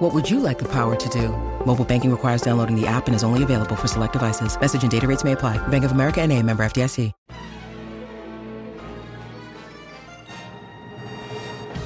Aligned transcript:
What 0.00 0.14
would 0.14 0.30
you 0.30 0.40
like 0.40 0.58
the 0.58 0.68
power 0.68 0.96
to 0.96 1.08
do? 1.10 1.28
Mobile 1.66 1.84
banking 1.84 2.10
requires 2.10 2.40
downloading 2.40 2.74
the 2.74 2.86
app 2.86 3.06
and 3.06 3.14
is 3.14 3.22
only 3.22 3.42
available 3.42 3.76
for 3.76 3.86
select 3.86 4.14
devices. 4.14 4.58
Message 4.58 4.80
and 4.80 4.90
data 4.90 5.06
rates 5.06 5.24
may 5.24 5.32
apply. 5.32 5.58
Bank 5.68 5.84
of 5.84 5.92
America 5.92 6.22
and 6.22 6.32
a 6.32 6.42
member 6.42 6.64
FDIC. 6.64 7.12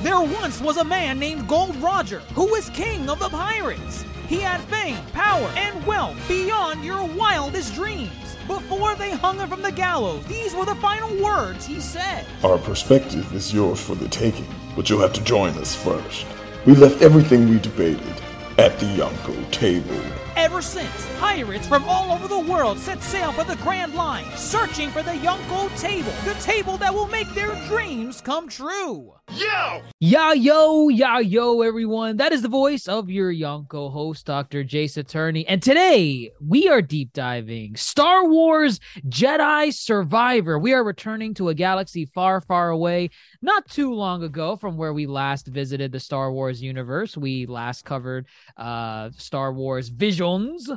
There 0.05 0.21
once 0.21 0.61
was 0.61 0.77
a 0.77 0.85
man 0.85 1.19
named 1.19 1.49
Gold 1.49 1.75
Roger 1.77 2.21
who 2.37 2.47
was 2.53 2.71
king 2.71 3.11
of 3.11 3.19
the 3.19 3.31
pirates. 3.31 4.05
He 4.29 4.39
had 4.39 4.61
fame, 4.61 5.05
power, 5.13 5.51
and 5.57 5.85
wealth 5.85 6.17
beyond 6.29 6.85
your 6.85 7.05
wildest 7.17 7.75
dreams. 7.75 8.37
Before 8.47 8.95
they 8.95 9.11
hung 9.11 9.39
him 9.39 9.49
from 9.49 9.63
the 9.63 9.73
gallows, 9.73 10.25
these 10.27 10.55
were 10.55 10.67
the 10.67 10.77
final 10.77 11.21
words 11.21 11.67
he 11.67 11.81
said. 11.81 12.25
Our 12.45 12.59
perspective 12.59 13.35
is 13.35 13.53
yours 13.53 13.81
for 13.81 13.97
the 13.97 14.09
taking, 14.09 14.47
but 14.77 14.89
you'll 14.89 15.01
have 15.01 15.15
to 15.15 15.25
join 15.25 15.55
us 15.55 15.75
first. 15.75 16.27
We 16.67 16.75
left 16.75 17.03
everything 17.03 17.51
we 17.51 17.59
debated 17.59 18.15
at 18.57 18.79
the 18.79 18.87
Yonko 18.87 19.51
table. 19.51 20.01
Ever 20.35 20.63
since, 20.63 21.09
pirates 21.19 21.69
from 21.69 21.85
all 21.85 22.11
over 22.11 22.27
the 22.27 22.39
world 22.39 22.79
set 22.79 23.03
sail 23.03 23.33
for 23.33 23.45
the 23.45 23.57
Grand 23.57 23.95
Line, 23.95 24.25
searching 24.35 24.89
for 24.89 25.03
the 25.03 25.11
Yonko 25.11 25.69
table, 25.79 26.13
the 26.25 26.33
table 26.41 26.79
that 26.79 26.95
will 26.95 27.09
make 27.09 27.29
their 27.35 27.55
dreams 27.67 28.23
come 28.23 28.49
true. 28.49 29.13
Yo! 29.33 29.83
Ya 30.01 30.33
yo, 30.33 30.89
ya 30.89 31.19
yo, 31.19 31.63
everyone. 31.63 32.19
That 32.19 32.33
is 32.33 32.43
the 32.43 32.49
voice 32.49 32.87
of 32.87 33.09
your 33.09 33.33
Yonko 33.33 33.91
host, 33.91 34.27
Dr. 34.27 34.63
Jace 34.63 34.99
Attorney. 34.99 35.47
And 35.47 35.63
today 35.63 36.31
we 36.41 36.69
are 36.69 36.83
deep 36.83 37.13
diving 37.15 37.75
Star 37.75 38.29
Wars 38.29 38.81
Jedi 39.09 39.73
Survivor. 39.73 40.59
We 40.59 40.75
are 40.75 40.85
returning 40.85 41.33
to 41.35 41.49
a 41.49 41.55
galaxy 41.55 42.05
far, 42.05 42.41
far 42.43 42.69
away, 42.69 43.11
not 43.41 43.69
too 43.69 43.95
long 43.95 44.23
ago 44.23 44.57
from 44.57 44.77
where 44.77 44.93
we 44.93 45.07
last 45.07 45.47
visited 45.49 45.91
the 45.91 46.01
Star 46.01 46.31
Wars 46.31 46.63
universe. 46.63 47.17
We 47.17 47.47
last 47.47 47.85
covered 47.85 48.27
uh 48.57 49.11
Star 49.17 49.53
Wars 49.53 49.89
Visions. 49.89 50.71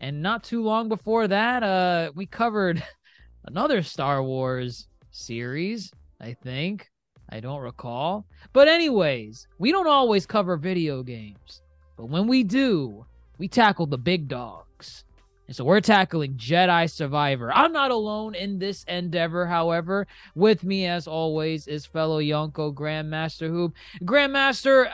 And 0.00 0.20
not 0.22 0.44
too 0.44 0.62
long 0.62 0.88
before 0.90 1.26
that, 1.28 1.62
uh, 1.62 2.12
we 2.14 2.26
covered 2.26 2.84
another 3.44 3.82
Star 3.82 4.22
Wars 4.22 4.86
series, 5.10 5.90
I 6.20 6.34
think. 6.34 6.90
I 7.28 7.40
don't 7.40 7.60
recall. 7.60 8.26
But, 8.52 8.68
anyways, 8.68 9.48
we 9.58 9.72
don't 9.72 9.88
always 9.88 10.26
cover 10.26 10.56
video 10.56 11.02
games. 11.02 11.62
But 11.96 12.06
when 12.06 12.26
we 12.26 12.44
do, 12.44 13.06
we 13.38 13.48
tackle 13.48 13.86
the 13.86 13.98
big 13.98 14.28
dogs. 14.28 15.04
And 15.46 15.54
so 15.54 15.64
we're 15.64 15.80
tackling 15.80 16.34
Jedi 16.34 16.90
Survivor. 16.90 17.52
I'm 17.52 17.72
not 17.72 17.92
alone 17.92 18.34
in 18.34 18.58
this 18.58 18.84
endeavor, 18.84 19.46
however. 19.46 20.06
With 20.34 20.64
me, 20.64 20.86
as 20.86 21.06
always, 21.06 21.68
is 21.68 21.86
fellow 21.86 22.20
Yonko 22.20 22.74
Grandmaster 22.74 23.48
Hoop. 23.48 23.74
Grandmaster, 24.02 24.90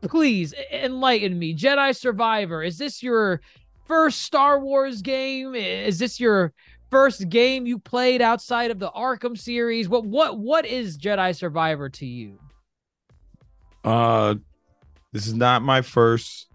please 0.00 0.54
enlighten 0.72 1.38
me. 1.38 1.54
Jedi 1.54 1.94
Survivor, 1.94 2.62
is 2.62 2.78
this 2.78 3.02
your 3.02 3.42
first 3.84 4.22
Star 4.22 4.58
Wars 4.58 5.02
game? 5.02 5.54
Is 5.54 5.98
this 5.98 6.18
your 6.18 6.54
first 6.90 7.28
game 7.28 7.66
you 7.66 7.78
played 7.78 8.22
outside 8.22 8.70
of 8.70 8.78
the 8.78 8.90
Arkham 8.90 9.36
series? 9.36 9.88
What 9.88 10.04
what 10.04 10.38
what 10.38 10.66
is 10.66 10.98
Jedi 10.98 11.34
Survivor 11.34 11.88
to 11.90 12.06
you? 12.06 12.38
Uh 13.84 14.34
this 15.12 15.26
is 15.26 15.34
not 15.34 15.62
my 15.62 15.82
first 15.82 16.48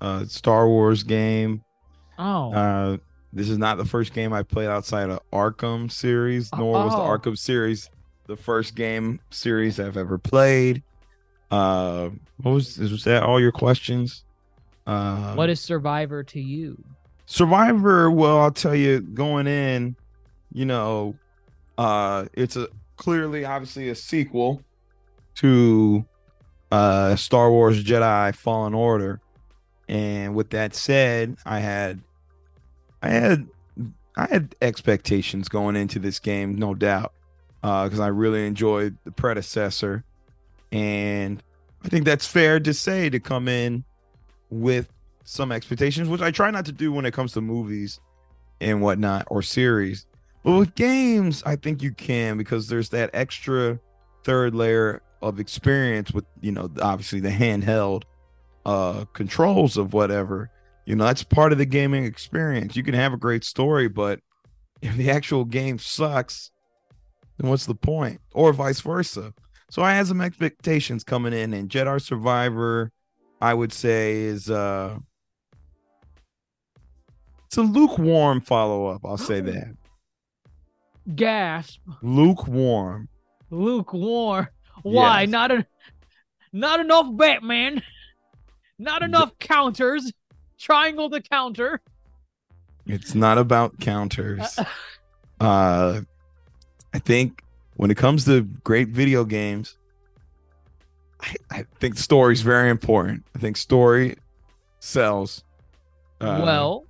uh 0.00 0.24
Star 0.26 0.68
Wars 0.68 1.02
game. 1.02 1.62
Oh. 2.18 2.52
Uh 2.52 2.96
this 3.32 3.48
is 3.50 3.58
not 3.58 3.76
the 3.76 3.84
first 3.84 4.14
game 4.14 4.32
I 4.32 4.42
played 4.42 4.68
outside 4.68 5.10
of 5.10 5.20
Arkham 5.32 5.90
series, 5.90 6.50
nor 6.56 6.84
was 6.84 6.94
the 6.94 7.00
Oh. 7.00 7.18
Arkham 7.18 7.36
series 7.36 7.90
the 8.26 8.36
first 8.36 8.74
game 8.74 9.20
series 9.30 9.80
I've 9.80 9.96
ever 9.96 10.18
played. 10.18 10.82
Uh 11.50 12.10
what 12.42 12.52
was 12.52 12.78
was 12.78 13.04
that 13.04 13.22
all 13.22 13.40
your 13.40 13.52
questions? 13.52 14.24
Uh 14.86 15.34
what 15.34 15.50
is 15.50 15.60
Survivor 15.60 16.22
to 16.24 16.40
you? 16.40 16.82
Survivor, 17.30 18.10
well, 18.10 18.40
I'll 18.40 18.50
tell 18.50 18.74
you, 18.74 19.00
going 19.00 19.46
in, 19.46 19.96
you 20.50 20.64
know, 20.64 21.14
uh 21.76 22.24
it's 22.32 22.56
a 22.56 22.68
clearly 22.96 23.44
obviously 23.44 23.90
a 23.90 23.94
sequel 23.94 24.62
to 25.34 26.06
uh 26.72 27.16
Star 27.16 27.50
Wars 27.50 27.84
Jedi 27.84 28.34
Fallen 28.34 28.72
Order. 28.72 29.20
And 29.90 30.34
with 30.34 30.48
that 30.50 30.74
said, 30.74 31.36
I 31.44 31.58
had 31.60 32.00
I 33.02 33.10
had 33.10 33.46
I 34.16 34.26
had 34.28 34.54
expectations 34.62 35.50
going 35.50 35.76
into 35.76 35.98
this 35.98 36.18
game, 36.18 36.54
no 36.54 36.74
doubt. 36.74 37.12
Uh 37.62 37.84
because 37.84 38.00
I 38.00 38.08
really 38.08 38.46
enjoyed 38.46 38.96
the 39.04 39.12
predecessor. 39.12 40.02
And 40.72 41.42
I 41.84 41.88
think 41.90 42.06
that's 42.06 42.26
fair 42.26 42.58
to 42.58 42.72
say 42.72 43.10
to 43.10 43.20
come 43.20 43.48
in 43.48 43.84
with 44.48 44.88
some 45.28 45.52
expectations, 45.52 46.08
which 46.08 46.22
I 46.22 46.30
try 46.30 46.50
not 46.50 46.64
to 46.66 46.72
do 46.72 46.90
when 46.90 47.04
it 47.04 47.12
comes 47.12 47.32
to 47.32 47.40
movies 47.40 48.00
and 48.60 48.80
whatnot 48.80 49.26
or 49.28 49.42
series. 49.42 50.06
But 50.42 50.56
with 50.56 50.74
games, 50.74 51.42
I 51.44 51.56
think 51.56 51.82
you 51.82 51.92
can 51.92 52.38
because 52.38 52.68
there's 52.68 52.88
that 52.90 53.10
extra 53.12 53.78
third 54.24 54.54
layer 54.54 55.02
of 55.20 55.38
experience 55.38 56.12
with, 56.12 56.24
you 56.40 56.52
know, 56.52 56.70
obviously 56.80 57.20
the 57.20 57.30
handheld 57.30 58.04
uh 58.64 59.04
controls 59.12 59.76
of 59.76 59.92
whatever. 59.92 60.50
You 60.86 60.96
know, 60.96 61.04
that's 61.04 61.22
part 61.22 61.52
of 61.52 61.58
the 61.58 61.66
gaming 61.66 62.04
experience. 62.04 62.74
You 62.74 62.82
can 62.82 62.94
have 62.94 63.12
a 63.12 63.18
great 63.18 63.44
story, 63.44 63.88
but 63.88 64.20
if 64.80 64.96
the 64.96 65.10
actual 65.10 65.44
game 65.44 65.78
sucks, 65.78 66.50
then 67.36 67.50
what's 67.50 67.66
the 67.66 67.74
point? 67.74 68.20
Or 68.32 68.54
vice 68.54 68.80
versa. 68.80 69.34
So 69.70 69.82
I 69.82 69.92
had 69.92 70.06
some 70.06 70.22
expectations 70.22 71.04
coming 71.04 71.34
in, 71.34 71.52
and 71.52 71.68
Jedi 71.68 72.00
Survivor, 72.00 72.90
I 73.42 73.52
would 73.52 73.74
say, 73.74 74.22
is 74.22 74.48
uh 74.48 74.98
it's 77.48 77.56
a 77.56 77.62
lukewarm 77.62 78.42
follow-up. 78.42 79.00
I'll 79.06 79.16
say 79.16 79.40
that. 79.40 79.74
Gasp. 81.14 81.80
Lukewarm. 82.02 83.08
Lukewarm. 83.48 84.48
Why? 84.82 85.22
Yes. 85.22 85.30
Not 85.30 85.50
a 85.52 85.66
not 86.52 86.80
enough 86.80 87.06
Batman. 87.16 87.82
Not 88.78 89.02
enough 89.02 89.38
counters. 89.38 90.12
Triangle 90.58 91.08
to 91.08 91.22
counter. 91.22 91.80
It's 92.86 93.14
not 93.14 93.38
about 93.38 93.80
counters. 93.80 94.58
Uh 95.40 96.00
I 96.92 96.98
think 96.98 97.44
when 97.76 97.92
it 97.92 97.96
comes 97.96 98.24
to 98.24 98.42
great 98.42 98.88
video 98.88 99.24
games, 99.24 99.76
I, 101.20 101.34
I 101.48 101.64
think 101.78 101.96
is 101.96 102.42
very 102.42 102.70
important. 102.70 103.24
I 103.36 103.38
think 103.38 103.56
story 103.56 104.16
sells. 104.80 105.44
Uh, 106.20 106.40
well, 106.42 106.87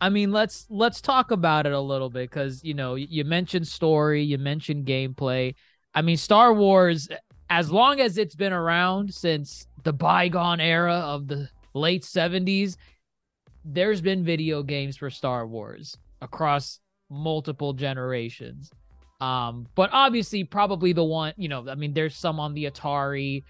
I 0.00 0.08
mean, 0.08 0.32
let's 0.32 0.66
let's 0.70 1.00
talk 1.00 1.30
about 1.30 1.66
it 1.66 1.72
a 1.72 1.80
little 1.80 2.10
bit 2.10 2.30
because 2.30 2.62
you 2.64 2.74
know 2.74 2.94
you 2.94 3.24
mentioned 3.24 3.66
story, 3.66 4.22
you 4.22 4.38
mentioned 4.38 4.86
gameplay. 4.86 5.54
I 5.94 6.02
mean, 6.02 6.16
Star 6.16 6.52
Wars, 6.52 7.08
as 7.50 7.70
long 7.70 8.00
as 8.00 8.18
it's 8.18 8.34
been 8.34 8.52
around 8.52 9.14
since 9.14 9.66
the 9.82 9.92
bygone 9.92 10.60
era 10.60 10.94
of 10.94 11.28
the 11.28 11.48
late 11.72 12.02
'70s, 12.02 12.76
there's 13.64 14.00
been 14.00 14.24
video 14.24 14.62
games 14.62 14.96
for 14.96 15.10
Star 15.10 15.46
Wars 15.46 15.96
across 16.20 16.80
multiple 17.10 17.72
generations. 17.72 18.70
Um, 19.20 19.68
but 19.74 19.90
obviously, 19.92 20.44
probably 20.44 20.92
the 20.92 21.04
one 21.04 21.32
you 21.36 21.48
know, 21.48 21.68
I 21.68 21.76
mean, 21.76 21.94
there's 21.94 22.16
some 22.16 22.40
on 22.40 22.54
the 22.54 22.64
Atari, 22.64 23.44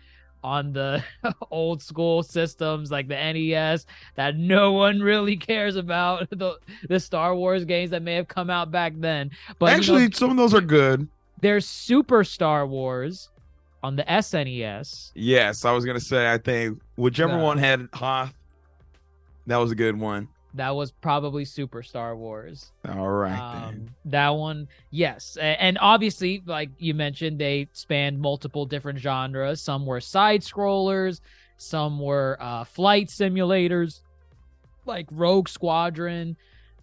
on 0.44 0.72
the 0.74 1.02
old 1.50 1.82
school 1.82 2.22
systems 2.22 2.90
like 2.90 3.08
the 3.08 3.14
NES 3.14 3.86
that 4.14 4.36
no 4.36 4.72
one 4.72 5.00
really 5.00 5.36
cares 5.50 5.74
about 5.76 6.28
the 6.38 6.58
the 6.88 7.00
Star 7.00 7.34
Wars 7.34 7.64
games 7.64 7.90
that 7.90 8.02
may 8.02 8.14
have 8.14 8.28
come 8.28 8.50
out 8.50 8.70
back 8.70 8.92
then. 8.98 9.30
But 9.58 9.66
you 9.66 9.70
know, 9.72 9.76
actually, 9.78 10.12
some 10.12 10.30
of 10.30 10.36
those 10.36 10.52
are 10.54 10.60
good. 10.60 11.08
there's 11.40 11.66
Super 11.66 12.22
Star 12.24 12.66
Wars 12.66 13.30
on 13.82 13.96
the 13.96 14.04
SNES. 14.04 15.12
Yes, 15.14 15.64
I 15.64 15.72
was 15.72 15.84
gonna 15.86 15.98
say. 15.98 16.30
I 16.30 16.36
think 16.38 16.78
whichever 16.96 17.32
Yeah. 17.38 17.42
one 17.42 17.58
had 17.58 17.88
Hoth, 17.94 18.34
that 19.46 19.56
was 19.56 19.70
a 19.72 19.74
good 19.74 19.98
one. 19.98 20.28
That 20.54 20.76
was 20.76 20.92
probably 20.92 21.44
Super 21.44 21.82
Star 21.82 22.16
Wars. 22.16 22.70
All 22.88 23.10
right. 23.10 23.36
Um, 23.36 23.88
that 24.04 24.28
one, 24.30 24.68
yes, 24.90 25.36
and 25.40 25.78
obviously, 25.80 26.42
like 26.46 26.70
you 26.78 26.94
mentioned, 26.94 27.40
they 27.40 27.68
spanned 27.72 28.20
multiple 28.20 28.64
different 28.64 29.00
genres. 29.00 29.60
Some 29.60 29.84
were 29.84 30.00
side 30.00 30.42
scrollers, 30.42 31.20
some 31.56 31.98
were 31.98 32.38
uh, 32.40 32.64
flight 32.64 33.08
simulators, 33.08 34.00
like 34.86 35.06
Rogue 35.10 35.48
Squadron. 35.48 36.36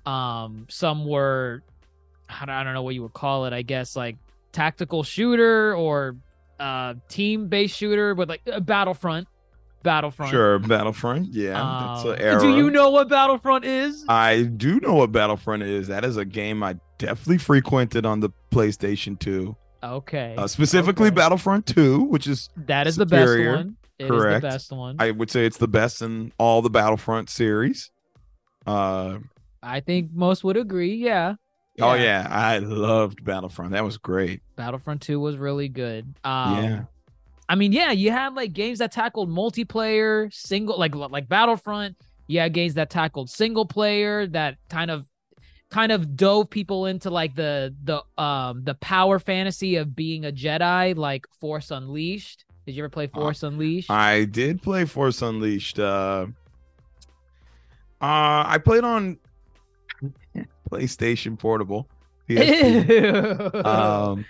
Um, 0.05 0.65
some 0.69 1.05
were 1.05 1.63
I 2.29 2.45
don't, 2.45 2.55
I 2.55 2.63
don't 2.63 2.73
know 2.73 2.81
what 2.83 2.95
you 2.95 3.03
would 3.03 3.13
call 3.13 3.45
it. 3.45 3.53
I 3.53 3.61
guess 3.61 3.95
like 3.95 4.17
tactical 4.51 5.03
shooter 5.03 5.73
or 5.75 6.17
uh 6.59 6.93
team 7.07 7.47
based 7.47 7.77
shooter 7.77 8.13
with 8.13 8.29
like 8.29 8.41
a 8.47 8.61
Battlefront. 8.61 9.27
Battlefront. 9.83 10.31
Sure, 10.31 10.59
Battlefront. 10.59 11.33
Yeah, 11.33 11.53
that's 11.53 12.05
Um, 12.05 12.11
an 12.11 12.19
era. 12.19 12.39
Do 12.39 12.55
you 12.55 12.69
know 12.69 12.89
what 12.91 13.09
Battlefront 13.09 13.65
is? 13.65 14.05
I 14.07 14.43
do 14.43 14.79
know 14.79 14.93
what 14.93 15.11
Battlefront 15.11 15.63
is. 15.63 15.87
That 15.87 16.05
is 16.05 16.17
a 16.17 16.25
game 16.25 16.61
I 16.63 16.75
definitely 16.97 17.39
frequented 17.39 18.05
on 18.05 18.19
the 18.19 18.29
PlayStation 18.51 19.17
2. 19.19 19.55
okay. 19.83 20.35
Uh, 20.37 20.45
specifically 20.47 21.07
Okay. 21.07 21.15
Battlefront 21.15 21.65
2, 21.65 22.01
which 22.03 22.27
is 22.27 22.49
that 22.55 22.85
is 22.87 22.95
the 22.95 23.05
best 23.05 23.29
one. 23.39 23.77
It 23.97 24.05
is 24.05 24.09
Correct. 24.11 24.41
the 24.41 24.47
best 24.47 24.71
one. 24.71 24.95
I 24.99 25.11
would 25.11 25.29
say 25.31 25.45
it's 25.45 25.57
the 25.57 25.67
best 25.67 26.01
in 26.01 26.31
all 26.37 26.61
the 26.61 26.69
Battlefront 26.69 27.29
series. 27.29 27.89
Uh 28.65 29.17
I 29.63 29.79
think 29.79 30.11
most 30.13 30.43
would 30.43 30.57
agree. 30.57 30.95
Yeah. 30.95 31.35
oh 31.79 31.93
yeah, 31.93 32.27
I 32.29 32.57
loved 32.59 33.23
Battlefront. 33.23 33.71
That 33.71 33.83
was 33.83 33.97
great. 33.97 34.41
Battlefront 34.55 35.01
2 35.01 35.19
was 35.19 35.37
really 35.37 35.69
good. 35.69 36.13
Um, 36.23 36.63
yeah. 36.63 36.83
I 37.51 37.55
mean, 37.55 37.73
yeah, 37.73 37.91
you 37.91 38.11
had 38.11 38.33
like 38.33 38.53
games 38.53 38.79
that 38.79 38.93
tackled 38.93 39.29
multiplayer, 39.29 40.33
single 40.33 40.79
like 40.79 40.95
like 40.95 41.27
Battlefront. 41.27 41.97
You 42.27 42.39
had 42.39 42.53
games 42.53 42.75
that 42.75 42.89
tackled 42.89 43.29
single 43.29 43.65
player 43.65 44.25
that 44.27 44.55
kind 44.69 44.89
of 44.89 45.05
kind 45.69 45.91
of 45.91 46.15
dove 46.15 46.49
people 46.49 46.85
into 46.85 47.09
like 47.09 47.35
the 47.35 47.75
the 47.83 48.03
um 48.23 48.63
the 48.63 48.75
power 48.75 49.19
fantasy 49.19 49.75
of 49.75 49.93
being 49.93 50.23
a 50.23 50.31
Jedi, 50.31 50.95
like 50.95 51.25
Force 51.41 51.71
Unleashed. 51.71 52.45
Did 52.65 52.75
you 52.75 52.83
ever 52.83 52.89
play 52.89 53.07
Force 53.07 53.43
Unleashed? 53.43 53.91
I 53.91 54.23
did 54.23 54.61
play 54.61 54.85
Force 54.85 55.21
Unleashed. 55.21 55.77
Uh, 55.77 56.27
uh 57.99 58.45
I 58.47 58.61
played 58.63 58.85
on 58.85 59.19
PlayStation 60.71 61.37
Portable. 61.37 61.89
PSP. 62.37 63.53
Ew. 63.55 63.61
Um, 63.63 64.25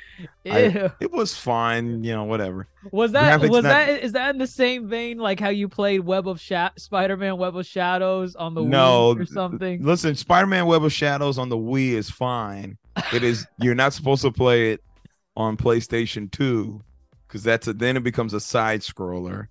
I- 0.45 0.91
it 0.99 1.11
was 1.11 1.35
fine, 1.35 2.03
you 2.03 2.13
know, 2.13 2.23
whatever. 2.25 2.67
Was 2.91 3.11
that 3.13 3.39
graphics 3.41 3.49
was 3.49 3.63
not- 3.63 3.69
that 3.69 3.89
is 4.03 4.11
that 4.13 4.29
in 4.31 4.37
the 4.39 4.47
same 4.47 4.87
vein 4.87 5.17
like 5.17 5.39
how 5.39 5.49
you 5.49 5.67
played 5.67 6.01
Web 6.01 6.27
of 6.27 6.39
Sha- 6.39 6.69
Spider-Man 6.77 7.37
Web 7.37 7.55
of 7.57 7.65
Shadows 7.65 8.35
on 8.35 8.53
the 8.53 8.61
No, 8.63 9.15
Wii 9.15 9.21
or 9.21 9.25
something? 9.25 9.83
Listen, 9.83 10.15
Spider-Man 10.15 10.65
Web 10.67 10.83
of 10.83 10.93
Shadows 10.93 11.37
on 11.37 11.49
the 11.49 11.57
Wii 11.57 11.91
is 11.93 12.09
fine. 12.09 12.77
It 13.13 13.23
is 13.23 13.47
you're 13.59 13.75
not 13.75 13.93
supposed 13.93 14.21
to 14.23 14.31
play 14.31 14.71
it 14.73 14.83
on 15.35 15.57
PlayStation 15.57 16.29
2 16.31 16.81
because 17.27 17.41
that's 17.43 17.67
a 17.67 17.73
then 17.73 17.97
it 17.97 18.03
becomes 18.03 18.33
a 18.33 18.39
side 18.39 18.81
scroller. 18.81 19.47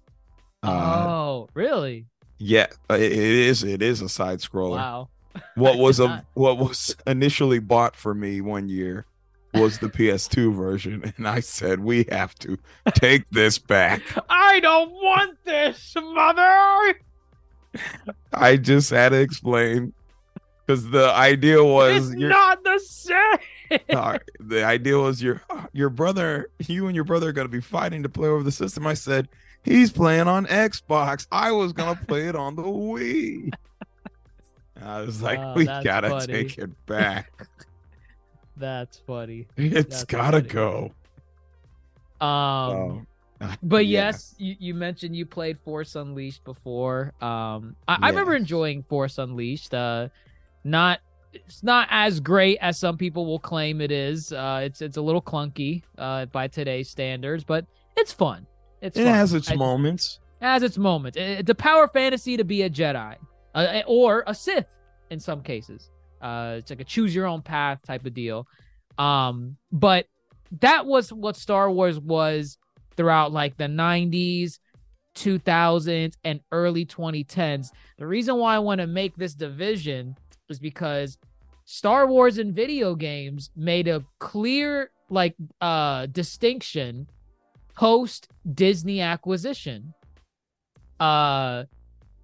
Uh, 0.62 1.04
oh, 1.08 1.48
really? 1.54 2.06
yeah, 2.38 2.66
uh, 2.90 2.94
it, 2.94 3.12
it 3.12 3.18
is 3.18 3.64
it 3.64 3.80
is 3.82 4.02
a 4.02 4.08
side 4.08 4.38
scroller. 4.40 4.76
Wow. 4.76 5.08
What 5.54 5.78
was 5.78 6.00
a 6.00 6.24
what 6.34 6.58
was 6.58 6.96
initially 7.06 7.58
bought 7.58 7.96
for 7.96 8.14
me 8.14 8.40
one 8.40 8.68
year 8.68 9.06
was 9.54 9.78
the 9.78 9.88
PS2 9.88 10.54
version, 10.54 11.12
and 11.16 11.26
I 11.26 11.40
said 11.40 11.80
we 11.80 12.06
have 12.10 12.34
to 12.36 12.58
take 12.94 13.28
this 13.30 13.58
back. 13.58 14.02
I 14.28 14.60
don't 14.60 14.92
want 14.92 15.38
this, 15.44 15.94
mother. 15.96 16.94
I 18.32 18.56
just 18.56 18.90
had 18.90 19.10
to 19.10 19.20
explain 19.20 19.92
because 20.66 20.88
the 20.90 21.12
idea 21.12 21.62
was 21.62 22.10
It's 22.10 22.20
your 22.20 22.28
not 22.28 22.62
the 22.62 22.78
same. 22.78 23.38
the 24.40 24.64
idea 24.64 24.98
was 24.98 25.22
your 25.22 25.42
your 25.72 25.90
brother, 25.90 26.48
you 26.66 26.86
and 26.86 26.94
your 26.94 27.04
brother 27.04 27.28
are 27.28 27.32
gonna 27.32 27.48
be 27.48 27.60
fighting 27.60 28.02
to 28.02 28.08
play 28.08 28.28
over 28.28 28.42
the 28.42 28.52
system. 28.52 28.86
I 28.86 28.94
said 28.94 29.28
he's 29.64 29.90
playing 29.90 30.28
on 30.28 30.46
Xbox. 30.46 31.26
I 31.30 31.52
was 31.52 31.72
gonna 31.72 31.98
play 32.06 32.28
it 32.28 32.36
on 32.36 32.56
the 32.56 32.62
Wii. 32.62 33.52
I 34.82 35.00
was 35.02 35.20
like, 35.22 35.38
Oh, 35.38 35.54
we 35.54 35.64
gotta 35.64 36.08
funny. 36.10 36.26
take 36.26 36.58
it 36.58 36.86
back. 36.86 37.30
That's 38.56 38.98
funny. 39.06 39.46
It's 39.56 39.74
That's 39.74 40.04
gotta 40.04 40.38
funny. 40.38 40.48
go. 40.48 40.92
Um, 42.20 43.06
Oh, 43.42 43.54
but 43.62 43.86
yeah. 43.86 44.06
yes, 44.08 44.34
you, 44.38 44.54
you 44.58 44.74
mentioned 44.74 45.16
you 45.16 45.24
played 45.24 45.58
Force 45.60 45.96
Unleashed 45.96 46.44
before. 46.44 47.14
Um, 47.22 47.74
I, 47.88 47.96
I 48.02 48.08
remember 48.10 48.34
enjoying 48.36 48.82
Force 48.82 49.16
Unleashed. 49.18 49.72
Uh, 49.72 50.08
not 50.62 51.00
it's 51.32 51.62
not 51.62 51.86
as 51.90 52.18
great 52.20 52.58
as 52.60 52.78
some 52.78 52.98
people 52.98 53.24
will 53.24 53.38
claim 53.38 53.80
it 53.80 53.90
is. 53.90 54.32
Uh, 54.32 54.60
it's 54.64 54.82
it's 54.82 54.98
a 54.98 55.00
little 55.00 55.22
clunky 55.22 55.82
uh, 55.96 56.26
by 56.26 56.48
today's 56.48 56.90
standards, 56.90 57.42
but 57.44 57.64
it's 57.96 58.12
fun. 58.12 58.46
It's 58.82 58.98
it 58.98 59.04
fun. 59.04 59.14
has 59.14 59.32
its 59.32 59.50
I- 59.50 59.54
moments. 59.56 60.18
It 60.42 60.44
has 60.44 60.62
its 60.62 60.76
moments. 60.76 61.16
It- 61.16 61.40
It's 61.40 61.50
a 61.50 61.54
power 61.54 61.88
fantasy 61.88 62.36
to 62.36 62.44
be 62.44 62.62
a 62.62 62.68
Jedi, 62.70 63.16
uh, 63.54 63.82
or 63.86 64.24
a 64.26 64.34
Sith 64.34 64.66
in 65.10 65.20
some 65.20 65.42
cases. 65.42 65.90
Uh, 66.20 66.56
it's 66.58 66.70
like 66.70 66.80
a 66.80 66.84
choose 66.84 67.14
your 67.14 67.26
own 67.26 67.42
path 67.42 67.80
type 67.86 68.04
of 68.04 68.14
deal. 68.14 68.46
Um, 68.98 69.56
but 69.72 70.06
that 70.60 70.86
was 70.86 71.12
what 71.12 71.36
Star 71.36 71.70
Wars 71.70 71.98
was 71.98 72.58
throughout 72.96 73.32
like 73.32 73.56
the 73.56 73.64
90s, 73.64 74.58
2000s, 75.14 76.14
and 76.24 76.40
early 76.52 76.84
2010s. 76.84 77.68
The 77.98 78.06
reason 78.06 78.36
why 78.36 78.56
I 78.56 78.58
want 78.58 78.80
to 78.80 78.86
make 78.86 79.16
this 79.16 79.34
division 79.34 80.16
is 80.48 80.58
because 80.58 81.18
Star 81.64 82.06
Wars 82.06 82.38
and 82.38 82.54
video 82.54 82.94
games 82.94 83.50
made 83.56 83.88
a 83.88 84.04
clear 84.18 84.90
like 85.08 85.34
uh 85.60 86.06
distinction 86.06 87.08
post 87.74 88.28
Disney 88.54 89.00
acquisition. 89.00 89.94
Uh 90.98 91.64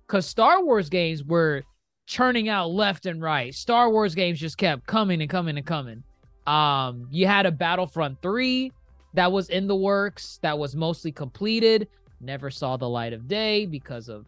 cuz 0.07 0.27
Star 0.27 0.63
Wars 0.65 0.89
games 0.89 1.25
were 1.25 1.63
churning 2.07 2.49
out 2.49 2.71
left 2.71 3.07
and 3.07 3.21
right. 3.21 3.55
Star 3.55 3.91
Wars 3.91 4.15
games 4.15 4.39
just 4.39 4.59
kept 4.59 4.87
coming 4.87 5.21
and 5.21 5.31
coming 5.31 5.57
and 5.57 5.67
coming. 5.67 6.03
Um 6.47 7.09
you 7.11 7.27
had 7.27 7.47
a 7.47 7.51
Battlefront 7.51 8.21
3 8.23 8.73
that 9.15 9.33
was 9.33 9.49
in 9.51 9.67
the 9.67 9.75
works 9.77 10.39
that 10.43 10.59
was 10.59 10.77
mostly 10.77 11.11
completed, 11.11 11.89
never 12.21 12.51
saw 12.51 12.77
the 12.77 12.89
light 12.89 13.13
of 13.13 13.27
day 13.29 13.67
because 13.67 14.09
of 14.09 14.27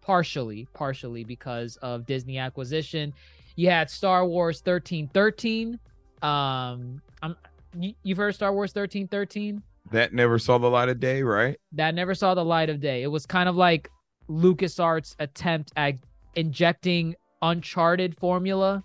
partially 0.00 0.66
partially 0.74 1.22
because 1.22 1.76
of 1.76 2.06
Disney 2.06 2.38
acquisition. 2.38 3.12
You 3.54 3.70
had 3.70 3.88
Star 3.90 4.26
Wars 4.26 4.60
1313 4.64 5.78
um 6.22 7.00
I'm 7.22 7.36
you, 7.78 7.94
you've 8.02 8.18
heard 8.18 8.34
Star 8.34 8.52
Wars 8.52 8.74
1313? 8.74 9.62
That 9.92 10.12
never 10.12 10.38
saw 10.38 10.58
the 10.58 10.68
light 10.68 10.88
of 10.88 11.00
day, 11.00 11.22
right? 11.22 11.56
that 11.72 11.94
never 11.94 12.14
saw 12.14 12.34
the 12.34 12.44
light 12.44 12.68
of 12.70 12.80
day. 12.80 13.02
It 13.02 13.06
was 13.06 13.24
kind 13.26 13.48
of 13.48 13.56
like 13.56 13.88
LucasArts' 14.32 15.14
attempt 15.18 15.72
at 15.76 15.94
injecting 16.34 17.14
Uncharted 17.42 18.16
formula 18.18 18.82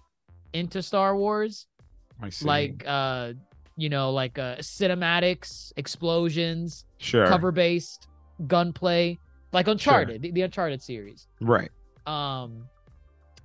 into 0.54 0.82
Star 0.82 1.16
Wars, 1.16 1.68
I 2.22 2.30
see. 2.30 2.46
like 2.46 2.84
uh, 2.88 3.34
you 3.76 3.90
know, 3.90 4.12
like 4.12 4.40
uh, 4.40 4.56
cinematics, 4.58 5.72
explosions, 5.78 6.86
sure, 6.98 7.28
cover-based 7.28 8.08
gunplay, 8.48 9.20
like 9.54 9.68
Uncharted, 9.68 10.22
the, 10.24 10.32
the 10.32 10.42
Uncharted 10.42 10.82
series. 10.82 11.28
right? 11.40 11.70
Um, 12.08 12.68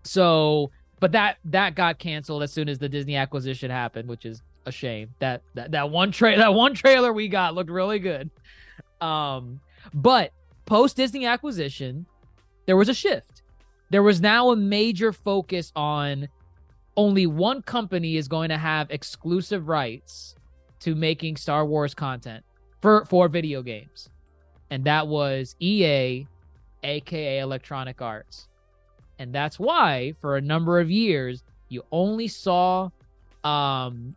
so, 0.02 0.70
but 0.98 1.12
that 1.12 1.36
that 1.44 1.74
got 1.74 1.98
canceled 1.98 2.42
as 2.42 2.52
soon 2.52 2.68
as 2.68 2.78
the 2.78 2.88
Disney 2.88 3.16
acquisition 3.16 3.70
happened, 3.70 4.08
which 4.08 4.24
is 4.24 4.42
a 4.64 4.72
shame. 4.72 5.10
That 5.18 5.42
that 5.54 5.72
that 5.72 5.90
one 5.90 6.10
tra- 6.10 6.36
that 6.36 6.54
one 6.54 6.74
trailer 6.74 7.12
we 7.12 7.28
got 7.28 7.54
looked 7.54 7.70
really 7.70 7.98
good. 7.98 8.30
Um, 9.00 9.60
but 9.92 10.32
post 10.72 10.96
Disney 10.96 11.26
acquisition, 11.26 12.06
there 12.64 12.78
was 12.78 12.88
a 12.88 12.94
shift. 12.94 13.42
There 13.90 14.02
was 14.02 14.22
now 14.22 14.52
a 14.52 14.56
major 14.56 15.12
focus 15.12 15.70
on 15.76 16.28
only 16.96 17.26
one 17.26 17.60
company 17.60 18.16
is 18.16 18.26
going 18.26 18.48
to 18.48 18.56
have 18.56 18.90
exclusive 18.90 19.68
rights 19.68 20.34
to 20.80 20.94
making 20.94 21.36
Star 21.36 21.66
Wars 21.66 21.92
content 21.94 22.42
for 22.80 23.04
for 23.04 23.28
video 23.28 23.60
games. 23.60 24.08
And 24.70 24.84
that 24.84 25.08
was 25.08 25.56
EA 25.60 26.26
aka 26.82 27.40
Electronic 27.40 28.00
Arts. 28.00 28.48
And 29.18 29.30
that's 29.30 29.58
why 29.58 30.14
for 30.22 30.38
a 30.38 30.40
number 30.40 30.80
of 30.80 30.90
years 30.90 31.44
you 31.68 31.82
only 31.92 32.28
saw 32.28 32.88
um 33.44 34.16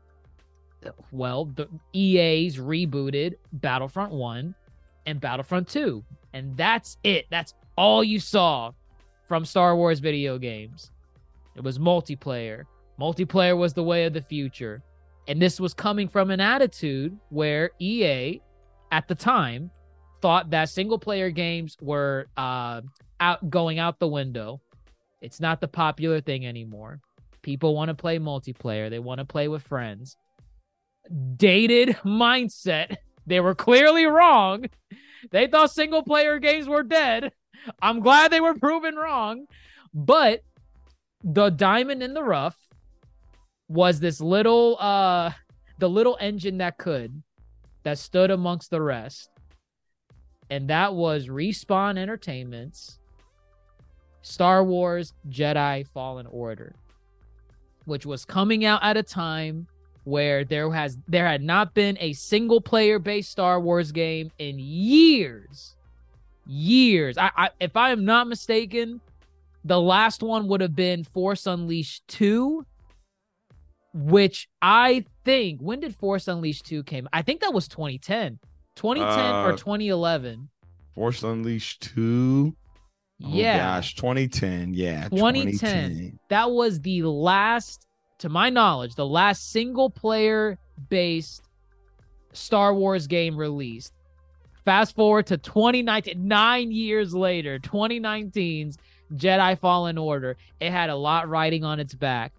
well, 1.12 1.46
the 1.54 1.68
EA's 1.92 2.56
rebooted 2.56 3.36
Battlefront 3.52 4.14
1 4.14 4.56
and 5.06 5.20
Battlefront 5.20 5.68
2. 5.68 6.02
And 6.36 6.58
that's 6.58 6.98
it. 7.06 7.28
That's 7.32 7.54
all 7.78 8.04
you 8.04 8.20
saw 8.20 8.74
from 9.26 9.46
Star 9.46 9.74
Wars 9.78 10.00
video 10.00 10.38
games. 10.38 10.92
It 11.56 11.64
was 11.64 11.80
multiplayer. 11.80 12.64
Multiplayer 13.00 13.58
was 13.58 13.74
the 13.74 13.84
way 13.84 14.04
of 14.04 14.12
the 14.12 14.22
future. 14.22 14.84
And 15.30 15.42
this 15.42 15.62
was 15.62 15.74
coming 15.74 16.10
from 16.10 16.32
an 16.32 16.42
attitude 16.42 17.18
where 17.30 17.72
EA 17.80 18.42
at 18.92 19.08
the 19.08 19.16
time 19.16 19.72
thought 20.22 20.50
that 20.50 20.68
single 20.68 21.00
player 21.00 21.30
games 21.30 21.78
were 21.82 22.28
uh, 22.36 22.82
out 23.22 23.50
going 23.50 23.80
out 23.80 24.00
the 24.00 24.08
window. 24.08 24.60
It's 25.22 25.40
not 25.40 25.62
the 25.62 25.70
popular 25.70 26.20
thing 26.20 26.46
anymore. 26.46 27.00
People 27.44 27.74
want 27.74 27.88
to 27.88 27.96
play 27.96 28.20
multiplayer. 28.20 28.90
They 28.90 29.00
want 29.00 29.20
to 29.20 29.26
play 29.26 29.48
with 29.48 29.64
friends. 29.64 30.18
Dated 31.38 31.90
mindset. 32.06 32.98
They 33.26 33.40
were 33.40 33.56
clearly 33.56 34.06
wrong. 34.06 34.66
They 35.32 35.48
thought 35.48 35.72
single 35.72 36.04
player 36.04 36.40
games 36.40 36.68
were 36.68 36.84
dead. 36.84 37.32
I'm 37.82 38.00
glad 38.00 38.32
they 38.32 38.42
were 38.42 38.54
proven 38.54 38.96
wrong. 38.96 39.46
But 39.94 40.44
the 41.24 41.50
diamond 41.50 42.04
in 42.04 42.14
the 42.14 42.24
rough 42.24 42.58
was 43.68 44.00
this 44.00 44.22
little 44.22 44.78
uh 44.80 45.32
the 45.80 45.90
little 45.90 46.18
engine 46.22 46.60
that 46.60 46.78
could 46.78 47.24
that 47.84 47.98
stood 47.98 48.32
amongst 48.32 48.70
the 48.70 48.82
rest. 48.82 49.30
And 50.50 50.70
that 50.70 50.94
was 50.94 51.28
Respawn 51.28 51.98
Entertainment's 51.98 53.00
Star 54.22 54.64
Wars 54.64 55.14
Jedi 55.30 55.88
Fallen 55.88 56.28
Order, 56.28 56.76
which 57.86 58.06
was 58.06 58.26
coming 58.26 58.66
out 58.66 58.84
at 58.84 58.98
a 58.98 59.04
time 59.04 59.68
where 60.06 60.46
there 60.46 60.72
has 60.72 60.98
there 61.08 61.28
had 61.28 61.44
not 61.44 61.74
been 61.74 61.98
a 62.00 62.14
single 62.14 62.62
player 62.62 62.98
based 62.98 63.30
Star 63.30 63.60
Wars 63.60 63.92
game 63.92 64.32
in 64.40 64.58
years. 64.58 65.76
Years. 66.48 67.18
I, 67.18 67.32
I 67.36 67.50
if 67.60 67.76
I 67.76 67.92
am 67.92 68.06
not 68.06 68.28
mistaken, 68.28 69.02
the 69.66 69.82
last 69.82 70.24
one 70.24 70.48
would 70.48 70.62
have 70.62 70.76
been 70.76 71.04
Force 71.04 71.48
Unleashed 71.48 72.08
2, 72.08 72.66
which 73.94 74.48
I 74.62 75.06
think 75.26 75.60
when 75.60 75.80
did 75.80 75.96
Force 75.96 76.28
Unleashed 76.28 76.66
2 76.68 76.84
came? 76.84 77.10
I 77.12 77.24
think 77.24 77.42
that 77.42 77.54
was 77.54 77.68
2010. 77.68 78.40
2010 78.76 79.26
Uh, 79.26 79.44
or 79.44 79.52
2011. 79.54 80.50
Force 80.94 81.24
Unleashed 81.24 81.82
2. 81.96 82.56
Oh, 83.24 83.28
yeah. 83.30 83.58
gosh, 83.58 83.96
2010. 83.96 84.74
Yeah, 84.74 85.08
2010. 85.10 86.20
That 86.30 86.52
was 86.52 86.82
the 86.82 87.04
last, 87.04 87.85
to 88.20 88.30
my 88.30 88.50
knowledge, 88.50 88.96
the 88.96 89.06
last 89.06 89.52
single 89.52 89.90
player 89.90 90.58
based 90.90 91.42
Star 92.34 92.74
Wars 92.74 93.08
game 93.08 93.38
released. 93.38 93.94
Fast 94.64 94.96
forward 94.96 95.28
to 95.28 95.38
2019, 95.38 96.28
nine 96.28 96.72
years 96.72 97.14
later, 97.14 97.60
2019's 97.60 98.78
Jedi 99.14 99.60
Fallen 99.60 99.98
Order. 99.98 100.38
It 100.60 100.72
had 100.72 100.90
a 100.90 100.96
lot 100.96 101.30
riding 101.30 101.64
on 101.64 101.80
its 101.80 101.94
back. 101.94 102.34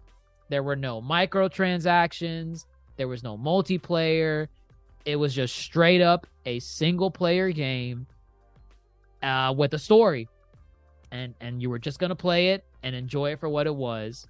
There 0.48 0.62
were 0.62 0.76
no 0.76 1.00
microtransactions, 1.00 2.66
there 2.96 3.08
was 3.08 3.22
no 3.22 3.36
multiplayer. 3.36 4.48
It 5.04 5.16
was 5.16 5.34
just 5.34 5.54
straight 5.54 6.00
up 6.00 6.26
a 6.46 6.58
single 6.58 7.12
player 7.12 7.52
game 7.52 8.06
uh, 9.22 9.54
with 9.56 9.72
a 9.74 9.78
story 9.78 10.28
and 11.12 11.34
and 11.40 11.62
you 11.62 11.70
were 11.70 11.78
just 11.78 11.98
gonna 11.98 12.16
play 12.16 12.50
it 12.50 12.64
and 12.82 12.94
enjoy 12.94 13.32
it 13.32 13.40
for 13.40 13.48
what 13.48 13.66
it 13.66 13.74
was. 13.74 14.26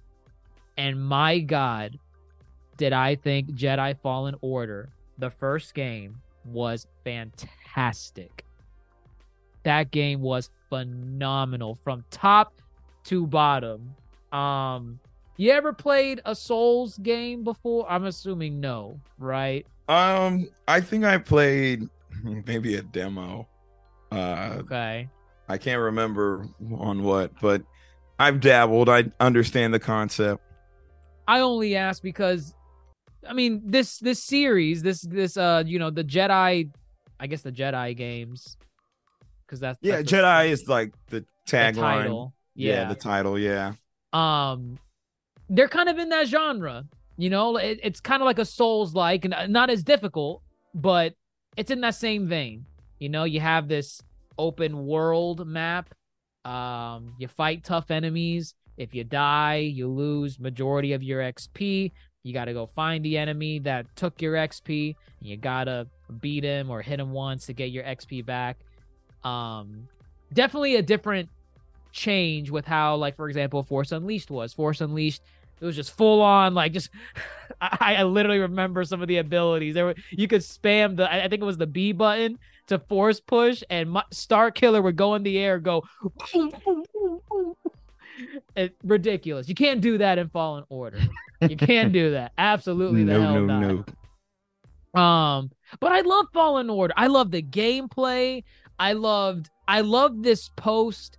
And 0.77 1.03
my 1.03 1.39
God, 1.39 1.97
did 2.77 2.93
I 2.93 3.15
think 3.15 3.51
Jedi 3.51 3.97
Fallen 4.01 4.35
Order, 4.41 4.89
the 5.17 5.29
first 5.29 5.73
game, 5.73 6.17
was 6.45 6.87
fantastic. 7.03 8.45
That 9.63 9.91
game 9.91 10.21
was 10.21 10.49
phenomenal 10.69 11.75
from 11.75 12.03
top 12.11 12.53
to 13.05 13.25
bottom. 13.27 13.95
Um, 14.31 14.99
you 15.37 15.51
ever 15.51 15.73
played 15.73 16.21
a 16.25 16.35
Souls 16.35 16.97
game 16.99 17.43
before? 17.43 17.89
I'm 17.89 18.05
assuming 18.05 18.59
no, 18.59 18.99
right? 19.17 19.65
Um, 19.89 20.47
I 20.67 20.81
think 20.81 21.05
I 21.05 21.17
played 21.17 21.83
maybe 22.23 22.75
a 22.75 22.81
demo. 22.81 23.47
Uh, 24.11 24.57
Okay. 24.59 25.09
I 25.49 25.57
can't 25.57 25.79
remember 25.81 26.45
on 26.77 27.03
what, 27.03 27.31
but 27.41 27.61
I've 28.19 28.41
dabbled. 28.41 28.89
I 28.89 29.05
understand 29.21 29.73
the 29.73 29.79
concept. 29.79 30.43
I 31.27 31.39
only 31.41 31.75
ask 31.75 32.01
because 32.01 32.53
I 33.27 33.33
mean 33.33 33.61
this 33.65 33.99
this 33.99 34.23
series, 34.23 34.81
this 34.83 35.01
this 35.01 35.37
uh 35.37 35.63
you 35.65 35.79
know 35.79 35.89
the 35.89 36.03
Jedi 36.03 36.69
I 37.19 37.27
guess 37.27 37.41
the 37.41 37.51
Jedi 37.51 37.95
games 37.97 38.57
cuz 39.47 39.59
that's 39.59 39.79
Yeah, 39.81 39.97
that's 39.97 40.09
the- 40.11 40.17
Jedi 40.17 40.49
is 40.49 40.67
like 40.67 40.93
the 41.07 41.19
the 41.19 41.25
tagline. 41.51 42.31
Yeah. 42.55 42.73
Yeah. 42.73 42.89
the 42.89 42.95
title. 42.95 43.37
Yeah. 43.39 43.73
um 44.13 44.77
they're 45.49 45.69
kind 45.69 45.87
of 45.89 45.97
in 45.97 46.09
that 46.09 46.27
genre, 46.27 46.83
you 47.17 47.29
know? 47.29 47.55
It, 47.55 47.79
it's 47.81 48.01
kind 48.01 48.21
of 48.21 48.25
like 48.25 48.37
a 48.39 48.43
Souls 48.45 48.93
like 48.93 49.23
and 49.23 49.33
uh, 49.33 49.47
not 49.47 49.69
as 49.69 49.81
difficult, 49.81 50.41
but 50.73 51.13
it's 51.55 51.71
in 51.71 51.79
that 51.81 51.95
same 51.95 52.27
vein. 52.27 52.65
You 52.99 53.07
know, 53.09 53.23
you 53.23 53.39
have 53.39 53.67
this 53.69 54.01
open 54.37 54.85
world 54.85 55.45
map. 55.47 55.93
Um 56.45 57.15
you 57.19 57.27
fight 57.27 57.63
tough 57.63 57.91
enemies. 57.91 58.55
If 58.77 58.93
you 58.93 59.03
die, 59.03 59.57
you 59.57 59.87
lose 59.87 60.39
majority 60.39 60.93
of 60.93 61.03
your 61.03 61.21
XP. 61.21 61.91
You 62.23 62.33
got 62.33 62.45
to 62.45 62.53
go 62.53 62.65
find 62.65 63.03
the 63.03 63.17
enemy 63.17 63.59
that 63.59 63.85
took 63.95 64.21
your 64.21 64.35
XP. 64.35 64.95
And 65.19 65.29
you 65.29 65.37
got 65.37 65.65
to 65.65 65.87
beat 66.21 66.43
him 66.43 66.69
or 66.69 66.81
hit 66.81 66.99
him 66.99 67.11
once 67.11 67.45
to 67.47 67.53
get 67.53 67.71
your 67.71 67.83
XP 67.83 68.25
back. 68.25 68.57
Um, 69.23 69.87
definitely 70.33 70.75
a 70.75 70.81
different 70.81 71.29
change 71.91 72.49
with 72.51 72.65
how, 72.65 72.95
like, 72.95 73.15
for 73.15 73.27
example, 73.27 73.63
Force 73.63 73.91
Unleashed 73.91 74.29
was. 74.29 74.53
Force 74.53 74.81
Unleashed, 74.81 75.21
it 75.59 75.65
was 75.65 75.75
just 75.75 75.95
full 75.95 76.21
on, 76.21 76.53
like, 76.53 76.73
just. 76.73 76.89
I, 77.61 77.95
I 77.95 78.03
literally 78.03 78.39
remember 78.39 78.83
some 78.83 79.01
of 79.01 79.07
the 79.07 79.17
abilities. 79.17 79.73
There 79.73 79.85
were 79.85 79.95
you 80.11 80.27
could 80.27 80.41
spam 80.41 80.95
the. 80.95 81.11
I 81.11 81.27
think 81.27 81.41
it 81.41 81.45
was 81.45 81.57
the 81.57 81.65
B 81.65 81.91
button 81.91 82.37
to 82.67 82.77
force 82.77 83.19
push, 83.19 83.63
and 83.69 83.89
my, 83.89 84.03
Star 84.11 84.51
Killer 84.51 84.81
would 84.81 84.95
go 84.95 85.15
in 85.15 85.23
the 85.23 85.39
air, 85.39 85.57
go. 85.57 85.83
boom, 86.33 86.51
boom, 86.63 86.83
boom. 86.93 87.55
It, 88.55 88.75
ridiculous. 88.83 89.47
You 89.47 89.53
can't 89.55 89.81
do 89.81 89.99
that 89.99 90.17
in 90.17 90.29
Fallen 90.29 90.63
Order. 90.69 90.99
You 91.41 91.55
can't 91.55 91.93
do 91.93 92.11
that. 92.11 92.31
Absolutely 92.37 93.03
the 93.03 93.13
no, 93.13 93.21
hell 93.21 93.33
no, 93.41 93.59
not. 93.59 93.85
no. 94.95 94.99
Um, 94.99 95.51
but 95.79 95.91
I 95.91 96.01
love 96.01 96.25
Fallen 96.33 96.69
Order. 96.69 96.93
I 96.97 97.07
love 97.07 97.29
the 97.29 97.43
gameplay. 97.43 98.43
I 98.79 98.93
loved 98.93 99.49
I 99.67 99.81
love 99.81 100.23
this 100.23 100.49
post 100.55 101.17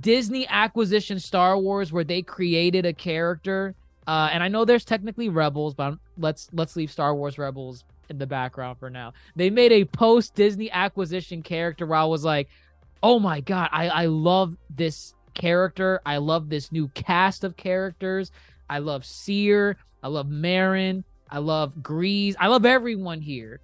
Disney 0.00 0.46
acquisition 0.48 1.18
Star 1.18 1.58
Wars 1.58 1.92
where 1.92 2.04
they 2.04 2.22
created 2.22 2.86
a 2.86 2.92
character. 2.92 3.74
Uh, 4.06 4.28
and 4.32 4.42
I 4.42 4.48
know 4.48 4.64
there's 4.64 4.84
technically 4.84 5.28
Rebels, 5.28 5.74
but 5.74 5.82
I'm- 5.84 6.00
let's 6.18 6.48
let's 6.52 6.76
leave 6.76 6.90
Star 6.92 7.14
Wars 7.14 7.38
Rebels 7.38 7.84
in 8.10 8.18
the 8.18 8.26
background 8.26 8.78
for 8.78 8.90
now. 8.90 9.12
They 9.34 9.50
made 9.50 9.72
a 9.72 9.84
post 9.86 10.34
Disney 10.34 10.70
acquisition 10.70 11.42
character 11.42 11.86
where 11.86 11.98
I 11.98 12.04
was 12.04 12.24
like, 12.24 12.48
oh 13.02 13.18
my 13.18 13.40
god, 13.40 13.70
I 13.72 13.88
I 13.88 14.06
love 14.06 14.56
this 14.70 15.14
character. 15.34 16.00
I 16.06 16.18
love 16.18 16.48
this 16.48 16.72
new 16.72 16.88
cast 16.88 17.44
of 17.44 17.56
characters. 17.56 18.30
I 18.68 18.78
love 18.78 19.04
Cere. 19.04 19.76
I 20.02 20.08
love 20.08 20.26
Merrin. 20.26 21.04
I 21.30 21.38
love 21.38 21.74
Greez. 21.82 22.34
I 22.38 22.48
love 22.48 22.64
everyone 22.64 23.20
here. 23.20 23.60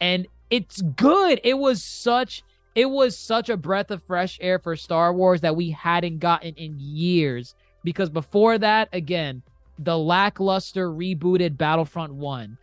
And 0.00 0.26
it's 0.50 0.82
good. 0.82 1.40
It 1.44 1.58
was 1.58 1.84
such 1.84 2.42
it 2.74 2.88
was 2.88 3.18
such 3.18 3.50
a 3.50 3.56
breath 3.56 3.90
of 3.90 4.02
fresh 4.02 4.38
air 4.40 4.58
for 4.58 4.76
Star 4.76 5.12
Wars 5.12 5.42
that 5.42 5.56
we 5.56 5.70
hadn't 5.70 6.18
gotten 6.20 6.54
in 6.54 6.76
years 6.78 7.54
because 7.84 8.08
before 8.08 8.58
that 8.58 8.88
again, 8.92 9.42
the 9.78 9.98
lackluster 9.98 10.88
rebooted 10.88 11.58
Battlefront 11.58 12.14
1 12.14 12.56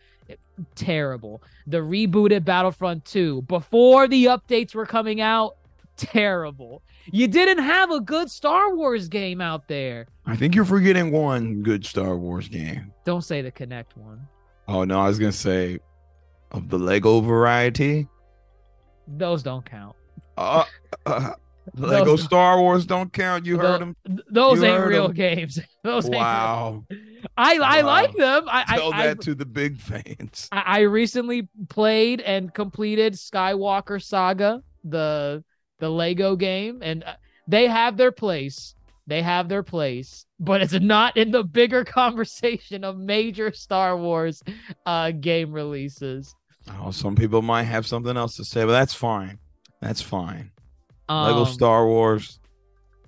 terrible. 0.74 1.42
The 1.66 1.78
rebooted 1.78 2.44
Battlefront 2.44 3.04
2 3.04 3.42
before 3.42 4.08
the 4.08 4.26
updates 4.26 4.74
were 4.74 4.86
coming 4.86 5.20
out 5.20 5.56
terrible. 6.00 6.82
You 7.12 7.28
didn't 7.28 7.62
have 7.62 7.90
a 7.90 8.00
good 8.00 8.30
Star 8.30 8.74
Wars 8.74 9.08
game 9.08 9.40
out 9.40 9.68
there. 9.68 10.06
I 10.26 10.36
think 10.36 10.54
you're 10.54 10.64
forgetting 10.64 11.10
one 11.12 11.62
good 11.62 11.84
Star 11.84 12.16
Wars 12.16 12.48
game. 12.48 12.92
Don't 13.04 13.22
say 13.22 13.42
the 13.42 13.50
Kinect 13.52 13.96
one. 13.96 14.26
Oh 14.68 14.84
no, 14.84 15.00
I 15.00 15.08
was 15.08 15.18
gonna 15.18 15.32
say 15.32 15.78
of 16.52 16.68
the 16.68 16.78
Lego 16.78 17.20
variety. 17.20 18.06
Those 19.08 19.42
don't 19.42 19.64
count. 19.64 19.96
Uh, 20.36 20.64
uh, 21.06 21.32
Lego 21.74 22.04
Those- 22.04 22.22
Star 22.24 22.58
Wars 22.60 22.86
don't 22.86 23.12
count. 23.12 23.44
You 23.46 23.58
heard 23.58 23.80
them. 23.80 23.96
Those 24.30 24.60
You 24.60 24.66
ain't 24.66 24.86
real 24.86 25.08
games. 25.08 25.58
Those 25.84 26.04
ain't 26.06 26.14
real- 26.14 26.20
Wow. 26.20 26.84
I 27.36 27.58
I 27.62 27.82
Wow. 27.82 27.86
like 27.86 28.14
them. 28.16 28.48
I 28.48 28.64
I, 28.66 28.76
Tell 28.76 28.94
I, 28.94 29.06
that 29.08 29.20
to 29.22 29.34
the 29.34 29.44
big 29.46 29.78
fans. 29.78 30.48
I 30.52 30.62
I 30.66 30.78
recently 30.80 31.48
played 31.68 32.20
and 32.22 32.52
completed 32.54 33.14
Skywalker 33.14 34.02
Saga, 34.02 34.62
the 34.84 35.44
the 35.80 35.90
Lego 35.90 36.36
game, 36.36 36.80
and 36.82 37.02
uh, 37.04 37.14
they 37.48 37.66
have 37.66 37.96
their 37.96 38.12
place. 38.12 38.74
They 39.06 39.22
have 39.22 39.48
their 39.48 39.64
place, 39.64 40.26
but 40.38 40.60
it's 40.60 40.72
not 40.74 41.16
in 41.16 41.32
the 41.32 41.42
bigger 41.42 41.84
conversation 42.00 42.84
of 42.84 42.96
major 42.96 43.52
Star 43.52 43.96
Wars 43.96 44.42
uh 44.86 45.10
game 45.10 45.52
releases. 45.52 46.34
Oh, 46.78 46.90
some 46.90 47.16
people 47.16 47.42
might 47.42 47.64
have 47.64 47.86
something 47.86 48.16
else 48.16 48.36
to 48.36 48.44
say, 48.44 48.64
but 48.64 48.72
that's 48.72 48.94
fine. 48.94 49.38
That's 49.80 50.02
fine. 50.02 50.52
Lego 51.08 51.40
Um, 51.40 51.46
Star 51.46 51.86
Wars, 51.86 52.38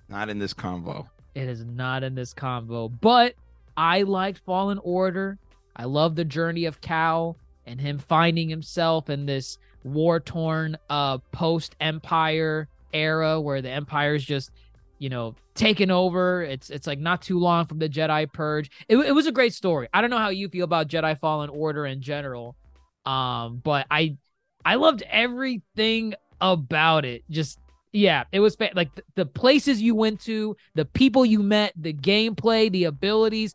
not 0.08 0.28
in 0.28 0.38
this 0.38 0.54
convo. 0.54 1.06
It 1.34 1.48
is 1.48 1.64
not 1.64 2.02
in 2.02 2.14
this 2.14 2.34
combo, 2.34 2.88
but 2.88 3.34
I 3.76 4.02
liked 4.02 4.38
Fallen 4.38 4.78
Order. 4.82 5.38
I 5.76 5.84
love 5.84 6.16
the 6.16 6.24
journey 6.24 6.64
of 6.64 6.80
Cal 6.80 7.36
and 7.64 7.80
him 7.80 7.98
finding 7.98 8.48
himself 8.48 9.08
in 9.08 9.26
this 9.26 9.58
war 9.84 10.20
torn 10.20 10.76
uh 10.90 11.18
post 11.32 11.74
Empire 11.80 12.68
era 12.92 13.40
where 13.40 13.62
the 13.62 13.70
Empire's 13.70 14.24
just 14.24 14.50
you 14.98 15.08
know 15.08 15.34
taken 15.54 15.90
over. 15.90 16.42
It's 16.42 16.70
it's 16.70 16.86
like 16.86 16.98
not 16.98 17.22
too 17.22 17.38
long 17.38 17.66
from 17.66 17.78
the 17.78 17.88
Jedi 17.88 18.32
Purge. 18.32 18.70
It, 18.88 18.96
it 18.96 19.12
was 19.12 19.26
a 19.26 19.32
great 19.32 19.54
story. 19.54 19.88
I 19.92 20.00
don't 20.00 20.10
know 20.10 20.18
how 20.18 20.30
you 20.30 20.48
feel 20.48 20.64
about 20.64 20.88
Jedi 20.88 21.18
Fallen 21.18 21.50
Order 21.50 21.86
in 21.86 22.00
general, 22.00 22.56
um, 23.04 23.60
but 23.62 23.86
I 23.90 24.16
I 24.64 24.76
loved 24.76 25.02
everything 25.10 26.14
about 26.40 27.04
it. 27.04 27.24
Just 27.30 27.58
yeah, 27.92 28.24
it 28.32 28.40
was 28.40 28.56
fa- 28.56 28.70
like 28.74 28.94
th- 28.94 29.06
the 29.16 29.26
places 29.26 29.82
you 29.82 29.94
went 29.94 30.20
to, 30.22 30.56
the 30.74 30.84
people 30.84 31.26
you 31.26 31.42
met, 31.42 31.72
the 31.76 31.92
gameplay, 31.92 32.70
the 32.70 32.84
abilities. 32.84 33.54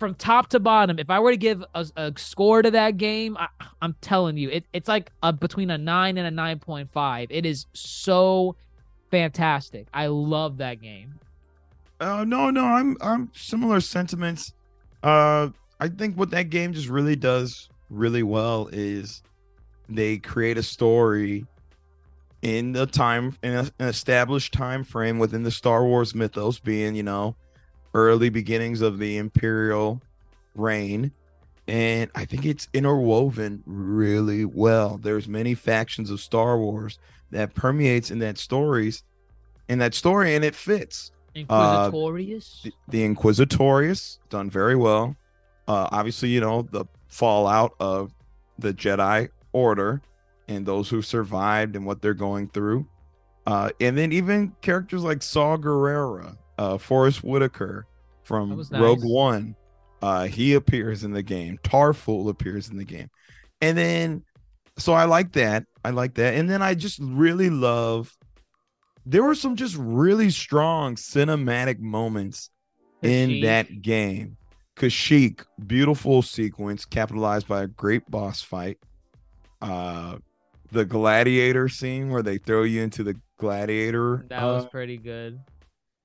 From 0.00 0.14
top 0.14 0.48
to 0.48 0.58
bottom, 0.58 0.98
if 0.98 1.10
I 1.10 1.20
were 1.20 1.30
to 1.30 1.36
give 1.36 1.62
a, 1.74 1.86
a 1.94 2.12
score 2.16 2.62
to 2.62 2.70
that 2.70 2.96
game, 2.96 3.36
I, 3.36 3.48
am 3.82 3.94
telling 4.00 4.38
you, 4.38 4.48
it, 4.48 4.64
it's 4.72 4.88
like 4.88 5.12
a, 5.22 5.32
between 5.32 5.70
a 5.70 5.78
nine 5.78 6.16
and 6.18 6.26
a 6.26 6.30
nine 6.30 6.58
point 6.58 6.90
five. 6.90 7.28
It 7.30 7.44
is 7.44 7.66
so 7.74 8.56
fantastic. 9.10 9.86
I 9.92 10.06
love 10.06 10.56
that 10.56 10.80
game. 10.80 11.20
Uh, 12.00 12.24
no, 12.24 12.50
no, 12.50 12.64
I'm 12.64 12.96
I'm 13.02 13.30
similar 13.34 13.80
sentiments. 13.80 14.54
Uh, 15.02 15.50
I 15.78 15.88
think 15.88 16.16
what 16.16 16.30
that 16.30 16.50
game 16.50 16.72
just 16.72 16.88
really 16.88 17.16
does 17.16 17.68
really 17.90 18.22
well 18.22 18.68
is 18.72 19.22
they 19.88 20.16
create 20.16 20.56
a 20.56 20.62
story 20.62 21.44
in 22.40 22.72
the 22.72 22.86
time 22.86 23.36
in 23.42 23.52
an 23.52 23.70
established 23.80 24.54
time 24.54 24.82
frame 24.82 25.18
within 25.18 25.42
the 25.42 25.50
Star 25.50 25.84
Wars 25.84 26.14
mythos, 26.14 26.58
being 26.58 26.94
you 26.94 27.02
know 27.02 27.36
early 27.94 28.28
beginnings 28.28 28.80
of 28.80 28.98
the 28.98 29.18
Imperial 29.18 30.00
reign, 30.54 31.12
and 31.68 32.10
I 32.14 32.24
think 32.24 32.44
it's 32.44 32.68
interwoven 32.72 33.62
really 33.66 34.44
well. 34.44 34.98
There's 34.98 35.28
many 35.28 35.54
factions 35.54 36.10
of 36.10 36.20
Star 36.20 36.58
Wars 36.58 36.98
that 37.30 37.54
permeates 37.54 38.10
in 38.10 38.18
that 38.20 38.38
stories, 38.38 39.04
in 39.68 39.78
that 39.78 39.94
story, 39.94 40.34
and 40.34 40.44
it 40.44 40.54
fits. 40.54 41.12
Inquisitorius. 41.34 42.66
Uh, 42.66 42.70
the, 42.88 42.98
the 42.98 43.04
Inquisitorius 43.08 44.18
done 44.30 44.50
very 44.50 44.74
well. 44.74 45.16
Uh, 45.68 45.88
obviously, 45.92 46.28
you 46.28 46.40
know 46.40 46.62
the 46.62 46.84
fallout 47.08 47.74
of 47.78 48.12
the 48.58 48.74
Jedi 48.74 49.28
Order 49.52 50.02
and 50.48 50.66
those 50.66 50.88
who 50.88 51.02
survived 51.02 51.76
and 51.76 51.86
what 51.86 52.02
they're 52.02 52.14
going 52.14 52.48
through. 52.48 52.86
Uh, 53.46 53.70
and 53.80 53.96
then 53.96 54.12
even 54.12 54.52
characters 54.60 55.02
like 55.02 55.22
Saw 55.22 55.56
Gerrera, 55.56 56.36
uh, 56.60 56.76
Forest 56.76 57.24
Whitaker 57.24 57.86
from 58.22 58.56
nice. 58.56 58.70
Rogue 58.70 59.02
One, 59.02 59.56
uh, 60.02 60.24
he 60.24 60.54
appears 60.54 61.04
in 61.04 61.12
the 61.12 61.22
game. 61.22 61.58
Tarfful 61.64 62.28
appears 62.28 62.68
in 62.68 62.76
the 62.76 62.84
game, 62.84 63.08
and 63.62 63.76
then 63.76 64.22
so 64.76 64.92
I 64.92 65.06
like 65.06 65.32
that. 65.32 65.64
I 65.84 65.90
like 65.90 66.14
that, 66.14 66.34
and 66.34 66.48
then 66.50 66.60
I 66.60 66.74
just 66.74 66.98
really 67.00 67.48
love 67.48 68.14
there 69.06 69.22
were 69.22 69.34
some 69.34 69.56
just 69.56 69.74
really 69.78 70.28
strong 70.28 70.96
cinematic 70.96 71.78
moments 71.78 72.50
in 73.02 73.40
that 73.40 73.80
game. 73.80 74.36
Kashyyyk, 74.76 75.44
beautiful 75.66 76.20
sequence, 76.20 76.84
capitalized 76.84 77.48
by 77.48 77.62
a 77.62 77.66
great 77.66 78.08
boss 78.10 78.42
fight. 78.42 78.78
Uh, 79.62 80.18
the 80.72 80.84
gladiator 80.84 81.68
scene 81.68 82.10
where 82.10 82.22
they 82.22 82.36
throw 82.36 82.64
you 82.64 82.82
into 82.82 83.02
the 83.02 83.16
gladiator. 83.38 84.26
That 84.28 84.42
uh, 84.42 84.54
was 84.54 84.66
pretty 84.66 84.98
good. 84.98 85.40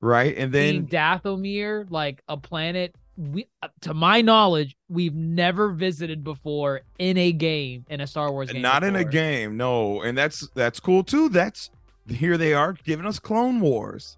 Right, 0.01 0.35
and 0.37 0.53
then 0.53 0.87
Dathomir, 0.87 1.89
like 1.89 2.21
a 2.27 2.37
planet 2.37 2.95
we, 3.17 3.47
uh, 3.61 3.69
to 3.81 3.93
my 3.93 4.21
knowledge, 4.21 4.75
we've 4.89 5.15
never 5.15 5.69
visited 5.69 6.23
before 6.23 6.81
in 6.99 7.17
a 7.17 7.31
game 7.31 7.85
in 7.89 8.01
a 8.01 8.07
Star 8.07 8.31
Wars 8.31 8.51
game. 8.51 8.61
Not 8.61 8.81
before. 8.81 8.89
in 8.89 9.07
a 9.07 9.09
game, 9.09 9.57
no, 9.57 10.01
and 10.01 10.17
that's 10.17 10.47
that's 10.49 10.79
cool 10.79 11.03
too. 11.03 11.29
That's 11.29 11.69
here 12.09 12.37
they 12.37 12.53
are 12.53 12.73
giving 12.73 13.05
us 13.05 13.19
Clone 13.19 13.61
Wars. 13.61 14.17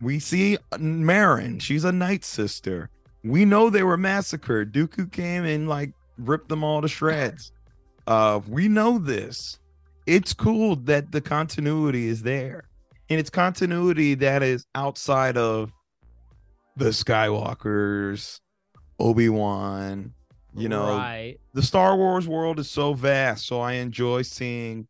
We 0.00 0.18
see 0.18 0.58
Merrin; 0.72 1.60
She's 1.60 1.84
a 1.84 1.92
Night 1.92 2.24
Sister. 2.24 2.90
We 3.24 3.44
know 3.44 3.68
they 3.68 3.82
were 3.82 3.96
massacred. 3.96 4.72
Dooku 4.72 5.10
came 5.10 5.44
and 5.44 5.68
like 5.68 5.92
ripped 6.16 6.48
them 6.48 6.64
all 6.64 6.82
to 6.82 6.88
shreds. 6.88 7.52
Uh, 8.06 8.40
we 8.48 8.68
know 8.68 8.96
this. 8.96 9.58
It's 10.06 10.32
cool 10.32 10.76
that 10.76 11.12
the 11.12 11.20
continuity 11.20 12.06
is 12.06 12.22
there, 12.22 12.67
and 13.10 13.18
it's 13.18 13.30
continuity 13.30 14.14
that 14.14 14.42
is 14.42 14.66
outside 14.74 15.36
of 15.36 15.72
the 16.76 16.90
Skywalkers, 16.90 18.40
Obi 18.98 19.28
Wan. 19.28 20.14
You 20.54 20.68
know, 20.68 20.96
right. 20.96 21.36
the 21.54 21.62
Star 21.62 21.96
Wars 21.96 22.26
world 22.26 22.58
is 22.58 22.68
so 22.68 22.92
vast, 22.92 23.46
so 23.46 23.60
I 23.60 23.74
enjoy 23.74 24.22
seeing 24.22 24.88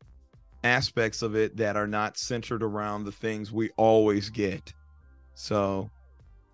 aspects 0.65 1.21
of 1.21 1.37
it 1.37 1.57
that 1.57 1.77
are 1.77 1.87
not 1.87 2.17
centered 2.17 2.63
around 2.63 3.05
the 3.05 3.13
things 3.13 3.53
we 3.53 3.71
always 3.77 4.31
get. 4.31 4.73
So, 5.35 5.91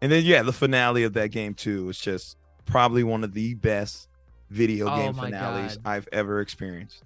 and 0.00 0.10
then 0.10 0.24
yeah, 0.24 0.42
the 0.42 0.52
finale 0.52 1.04
of 1.04 1.12
that 1.12 1.28
game 1.28 1.54
too 1.54 1.88
is 1.90 1.98
just 1.98 2.36
probably 2.64 3.04
one 3.04 3.22
of 3.22 3.34
the 3.34 3.54
best 3.54 4.08
video 4.50 4.88
oh 4.88 4.96
game 4.96 5.14
finales 5.14 5.76
God. 5.76 5.90
I've 5.90 6.08
ever 6.12 6.40
experienced. 6.40 7.02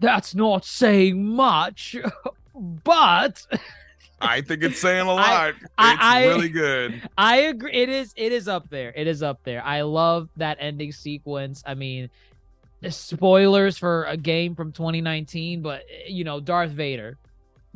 That's 0.00 0.34
not 0.34 0.64
saying 0.64 1.24
much, 1.24 1.96
but 2.58 3.46
I 4.20 4.40
think 4.40 4.62
it's 4.62 4.80
saying 4.80 5.06
a 5.06 5.12
lot. 5.14 5.54
I, 5.76 5.92
it's 5.92 6.02
I, 6.02 6.26
really 6.26 6.48
good. 6.48 7.02
I 7.16 7.36
agree. 7.42 7.72
It 7.72 7.88
is. 7.88 8.12
It 8.16 8.32
is 8.32 8.48
up 8.48 8.68
there. 8.70 8.92
It 8.94 9.06
is 9.06 9.22
up 9.22 9.42
there. 9.44 9.64
I 9.64 9.82
love 9.82 10.28
that 10.36 10.58
ending 10.60 10.92
sequence. 10.92 11.62
I 11.66 11.74
mean, 11.74 12.10
spoilers 12.88 13.78
for 13.78 14.04
a 14.04 14.16
game 14.16 14.54
from 14.54 14.72
2019, 14.72 15.62
but 15.62 15.82
you 16.06 16.24
know, 16.24 16.40
Darth 16.40 16.70
Vader. 16.70 17.18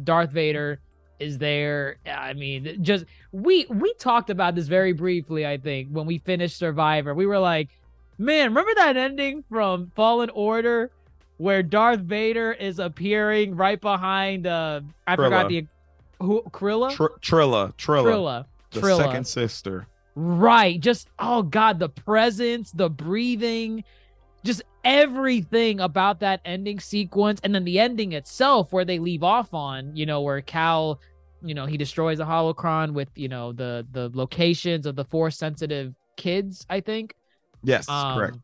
Darth 0.02 0.30
Vader 0.30 0.80
is 1.18 1.38
there. 1.38 1.96
I 2.06 2.32
mean, 2.32 2.78
just 2.82 3.04
we 3.30 3.66
we 3.68 3.94
talked 3.94 4.30
about 4.30 4.54
this 4.54 4.66
very 4.66 4.92
briefly, 4.92 5.46
I 5.46 5.58
think, 5.58 5.88
when 5.90 6.06
we 6.06 6.18
finished 6.18 6.56
Survivor. 6.56 7.14
We 7.14 7.26
were 7.26 7.38
like, 7.38 7.70
man, 8.18 8.48
remember 8.48 8.74
that 8.76 8.96
ending 8.96 9.44
from 9.48 9.92
Fallen 9.94 10.30
Order 10.30 10.90
where 11.42 11.62
Darth 11.64 11.98
Vader 12.00 12.52
is 12.52 12.78
appearing 12.78 13.56
right 13.56 13.80
behind 13.80 14.46
uh 14.46 14.80
I 15.06 15.16
Trilla. 15.16 15.24
forgot 15.24 15.48
the 15.48 15.66
who 16.20 16.42
Krilla? 16.52 16.92
Tr- 16.92 17.18
Trilla, 17.20 17.74
Trilla. 17.74 18.04
Trilla. 18.04 18.44
The 18.70 18.80
Trilla. 18.80 18.96
second 18.96 19.26
sister. 19.26 19.88
Right. 20.14 20.78
Just 20.78 21.08
oh 21.18 21.42
god, 21.42 21.80
the 21.80 21.88
presence, 21.88 22.70
the 22.70 22.88
breathing, 22.88 23.82
just 24.44 24.62
everything 24.84 25.80
about 25.80 26.20
that 26.20 26.40
ending 26.44 26.78
sequence 26.78 27.40
and 27.42 27.52
then 27.52 27.64
the 27.64 27.78
ending 27.80 28.12
itself 28.12 28.72
where 28.72 28.84
they 28.84 28.98
leave 28.98 29.22
off 29.22 29.54
on 29.54 29.94
you 29.94 30.04
know 30.04 30.20
where 30.20 30.40
cal 30.40 30.98
you 31.40 31.54
know 31.54 31.66
he 31.66 31.76
destroys 31.76 32.18
a 32.18 32.24
holocron 32.24 32.92
with 32.92 33.08
you 33.14 33.28
know 33.28 33.52
the 33.52 33.86
the 33.92 34.10
locations 34.12 34.84
of 34.84 34.96
the 34.96 35.04
force 35.04 35.38
sensitive 35.38 35.94
kids 36.16 36.66
i 36.68 36.80
think 36.80 37.14
yes 37.62 37.88
um, 37.88 38.18
correct 38.18 38.38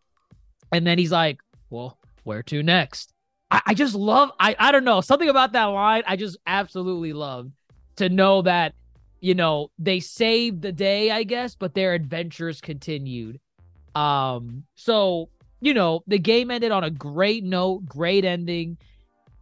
and 0.71 0.87
then 0.87 0.97
he's 0.97 1.11
like 1.11 1.41
well 1.71 1.98
where 2.29 2.43
to 2.45 2.62
next 2.62 3.12
I, 3.51 3.62
I 3.67 3.75
just 3.75 3.95
love 3.95 4.31
i 4.38 4.55
i 4.59 4.71
don't 4.71 4.85
know 4.85 5.01
something 5.01 5.29
about 5.29 5.53
that 5.53 5.64
line 5.64 6.03
i 6.07 6.17
just 6.17 6.37
absolutely 6.47 7.12
love 7.12 7.51
to 7.97 8.09
know 8.09 8.43
that 8.43 8.75
you 9.21 9.35
know 9.35 9.71
they 9.79 9.99
saved 9.99 10.62
the 10.62 10.73
day 10.73 11.11
i 11.11 11.25
guess 11.25 11.57
but 11.57 11.75
their 11.75 11.95
adventures 11.95 12.61
continued 12.61 13.41
um 13.95 14.64
so 14.77 15.29
you 15.61 15.75
know, 15.75 16.03
the 16.07 16.19
game 16.19 16.51
ended 16.51 16.73
on 16.73 16.85
a 16.85 16.91
great 16.91 17.45
note, 17.45 17.85
great 17.87 18.25
ending. 18.25 18.79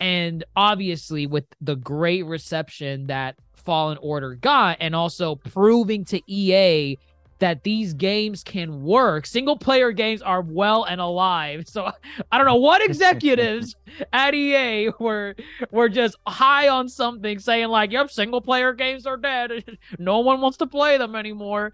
And 0.00 0.44
obviously, 0.54 1.26
with 1.26 1.44
the 1.60 1.76
great 1.76 2.24
reception 2.26 3.06
that 3.06 3.36
Fallen 3.54 3.98
Order 4.00 4.34
got, 4.34 4.78
and 4.80 4.94
also 4.94 5.36
proving 5.36 6.04
to 6.06 6.20
EA 6.26 6.98
that 7.38 7.62
these 7.62 7.92
games 7.94 8.42
can 8.42 8.82
work. 8.82 9.26
Single 9.26 9.56
player 9.56 9.92
games 9.92 10.22
are 10.22 10.40
well 10.40 10.84
and 10.84 11.00
alive. 11.00 11.68
So 11.68 11.90
I 12.32 12.38
don't 12.38 12.46
know 12.46 12.56
what 12.56 12.82
executives 12.82 13.76
at 14.12 14.34
EA 14.34 14.90
were 14.98 15.34
were 15.70 15.88
just 15.88 16.16
high 16.26 16.68
on 16.68 16.88
something 16.88 17.38
saying 17.38 17.68
like, 17.68 17.92
"Yep, 17.92 18.10
single 18.10 18.40
player 18.40 18.72
games 18.72 19.06
are 19.06 19.16
dead. 19.16 19.78
no 19.98 20.20
one 20.20 20.40
wants 20.40 20.58
to 20.58 20.66
play 20.66 20.98
them 20.98 21.14
anymore." 21.14 21.72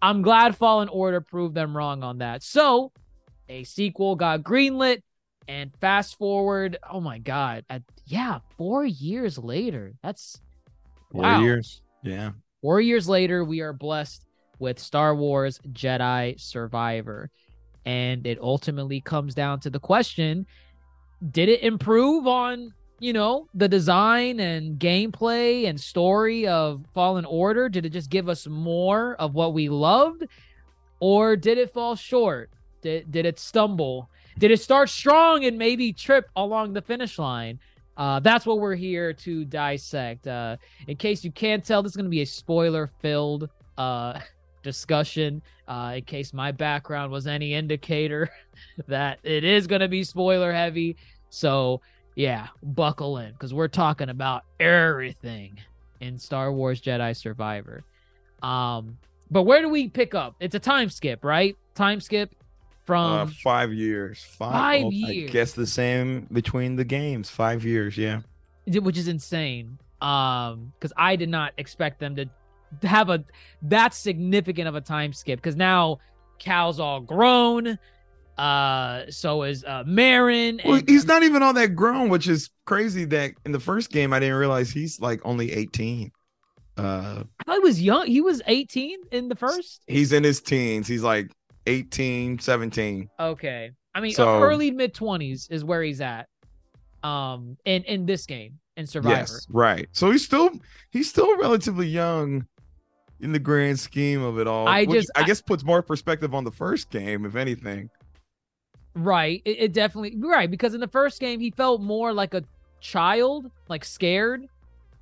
I'm 0.00 0.22
glad 0.22 0.56
Fallen 0.56 0.88
Order 0.88 1.20
proved 1.20 1.56
them 1.56 1.76
wrong 1.76 2.04
on 2.04 2.18
that. 2.18 2.44
So 2.44 2.92
a 3.48 3.64
sequel 3.64 4.14
got 4.14 4.42
greenlit 4.42 5.02
and 5.48 5.72
fast 5.80 6.18
forward 6.18 6.76
oh 6.88 7.00
my 7.00 7.18
god 7.18 7.64
at, 7.70 7.82
yeah 8.06 8.38
four 8.56 8.84
years 8.84 9.38
later 9.38 9.94
that's 10.02 10.40
four 11.10 11.22
wow. 11.22 11.40
years 11.40 11.82
yeah 12.02 12.30
four 12.60 12.80
years 12.80 13.08
later 13.08 13.42
we 13.42 13.60
are 13.60 13.72
blessed 13.72 14.27
with 14.58 14.78
star 14.78 15.14
wars 15.14 15.60
jedi 15.72 16.38
survivor 16.40 17.30
and 17.84 18.26
it 18.26 18.38
ultimately 18.40 19.00
comes 19.00 19.34
down 19.34 19.60
to 19.60 19.70
the 19.70 19.80
question 19.80 20.46
did 21.30 21.48
it 21.48 21.62
improve 21.62 22.26
on 22.26 22.72
you 23.00 23.12
know 23.12 23.46
the 23.54 23.68
design 23.68 24.40
and 24.40 24.78
gameplay 24.78 25.68
and 25.68 25.80
story 25.80 26.46
of 26.46 26.84
fallen 26.94 27.24
order 27.24 27.68
did 27.68 27.86
it 27.86 27.90
just 27.90 28.10
give 28.10 28.28
us 28.28 28.46
more 28.46 29.14
of 29.16 29.34
what 29.34 29.54
we 29.54 29.68
loved 29.68 30.24
or 31.00 31.36
did 31.36 31.58
it 31.58 31.72
fall 31.72 31.94
short 31.94 32.50
did, 32.80 33.10
did 33.10 33.26
it 33.26 33.38
stumble? 33.38 34.08
Did 34.38 34.50
it 34.50 34.60
start 34.60 34.88
strong 34.88 35.44
and 35.44 35.58
maybe 35.58 35.92
trip 35.92 36.28
along 36.36 36.72
the 36.72 36.82
finish 36.82 37.18
line? 37.18 37.58
Uh, 37.96 38.20
that's 38.20 38.46
what 38.46 38.60
we're 38.60 38.76
here 38.76 39.12
to 39.12 39.44
dissect. 39.44 40.26
Uh, 40.26 40.56
in 40.86 40.96
case 40.96 41.24
you 41.24 41.32
can't 41.32 41.64
tell, 41.64 41.82
this 41.82 41.92
is 41.92 41.96
going 41.96 42.04
to 42.04 42.10
be 42.10 42.22
a 42.22 42.26
spoiler 42.26 42.90
filled 43.00 43.48
uh, 43.76 44.20
discussion. 44.62 45.42
Uh, 45.66 45.94
in 45.96 46.04
case 46.04 46.32
my 46.32 46.50
background 46.52 47.12
was 47.12 47.26
any 47.26 47.54
indicator 47.54 48.30
that 48.88 49.18
it 49.22 49.44
is 49.44 49.66
going 49.66 49.80
to 49.80 49.88
be 49.88 50.02
spoiler 50.04 50.52
heavy. 50.52 50.96
So, 51.30 51.80
yeah, 52.14 52.48
buckle 52.62 53.18
in 53.18 53.32
because 53.32 53.52
we're 53.52 53.68
talking 53.68 54.08
about 54.08 54.44
everything 54.58 55.58
in 56.00 56.18
Star 56.18 56.52
Wars 56.52 56.80
Jedi 56.80 57.14
Survivor. 57.16 57.84
Um, 58.42 58.98
But 59.30 59.42
where 59.42 59.60
do 59.60 59.68
we 59.68 59.88
pick 59.88 60.14
up? 60.14 60.36
It's 60.40 60.54
a 60.54 60.60
time 60.60 60.88
skip, 60.88 61.24
right? 61.24 61.56
Time 61.74 62.00
skip 62.00 62.34
from 62.84 63.28
uh, 63.28 63.30
five 63.42 63.72
years. 63.72 64.24
Five, 64.24 64.52
five 64.52 64.84
oh, 64.84 64.90
years. 64.90 65.30
I 65.30 65.32
guess 65.32 65.52
the 65.52 65.66
same 65.66 66.26
between 66.32 66.76
the 66.76 66.84
games. 66.84 67.28
Five 67.28 67.64
years. 67.64 67.98
Yeah. 67.98 68.20
which 68.66 68.96
is 68.96 69.08
insane. 69.08 69.78
Um, 70.00 70.72
because 70.78 70.92
I 70.96 71.16
did 71.16 71.28
not 71.28 71.52
expect 71.58 71.98
them 72.00 72.16
to 72.16 72.24
to 72.24 72.30
have 72.82 73.10
a 73.10 73.24
that 73.62 73.94
significant 73.94 74.68
of 74.68 74.74
a 74.74 74.80
time 74.80 75.12
skip. 75.12 75.38
Because 75.38 75.56
now 75.56 75.98
Cal's 76.38 76.78
all 76.80 77.00
grown. 77.00 77.78
Uh, 78.36 79.02
so 79.10 79.42
is 79.42 79.64
uh 79.64 79.82
Merrin. 79.84 80.64
Well, 80.64 80.80
he's 80.86 81.04
not 81.06 81.22
even 81.24 81.42
all 81.42 81.52
that 81.54 81.74
grown, 81.74 82.08
which 82.08 82.28
is 82.28 82.50
crazy. 82.66 83.04
That 83.04 83.32
in 83.44 83.52
the 83.52 83.60
first 83.60 83.90
game, 83.90 84.12
I 84.12 84.20
didn't 84.20 84.36
realize 84.36 84.70
he's 84.70 85.00
like 85.00 85.20
only 85.24 85.50
18. 85.52 86.12
Uh, 86.76 87.24
I 87.40 87.44
thought 87.44 87.54
he 87.54 87.58
was 87.58 87.82
young. 87.82 88.06
He 88.06 88.20
was 88.20 88.40
18 88.46 88.98
in 89.10 89.28
the 89.28 89.34
first. 89.34 89.82
he's 89.88 90.12
in 90.12 90.22
his 90.22 90.40
teens. 90.40 90.86
He's 90.86 91.02
like 91.02 91.32
18, 91.66 92.38
17. 92.38 93.08
Okay. 93.18 93.72
I 93.94 94.00
mean, 94.00 94.12
So- 94.12 94.40
early 94.40 94.70
mid 94.70 94.94
20s 94.94 95.50
is 95.50 95.64
where 95.64 95.82
he's 95.82 96.00
at. 96.00 96.28
Um, 97.02 97.56
in 97.64 97.82
in 97.84 98.06
this 98.06 98.26
game 98.26 98.58
in 98.76 98.86
Survivor. 98.86 99.16
Yes, 99.18 99.46
right. 99.50 99.88
So 99.92 100.10
he's 100.10 100.24
still 100.24 100.50
he's 100.90 101.08
still 101.08 101.36
relatively 101.38 101.86
young 101.86 102.46
in 103.20 103.32
the 103.32 103.38
grand 103.38 103.78
scheme 103.78 104.22
of 104.22 104.38
it 104.38 104.46
all. 104.46 104.68
I 104.68 104.84
just- 104.84 105.10
I 105.16 105.22
I- 105.22 105.24
guess 105.24 105.40
puts 105.40 105.64
more 105.64 105.82
perspective 105.82 106.34
on 106.34 106.44
the 106.44 106.50
first 106.52 106.90
game, 106.90 107.24
if 107.24 107.36
anything. 107.36 107.90
Right. 108.94 109.42
It, 109.44 109.58
it 109.58 109.72
definitely 109.72 110.16
right 110.18 110.50
because 110.50 110.74
in 110.74 110.80
the 110.80 110.88
first 110.88 111.20
game 111.20 111.40
he 111.40 111.50
felt 111.50 111.80
more 111.80 112.12
like 112.12 112.34
a 112.34 112.42
child, 112.80 113.50
like 113.68 113.84
scared, 113.84 114.46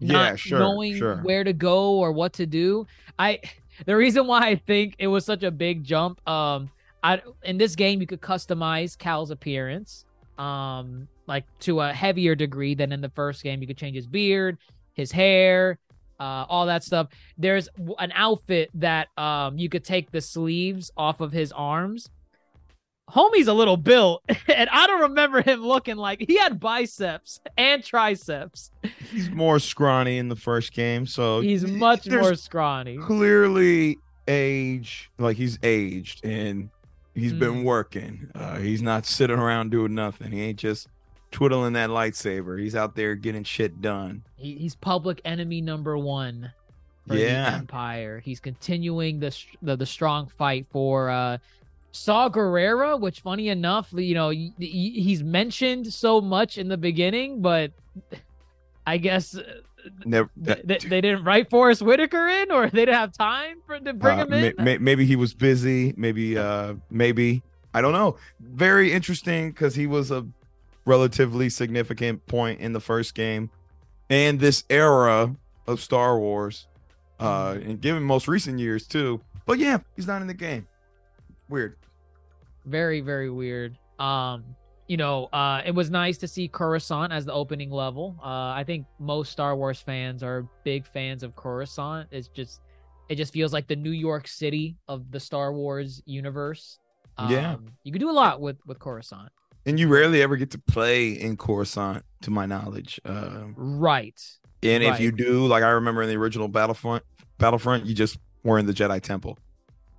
not 0.01 0.31
yeah, 0.31 0.37
sure, 0.37 0.59
knowing 0.59 0.97
sure. 0.97 1.17
where 1.23 1.45
to 1.45 1.53
go 1.53 1.93
or 1.95 2.13
what 2.13 2.33
to 2.35 2.47
do. 2.47 2.87
I 3.19 3.41
the 3.87 3.97
reason 3.97 4.27
why 4.27 4.41
I 4.49 4.57
think 4.57 4.97
it 4.99 5.07
was 5.07 5.25
such 5.25 5.43
a 5.43 5.51
big 5.51 5.83
jump. 5.85 6.27
Um, 6.29 6.71
I 7.03 7.23
in 7.45 7.57
this 7.57 7.75
game 7.75 8.01
you 8.01 8.07
could 8.07 8.21
customize 8.21 8.99
Cal's 8.99 9.31
appearance, 9.31 10.05
um, 10.39 11.09
like 11.27 11.45
to 11.61 11.81
a 11.81 11.93
heavier 11.93 12.35
degree 12.35 12.75
than 12.75 12.93
in 12.93 13.01
the 13.01 13.11
first 13.11 13.43
game. 13.43 13.61
You 13.63 13.67
could 13.67 13.79
change 13.79 13.97
his 13.97 14.07
beard, 14.07 14.59
his 14.93 15.11
hair. 15.11 15.79
Uh, 16.19 16.45
all 16.49 16.67
that 16.67 16.83
stuff. 16.85 17.09
There's 17.39 17.69
an 17.99 18.13
outfit 18.15 18.71
that 18.75 19.09
um 19.19 19.59
you 19.59 19.69
could 19.69 19.85
take 19.85 20.11
the 20.11 20.21
sleeves 20.21 20.91
off 20.97 21.21
of 21.21 21.33
his 21.33 21.53
arms, 21.53 22.09
homie's 23.11 23.49
a 23.49 23.55
little 23.55 23.77
built, 23.77 24.23
and 24.55 24.69
I 24.71 24.87
don't 24.87 25.03
remember 25.03 25.43
him 25.43 25.61
looking 25.63 25.97
like 25.97 26.25
he 26.27 26.37
had 26.39 26.59
biceps 26.59 27.41
and 27.57 27.85
triceps. 27.85 28.71
He's 29.11 29.31
more 29.31 29.59
scrawny 29.59 30.19
in 30.19 30.29
the 30.29 30.37
first 30.37 30.73
game, 30.73 31.07
so 31.07 31.41
He's 31.41 31.67
much 31.67 32.09
more 32.09 32.35
scrawny. 32.35 32.99
clearly 32.99 33.99
age 34.29 35.11
like 35.19 35.37
he's 35.37 35.59
aged 35.63 36.25
and 36.25 36.69
he's 37.15 37.33
been 37.33 37.63
Mm. 37.63 37.65
working. 37.65 38.29
Uh, 38.35 38.59
he's 38.59 38.83
not 38.83 39.07
sitting 39.07 39.39
around 39.39 39.71
doing 39.71 39.95
nothing. 39.95 40.33
He 40.33 40.43
ain't 40.43 40.59
just 40.59 40.89
twiddling 41.37 41.75
that 41.75 41.91
lightsaber. 41.91 42.59
He's 42.59 42.75
out 42.75 42.97
there 42.97 43.15
getting 43.15 43.45
shit 43.45 43.83
done. 43.83 44.23
He, 44.37 44.55
he's 44.55 44.75
public 44.75 45.21
enemy 45.27 45.61
number 45.61 45.99
one 45.99 46.51
for 47.07 47.15
Yeah. 47.15 47.51
the 47.51 47.57
Empire. 47.59 48.21
He's 48.25 48.41
continuing 48.41 49.21
the, 49.21 49.37
the 49.61 49.77
the 49.77 49.85
strong 49.85 50.29
fight 50.29 50.67
for 50.71 51.11
uh 51.11 51.37
Saw 51.93 52.31
Gerrera, 52.31 52.99
which 52.99 53.21
funny 53.21 53.49
enough, 53.51 53.89
you 53.93 54.15
know, 54.15 54.29
y- 54.29 54.51
he's 54.59 55.23
mentioned 55.23 55.93
so 55.93 56.21
much 56.23 56.57
in 56.59 56.69
the 56.69 56.77
beginning, 56.79 57.41
but 57.43 57.71
I 58.87 58.97
guess 58.97 59.37
uh, 59.37 59.43
Never. 60.07 60.31
th- 60.43 60.67
th- 60.67 60.83
they 60.85 61.01
didn't 61.03 61.25
write 61.25 61.49
Forest 61.51 61.83
Whitaker 61.83 62.29
in, 62.29 62.51
or 62.51 62.69
they 62.71 62.87
didn't 62.87 62.95
have 62.97 63.13
time 63.13 63.59
for 63.67 63.79
to 63.79 63.93
bring 63.93 64.21
Uh, 64.21 64.27
him 64.27 64.33
in. 64.33 64.55
may- 64.59 64.79
maybe 64.79 65.05
he 65.07 65.17
was 65.17 65.33
busy. 65.35 65.93
Maybe, 65.99 66.37
uh, 66.39 66.75
maybe 66.91 67.43
I 67.75 67.81
don't 67.83 67.93
know. 67.93 68.17
Very 68.41 68.91
interesting 68.93 69.51
because 69.51 69.75
he 69.75 69.87
was 69.87 70.11
a 70.11 70.27
relatively 70.87 71.51
significant 71.51 72.27
point 72.27 72.61
in 72.61 72.73
the 72.73 72.81
first 72.81 73.15
game, 73.15 73.51
and 74.09 74.41
this 74.41 74.65
era 74.71 75.35
of 75.67 75.81
Star 75.81 76.19
Wars, 76.19 76.67
uh, 77.21 77.53
Mm-hmm. 77.55 77.71
and 77.71 77.81
given 77.81 78.03
most 78.03 78.27
recent 78.29 78.59
years 78.59 78.87
too. 78.87 79.21
But 79.45 79.59
yeah, 79.59 79.79
he's 79.97 80.07
not 80.07 80.23
in 80.23 80.29
the 80.29 80.35
game. 80.35 80.67
Weird. 81.49 81.77
very 82.65 83.01
very 83.01 83.31
weird 83.31 83.79
um 84.01 84.43
you 84.89 84.97
know 84.97 85.27
uh 85.33 85.63
it 85.65 85.71
was 85.73 85.89
nice 85.91 86.19
to 86.19 86.27
see 86.27 86.49
coruscant 86.49 87.13
as 87.13 87.25
the 87.25 87.33
opening 87.33 87.71
level 87.71 88.17
uh 88.23 88.51
i 88.61 88.65
think 88.67 88.85
most 88.99 89.31
star 89.31 89.55
wars 89.57 89.81
fans 89.81 90.23
are 90.25 90.45
big 90.65 90.85
fans 90.85 91.23
of 91.23 91.35
coruscant 91.37 92.09
it's 92.11 92.27
just 92.29 92.61
it 93.09 93.15
just 93.15 93.33
feels 93.33 93.53
like 93.53 93.69
the 93.69 93.77
new 93.77 93.93
york 93.93 94.27
city 94.27 94.77
of 94.89 95.11
the 95.13 95.21
star 95.21 95.53
wars 95.53 96.03
universe 96.07 96.81
um, 97.19 97.31
Yeah. 97.31 97.57
you 97.85 97.93
could 97.93 98.01
do 98.01 98.11
a 98.11 98.19
lot 98.25 98.41
with 98.41 98.59
with 98.67 98.79
coruscant 98.81 99.31
And 99.67 99.79
you 99.81 99.89
rarely 99.89 100.23
ever 100.23 100.37
get 100.37 100.51
to 100.53 100.59
play 100.59 101.11
in 101.13 101.37
Coruscant, 101.37 102.05
to 102.23 102.31
my 102.31 102.47
knowledge. 102.47 103.01
Uh, 103.05 103.47
right 103.57 104.21
and 104.63 104.83
if 104.83 105.01
you 105.01 105.13
do, 105.13 105.47
like 105.47 105.63
I 105.63 105.69
remember 105.71 106.03
in 106.03 106.09
the 106.09 106.17
original 106.17 106.49
Battlefront, 106.49 107.03
Battlefront, 107.39 107.85
you 107.85 107.95
just 107.95 108.19
were 108.43 108.59
in 108.59 108.67
the 108.67 108.73
Jedi 108.73 109.01
Temple. 109.03 109.39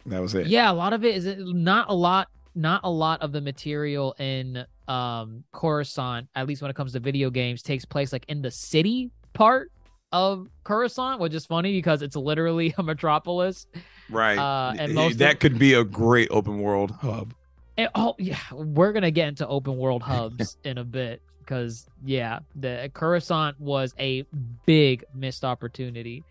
That 0.08 0.22
was 0.22 0.34
it. 0.34 0.48
yeah 0.48 0.72
a 0.72 0.74
lot 0.74 0.94
of 0.94 1.04
it 1.04 1.16
is 1.16 1.26
not 1.54 1.90
a 1.90 1.94
lot 1.94 2.30
not 2.56 2.80
a 2.86 2.90
lot 2.90 3.22
of 3.22 3.34
the 3.34 3.42
material 3.42 4.16
in 4.20 4.66
um 4.88 5.44
coruscant 5.52 6.28
at 6.34 6.48
least 6.48 6.62
when 6.62 6.72
it 6.72 6.76
comes 6.78 6.94
to 6.94 7.00
video 7.02 7.30
games 7.30 7.62
takes 7.62 7.84
place 7.84 8.14
like 8.14 8.24
in 8.30 8.42
the 8.42 8.50
city 8.50 9.12
part 9.34 9.70
of 10.14 10.48
coruscant 10.64 11.20
which 11.20 11.34
is 11.34 11.46
funny 11.46 11.74
because 11.74 12.02
it's 12.02 12.16
literally 12.16 12.74
a 12.78 12.84
metropolis 12.84 13.68
Right. 14.10 14.38
Uh, 14.38 14.74
and 14.80 14.94
most 14.96 15.14
of- 15.14 15.18
that 15.20 15.42
could 15.42 15.60
be 15.60 15.74
a 15.74 15.84
great 15.84 16.30
open 16.32 16.60
world 16.62 16.92
hub. 17.02 17.34
And- 17.78 17.90
oh 17.96 18.16
yeah 18.18 18.40
we're 18.52 18.92
gonna 18.94 19.12
get 19.12 19.28
into 19.28 19.48
open 19.48 19.78
world 19.78 20.02
hubs 20.14 20.58
in 20.64 20.78
a 20.78 20.84
bit 20.84 21.22
because 21.40 21.88
yeah 22.06 22.40
the 22.56 22.90
coruscant 22.94 23.60
was 23.60 23.94
a 24.00 24.24
big 24.66 25.06
missed 25.14 25.44
opportunity. 25.46 26.24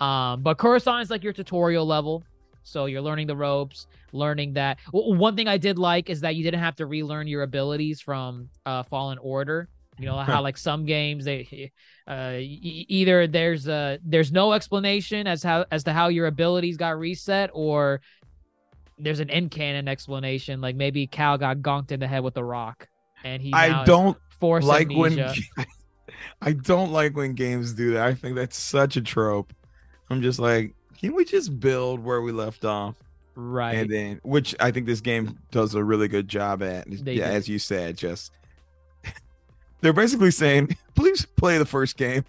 Um 0.00 0.42
but 0.42 0.58
coruscant 0.58 1.02
is 1.02 1.10
like 1.10 1.22
your 1.22 1.32
tutorial 1.32 1.86
level 1.86 2.24
so 2.66 2.86
you're 2.86 3.02
learning 3.02 3.26
the 3.26 3.36
ropes 3.36 3.86
learning 4.12 4.54
that. 4.54 4.78
W- 4.92 5.18
one 5.18 5.36
thing 5.36 5.48
i 5.48 5.58
did 5.58 5.78
like 5.78 6.08
is 6.08 6.22
that 6.22 6.34
you 6.34 6.42
didn't 6.42 6.60
have 6.60 6.76
to 6.76 6.86
relearn 6.86 7.26
your 7.28 7.42
abilities 7.42 8.00
from 8.00 8.48
uh 8.64 8.82
fallen 8.84 9.18
order. 9.18 9.68
You 9.98 10.06
know 10.06 10.16
how 10.16 10.42
like 10.42 10.56
some 10.58 10.86
games 10.86 11.24
they 11.26 11.70
uh 12.08 12.38
either 12.40 13.28
there's 13.28 13.68
uh 13.68 13.98
there's 14.04 14.32
no 14.32 14.52
explanation 14.54 15.26
as 15.28 15.42
how 15.42 15.66
as 15.70 15.84
to 15.84 15.92
how 15.92 16.08
your 16.08 16.26
abilities 16.26 16.76
got 16.76 16.98
reset 16.98 17.50
or 17.52 18.00
there's 18.98 19.20
an 19.20 19.28
in 19.28 19.48
canon 19.48 19.88
explanation 19.88 20.60
like 20.60 20.76
maybe 20.76 21.06
cal 21.06 21.36
got 21.36 21.58
gonked 21.58 21.90
in 21.90 22.00
the 22.00 22.06
head 22.06 22.22
with 22.22 22.36
a 22.36 22.44
rock 22.44 22.88
and 23.24 23.42
he 23.42 23.52
I 23.52 23.84
don't 23.84 24.16
force 24.38 24.64
like 24.64 24.90
amnesia. 24.90 25.34
when 25.56 25.66
I 26.42 26.52
don't 26.52 26.92
like 26.92 27.16
when 27.16 27.34
games 27.34 27.72
do 27.72 27.92
that. 27.94 28.06
I 28.06 28.14
think 28.14 28.36
that's 28.36 28.56
such 28.56 28.96
a 28.96 29.02
trope. 29.02 29.52
I'm 30.10 30.22
just 30.22 30.38
like, 30.38 30.74
can 30.98 31.14
we 31.14 31.24
just 31.24 31.58
build 31.58 32.00
where 32.00 32.20
we 32.20 32.32
left 32.32 32.64
off? 32.64 32.96
right 33.36 33.78
And 33.78 33.90
then 33.90 34.20
which 34.22 34.54
I 34.60 34.70
think 34.70 34.86
this 34.86 35.00
game 35.00 35.38
does 35.50 35.74
a 35.74 35.82
really 35.82 36.06
good 36.06 36.28
job 36.28 36.62
at. 36.62 36.88
They 36.88 37.14
yeah, 37.14 37.30
do. 37.30 37.34
as 37.34 37.48
you 37.48 37.58
said, 37.58 37.96
just 37.96 38.32
they're 39.80 39.92
basically 39.92 40.30
saying, 40.30 40.76
please 40.94 41.24
play 41.24 41.58
the 41.58 41.66
first 41.66 41.96
game. 41.96 42.24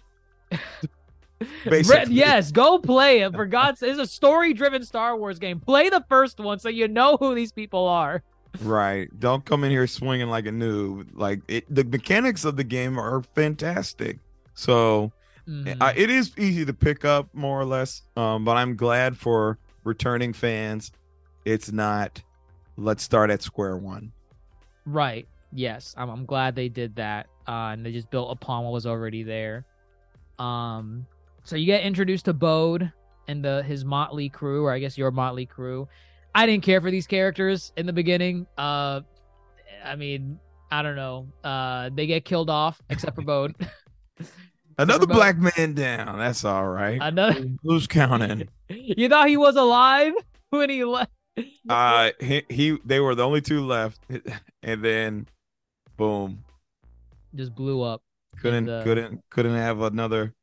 Basically. 1.64 2.14
yes, 2.14 2.50
go 2.52 2.78
play 2.78 3.20
it. 3.20 3.32
For 3.34 3.44
God's 3.46 3.80
sake, 3.80 3.90
it's 3.90 3.98
a 4.00 4.06
story-driven 4.06 4.84
Star 4.84 5.16
Wars 5.16 5.38
game. 5.38 5.60
Play 5.60 5.88
the 5.90 6.04
first 6.08 6.38
one 6.40 6.58
so 6.58 6.68
you 6.68 6.88
know 6.88 7.16
who 7.18 7.34
these 7.34 7.52
people 7.52 7.86
are. 7.86 8.22
Right. 8.62 9.08
Don't 9.20 9.44
come 9.44 9.64
in 9.64 9.70
here 9.70 9.86
swinging 9.86 10.28
like 10.28 10.46
a 10.46 10.50
noob. 10.50 11.08
Like 11.12 11.40
it, 11.48 11.66
the 11.74 11.84
mechanics 11.84 12.44
of 12.46 12.56
the 12.56 12.64
game 12.64 12.98
are 12.98 13.22
fantastic. 13.34 14.18
So 14.54 15.12
Mhm. 15.46 15.76
I, 15.80 15.92
it 15.94 16.10
is 16.10 16.32
easy 16.38 16.64
to 16.64 16.72
pick 16.72 17.04
up 17.04 17.28
more 17.34 17.60
or 17.60 17.64
less. 17.66 18.02
Um, 18.16 18.44
but 18.44 18.56
I'm 18.56 18.74
glad 18.74 19.16
for 19.16 19.58
returning 19.84 20.32
fans. 20.32 20.90
It's 21.44 21.70
not. 21.70 22.22
Let's 22.78 23.02
start 23.02 23.30
at 23.30 23.42
square 23.42 23.76
one. 23.76 24.12
right. 24.86 25.28
Yes, 25.52 25.94
I'm, 25.96 26.10
I'm 26.10 26.26
glad 26.26 26.54
they 26.56 26.68
did 26.68 26.96
that. 26.96 27.28
Uh, 27.46 27.70
and 27.72 27.86
they 27.86 27.92
just 27.92 28.10
built 28.10 28.30
upon 28.32 28.64
what 28.64 28.72
was 28.72 28.86
already 28.86 29.22
there. 29.22 29.64
Um, 30.38 31.06
so 31.46 31.54
you 31.54 31.64
get 31.64 31.84
introduced 31.84 32.24
to 32.24 32.32
Bode 32.32 32.92
and 33.28 33.44
the 33.44 33.62
his 33.62 33.84
motley 33.84 34.28
crew, 34.28 34.64
or 34.64 34.72
I 34.72 34.80
guess 34.80 34.98
your 34.98 35.12
motley 35.12 35.46
crew. 35.46 35.88
I 36.34 36.44
didn't 36.44 36.64
care 36.64 36.80
for 36.80 36.90
these 36.90 37.06
characters 37.06 37.72
in 37.76 37.86
the 37.86 37.92
beginning. 37.92 38.46
Uh, 38.58 39.02
I 39.84 39.94
mean, 39.94 40.40
I 40.72 40.82
don't 40.82 40.96
know. 40.96 41.28
Uh, 41.44 41.90
they 41.94 42.06
get 42.06 42.24
killed 42.24 42.50
off 42.50 42.82
except 42.90 43.14
for 43.14 43.22
Bode. 43.22 43.54
Another 44.78 45.06
black 45.06 45.38
man 45.38 45.72
down. 45.74 46.18
That's 46.18 46.44
all 46.44 46.66
right. 46.66 46.98
Another. 47.00 47.46
Who's 47.62 47.86
counting? 47.86 48.48
You 48.68 49.08
thought 49.08 49.28
he 49.28 49.36
was 49.36 49.54
alive 49.54 50.12
when 50.50 50.68
he 50.68 50.82
left. 50.84 51.12
Uh, 51.68 52.10
he, 52.18 52.42
he 52.48 52.78
they 52.84 52.98
were 52.98 53.14
the 53.14 53.24
only 53.24 53.40
two 53.40 53.64
left, 53.64 54.00
and 54.60 54.84
then, 54.84 55.28
boom, 55.96 56.42
Just 57.32 57.54
blew 57.54 57.82
up. 57.82 58.02
couldn't 58.40 58.68
And, 58.68 58.80
uh, 58.80 58.82
couldn't 58.82 59.20
couldn't 59.30 59.54
have 59.54 59.82
another 59.82 60.34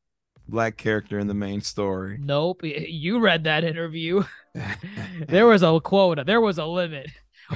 black 0.47 0.77
character 0.77 1.19
in 1.19 1.27
the 1.27 1.34
main 1.34 1.62
story. 1.62 2.19
Nope. 2.21 2.62
You 2.63 3.19
read 3.19 3.43
that 3.45 3.63
interview. 3.63 4.23
there 5.27 5.47
was 5.47 5.63
a 5.63 5.79
quota. 5.82 6.23
There 6.23 6.41
was 6.41 6.58
a 6.58 6.65
limit. 6.65 7.08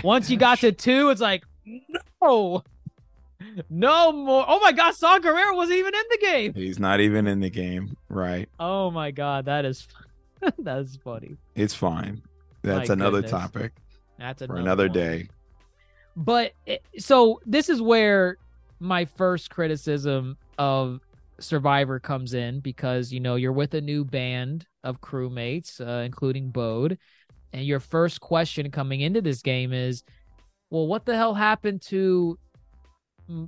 Once 0.04 0.30
you 0.30 0.38
got 0.38 0.60
to 0.60 0.72
two, 0.72 1.10
it's 1.10 1.22
like, 1.22 1.44
no, 2.22 2.64
no 3.70 4.12
more. 4.12 4.46
Oh 4.48 4.60
my 4.62 4.72
God, 4.72 4.96
Saw 4.96 5.20
Gerrera 5.20 5.56
wasn't 5.56 5.78
even 5.80 5.94
in 5.94 6.02
the 6.10 6.18
game. 6.20 6.54
He's 6.54 6.80
not 6.80 7.00
even 7.00 7.28
in 7.28 7.40
the 7.40 7.50
game, 7.50 7.96
right? 8.10 8.50
Oh 8.60 8.90
my 8.92 9.12
God, 9.12 9.46
that 9.46 9.66
is 9.66 9.88
that 10.60 10.80
is 10.80 10.98
funny. 11.04 11.38
It's 11.56 11.74
fine. 11.74 12.22
That's 12.64 12.90
My 12.90 12.94
another 12.94 13.22
goodness. 13.22 13.32
topic 13.32 13.74
That's 14.18 14.40
for 14.40 14.46
another, 14.46 14.62
another 14.62 14.84
one. 14.88 14.94
day. 14.94 15.30
But 16.16 16.54
it- 16.66 16.84
so 16.98 17.40
this 17.46 17.70
is 17.70 17.82
where 17.82 18.38
my 18.80 19.06
first 19.06 19.50
criticism 19.50 20.38
of 20.58 21.00
Survivor 21.40 22.00
comes 22.00 22.34
in 22.34 22.60
because 22.60 23.12
you 23.12 23.20
know 23.20 23.36
you're 23.36 23.52
with 23.52 23.74
a 23.74 23.82
new 23.82 24.04
band 24.04 24.66
of 24.84 25.02
crewmates, 25.02 25.80
uh, 25.80 26.04
including 26.04 26.50
Bode, 26.50 26.98
and 27.54 27.66
your 27.66 27.80
first 27.80 28.22
question 28.22 28.72
coming 28.72 29.02
into 29.02 29.22
this 29.22 29.42
game 29.42 29.74
is, 29.74 30.04
well, 30.70 30.88
what 30.88 31.06
the 31.06 31.16
hell 31.16 31.34
happened 31.34 31.82
to 31.84 32.38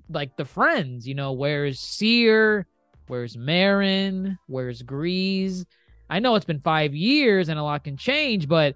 like 0.10 0.36
the 0.38 0.46
friends? 0.46 1.08
You 1.08 1.16
know, 1.16 1.34
where's 1.34 1.80
Cere? 1.80 2.66
Where's 3.08 3.36
Merrin? 3.36 4.38
Where's 4.48 4.84
Greez? 4.84 5.66
I 6.10 6.20
know 6.20 6.36
it's 6.36 6.46
been 6.46 6.62
five 6.62 6.96
years 6.96 7.50
and 7.50 7.60
a 7.60 7.64
lot 7.64 7.84
can 7.84 7.98
change, 7.98 8.48
but 8.48 8.76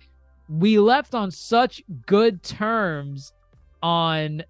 we 0.50 0.78
left 0.80 1.16
on 1.16 1.32
such 1.32 1.84
good 2.06 2.44
terms 2.44 3.34
on 3.82 4.44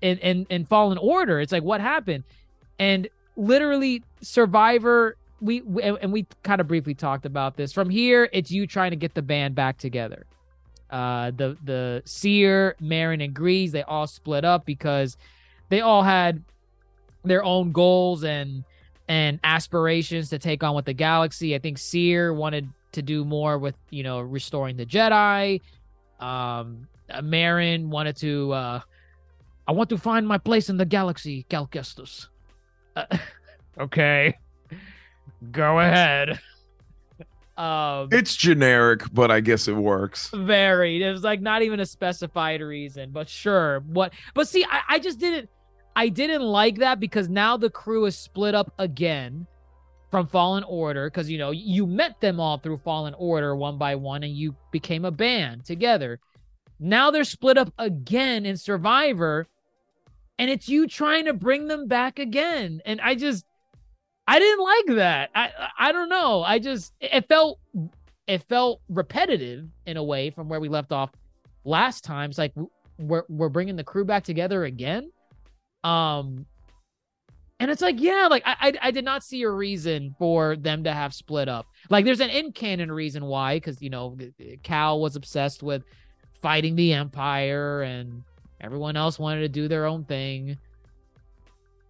in 0.00 0.18
in, 0.18 0.46
in 0.50 0.64
fallen 0.64 0.98
order 0.98 1.40
it's 1.40 1.52
like 1.52 1.62
what 1.62 1.80
happened 1.80 2.24
and 2.78 3.08
literally 3.36 4.02
survivor 4.20 5.16
we, 5.40 5.62
we 5.62 5.82
and 5.82 6.12
we 6.12 6.26
kind 6.42 6.60
of 6.60 6.68
briefly 6.68 6.94
talked 6.94 7.24
about 7.24 7.56
this. 7.56 7.72
From 7.72 7.88
here 7.90 8.28
it's 8.32 8.50
you 8.50 8.66
trying 8.66 8.90
to 8.90 8.96
get 8.96 9.14
the 9.14 9.22
band 9.22 9.54
back 9.54 9.78
together. 9.78 10.26
Uh 10.90 11.30
the 11.30 11.56
the 11.64 12.02
cere 12.04 12.76
merrin 12.82 13.24
and 13.24 13.34
greez 13.34 13.70
they 13.70 13.82
all 13.82 14.06
split 14.06 14.44
up 14.44 14.66
because 14.66 15.16
they 15.68 15.80
all 15.80 16.02
had 16.02 16.42
their 17.24 17.42
own 17.44 17.72
goals 17.72 18.24
and 18.24 18.64
and 19.08 19.40
aspirations 19.42 20.30
to 20.30 20.38
take 20.38 20.62
on 20.62 20.74
with 20.74 20.84
the 20.84 20.92
galaxy. 20.92 21.54
I 21.54 21.58
think 21.58 21.78
cere 21.78 22.34
wanted 22.34 22.68
to 22.92 23.02
do 23.02 23.24
more 23.24 23.58
with 23.58 23.76
you 23.88 24.02
know 24.02 24.20
restoring 24.20 24.76
the 24.76 24.86
jedi. 24.86 25.60
Um 26.18 26.88
uh, 27.08 27.20
Merrin 27.22 27.86
wanted 27.86 28.16
to 28.18 28.52
uh 28.52 28.80
I 29.66 29.72
want 29.72 29.88
to 29.90 29.98
find 29.98 30.26
my 30.26 30.38
place 30.38 30.68
in 30.68 30.76
the 30.76 30.84
galaxy, 30.84 31.44
Cal 31.48 31.66
Kestis. 31.66 32.26
Uh, 32.96 33.04
okay. 33.78 34.36
Go 35.52 35.78
ahead. 35.80 36.40
um 37.56 38.08
It's 38.12 38.36
generic, 38.36 39.02
but 39.12 39.30
I 39.30 39.40
guess 39.40 39.68
it 39.68 39.76
works. 39.76 40.30
Very. 40.34 41.02
It 41.02 41.10
was 41.10 41.22
like 41.22 41.40
not 41.40 41.62
even 41.62 41.80
a 41.80 41.86
specified 41.86 42.60
reason, 42.60 43.10
but 43.10 43.28
sure. 43.28 43.80
What 43.86 44.12
but 44.34 44.48
see, 44.48 44.64
I, 44.64 44.80
I 44.88 44.98
just 44.98 45.18
didn't 45.18 45.48
I 45.96 46.08
didn't 46.08 46.42
like 46.42 46.78
that 46.78 47.00
because 47.00 47.28
now 47.28 47.56
the 47.56 47.70
crew 47.70 48.04
is 48.06 48.16
split 48.16 48.54
up 48.54 48.72
again 48.78 49.46
from 50.10 50.26
Fallen 50.26 50.64
Order 50.64 51.08
because 51.08 51.30
you 51.30 51.38
know 51.38 51.50
you 51.50 51.86
met 51.86 52.20
them 52.20 52.40
all 52.40 52.58
through 52.58 52.78
Fallen 52.78 53.14
Order 53.14 53.54
one 53.56 53.78
by 53.78 53.94
one 53.94 54.22
and 54.22 54.34
you 54.34 54.54
became 54.72 55.04
a 55.04 55.10
band 55.10 55.64
together. 55.64 56.20
Now 56.78 57.10
they're 57.10 57.24
split 57.24 57.58
up 57.58 57.72
again 57.78 58.46
in 58.46 58.56
Survivor, 58.56 59.46
and 60.40 60.48
it's 60.48 60.70
you 60.70 60.88
trying 60.88 61.26
to 61.26 61.34
bring 61.34 61.68
them 61.68 61.86
back 61.86 62.18
again. 62.18 62.80
And 62.86 62.98
I 63.02 63.14
just 63.14 63.44
I 64.26 64.38
didn't 64.38 64.64
like 64.64 64.96
that. 64.96 65.30
I 65.34 65.50
I 65.78 65.92
don't 65.92 66.08
know. 66.08 66.42
I 66.42 66.58
just 66.58 66.94
it 66.98 67.28
felt 67.28 67.60
it 68.26 68.42
felt 68.44 68.80
repetitive 68.88 69.68
in 69.84 69.98
a 69.98 70.02
way 70.02 70.30
from 70.30 70.48
where 70.48 70.58
we 70.58 70.70
left 70.70 70.92
off 70.92 71.10
last 71.64 72.04
time. 72.04 72.30
It's 72.30 72.38
like 72.38 72.54
we're 72.98 73.24
we're 73.28 73.50
bringing 73.50 73.76
the 73.76 73.84
crew 73.84 74.06
back 74.06 74.24
together 74.24 74.64
again. 74.64 75.12
Um 75.84 76.46
and 77.58 77.70
it's 77.70 77.82
like, 77.82 78.00
yeah, 78.00 78.26
like 78.30 78.42
I, 78.46 78.56
I 78.60 78.72
I 78.88 78.90
did 78.92 79.04
not 79.04 79.22
see 79.22 79.42
a 79.42 79.50
reason 79.50 80.14
for 80.18 80.56
them 80.56 80.84
to 80.84 80.92
have 80.94 81.12
split 81.12 81.50
up. 81.50 81.66
Like 81.90 82.06
there's 82.06 82.20
an 82.20 82.30
in 82.30 82.52
canon 82.52 82.90
reason 82.90 83.26
why, 83.26 83.56
because 83.56 83.82
you 83.82 83.90
know, 83.90 84.16
Cal 84.62 85.00
was 85.02 85.16
obsessed 85.16 85.62
with 85.62 85.82
fighting 86.32 86.76
the 86.76 86.94
Empire 86.94 87.82
and 87.82 88.22
everyone 88.60 88.96
else 88.96 89.18
wanted 89.18 89.40
to 89.40 89.48
do 89.48 89.68
their 89.68 89.86
own 89.86 90.04
thing. 90.04 90.58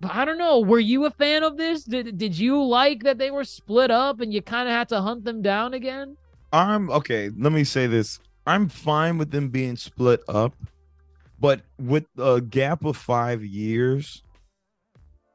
But 0.01 0.15
I 0.15 0.25
don't 0.25 0.39
know. 0.39 0.61
Were 0.61 0.81
you 0.81 1.05
a 1.05 1.11
fan 1.11 1.43
of 1.43 1.57
this? 1.57 1.85
Did 1.85 2.17
did 2.17 2.39
you 2.39 2.63
like 2.63 3.03
that 3.03 3.19
they 3.19 3.31
were 3.31 3.45
split 3.45 3.91
up 3.91 4.21
and 4.21 4.33
you 4.33 4.41
kind 4.41 4.69
of 4.69 4.75
had 4.75 4.89
to 4.89 5.01
hunt 5.01 5.25
them 5.25 5.43
down 5.43 5.75
again? 5.75 6.17
I'm 6.53 6.91
okay. 6.91 7.31
Let 7.37 7.53
me 7.53 7.65
say 7.65 7.87
this. 7.87 8.19
I'm 8.47 8.69
fine 8.69 9.19
with 9.19 9.31
them 9.31 9.51
being 9.51 9.77
split 9.77 10.23
up, 10.27 10.55
but 11.39 11.61
with 11.79 12.07
a 12.19 12.41
gap 12.41 12.85
of 12.85 12.97
five 12.97 13.45
years, 13.45 14.23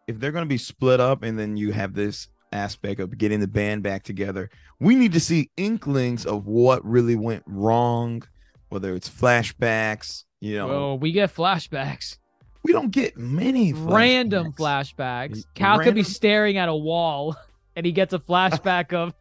if 0.08 0.19
they're 0.19 0.32
going 0.32 0.43
to 0.43 0.50
be 0.50 0.58
split 0.58 1.00
up 1.00 1.24
and 1.24 1.38
then 1.38 1.56
you 1.56 1.71
have 1.71 1.93
this 1.93 2.28
aspect 2.52 3.00
of 3.00 3.17
getting 3.17 3.39
the 3.39 3.48
band 3.48 3.84
back 3.84 4.04
together, 4.04 4.50
we 4.80 4.95
need 4.95 5.13
to 5.13 5.19
see 5.19 5.52
inklings 5.56 6.26
of 6.26 6.48
what 6.48 6.84
really 6.84 7.15
went 7.15 7.43
wrong, 7.45 8.24
whether 8.69 8.93
it's 8.95 9.10
flashbacks, 9.10 10.24
you 10.41 10.58
know, 10.58 10.67
Well, 10.67 10.98
we 11.00 11.12
get 11.12 11.34
flashbacks, 11.34 12.17
we 12.63 12.71
don't 12.71 12.91
get 12.91 13.17
many 13.17 13.74
random 13.74 14.52
flashbacks. 14.54 14.95
flashbacks. 14.95 15.45
Cal 15.54 15.78
could 15.78 15.84
be 15.95 16.02
Random- 16.02 16.04
staring 16.06 16.58
at 16.58 16.69
a 16.69 16.76
wall, 16.76 17.36
and 17.76 17.86
he 17.86 17.91
gets 17.91 18.13
a 18.13 18.19
flashback 18.19 18.93
of 18.93 19.13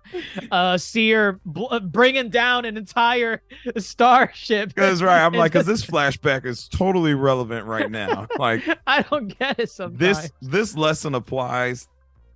uh 0.53 0.79
Cere 0.79 1.40
bl- 1.44 1.79
bringing 1.81 2.29
down 2.31 2.64
an 2.64 2.77
entire 2.77 3.42
starship. 3.79 4.72
That's 4.74 5.03
right. 5.03 5.24
I'm 5.24 5.33
like, 5.35 5.53
because 5.53 5.66
this 5.66 5.85
flashback 5.85 6.44
is 6.46 6.68
totally 6.68 7.14
relevant 7.14 7.66
right 7.66 7.90
now. 7.90 8.27
Like, 8.38 8.62
I 8.87 9.03
don't 9.03 9.37
get 9.38 9.59
it 9.59 9.70
sometimes. 9.70 9.98
this 9.98 10.33
this 10.40 10.77
lesson 10.77 11.14
applies 11.14 11.88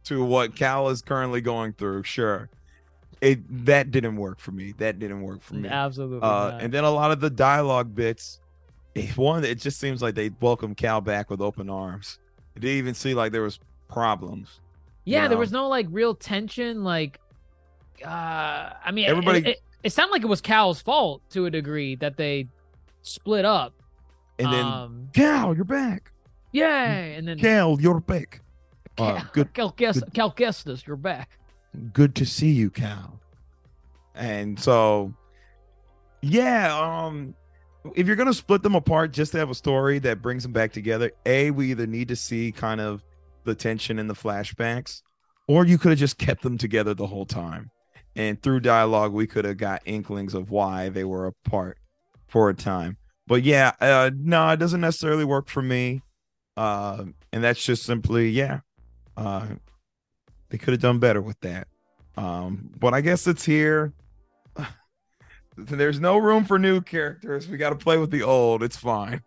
to 0.05 0.25
what 0.25 0.57
Cal 0.57 0.88
is 0.88 1.03
currently 1.03 1.41
going 1.41 1.73
through. 1.73 2.03
Sure, 2.03 2.49
it 3.21 3.41
that 3.67 3.91
didn't 3.91 4.17
work 4.17 4.41
for 4.41 4.51
me. 4.53 4.73
That 4.79 4.99
didn't 4.99 5.23
work 5.23 5.43
for 5.43 5.55
me. 5.55 5.69
absolutely. 5.69 6.21
Uh, 6.21 6.51
not. 6.51 6.62
and 6.62 6.73
then 6.73 6.85
a 6.85 6.91
lot 6.91 7.12
of 7.12 7.21
the 7.21 7.31
dialogue 7.31 7.95
bits. 7.95 8.41
One, 9.16 9.44
it 9.44 9.61
just 9.61 9.78
seems 9.80 10.02
like 10.02 10.14
they 10.14 10.30
welcome 10.40 10.74
Cal 10.74 11.00
back 11.00 11.30
with 11.30 11.40
open 11.40 11.70
arms. 11.70 12.18
It 12.56 12.61
didn't 12.61 12.76
even 12.78 12.94
see 12.94 13.14
like 13.14 13.32
there 13.32 13.42
was 13.42 13.58
problems. 13.88 14.61
yeah, 15.04 15.22
you 15.24 15.28
there 15.30 15.38
was 15.38 15.52
no 15.52 15.68
like 15.68 15.87
real 15.90 16.14
tension. 16.14 16.84
Like, 16.84 17.18
uh, 18.04 18.08
I 18.84 18.90
mean, 18.92 19.06
Everybody- 19.08 19.38
It, 19.40 19.46
it, 19.46 19.61
it 19.84 19.90
sounded 19.90 20.12
like 20.12 20.22
it 20.22 20.28
was 20.28 20.40
Cal's 20.40 20.80
fault 20.80 21.22
to 21.30 21.46
a 21.46 21.50
degree 21.50 21.94
that 21.96 22.16
they 22.16 22.48
split 23.02 23.44
up. 23.44 23.72
And 24.38 24.52
then 24.52 24.64
um, 24.64 25.08
Cal, 25.14 25.54
you're 25.54 25.64
back. 25.64 26.12
yay, 26.52 27.14
and 27.16 27.26
then 27.26 27.38
Cal, 27.38 27.78
you're 27.80 28.00
back. 28.00 28.40
Uh, 28.98 29.22
good, 29.32 29.52
Cal, 29.54 29.70
Guess, 29.76 30.00
good. 30.00 30.14
Cal 30.14 30.32
Kestis, 30.32 30.84
you're 30.87 30.96
back. 30.96 31.38
good 31.92 32.14
to 32.16 32.26
see 32.26 32.50
you, 32.50 32.68
Cal. 32.70 33.18
And 34.16 34.58
so, 34.58 35.12
yeah, 36.20 36.76
um, 36.76 37.34
if 37.96 38.07
you're 38.07 38.16
gonna 38.16 38.35
split 38.35 38.62
them 38.62 38.74
apart 38.74 39.12
just 39.12 39.33
to 39.33 39.38
have 39.38 39.51
a 39.51 39.55
story 39.55 39.98
that 40.01 40.22
brings 40.22 40.42
them 40.42 40.53
back 40.53 40.72
together, 40.72 41.11
a 41.27 41.51
we 41.51 41.70
either 41.70 41.87
need 41.87 42.09
to 42.09 42.16
see 42.16 42.53
kind 42.53 42.81
of 42.81 43.03
the 43.44 43.55
tension 43.55 43.98
in 43.98 44.07
the 44.07 44.14
flashbacks, 44.14 45.03
or 45.46 45.64
you 45.66 45.79
could 45.79 45.90
have 45.90 45.98
just 45.98 46.18
kept 46.18 46.42
them 46.42 46.59
together 46.59 46.94
the 46.94 47.07
whole 47.07 47.27
time. 47.27 47.70
And 48.16 48.42
through 48.42 48.61
dialogue, 48.61 49.12
we 49.12 49.27
could 49.27 49.44
have 49.44 49.59
got 49.59 49.83
inklings 49.85 50.35
of 50.35 50.51
why 50.51 50.88
they 50.88 51.05
were 51.05 51.27
apart 51.27 51.79
for 52.27 52.48
a 52.51 52.55
time. 52.55 52.96
But 53.27 53.42
yeah, 53.42 53.72
uh, 53.81 54.11
no, 54.16 54.48
it 54.51 54.57
doesn't 54.57 54.81
necessarily 54.81 55.24
work 55.24 55.48
for 55.48 55.62
me. 55.62 56.03
Uh, 56.57 57.05
and 57.33 57.44
that's 57.44 57.64
just 57.64 57.85
simply, 57.85 58.31
yeah, 58.31 58.61
uh, 59.16 59.46
they 60.48 60.59
could 60.59 60.72
have 60.72 60.81
done 60.81 60.98
better 60.98 61.22
with 61.22 61.38
that. 61.40 61.68
Um, 62.16 62.70
but 62.79 62.94
I 62.94 63.01
guess 63.01 63.27
it's 63.29 63.44
here. 63.44 63.92
There's 65.59 65.99
no 66.01 66.16
room 66.18 66.44
for 66.44 66.59
new 66.59 66.81
characters. 66.81 67.49
We 67.49 67.57
got 67.57 67.71
to 67.71 67.77
play 67.77 67.99
with 67.99 68.11
the 68.11 68.23
old. 68.23 68.62
It's 68.62 68.77
fine. 68.77 69.23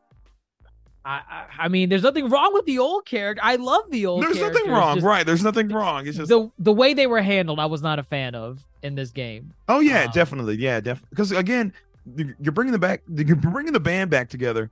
I, 1.03 1.21
I, 1.29 1.45
I 1.59 1.67
mean, 1.67 1.89
there's 1.89 2.03
nothing 2.03 2.29
wrong 2.29 2.53
with 2.53 2.65
the 2.65 2.77
old 2.79 3.05
character. 3.05 3.41
I 3.43 3.55
love 3.55 3.89
the 3.89 4.05
old. 4.05 4.23
There's 4.23 4.39
nothing 4.39 4.69
wrong, 4.69 4.95
just 4.97 5.05
right? 5.05 5.25
There's 5.25 5.43
nothing 5.43 5.67
wrong. 5.69 6.05
It's 6.07 6.17
just 6.17 6.29
The 6.29 6.49
the 6.59 6.71
way 6.71 6.93
they 6.93 7.07
were 7.07 7.21
handled, 7.21 7.59
I 7.59 7.65
was 7.65 7.81
not 7.81 7.97
a 7.99 8.03
fan 8.03 8.35
of 8.35 8.63
in 8.83 8.95
this 8.95 9.09
game. 9.11 9.53
oh 9.67 9.79
yeah, 9.79 10.03
um, 10.05 10.11
definitely, 10.13 10.55
yeah, 10.57 10.79
definitely. 10.79 11.07
Because 11.09 11.31
again, 11.31 11.73
you- 12.15 12.35
you're 12.39 12.51
bringing 12.51 12.71
the 12.71 12.79
back, 12.79 13.01
you're 13.13 13.35
bringing 13.35 13.73
the 13.73 13.79
band 13.79 14.09
back 14.11 14.29
together, 14.29 14.69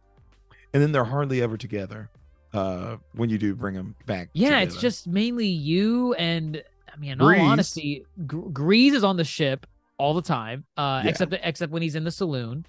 and 0.74 0.82
then 0.84 0.92
they're 0.92 1.04
hardly 1.04 1.42
ever 1.42 1.58
together. 1.58 2.10
Uh, 2.54 2.98
when 3.14 3.30
you 3.30 3.38
do 3.38 3.54
bring 3.56 3.76
them 3.76 3.96
back, 4.08 4.30
Yeah, 4.34 4.60
it's 4.62 4.78
just 4.78 5.08
mainly 5.08 5.48
you 5.48 6.14
and 6.16 6.64
I 6.92 6.98
mean, 6.98 7.12
in 7.12 7.18
Greez. 7.20 7.40
all 7.40 7.46
honesty, 7.46 8.06
Gr- 8.26 8.50
Greez 8.50 8.94
is 8.94 9.04
on 9.04 9.18
the 9.18 9.24
ship 9.24 9.66
all 10.00 10.14
the 10.14 10.22
time, 10.22 10.66
uh, 10.78 11.02
Yeah. 11.04 11.10
except 11.12 11.34
except 11.44 11.72
when 11.72 11.82
he's 11.82 11.96
in 11.96 12.04
the 12.04 12.12
saloon, 12.12 12.66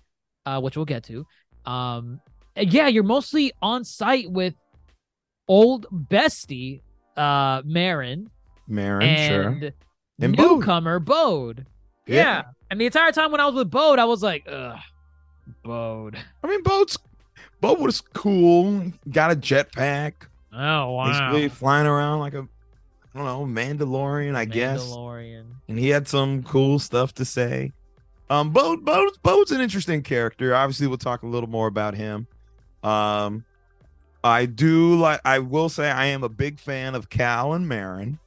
uh, 0.46 0.60
which 0.60 0.76
we'll 0.76 0.84
get 0.84 1.04
to. 1.04 1.24
Um, 1.64 2.20
yeah, 2.56 2.88
you're 2.88 3.02
mostly 3.04 3.52
on 3.62 3.84
site 3.84 4.30
with 4.30 4.54
old 5.48 5.86
bestie, 6.10 6.82
uh, 7.16 7.62
Merrin, 7.62 8.26
Merrin, 8.68 9.28
sure. 9.28 9.42
and 9.42 9.72
And 10.20 10.36
Bode. 10.36 10.46
newcomer 10.60 10.98
Bode. 10.98 11.66
Yeah. 12.06 12.16
Yeah. 12.16 12.42
And 12.70 12.80
the 12.80 12.86
entire 12.86 13.12
time 13.12 13.32
when 13.32 13.40
I 13.40 13.46
was 13.46 13.54
with 13.54 13.70
Bode, 13.70 13.98
I 13.98 14.04
was 14.04 14.22
like, 14.22 14.44
ugh, 14.48 14.78
Bode. 15.64 16.16
I 16.42 16.46
mean, 16.46 16.62
Bode's 16.62 16.98
Bode 17.60 17.78
was 17.80 18.00
cool. 18.00 18.92
Got 19.10 19.32
a 19.32 19.36
jetpack. 19.36 20.12
Oh 20.52 20.92
wow. 20.92 21.06
Basically 21.08 21.48
flying 21.48 21.86
around 21.86 22.20
like 22.20 22.34
a 22.34 22.48
I 23.14 23.18
don't 23.18 23.26
know, 23.26 23.60
Mandalorian, 23.60 24.36
I 24.36 24.44
guess. 24.44 24.82
Mandalorian. 24.82 25.44
And 25.68 25.78
he 25.78 25.88
had 25.88 26.06
some 26.06 26.42
cool 26.42 26.78
stuff 26.78 27.14
to 27.14 27.24
say. 27.24 27.72
Um, 28.28 28.50
Bode, 28.50 28.84
Bode, 28.84 29.10
Bode's 29.22 29.50
an 29.50 29.60
interesting 29.60 30.02
character. 30.02 30.54
Obviously, 30.54 30.86
we'll 30.86 30.98
talk 30.98 31.22
a 31.22 31.26
little 31.26 31.48
more 31.48 31.66
about 31.66 31.94
him. 31.94 32.28
Um, 32.84 33.44
I 34.22 34.46
do 34.46 34.96
like. 34.96 35.20
I 35.24 35.40
will 35.40 35.68
say 35.68 35.90
I 35.90 36.06
am 36.06 36.22
a 36.22 36.28
big 36.28 36.60
fan 36.60 36.94
of 36.94 37.08
Cal 37.08 37.54
and 37.54 37.66
Merrin. 37.66 38.18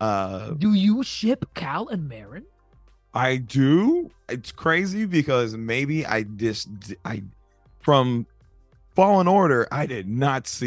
Uh, 0.00 0.50
Do 0.50 0.74
you 0.74 1.02
ship 1.02 1.46
Cal 1.54 1.88
and 1.88 2.08
Merrin? 2.10 2.44
I 3.12 3.36
do. 3.36 4.10
It's 4.28 4.52
crazy 4.52 5.04
because 5.06 5.56
maybe 5.56 6.04
I 6.06 6.24
just 6.24 6.68
I 7.04 7.22
from 7.80 8.26
Fallen 8.94 9.28
Order 9.28 9.68
I 9.70 9.86
did 9.86 10.08
not 10.08 10.46
see 10.46 10.66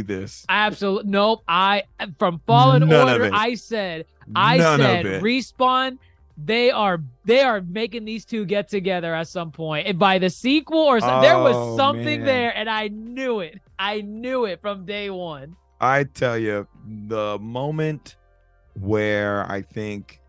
This. 0.00 0.46
Absolutely. 0.48 1.10
Nope. 1.10 1.42
I 1.46 1.82
from 2.18 2.40
Fallen 2.46 2.88
None 2.88 3.10
Order. 3.10 3.30
I 3.34 3.54
said. 3.54 4.06
I 4.34 4.56
None 4.56 4.78
said 4.78 5.04
respawn. 5.22 5.98
They 6.42 6.70
are 6.70 7.02
they 7.26 7.40
are 7.42 7.60
making 7.60 8.06
these 8.06 8.24
two 8.24 8.46
get 8.46 8.68
together 8.68 9.14
at 9.14 9.28
some 9.28 9.52
point. 9.52 9.86
And 9.86 9.98
by 9.98 10.18
the 10.18 10.30
sequel 10.30 10.78
or 10.80 10.98
some, 10.98 11.20
there 11.20 11.36
was 11.38 11.54
Oh, 11.54 11.76
something 11.76 12.20
man. 12.20 12.24
there, 12.24 12.56
and 12.56 12.70
I 12.70 12.88
knew 12.88 13.40
it. 13.40 13.60
I 13.78 14.00
knew 14.00 14.46
it 14.46 14.60
from 14.62 14.86
day 14.86 15.10
one. 15.10 15.56
I 15.80 16.04
tell 16.04 16.38
you, 16.38 16.66
the 17.08 17.38
moment 17.40 18.16
where 18.80 19.44
I 19.50 19.60
think 19.62 20.20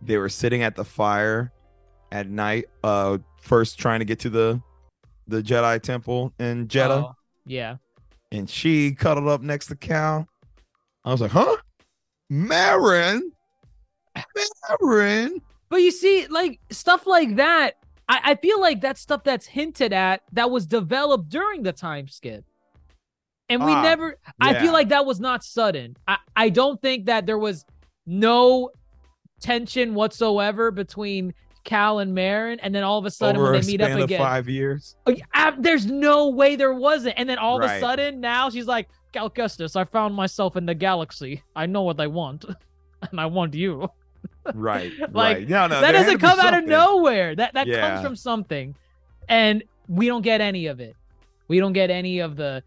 they 0.00 0.16
were 0.18 0.28
sitting 0.28 0.62
at 0.62 0.76
the 0.76 0.84
fire 0.84 1.52
at 2.12 2.28
night, 2.28 2.66
uh, 2.84 3.18
first 3.40 3.78
trying 3.78 3.98
to 4.00 4.04
get 4.04 4.20
to 4.20 4.30
the 4.30 4.60
the 5.26 5.42
Jedi 5.42 5.80
temple 5.82 6.32
in 6.38 6.68
Jedha, 6.68 7.02
Oh, 7.04 7.14
yeah. 7.46 7.76
And 8.32 8.48
she 8.48 8.92
cuddled 8.92 9.28
up 9.28 9.42
next 9.42 9.66
to 9.66 9.76
Cal. 9.76 10.26
I 11.04 11.12
was 11.12 11.20
like, 11.20 11.30
huh? 11.32 11.56
Merrin? 12.30 13.20
Merrin? 14.70 15.40
But 15.68 15.82
you 15.82 15.90
see, 15.90 16.26
like 16.28 16.60
stuff 16.70 17.06
like 17.06 17.36
that, 17.36 17.74
I, 18.08 18.20
I 18.24 18.34
feel 18.36 18.60
like 18.60 18.80
that's 18.80 19.00
stuff 19.00 19.24
that's 19.24 19.46
hinted 19.46 19.92
at 19.92 20.22
that 20.32 20.50
was 20.50 20.66
developed 20.66 21.28
during 21.28 21.62
the 21.62 21.72
time 21.72 22.08
skip. 22.08 22.44
And 23.48 23.64
we 23.64 23.72
Ah, 23.72 23.82
never 23.82 24.16
I 24.40 24.54
feel 24.60 24.72
like 24.72 24.90
that 24.90 25.06
was 25.06 25.18
not 25.18 25.42
sudden. 25.42 25.96
I, 26.06 26.18
I 26.36 26.48
don't 26.50 26.80
think 26.80 27.06
that 27.06 27.26
there 27.26 27.38
was 27.38 27.64
no 28.06 28.70
tension 29.40 29.94
whatsoever 29.94 30.70
between 30.70 31.34
Cal 31.70 32.00
and 32.00 32.16
Merrin, 32.16 32.58
and 32.64 32.74
then 32.74 32.82
all 32.82 32.98
of 32.98 33.04
a 33.04 33.10
sudden 33.12 33.40
Over 33.40 33.52
when 33.52 33.60
they 33.60 33.66
meet 33.68 33.80
up 33.80 33.96
again. 33.96 34.18
five 34.18 34.48
years. 34.48 34.96
There's 35.56 35.86
no 35.86 36.28
way 36.30 36.56
there 36.56 36.74
wasn't. 36.74 37.14
And 37.16 37.28
then 37.28 37.38
all 37.38 37.62
of 37.62 37.70
a 37.70 37.78
sudden 37.78 38.20
now 38.20 38.50
she's 38.50 38.66
like, 38.66 38.88
Cal 39.12 39.30
Kestis, 39.30 39.76
I 39.76 39.84
found 39.84 40.16
myself 40.16 40.56
in 40.56 40.66
the 40.66 40.74
galaxy. 40.74 41.44
I 41.54 41.66
know 41.66 41.82
what 41.82 42.00
I 42.00 42.08
want. 42.08 42.44
and 43.10 43.20
I 43.20 43.26
want 43.26 43.54
you. 43.54 43.88
Right. 44.54 44.90
Like, 44.98 45.12
right. 45.14 45.48
No, 45.48 45.66
no, 45.66 45.80
that 45.80 45.92
there 45.92 46.02
had 46.02 46.10
to 46.10 46.18
doesn't 46.18 46.18
come 46.20 46.40
out 46.40 46.54
of 46.54 46.64
nowhere. 46.64 47.36
That 47.36 47.54
that 47.54 47.66
Yeah. 47.66 47.88
comes 47.88 48.04
from 48.04 48.16
something, 48.16 48.74
and 49.28 49.62
we 49.86 50.06
don't 50.06 50.22
get 50.22 50.40
any 50.40 50.66
of 50.66 50.80
it. 50.80 50.96
We 51.46 51.60
don't 51.60 51.74
get 51.74 51.90
any 51.90 52.18
of 52.20 52.36
the 52.36 52.62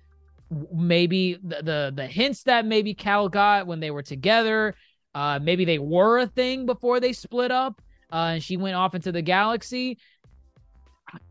maybe 0.72 1.40
the 1.44 1.58
the, 1.64 1.94
the 1.96 2.08
hints 2.08 2.44
that 2.44 2.66
maybe 2.66 2.94
Cal 2.94 3.28
got 3.28 3.66
when 3.68 3.80
they 3.80 3.92
were 3.92 4.04
together. 4.04 4.76
Uh, 5.16 5.40
maybe 5.42 5.66
they 5.66 5.80
were 5.80 6.20
a 6.20 6.28
thing 6.28 6.66
before 6.68 7.00
they 7.00 7.12
split 7.12 7.52
up, 7.52 7.82
uh, 8.14 8.34
and 8.36 8.44
she 8.44 8.56
went 8.56 8.76
off 8.76 8.96
into 8.96 9.12
the 9.12 9.22
galaxy. 9.22 9.98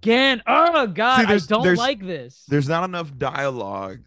Again, 0.02 0.42
oh 0.46 0.86
god, 0.86 1.26
See, 1.26 1.32
I 1.34 1.38
don't 1.38 1.74
like 1.76 2.00
this. 2.00 2.44
there's 2.48 2.68
not 2.68 2.84
enough 2.84 3.16
dialogue 3.18 3.98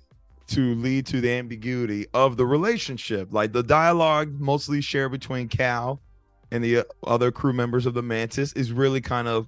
to 0.47 0.75
lead 0.75 1.05
to 1.07 1.19
the 1.21 1.31
ambiguity 1.31 2.05
of 2.13 2.37
the 2.37 2.45
relationship. 2.45 3.29
Like 3.31 3.51
the 3.51 3.63
dialogue 3.63 4.39
mostly 4.39 4.79
shared 4.79 5.11
between 5.11 5.47
Cal 5.49 5.99
and 6.51 6.63
the 6.63 6.85
other 7.05 7.31
crew 7.31 7.51
members 7.51 7.85
of 7.85 7.93
the 7.93 8.03
Mantis 8.03 8.53
is 8.53 8.71
really 8.71 9.01
kind 9.01 9.27
of 9.27 9.47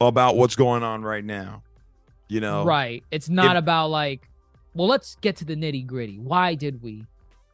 about 0.00 0.36
what's 0.36 0.56
going 0.56 0.82
on 0.82 1.02
right 1.02 1.24
now. 1.24 1.62
You 2.28 2.40
know, 2.40 2.64
Right. 2.64 3.02
It's 3.10 3.28
not 3.28 3.56
If- 3.56 3.60
about 3.60 3.88
like, 3.90 4.28
well, 4.74 4.88
let's 4.88 5.16
get 5.20 5.36
to 5.36 5.44
the 5.44 5.56
nitty 5.56 5.86
gritty. 5.86 6.18
Why 6.18 6.54
did 6.54 6.82
we 6.82 7.06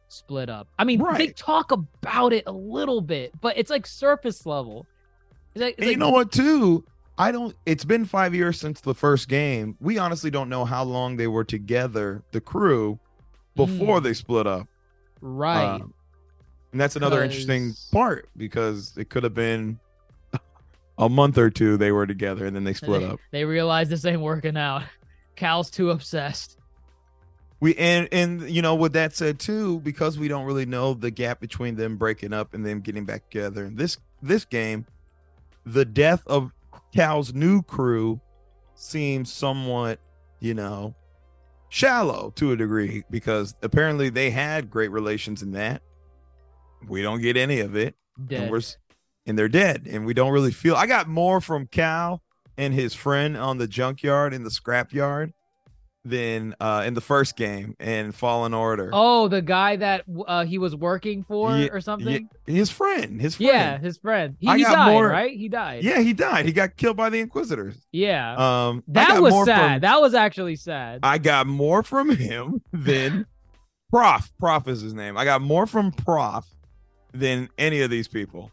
split 0.09 0.49
up? 0.49 0.67
I 0.79 0.83
mean, 0.83 1.03
they 1.17 1.27
talk 1.27 1.71
about 1.71 2.33
it 2.33 2.43
a 2.47 2.51
little 2.51 3.01
bit, 3.01 3.39
but 3.41 3.57
it's 3.57 3.69
like 3.69 3.85
surface 3.87 4.45
level. 4.45 4.85
It's 5.55 5.61
like, 5.61 5.73
it's 5.77 5.81
And 5.81 5.91
you 5.91 5.97
know 5.97 6.09
what, 6.11 6.31
too? 6.31 6.83
I 7.17 7.31
don't. 7.31 7.55
It's 7.65 7.83
been 7.85 8.05
five 8.05 8.35
years 8.35 8.59
since 8.59 8.79
the 8.81 8.93
first 8.93 9.27
game. 9.27 9.75
We 9.79 9.97
honestly 9.97 10.29
don't 10.29 10.49
know 10.49 10.65
how 10.65 10.83
long 10.83 11.17
they 11.17 11.25
were 11.27 11.43
together, 11.43 12.21
the 12.31 12.39
crew, 12.41 12.99
before 13.55 13.99
Mm. 13.99 14.03
they 14.03 14.13
split 14.13 14.45
up. 14.47 14.67
right. 15.21 15.75
Um, 15.81 15.93
and 16.73 16.81
that's 16.81 16.95
another 16.95 17.23
interesting 17.23 17.73
part 17.91 18.29
because 18.37 18.93
it 18.97 19.09
could 19.09 19.23
have 19.23 19.33
been 19.33 19.79
a 20.99 21.09
month 21.09 21.37
or 21.39 21.49
two 21.49 21.75
they 21.77 21.91
were 21.91 22.05
together 22.05 22.45
and 22.45 22.55
then 22.55 22.65
they 22.65 22.73
split 22.73 23.01
they, 23.01 23.07
up. 23.07 23.19
They 23.31 23.45
realize 23.45 23.89
this 23.89 24.05
ain't 24.05 24.21
working 24.21 24.57
out. 24.57 24.83
Cal's 25.35 25.71
too 25.71 25.89
obsessed. 25.91 26.56
We 27.59 27.75
and 27.75 28.07
and 28.11 28.49
you 28.49 28.61
know 28.61 28.75
with 28.75 28.93
that 28.93 29.15
said 29.15 29.39
too, 29.39 29.79
because 29.79 30.17
we 30.19 30.27
don't 30.27 30.45
really 30.45 30.65
know 30.65 30.93
the 30.93 31.09
gap 31.11 31.39
between 31.39 31.75
them 31.75 31.97
breaking 31.97 32.33
up 32.33 32.53
and 32.53 32.65
them 32.65 32.81
getting 32.81 33.05
back 33.05 33.29
together 33.29 33.65
in 33.65 33.75
this 33.75 33.97
this 34.21 34.45
game, 34.45 34.85
the 35.65 35.85
death 35.85 36.21
of 36.27 36.51
Cal's 36.93 37.33
new 37.33 37.61
crew 37.63 38.21
seems 38.75 39.31
somewhat, 39.33 39.99
you 40.39 40.53
know, 40.53 40.95
shallow 41.69 42.31
to 42.35 42.51
a 42.51 42.55
degree 42.55 43.03
because 43.09 43.55
apparently 43.63 44.09
they 44.09 44.29
had 44.29 44.69
great 44.69 44.91
relations 44.91 45.41
in 45.41 45.51
that. 45.53 45.81
We 46.87 47.01
don't 47.01 47.21
get 47.21 47.37
any 47.37 47.59
of 47.59 47.75
it. 47.75 47.95
and 48.43 48.51
we're 48.51 48.61
and 49.25 49.37
they're 49.37 49.49
dead 49.49 49.87
and 49.89 50.05
we 50.05 50.13
don't 50.13 50.31
really 50.31 50.51
feel 50.51 50.75
i 50.75 50.87
got 50.87 51.07
more 51.07 51.41
from 51.41 51.67
cal 51.67 52.21
and 52.57 52.73
his 52.73 52.93
friend 52.95 53.35
on 53.37 53.57
the 53.57 53.67
junkyard 53.67 54.33
in 54.33 54.43
the 54.43 54.49
scrapyard 54.49 55.33
than 56.07 56.55
uh 56.59 56.83
in 56.85 56.93
the 56.93 57.01
first 57.01 57.35
game 57.35 57.75
in 57.79 58.11
fallen 58.11 58.53
order 58.53 58.89
Oh, 58.93 59.27
the 59.27 59.41
guy 59.41 59.75
that 59.75 60.03
uh, 60.27 60.45
he 60.45 60.57
was 60.57 60.75
working 60.75 61.23
for 61.23 61.57
Yeah, 61.57 61.67
or 61.71 61.81
something. 61.81 62.29
his 62.45 62.69
friend 62.69 63.19
his 63.19 63.35
friend 63.35 63.49
Yeah, 63.51 63.77
his 63.79 63.97
friend. 63.97 64.35
He, 64.39 64.47
he 64.51 64.63
died, 64.63 64.91
more- 64.93 65.07
right? 65.07 65.35
He 65.35 65.49
died. 65.49 65.83
yeah 65.83 65.99
he 65.99 66.13
died 66.13 66.45
he 66.45 66.51
got 66.53 66.77
killed 66.77 66.95
by 66.97 67.09
the 67.09 67.19
inquisitors 67.19 67.75
Yeah. 67.91 68.35
um 68.67 68.83
that 68.89 69.21
was 69.21 69.33
sad. 69.45 69.71
from- 69.73 69.81
that 69.81 70.01
was 70.01 70.13
actually 70.13 70.55
sad. 70.55 70.99
i 71.03 71.17
got 71.17 71.47
more 71.47 71.83
from 71.83 72.09
him 72.15 72.61
than 72.71 73.25
Prauf 73.93 74.29
Prauf 74.41 74.67
is 74.67 74.81
his 74.81 74.93
name 74.93 75.17
i 75.17 75.25
got 75.25 75.41
more 75.41 75.65
from 75.65 75.91
Prauf 75.91 76.45
than 77.13 77.49
any 77.57 77.81
of 77.81 77.89
these 77.89 78.07
people 78.07 78.51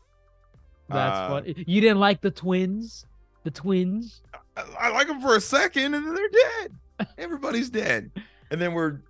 That's 0.88 1.16
uh, 1.16 1.28
funny. 1.28 1.64
You 1.66 1.80
didn't 1.80 1.98
like 2.00 2.20
the 2.20 2.30
twins? 2.30 3.04
The 3.42 3.50
twins? 3.50 4.22
I, 4.56 4.62
I 4.80 4.88
like 4.90 5.06
them 5.08 5.20
for 5.20 5.34
a 5.36 5.40
second 5.40 5.94
and 5.94 6.06
then 6.06 6.14
they're 6.14 6.28
dead. 6.28 6.72
Everybody's 7.18 7.70
dead. 7.70 8.10
And 8.50 8.60
then 8.60 8.72
we're 8.72 9.00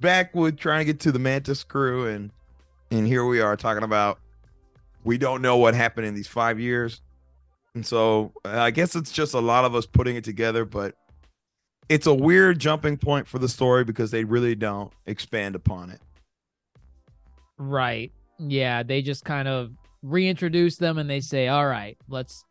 back 0.00 0.34
with 0.34 0.56
trying 0.56 0.80
to 0.80 0.84
get 0.84 1.00
to 1.00 1.12
the 1.12 1.18
Mantis 1.18 1.64
crew 1.64 2.06
and 2.06 2.30
and 2.90 3.06
here 3.06 3.24
we 3.26 3.40
are 3.40 3.56
talking 3.56 3.82
about 3.82 4.18
we 5.04 5.18
don't 5.18 5.42
know 5.42 5.56
what 5.56 5.74
happened 5.74 6.06
in 6.06 6.14
these 6.14 6.28
5 6.28 6.58
years. 6.58 7.00
And 7.74 7.84
so 7.84 8.32
uh, 8.44 8.58
I 8.58 8.70
guess 8.70 8.96
it's 8.96 9.12
just 9.12 9.34
a 9.34 9.40
lot 9.40 9.64
of 9.64 9.74
us 9.74 9.86
putting 9.86 10.16
it 10.16 10.24
together 10.24 10.64
but 10.64 10.94
it's 11.88 12.06
a 12.06 12.14
weird 12.14 12.58
jumping 12.58 12.96
point 12.96 13.26
for 13.26 13.38
the 13.38 13.48
story 13.48 13.84
because 13.84 14.10
they 14.10 14.24
really 14.24 14.54
don't 14.54 14.92
expand 15.06 15.54
upon 15.54 15.90
it. 15.90 16.00
Right. 17.56 18.12
Yeah, 18.38 18.82
they 18.82 19.02
just 19.02 19.24
kind 19.24 19.48
of 19.48 19.72
reintroduce 20.02 20.76
them 20.76 20.98
and 20.98 21.08
they 21.10 21.20
say, 21.20 21.48
"All 21.48 21.66
right, 21.66 21.96
let's 22.08 22.44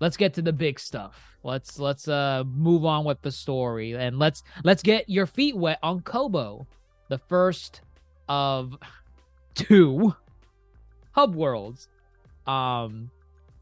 let's 0.00 0.16
get 0.16 0.34
to 0.34 0.42
the 0.42 0.52
big 0.52 0.80
stuff. 0.80 1.29
Let's 1.42 1.78
let's 1.78 2.06
uh 2.06 2.44
move 2.46 2.84
on 2.84 3.04
with 3.04 3.22
the 3.22 3.32
story 3.32 3.94
and 3.94 4.18
let's 4.18 4.42
let's 4.62 4.82
get 4.82 5.08
your 5.08 5.26
feet 5.26 5.56
wet 5.56 5.78
on 5.82 6.00
Koboh, 6.00 6.66
the 7.08 7.18
first 7.18 7.80
of 8.28 8.76
two 9.54 10.14
hub 11.12 11.34
worlds. 11.34 11.88
Um, 12.46 13.10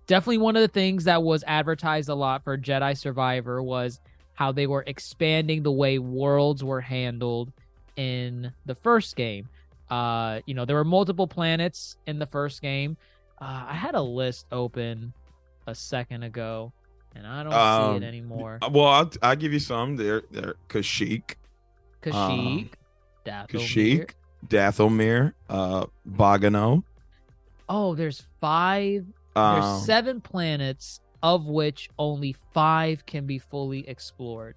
definitely 0.07 0.39
one 0.39 0.57
of 0.57 0.63
the 0.63 0.69
things 0.69 1.05
that 1.05 1.23
was 1.23 1.45
advertised 1.47 2.09
a 2.09 2.15
lot 2.15 2.43
for 2.43 2.59
Jedi 2.59 2.97
Survivor 2.97 3.63
was 3.63 4.01
how 4.35 4.53
they 4.53 4.67
were 4.67 4.85
expanding 4.87 5.63
the 5.63 5.73
way 5.73 5.99
worlds 5.99 6.63
were 6.63 6.81
handled 6.81 7.53
in 7.97 8.53
the 8.67 8.75
first 8.75 9.17
game. 9.17 9.49
Uh, 9.91 10.41
you 10.47 10.55
know, 10.55 10.65
there 10.65 10.77
were 10.77 10.85
multiple 10.85 11.27
planets 11.27 11.97
in 12.07 12.19
the 12.19 12.27
first 12.27 12.63
game. 12.63 12.97
Uh, 13.41 13.67
I 13.69 13.75
had 13.75 13.95
a 13.95 14.03
list 14.03 14.47
open 14.53 15.13
a 15.67 15.75
second 15.75 16.23
ago, 16.23 16.73
and 17.15 17.27
I 17.27 17.43
don't 17.43 17.53
see 17.53 17.59
Um, 17.97 18.03
it 18.03 18.07
anymore. 18.07 18.59
Uh, 18.63 18.71
Well, 18.73 18.87
I'll, 18.87 19.11
I'll 19.23 19.37
give 19.37 19.53
you 19.53 19.59
some. 19.61 19.97
There, 19.97 20.23
there. 20.31 20.55
Kashyyyk, 20.69 21.35
Kashyyyk, 22.03 22.71
Dathomir. 23.27 23.49
Kashyyyk, 23.49 24.11
Dathomir, 24.47 25.33
uh, 25.49 25.87
Bogano. 26.09 26.83
Oh, 27.69 27.95
there's 27.95 28.23
five. 28.41 29.05
Um, 29.37 29.61
There's 29.61 29.85
seven 29.87 30.21
planets, 30.21 31.01
of 31.23 31.47
which 31.47 31.91
only 31.99 32.35
five 32.55 33.05
can 33.07 33.27
be 33.27 33.39
fully 33.39 33.89
explored. 33.89 34.57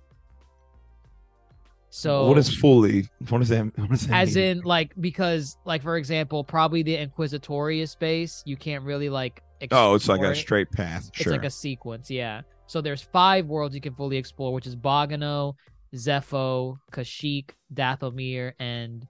So 1.89 2.26
what 2.28 2.38
is 2.38 2.56
fully? 2.56 3.10
What 3.30 3.39
does 3.39 3.49
that? 3.49 3.78
What 3.78 3.89
does 3.89 4.08
that 4.08 4.16
as 4.16 4.36
mean? 4.36 4.45
in 4.45 4.62
like 4.62 4.93
because 4.99 5.58
like 5.66 5.84
for 5.84 5.97
example, 5.97 6.43
probably 6.43 6.84
the 6.84 6.95
Inquisitorius 6.95 7.99
base, 7.99 8.41
you 8.45 8.56
can't 8.56 8.86
really 8.86 9.10
like 9.10 9.43
Oh, 9.72 9.95
it's 9.95 10.07
like 10.07 10.22
a 10.22 10.36
straight 10.36 10.72
path. 10.72 11.09
It's 11.09 11.24
Sure. 11.24 11.34
like 11.34 11.45
a 11.45 11.49
sequence, 11.49 12.09
yeah. 12.09 12.41
So 12.68 12.82
there's 12.82 13.01
five 13.01 13.47
worlds 13.47 13.76
you 13.76 13.82
can 13.82 13.93
fully 13.95 14.18
explore, 14.18 14.53
which 14.53 14.66
is 14.66 14.76
Bogano, 14.76 15.55
Zeffo, 15.95 16.78
Kashyyyk, 16.91 17.51
Dathomir, 17.74 18.53
and 18.59 19.07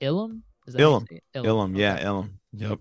Ilum. 0.00 0.40
Is 0.66 0.74
Ilum. 0.74 1.06
it? 1.10 1.22
Ilum, 1.34 1.76
yeah, 1.76 1.94
okay. 1.94 2.04
Ilum. 2.04 2.30
Yep. 2.52 2.78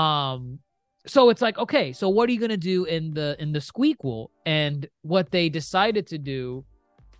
Um 0.00 0.60
so 1.06 1.30
it's 1.30 1.40
like, 1.40 1.58
okay, 1.58 1.92
so 1.92 2.08
what 2.08 2.28
are 2.28 2.32
you 2.32 2.40
gonna 2.40 2.56
do 2.56 2.84
in 2.84 3.12
the 3.14 3.36
in 3.38 3.52
the 3.52 3.58
squeakquel? 3.58 4.28
And 4.46 4.86
what 5.02 5.30
they 5.30 5.48
decided 5.48 6.06
to 6.08 6.18
do 6.18 6.64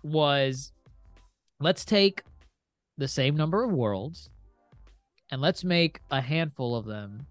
was 0.03 0.71
let's 1.59 1.83
take 1.83 2.23
the 2.97 3.07
same 3.07 3.35
number 3.35 3.63
of 3.63 3.71
worlds 3.71 4.29
and 5.31 5.41
let's 5.41 5.63
make 5.63 5.99
a 6.11 6.21
handful 6.21 6.75
of 6.75 6.85
them 6.85 7.25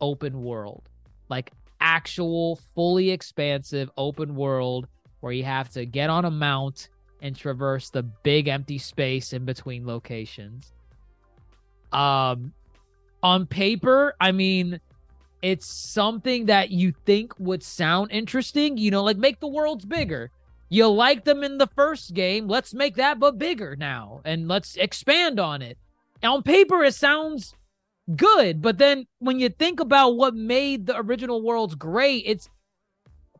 open 0.00 0.42
world. 0.42 0.88
Like 1.28 1.52
actual 1.80 2.56
fully 2.74 3.10
expansive 3.10 3.90
open 3.96 4.34
world 4.34 4.86
where 5.20 5.32
you 5.32 5.44
have 5.44 5.68
to 5.70 5.84
get 5.84 6.10
on 6.10 6.24
a 6.24 6.30
mount 6.30 6.88
and 7.22 7.34
traverse 7.34 7.90
the 7.90 8.02
big 8.02 8.48
empty 8.48 8.78
space 8.78 9.32
in 9.32 9.44
between 9.44 9.86
locations. 9.86 10.72
Um 11.92 12.52
on 13.22 13.46
paper, 13.46 14.14
I 14.20 14.30
mean, 14.30 14.80
it's 15.42 15.66
something 15.66 16.46
that 16.46 16.70
you 16.70 16.92
think 17.04 17.32
would 17.38 17.62
sound 17.62 18.12
interesting. 18.12 18.76
You 18.78 18.90
know, 18.90 19.02
like 19.02 19.16
make 19.16 19.40
the 19.40 19.48
worlds 19.48 19.84
bigger. 19.84 20.30
You 20.68 20.88
like 20.88 21.24
them 21.24 21.44
in 21.44 21.58
the 21.58 21.68
first 21.68 22.14
game. 22.14 22.48
Let's 22.48 22.74
make 22.74 22.96
that 22.96 23.18
but 23.18 23.38
bigger 23.38 23.76
now 23.76 24.20
and 24.24 24.48
let's 24.48 24.76
expand 24.76 25.38
on 25.38 25.62
it. 25.62 25.78
On 26.22 26.42
paper, 26.42 26.82
it 26.82 26.94
sounds 26.94 27.54
good, 28.14 28.62
but 28.62 28.78
then 28.78 29.06
when 29.18 29.40
you 29.40 29.48
think 29.48 29.80
about 29.80 30.10
what 30.16 30.34
made 30.34 30.86
the 30.86 30.96
original 30.98 31.42
worlds 31.42 31.74
great, 31.74 32.22
it's 32.26 32.48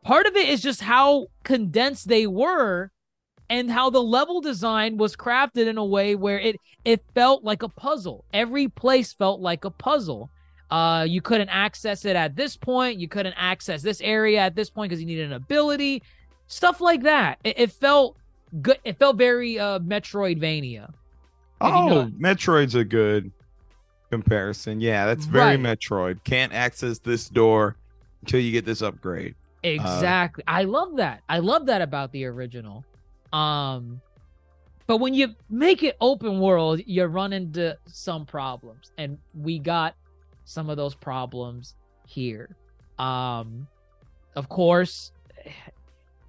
part 0.03 0.25
of 0.25 0.35
it 0.35 0.49
is 0.49 0.61
just 0.61 0.81
how 0.81 1.27
condensed 1.43 2.07
they 2.07 2.27
were 2.27 2.91
and 3.49 3.71
how 3.71 3.89
the 3.89 4.01
level 4.03 4.41
design 4.41 4.97
was 4.97 5.15
crafted 5.15 5.67
in 5.67 5.77
a 5.77 5.85
way 5.85 6.15
where 6.15 6.39
it 6.39 6.57
it 6.83 7.03
felt 7.15 7.43
like 7.43 7.63
a 7.63 7.69
puzzle. 7.69 8.25
Every 8.33 8.67
place 8.67 9.13
felt 9.13 9.39
like 9.39 9.63
a 9.65 9.71
puzzle. 9.71 10.29
Uh, 10.69 11.05
you 11.07 11.21
couldn't 11.21 11.47
access 11.47 12.03
it 12.03 12.17
at 12.17 12.35
this 12.35 12.57
point. 12.57 12.99
You 12.99 13.07
couldn't 13.07 13.35
access 13.37 13.81
this 13.81 14.01
area 14.01 14.39
at 14.39 14.53
this 14.55 14.69
point 14.69 14.89
because 14.89 14.99
you 14.99 15.07
needed 15.07 15.27
an 15.27 15.33
ability, 15.33 16.03
stuff 16.47 16.81
like 16.81 17.03
that. 17.03 17.39
It, 17.45 17.57
it 17.57 17.71
felt 17.71 18.17
good. 18.61 18.79
It 18.83 18.99
felt 18.99 19.15
very 19.17 19.57
uh 19.59 19.79
Metroidvania. 19.79 20.87
Did 20.87 21.67
you 21.69 21.73
Oh, 21.73 21.87
know- 21.87 22.11
Metroid's 22.17 22.75
a 22.75 22.83
good 22.83 23.31
comparison. 24.09 24.81
Yeah, 24.81 25.05
that's 25.05 25.25
very 25.25 25.57
Right. 25.57 25.59
Metroid. 25.59 26.23
Can't 26.23 26.53
access 26.53 26.99
this 26.99 27.29
door 27.29 27.75
until 28.21 28.39
you 28.39 28.51
get 28.51 28.65
this 28.65 28.81
upgrade. 28.81 29.35
Exactly. 29.63 30.43
I 30.47 30.63
love 30.63 30.97
that. 30.97 31.21
I 31.27 31.39
love 31.39 31.65
that 31.65 31.81
about 31.81 32.11
the 32.11 32.25
original. 32.25 32.85
Um 33.33 34.01
but 34.85 34.97
when 34.97 35.13
you 35.13 35.35
make 35.49 35.83
it 35.83 35.97
open 35.99 36.39
world, 36.39 36.81
you 36.85 37.03
run 37.05 37.33
into 37.33 37.77
some 37.85 38.25
problems 38.25 38.91
and 38.97 39.17
we 39.33 39.59
got 39.59 39.95
some 40.45 40.69
of 40.69 40.77
those 40.77 40.95
problems 40.95 41.75
here. 42.05 42.55
Um 42.97 43.67
of 44.35 44.47
course, 44.49 45.11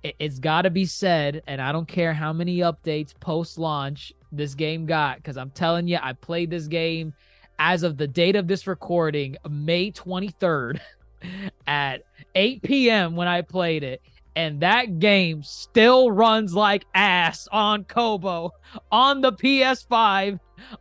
it's 0.02 0.38
got 0.38 0.62
to 0.62 0.70
be 0.70 0.86
said 0.86 1.42
and 1.46 1.60
I 1.60 1.72
don't 1.72 1.88
care 1.88 2.14
how 2.14 2.32
many 2.32 2.58
updates 2.58 3.12
post 3.18 3.58
launch 3.58 4.12
this 4.32 4.54
game 4.54 4.86
got 4.86 5.22
cuz 5.22 5.36
I'm 5.36 5.50
telling 5.50 5.86
you 5.86 5.98
I 6.02 6.12
played 6.14 6.50
this 6.50 6.66
game 6.66 7.14
as 7.58 7.82
of 7.82 7.96
the 7.96 8.06
date 8.06 8.36
of 8.36 8.46
this 8.46 8.66
recording, 8.66 9.36
May 9.48 9.90
23rd 9.90 10.80
at 11.66 12.02
8 12.34 12.62
p.m. 12.62 13.16
when 13.16 13.28
I 13.28 13.42
played 13.42 13.82
it. 13.82 14.00
And 14.36 14.60
that 14.60 15.00
game 15.00 15.42
still 15.42 16.12
runs 16.12 16.54
like 16.54 16.86
ass 16.94 17.48
on 17.50 17.84
Koboh, 17.84 18.50
on 18.92 19.20
the 19.20 19.32
PS5, 19.32 20.38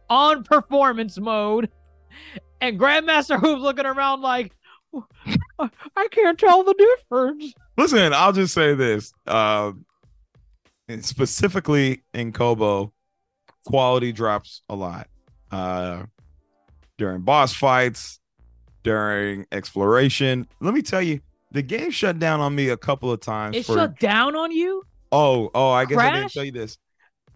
on 0.09 0.43
performance 0.43 1.17
mode. 1.17 1.71
And 2.61 2.79
Grandmaster 2.79 3.39
Hoop's 3.39 3.61
looking 3.61 3.85
around 3.85 4.21
like, 4.21 4.51
I 5.59 6.07
can't 6.11 6.37
tell 6.37 6.63
the 6.63 6.73
difference. 6.73 7.53
Listen, 7.77 8.13
I'll 8.13 8.33
just 8.33 8.53
say 8.53 8.75
this. 8.75 9.11
Uh, 9.25 9.71
specifically 11.01 12.03
in 12.13 12.33
Koboh, 12.33 12.91
quality 13.65 14.11
drops 14.11 14.61
a 14.69 14.75
lot. 14.75 15.07
Uh, 15.51 16.03
during 16.97 17.21
boss 17.21 17.53
fights, 17.53 18.19
during 18.83 19.45
exploration. 19.51 20.47
Let 20.59 20.73
me 20.73 20.81
tell 20.81 21.01
you, 21.01 21.19
the 21.51 21.61
game 21.61 21.91
shut 21.91 22.19
down 22.19 22.39
on 22.39 22.55
me 22.55 22.69
a 22.69 22.77
couple 22.77 23.11
of 23.11 23.19
times. 23.21 23.55
It 23.55 23.65
for, 23.65 23.75
shut 23.75 23.99
down 23.99 24.35
on 24.35 24.51
you? 24.51 24.83
Oh, 25.11 25.49
oh, 25.55 25.69
I 25.71 25.85
guess 25.85 25.97
I 25.97 26.11
didn't 26.13 26.31
tell 26.33 26.43
you 26.43 26.51
this. 26.51 26.77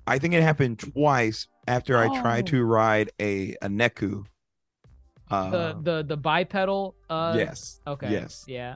I 0.07 0.17
think 0.19 0.33
it 0.33 0.41
happened 0.43 0.79
twice 0.79 1.47
after 1.67 1.97
I 1.97 2.07
tried 2.21 2.43
Oh. 2.45 2.51
to 2.51 2.63
ride 2.65 3.11
a 3.21 3.55
a 3.61 3.69
Nekko. 3.69 4.25
Uh, 5.29 5.49
The 5.49 5.77
the 5.81 6.03
the 6.03 6.17
bipedal 6.17 6.95
uh 7.09 7.33
yes. 7.37 7.79
okay. 7.87 8.11
Yes. 8.11 8.43
Yeah. 8.47 8.75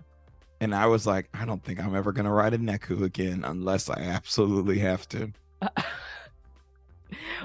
And 0.62 0.74
I 0.74 0.86
was 0.86 1.06
like, 1.06 1.28
I 1.34 1.44
don't 1.46 1.62
think 1.62 1.84
I'm 1.84 1.96
ever 1.96 2.14
gonna 2.14 2.32
ride 2.32 2.54
a 2.54 2.58
Nekko 2.58 3.04
again 3.04 3.44
unless 3.44 3.90
I 3.90 4.00
absolutely 4.00 4.80
have 4.80 5.08
to. 5.10 5.32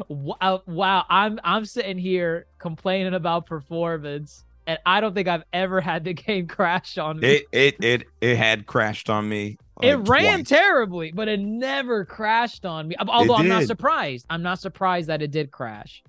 wow, 0.08 0.62
wow, 0.66 1.04
I'm 1.08 1.38
I'm 1.44 1.64
sitting 1.64 1.98
here 1.98 2.46
complaining 2.58 3.14
about 3.14 3.46
performance, 3.46 4.44
and 4.66 4.78
I 4.86 5.00
don't 5.00 5.14
think 5.14 5.28
I've 5.28 5.44
ever 5.52 5.80
had 5.80 6.04
the 6.04 6.14
game 6.14 6.46
crash 6.46 6.98
on 6.98 7.20
me. 7.20 7.28
It 7.28 7.46
it 7.52 7.76
it 7.84 8.04
it 8.20 8.36
had 8.36 8.66
crashed 8.66 9.10
on 9.10 9.28
me. 9.28 9.58
It 9.82 9.96
ran 10.08 10.40
twice. 10.40 10.48
terribly, 10.48 11.10
but 11.12 11.26
it 11.28 11.40
never 11.40 12.04
crashed 12.04 12.66
on 12.66 12.88
me. 12.88 12.96
Although 12.98 13.36
I'm 13.36 13.48
not 13.48 13.64
surprised. 13.64 14.26
I'm 14.28 14.42
not 14.42 14.58
surprised 14.60 15.08
that 15.08 15.22
it 15.22 15.30
did 15.30 15.50
crash. 15.50 16.02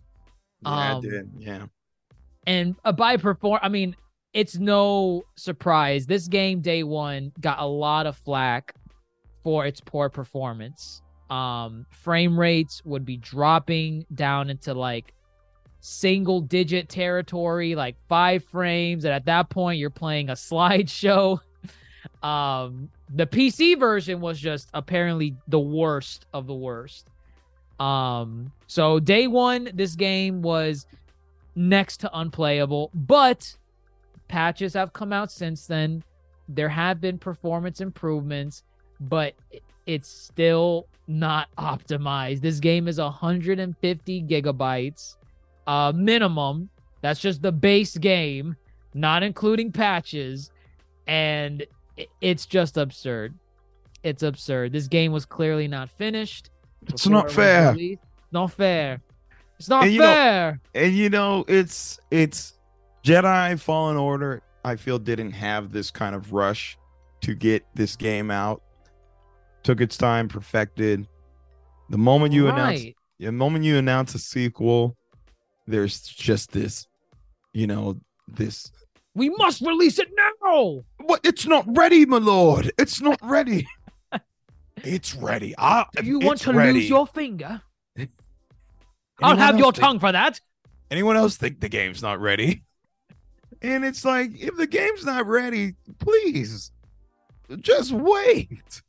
Yeah, 0.64 0.96
Um, 0.96 1.06
it 1.06 1.10
did. 1.10 1.32
Yeah. 1.38 1.66
And 2.46 2.76
uh, 2.84 2.92
by 2.92 3.16
perform, 3.18 3.60
I 3.64 3.70
mean 3.70 3.96
it's 4.34 4.58
no 4.58 5.24
surprise. 5.36 6.06
This 6.06 6.28
game 6.28 6.62
day 6.62 6.84
one 6.84 7.32
got 7.40 7.60
a 7.60 7.66
lot 7.66 8.08
of 8.08 8.18
flack 8.18 8.76
for 9.44 9.66
its 9.66 9.80
poor 9.82 10.10
performance. 10.10 11.01
Um, 11.32 11.86
frame 11.92 12.38
rates 12.38 12.84
would 12.84 13.06
be 13.06 13.16
dropping 13.16 14.06
down 14.14 14.50
into 14.50 14.74
like 14.74 15.14
single 15.80 16.42
digit 16.42 16.90
territory, 16.90 17.74
like 17.74 17.96
five 18.10 18.44
frames, 18.44 19.06
and 19.06 19.14
at 19.14 19.26
that 19.26 19.50
point 19.50 19.80
you're 19.80 19.90
playing 19.90 20.30
a 20.30 20.34
slideshow. 20.50 21.40
Um, 22.22 22.90
the 23.14 23.26
PC 23.26 23.80
version 23.80 24.20
was 24.20 24.40
just 24.40 24.70
apparently 24.74 25.36
the 25.48 25.60
worst 25.60 26.26
of 26.34 26.48
the 26.48 26.54
worst. 26.54 27.08
Um, 27.80 28.52
so 28.68 29.00
day 29.00 29.28
one, 29.28 29.70
this 29.74 29.96
game 29.96 30.42
was 30.42 30.86
next 31.56 31.98
to 32.02 32.20
unplayable, 32.20 32.92
but 32.94 33.56
patches 34.28 34.74
have 34.74 34.94
come 34.94 35.14
out 35.14 35.32
since 35.32 35.66
then. 35.66 36.04
There 36.50 36.70
have 36.70 37.00
been 37.00 37.18
performance 37.18 37.80
improvements, 37.80 38.64
but 39.00 39.34
it's 39.94 40.08
still 40.10 40.88
not 41.08 41.50
optimized. 41.58 42.42
This 42.42 42.60
game 42.60 42.88
is 42.88 42.98
150 43.00 44.24
gigabytes 44.24 45.16
uh 45.68 45.92
minimum. 45.96 46.70
That's 47.02 47.20
just 47.20 47.42
the 47.42 47.52
base 47.52 47.98
game, 47.98 48.56
not 48.94 49.24
including 49.24 49.72
patches, 49.72 50.52
and 51.08 51.66
it's 52.22 52.46
just 52.46 52.78
absurd. 52.78 53.34
It's 54.04 54.24
absurd. 54.24 54.72
This 54.72 54.88
game 54.88 55.12
was 55.12 55.26
clearly 55.26 55.68
not 55.68 55.90
finished. 55.90 56.50
It's 56.88 57.08
not 57.08 57.26
it 57.28 57.32
fair. 57.32 57.72
released. 57.74 58.02
Not 58.32 58.52
fair. 58.52 59.02
It's 59.60 59.70
not 59.70 59.84
And 59.84 59.94
you 59.94 60.00
know- 60.00 60.06
fair. 60.06 60.60
And 60.74 60.94
you 60.96 61.10
know, 61.10 61.44
it's 61.48 62.00
it's 62.10 62.58
Jedi 63.04 63.60
Fallen 63.60 63.98
Order 63.98 64.42
I 64.64 64.76
feel 64.76 65.00
didn't 65.00 65.32
have 65.32 65.72
this 65.72 65.90
kind 65.92 66.16
of 66.16 66.34
rush 66.34 66.78
to 67.22 67.34
get 67.36 67.66
this 67.76 67.96
game 67.96 68.30
out. 68.32 68.62
Took 69.64 69.82
its 69.82 69.98
time, 69.98 70.28
perfected. 70.28 71.08
The 71.90 71.98
moment 71.98 72.34
you 72.34 72.48
announce 72.48 72.84
the 73.20 73.32
moment 73.32 73.64
you 73.66 73.78
announce 73.78 74.16
a 74.16 74.20
sequel, 74.20 74.98
there's 75.68 76.02
just 76.02 76.52
this, 76.52 76.88
you 77.54 77.68
know, 77.68 78.00
this 78.28 78.72
We 79.14 79.30
must 79.30 79.62
release 79.62 80.00
it 80.00 80.10
now. 80.16 80.84
what 81.02 81.22
it's 81.24 81.46
not 81.46 81.66
ready, 81.78 82.06
my 82.06 82.18
lord. 82.18 82.72
It's 82.80 83.00
not 83.02 83.20
ready. 83.22 83.68
it's 84.78 85.14
ready. 85.16 85.54
I, 85.58 85.86
If 85.98 86.06
you 86.06 86.20
want 86.20 86.40
to 86.42 86.54
ready. 86.54 86.74
lose 86.80 86.90
your 86.90 87.06
finger, 87.06 87.62
I'll 89.22 89.38
have 89.38 89.60
your 89.60 89.72
think- 89.72 89.84
tongue 89.86 90.00
for 90.00 90.12
that. 90.12 90.40
anyone 90.90 91.16
else 91.18 91.38
think 91.38 91.60
the 91.60 91.70
game's 91.70 92.02
not 92.02 92.20
ready? 92.20 92.64
And 93.64 93.86
it's 93.86 94.04
like, 94.04 94.32
if 94.42 94.58
the 94.58 94.66
game's 94.66 95.06
not 95.06 95.28
ready, 95.28 95.76
please 96.00 96.72
just 97.60 97.92
wait. 97.92 98.82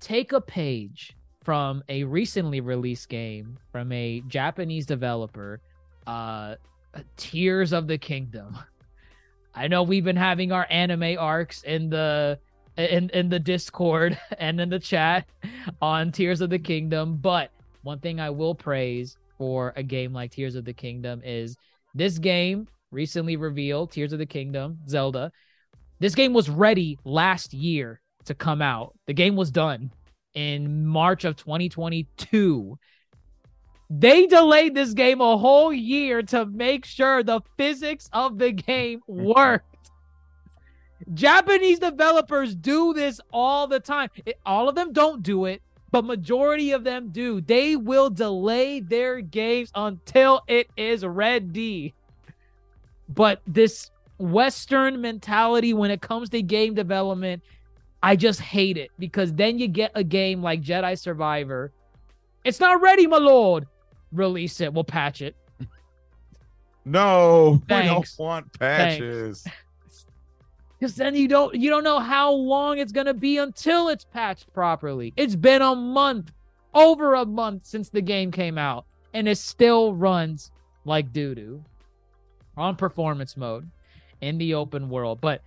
Take 0.00 0.32
a 0.32 0.40
page 0.40 1.14
from 1.42 1.82
a 1.88 2.04
recently 2.04 2.60
released 2.60 3.08
game 3.08 3.58
from 3.72 3.90
a 3.92 4.22
Japanese 4.28 4.86
developer, 4.86 5.60
uh, 6.06 6.56
Tears 7.16 7.72
of 7.72 7.86
the 7.86 7.98
Kingdom. 7.98 8.58
I 9.54 9.68
know 9.68 9.82
we've 9.82 10.04
been 10.04 10.16
having 10.16 10.52
our 10.52 10.66
anime 10.70 11.16
arcs 11.18 11.62
in 11.62 11.90
the 11.90 12.38
in 12.76 13.10
in 13.10 13.28
the 13.28 13.38
Discord 13.38 14.18
and 14.38 14.60
in 14.60 14.68
the 14.68 14.78
chat 14.78 15.26
on 15.82 16.12
Tears 16.12 16.40
of 16.40 16.50
the 16.50 16.58
Kingdom, 16.58 17.16
but 17.16 17.50
one 17.82 17.98
thing 17.98 18.20
I 18.20 18.30
will 18.30 18.54
praise 18.54 19.16
for 19.38 19.72
a 19.76 19.82
game 19.82 20.12
like 20.12 20.32
Tears 20.32 20.54
of 20.54 20.64
the 20.64 20.72
Kingdom 20.72 21.22
is 21.24 21.56
this 21.94 22.18
game 22.18 22.68
recently 22.90 23.36
revealed 23.36 23.90
Tears 23.90 24.12
of 24.12 24.18
the 24.18 24.26
Kingdom, 24.26 24.78
Zelda. 24.88 25.32
This 25.98 26.14
game 26.14 26.32
was 26.32 26.48
ready 26.48 26.98
last 27.04 27.52
year 27.52 28.00
to 28.30 28.34
come 28.34 28.62
out. 28.62 28.94
The 29.06 29.12
game 29.12 29.34
was 29.34 29.50
done 29.50 29.90
in 30.34 30.86
March 30.86 31.24
of 31.24 31.34
2022. 31.36 32.78
They 33.90 34.26
delayed 34.26 34.72
this 34.74 34.94
game 34.94 35.20
a 35.20 35.36
whole 35.36 35.72
year 35.72 36.22
to 36.22 36.46
make 36.46 36.84
sure 36.84 37.24
the 37.24 37.40
physics 37.58 38.08
of 38.12 38.38
the 38.38 38.52
game 38.52 39.00
worked. 39.08 39.66
Japanese 41.12 41.80
developers 41.80 42.54
do 42.54 42.94
this 42.94 43.20
all 43.32 43.66
the 43.66 43.80
time. 43.80 44.10
It- 44.24 44.38
all 44.46 44.68
of 44.68 44.76
them 44.76 44.92
don't 44.92 45.24
do 45.24 45.46
it, 45.46 45.60
but 45.90 46.04
majority 46.04 46.70
of 46.70 46.84
them 46.84 47.08
do. 47.10 47.40
They 47.40 47.74
will 47.74 48.10
delay 48.10 48.78
their 48.78 49.20
games 49.20 49.72
until 49.74 50.42
it 50.46 50.68
is 50.76 51.04
ready. 51.04 51.94
But 53.08 53.40
this 53.44 53.90
Western 54.18 55.00
mentality 55.00 55.74
when 55.74 55.90
it 55.90 56.00
comes 56.00 56.28
to 56.30 56.42
game 56.42 56.74
development, 56.74 57.42
I 58.02 58.16
just 58.16 58.40
hate 58.40 58.76
it 58.76 58.90
because 58.98 59.34
then 59.34 59.58
you 59.58 59.68
get 59.68 59.92
a 59.94 60.02
game 60.02 60.42
like 60.42 60.62
Jedi 60.62 60.98
Survivor. 60.98 61.72
It's 62.44 62.60
not 62.60 62.80
ready, 62.80 63.06
my 63.06 63.18
lord. 63.18 63.66
Release 64.12 64.60
it. 64.60 64.72
We'll 64.72 64.84
patch 64.84 65.22
it. 65.22 65.36
No, 66.86 67.60
Thanks. 67.68 67.84
we 67.84 67.94
don't 67.94 68.18
want 68.18 68.58
patches. 68.58 69.46
Because 70.80 70.96
then 70.96 71.14
you 71.14 71.28
don't 71.28 71.54
you 71.54 71.68
don't 71.68 71.84
know 71.84 71.98
how 71.98 72.32
long 72.32 72.78
it's 72.78 72.90
gonna 72.90 73.12
be 73.12 73.36
until 73.36 73.90
it's 73.90 74.04
patched 74.04 74.50
properly. 74.54 75.12
It's 75.14 75.36
been 75.36 75.60
a 75.60 75.74
month, 75.74 76.32
over 76.72 77.14
a 77.16 77.26
month 77.26 77.66
since 77.66 77.90
the 77.90 78.00
game 78.00 78.30
came 78.30 78.56
out, 78.56 78.86
and 79.12 79.28
it 79.28 79.36
still 79.36 79.94
runs 79.94 80.50
like 80.86 81.12
doo 81.12 81.34
doo 81.34 81.62
on 82.56 82.76
performance 82.76 83.36
mode 83.36 83.68
in 84.22 84.38
the 84.38 84.54
open 84.54 84.88
world. 84.88 85.20
But 85.20 85.42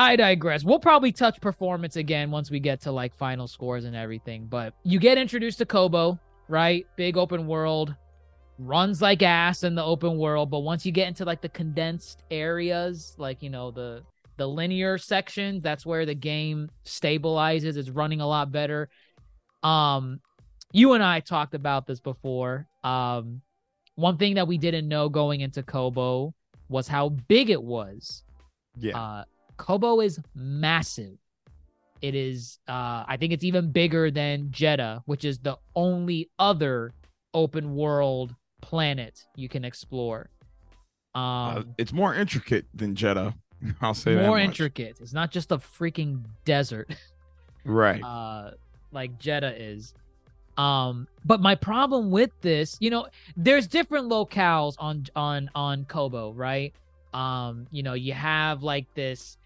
I 0.00 0.16
digress. 0.16 0.64
We'll 0.64 0.78
probably 0.78 1.12
touch 1.12 1.42
performance 1.42 1.96
again 1.96 2.30
once 2.30 2.50
we 2.50 2.58
get 2.58 2.80
to 2.82 2.90
like 2.90 3.14
final 3.14 3.46
scores 3.46 3.84
and 3.84 3.94
everything. 3.94 4.46
But 4.46 4.72
you 4.82 4.98
get 4.98 5.18
introduced 5.18 5.58
to 5.58 5.66
Koboh, 5.66 6.18
right? 6.48 6.86
Big 6.96 7.18
open 7.18 7.46
world, 7.46 7.94
runs 8.58 9.02
like 9.02 9.22
ass 9.22 9.62
in 9.62 9.74
the 9.74 9.84
open 9.84 10.16
world. 10.16 10.48
But 10.50 10.60
once 10.60 10.86
you 10.86 10.92
get 10.92 11.08
into 11.08 11.26
like 11.26 11.42
the 11.42 11.50
condensed 11.50 12.22
areas, 12.30 13.14
like 13.18 13.42
you 13.42 13.50
know 13.50 13.70
the 13.70 14.02
the 14.38 14.46
linear 14.46 14.96
sections, 14.96 15.62
that's 15.62 15.84
where 15.84 16.06
the 16.06 16.14
game 16.14 16.70
stabilizes. 16.86 17.76
It's 17.76 17.90
running 17.90 18.22
a 18.22 18.26
lot 18.26 18.50
better. 18.50 18.88
Um, 19.62 20.22
you 20.72 20.94
and 20.94 21.04
I 21.04 21.20
talked 21.20 21.52
about 21.54 21.86
this 21.86 22.00
before. 22.00 22.66
Um, 22.82 23.42
one 23.96 24.16
thing 24.16 24.36
that 24.36 24.48
we 24.48 24.56
didn't 24.56 24.88
know 24.88 25.10
going 25.10 25.42
into 25.42 25.62
Koboh 25.62 26.32
was 26.70 26.88
how 26.88 27.10
big 27.10 27.50
it 27.50 27.62
was. 27.62 28.24
Yeah. 28.78 28.98
Uh, 28.98 29.24
Koboh 29.60 30.04
is 30.04 30.18
massive. 30.34 31.18
It 32.00 32.14
is, 32.14 32.58
uh, 32.66 33.04
I 33.06 33.16
think 33.18 33.32
it's 33.34 33.44
even 33.44 33.70
bigger 33.72 34.10
than 34.10 34.48
Jedha, 34.48 35.02
which 35.04 35.24
is 35.24 35.38
the 35.38 35.58
only 35.76 36.30
other 36.38 36.92
open 37.34 37.74
world 37.74 38.34
planet 38.62 39.22
you 39.36 39.48
can 39.50 39.64
explore. 39.64 40.30
Um, 41.14 41.22
Uh, 41.22 41.62
it's 41.76 41.92
more 41.92 42.14
intricate 42.14 42.64
than 42.74 42.94
Jedha. 42.94 43.34
I'll 43.82 43.92
say 43.94 44.14
that. 44.14 44.26
more 44.26 44.38
intricate. 44.38 44.96
It's 45.00 45.12
not 45.12 45.30
just 45.30 45.52
a 45.52 45.58
freaking 45.58 46.24
desert. 46.44 46.88
Right. 47.64 48.02
uh 48.02 48.52
like 48.90 49.18
Jedha 49.20 49.52
is. 49.54 49.92
Um 50.56 51.06
but 51.26 51.40
my 51.42 51.54
problem 51.54 52.10
with 52.10 52.30
this, 52.40 52.78
you 52.80 52.88
know, 52.88 53.06
there's 53.36 53.66
different 53.66 54.08
locales 54.08 54.76
on 54.78 55.04
on 55.14 55.50
on 55.54 55.84
Koboh, 55.84 56.32
right? 56.34 56.72
Um 57.12 57.66
you 57.70 57.82
know, 57.82 57.92
you 57.92 58.14
have 58.14 58.62
like 58.62 58.86
this 58.94 59.36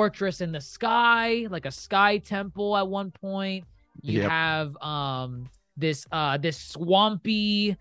fortress 0.00 0.40
in 0.40 0.52
the 0.52 0.60
sky, 0.60 1.48
like 1.50 1.66
a 1.66 1.70
sky 1.72 2.18
temple 2.18 2.76
at 2.76 2.86
one 2.86 3.10
point. 3.10 3.64
You 4.02 4.20
Yep. 4.22 4.30
have 4.30 4.76
um 4.80 5.50
this 5.76 6.06
uh 6.12 6.38
this 6.38 6.56
swampy 6.56 7.76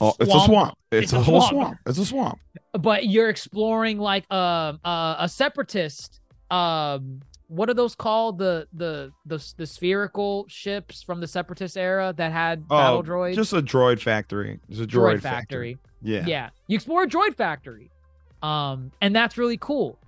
oh, 0.00 0.14
it's 0.18 0.34
a 0.34 0.40
swamp. 0.40 0.74
It's, 0.90 1.04
It's 1.04 1.12
a, 1.12 1.18
a 1.18 1.22
whole 1.22 1.42
swamp. 1.42 1.52
swamp. 1.52 1.78
It's 1.84 1.98
a 1.98 2.06
swamp. 2.06 2.38
but 2.72 3.06
you're 3.06 3.28
exploring 3.28 3.98
like 3.98 4.24
uh, 4.30 4.72
uh, 4.82 5.16
a 5.18 5.28
separatist 5.28 6.20
um 6.50 7.20
what 7.48 7.68
are 7.68 7.74
those 7.74 7.94
called 7.94 8.38
the 8.38 8.66
the 8.72 9.12
the 9.26 9.44
the 9.58 9.66
spherical 9.66 10.46
ships 10.48 11.02
from 11.02 11.20
the 11.20 11.26
separatist 11.28 11.76
era 11.76 12.14
that 12.16 12.32
had 12.32 12.66
battle 12.66 12.98
Oh, 12.98 13.02
droids 13.02 13.34
Just 13.34 13.52
a 13.52 13.60
droid 13.60 14.00
factory. 14.00 14.58
It's 14.70 14.80
a 14.80 14.86
droid, 14.86 15.16
droid, 15.16 15.20
factory. 15.20 15.76
Yeah. 16.00 16.24
yeah 16.26 16.48
you 16.66 16.76
explore 16.76 17.02
a 17.02 17.06
droid 17.06 17.34
factory 17.36 17.90
um 18.42 18.90
and 19.02 19.14
that's 19.14 19.36
really 19.36 19.58
cool 19.58 19.98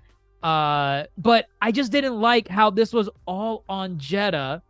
uh 0.43 1.05
but 1.19 1.47
i 1.61 1.71
just 1.71 1.93
didn't 1.93 2.21
like 2.21 2.49
how 2.49 2.69
this 2.71 2.93
was 2.93 3.09
all 3.27 3.65
on 3.69 3.97
jedha 3.97 4.61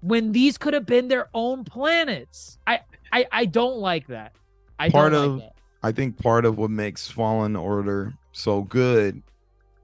when 0.00 0.32
these 0.32 0.58
could 0.58 0.74
have 0.74 0.86
been 0.86 1.08
their 1.08 1.28
own 1.34 1.64
planets 1.64 2.58
i 2.66 2.80
i 3.12 3.24
i 3.30 3.44
don't 3.44 3.76
like 3.78 4.06
that 4.08 4.32
i 4.78 4.88
Part 4.90 5.12
of- 5.14 5.36
like 5.38 5.48
I 5.84 5.90
think 5.90 6.16
part 6.16 6.44
of 6.44 6.58
what 6.58 6.70
makes 6.70 7.08
Fallen 7.08 7.56
Order 7.56 8.14
so 8.30 8.62
good, 8.62 9.20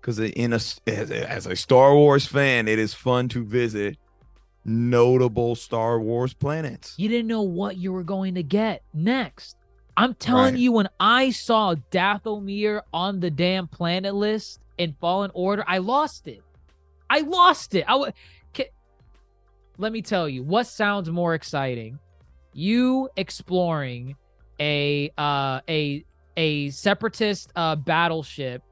because 0.00 0.20
in 0.20 0.52
a 0.52 0.60
as, 0.86 1.10
a 1.10 1.28
as 1.28 1.46
a 1.46 1.56
Star 1.56 1.92
Wars 1.92 2.24
fan, 2.24 2.68
it 2.68 2.78
is 2.78 2.94
fun 2.94 3.28
to 3.30 3.44
visit 3.44 3.96
notable 4.64 5.56
Star 5.56 5.98
Wars 6.00 6.32
planets. 6.34 6.94
you 6.98 7.08
didn't 7.08 7.26
know 7.26 7.42
what 7.42 7.78
you 7.78 7.92
were 7.92 8.04
going 8.04 8.36
to 8.36 8.44
get 8.44 8.82
next. 8.94 9.56
I'm 9.96 10.14
telling 10.14 10.54
Right. 10.54 10.60
you, 10.60 10.70
when 10.70 10.88
I 11.00 11.30
saw 11.30 11.74
Dathomir 11.90 12.82
on 12.92 13.18
the 13.18 13.30
damn 13.30 13.66
planet 13.66 14.14
list 14.14 14.60
in 14.78 14.94
Fallen 15.00 15.30
Order, 15.34 15.64
I 15.66 15.78
lost 15.78 16.28
it. 16.28 16.42
I 17.10 17.20
lost 17.20 17.74
it. 17.74 17.84
I 17.86 17.92
w- 17.92 18.12
ca- 18.54 18.70
Let 19.76 19.92
me 19.92 20.02
tell 20.02 20.28
you, 20.28 20.42
what 20.42 20.66
sounds 20.66 21.10
more 21.10 21.34
exciting? 21.34 21.98
You 22.52 23.08
exploring 23.16 24.16
a 24.60 25.10
uh 25.16 25.60
a 25.68 26.04
a 26.36 26.70
separatist 26.70 27.52
uh 27.54 27.76
battleship 27.76 28.62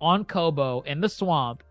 on 0.00 0.24
Koboh 0.24 0.84
in 0.84 1.00
the 1.00 1.08
swamp, 1.08 1.62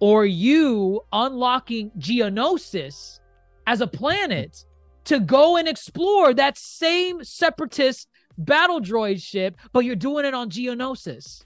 or 0.00 0.26
you 0.26 1.02
unlocking 1.12 1.90
Geonosis 1.98 3.20
as 3.66 3.80
a 3.80 3.86
planet 3.86 4.64
to 5.04 5.20
go 5.20 5.56
and 5.56 5.66
explore 5.66 6.34
that 6.34 6.58
same 6.58 7.24
separatist 7.24 8.08
battle 8.38 8.80
droid 8.80 9.22
ship, 9.22 9.56
but 9.72 9.84
you're 9.84 9.96
doing 9.96 10.24
it 10.24 10.34
on 10.34 10.50
Geonosis. 10.50 11.45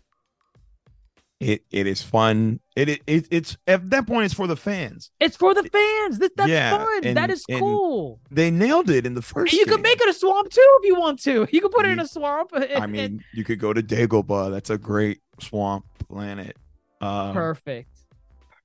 It 1.40 1.64
it 1.70 1.86
is 1.86 2.02
fun. 2.02 2.60
It, 2.76 2.88
it, 2.90 3.00
it 3.06 3.28
it's 3.30 3.56
at 3.66 3.88
that 3.90 4.06
point 4.06 4.26
it's 4.26 4.34
for 4.34 4.46
the 4.46 4.56
fans. 4.56 5.10
It's 5.18 5.36
for 5.36 5.54
the 5.54 5.62
fans. 5.62 6.18
This, 6.18 6.30
that's 6.36 6.50
Yeah, 6.50 6.76
fun. 6.76 7.04
and- 7.04 7.16
that 7.16 7.30
is 7.30 7.44
cool. 7.50 8.20
They 8.30 8.50
nailed 8.50 8.90
it 8.90 9.06
in 9.06 9.14
the 9.14 9.22
first. 9.22 9.52
And 9.54 9.58
you 9.58 9.64
could 9.64 9.76
game. 9.76 9.82
make 9.82 10.00
it 10.02 10.08
a 10.08 10.12
swamp 10.12 10.50
too 10.50 10.78
if 10.82 10.86
you 10.86 10.96
want 11.00 11.22
to. 11.22 11.46
You 11.52 11.60
could 11.62 11.72
put 11.72 11.86
it 11.86 11.92
in 11.92 12.00
a 12.00 12.06
swamp. 12.06 12.50
I 12.76 12.86
mean, 12.86 13.24
you 13.32 13.42
could 13.44 13.58
go 13.58 13.72
to 13.72 13.82
Dagobah. 13.82 14.50
That's 14.50 14.68
a 14.70 14.76
great 14.78 15.20
swamp 15.40 15.86
planet. 16.08 16.56
Um, 17.00 17.32
perfect. 17.32 17.88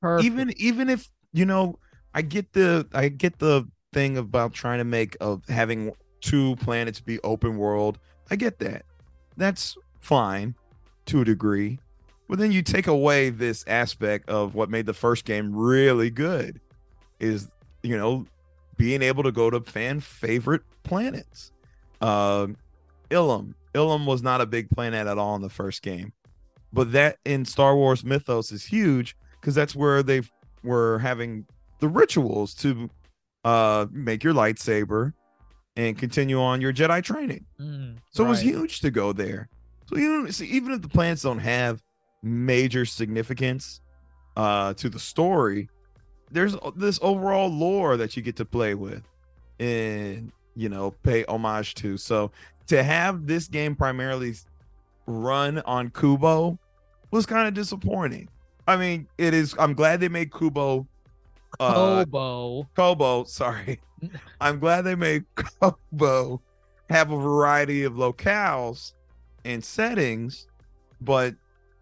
Perfect. 0.02 0.26
even 0.26 0.54
even 0.58 0.90
if 0.90 1.10
you 1.32 1.46
know 1.46 1.80
i 2.14 2.22
get 2.22 2.52
the 2.54 2.86
i 2.94 3.08
get 3.08 3.40
the 3.40 3.66
thing 3.94 4.18
about 4.18 4.54
trying 4.54 4.78
to 4.80 4.84
make 4.84 5.16
of 5.22 5.44
having 5.48 5.94
two 6.22 6.56
planets 6.58 7.00
be 7.00 7.20
open 7.22 7.58
world 7.58 7.98
i 8.30 8.36
get 8.36 8.60
that 8.60 8.84
that's 9.38 9.78
fine 10.00 10.54
to 11.08 11.22
a 11.22 11.26
degree 11.26 11.80
But 12.28 12.40
then 12.40 12.52
you 12.52 12.62
take 12.62 12.88
away 12.88 13.30
this 13.30 13.64
aspect 13.68 14.30
of 14.30 14.56
what 14.56 14.70
made 14.70 14.86
the 14.86 14.94
first 14.94 15.26
game 15.26 15.56
really 15.56 16.10
good 16.10 16.60
is, 17.20 17.50
you 17.84 17.98
know, 17.98 18.26
being 18.78 19.02
able 19.02 19.24
to 19.24 19.32
go 19.32 19.50
to 19.50 19.62
fan 19.62 20.00
favorite 20.00 20.64
planets. 20.84 21.52
Um, 22.02 22.58
Ilum. 23.10 23.54
Ilum 23.74 24.06
was 24.06 24.24
not 24.24 24.42
a 24.42 24.46
big 24.46 24.70
planet 24.70 25.08
at 25.08 25.18
all 25.18 25.36
in 25.36 25.42
the 25.42 25.50
first 25.50 25.82
game. 25.82 26.14
But 26.74 26.92
that 26.94 27.18
in 27.26 27.46
Star 27.46 27.76
Wars 27.76 28.04
mythos 28.04 28.52
is 28.52 28.66
huge 28.66 29.16
because 29.40 29.56
that's 29.56 29.76
where 29.76 30.02
they 30.04 30.24
were 30.64 31.00
having 31.00 31.46
the 31.80 31.88
rituals 31.88 32.54
to 32.56 32.90
uh 33.44 33.86
make 33.92 34.24
your 34.24 34.34
lightsaber 34.34 35.14
and 35.78 35.98
continue 35.98 36.42
on 36.42 36.60
your 36.60 36.74
Jedi 36.74 37.04
training. 37.04 37.46
Mm, 37.60 37.98
So 38.10 38.26
it 38.26 38.30
was 38.30 38.42
huge 38.42 38.80
to 38.82 38.90
go 38.92 39.14
there. 39.14 39.48
So 39.88 39.98
you 39.98 40.24
know, 40.24 40.30
see, 40.32 40.48
even 40.48 40.72
if 40.72 40.82
the 40.82 40.88
planets 40.90 41.22
don't 41.22 41.40
have 41.40 41.82
major 42.26 42.86
significance 42.86 43.82
uh 44.36 44.74
to 44.74 44.90
the 44.90 45.00
story, 45.00 45.70
there's 46.32 46.56
this 46.76 47.00
overall 47.02 47.50
lore 47.50 47.96
that 47.98 48.18
you 48.18 48.24
get 48.24 48.36
to 48.36 48.46
play 48.46 48.74
with 48.74 49.04
and 49.60 50.32
you 50.56 50.70
know 50.70 50.92
pay 51.04 51.24
homage 51.26 51.76
to. 51.76 51.98
So 51.98 52.32
to 52.68 52.84
have 52.84 53.28
this 53.28 53.48
game 53.48 53.76
primarily 53.76 54.36
run 55.06 55.60
on 55.60 55.90
Kubo 55.92 56.58
was 57.12 57.26
kind 57.26 57.48
of 57.48 57.54
disappointing. 57.54 58.28
I 58.68 58.78
mean, 58.78 59.08
it 59.18 59.34
is. 59.34 59.56
I'm 59.60 59.74
glad 59.74 60.00
they 60.00 60.10
made 60.10 60.34
Kubo. 60.34 60.88
Uh, 61.60 62.04
Koboh. 62.06 62.68
Koboh, 62.76 63.28
sorry. 63.28 63.80
I'm 64.42 64.60
glad 64.60 64.82
they 64.82 64.96
made 64.96 65.24
Koboh 65.36 66.40
have 66.90 67.12
a 67.12 67.18
variety 67.18 67.84
of 67.84 67.94
locales 67.94 68.94
and 69.44 69.64
settings, 69.64 70.48
but 71.02 71.36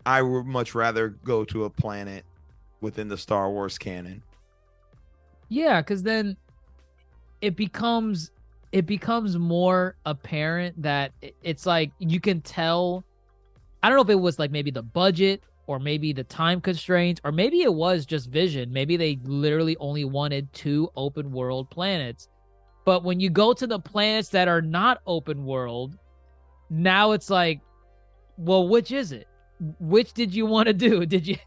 I 0.05 0.21
would 0.21 0.45
much 0.45 0.75
rather 0.75 1.09
go 1.09 1.43
to 1.45 1.65
a 1.65 1.69
planet 1.69 2.25
within 2.81 3.07
the 3.07 3.17
Star 3.17 3.49
Wars 3.49 3.77
canon. 3.77 4.21
Yeah, 5.49 5.81
because 5.81 6.03
then 6.03 6.37
it 7.41 7.55
becomes 7.55 8.31
it 8.71 8.85
becomes 8.87 9.37
more 9.37 9.95
apparent 10.05 10.81
that 10.81 11.11
it's 11.43 11.65
like 11.65 11.91
you 11.99 12.19
can 12.19 12.41
tell. 12.41 13.03
I 13.81 13.89
don't 13.89 13.97
know 13.97 14.03
if 14.03 14.09
it 14.09 14.15
was 14.15 14.39
like 14.39 14.51
maybe 14.51 14.71
the 14.71 14.81
budget 14.81 15.43
or 15.67 15.79
maybe 15.79 16.11
the 16.13 16.23
time 16.23 16.59
constraints 16.59 17.21
or 17.23 17.31
maybe 17.31 17.61
it 17.61 17.73
was 17.73 18.05
just 18.05 18.29
vision. 18.29 18.71
Maybe 18.73 18.97
they 18.97 19.19
literally 19.23 19.77
only 19.77 20.05
wanted 20.05 20.51
two 20.53 20.89
open 20.95 21.31
world 21.31 21.69
planets. 21.69 22.29
But 22.85 23.03
when 23.03 23.19
you 23.19 23.29
go 23.29 23.53
to 23.53 23.67
the 23.67 23.79
planets 23.79 24.29
that 24.29 24.47
are 24.47 24.61
not 24.61 25.01
open 25.05 25.45
world, 25.45 25.97
now 26.69 27.11
it's 27.11 27.29
like, 27.29 27.61
well, 28.37 28.67
which 28.67 28.91
is 28.91 29.11
it? 29.11 29.27
Which 29.79 30.13
did 30.13 30.33
you 30.33 30.45
want 30.45 30.67
to 30.67 30.73
do? 30.73 31.05
Did 31.13 31.27
you 31.27 31.37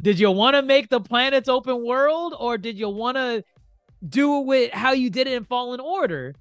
did 0.00 0.18
you 0.18 0.30
want 0.30 0.56
to 0.56 0.62
make 0.62 0.88
the 0.88 1.00
planets 1.00 1.48
open 1.50 1.84
world 1.84 2.34
or 2.38 2.56
did 2.56 2.78
you 2.78 2.88
want 2.88 3.18
to 3.18 3.44
do 4.08 4.38
it 4.38 4.46
with 4.46 4.72
how 4.72 4.92
you 4.92 5.10
did 5.10 5.26
it 5.26 5.34
in 5.34 5.44
Fallen 5.44 5.80
Order? 5.80 6.34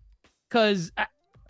Because 0.50 0.92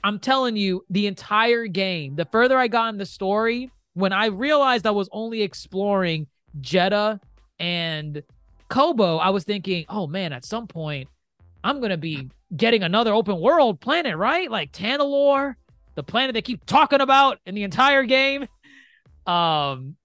I'm 0.03 0.19
telling 0.19 0.57
you, 0.57 0.83
the 0.89 1.05
entire 1.05 1.67
game, 1.67 2.15
the 2.15 2.25
further 2.25 2.57
I 2.57 2.67
got 2.67 2.89
in 2.89 2.97
the 2.97 3.05
story, 3.05 3.69
when 3.93 4.13
I 4.13 4.25
realized 4.27 4.87
I 4.87 4.91
was 4.91 5.09
only 5.11 5.43
exploring 5.43 6.27
Jedha 6.59 7.19
and 7.59 8.23
Koboh, 8.69 9.19
I 9.19 9.29
was 9.29 9.43
thinking, 9.43 9.85
oh 9.87 10.07
man, 10.07 10.33
at 10.33 10.43
some 10.43 10.67
point, 10.67 11.07
I'm 11.63 11.79
going 11.79 11.91
to 11.91 11.97
be 11.97 12.29
getting 12.55 12.83
another 12.83 13.13
open 13.13 13.39
world 13.39 13.79
planet, 13.79 14.17
right? 14.17 14.49
Like 14.49 14.71
Tanalorr, 14.71 15.55
the 15.95 16.03
planet 16.03 16.33
they 16.33 16.41
keep 16.41 16.65
talking 16.65 17.01
about 17.01 17.39
in 17.45 17.53
the 17.53 17.63
entire 17.63 18.03
game. 18.03 18.47
Um, 19.27 19.95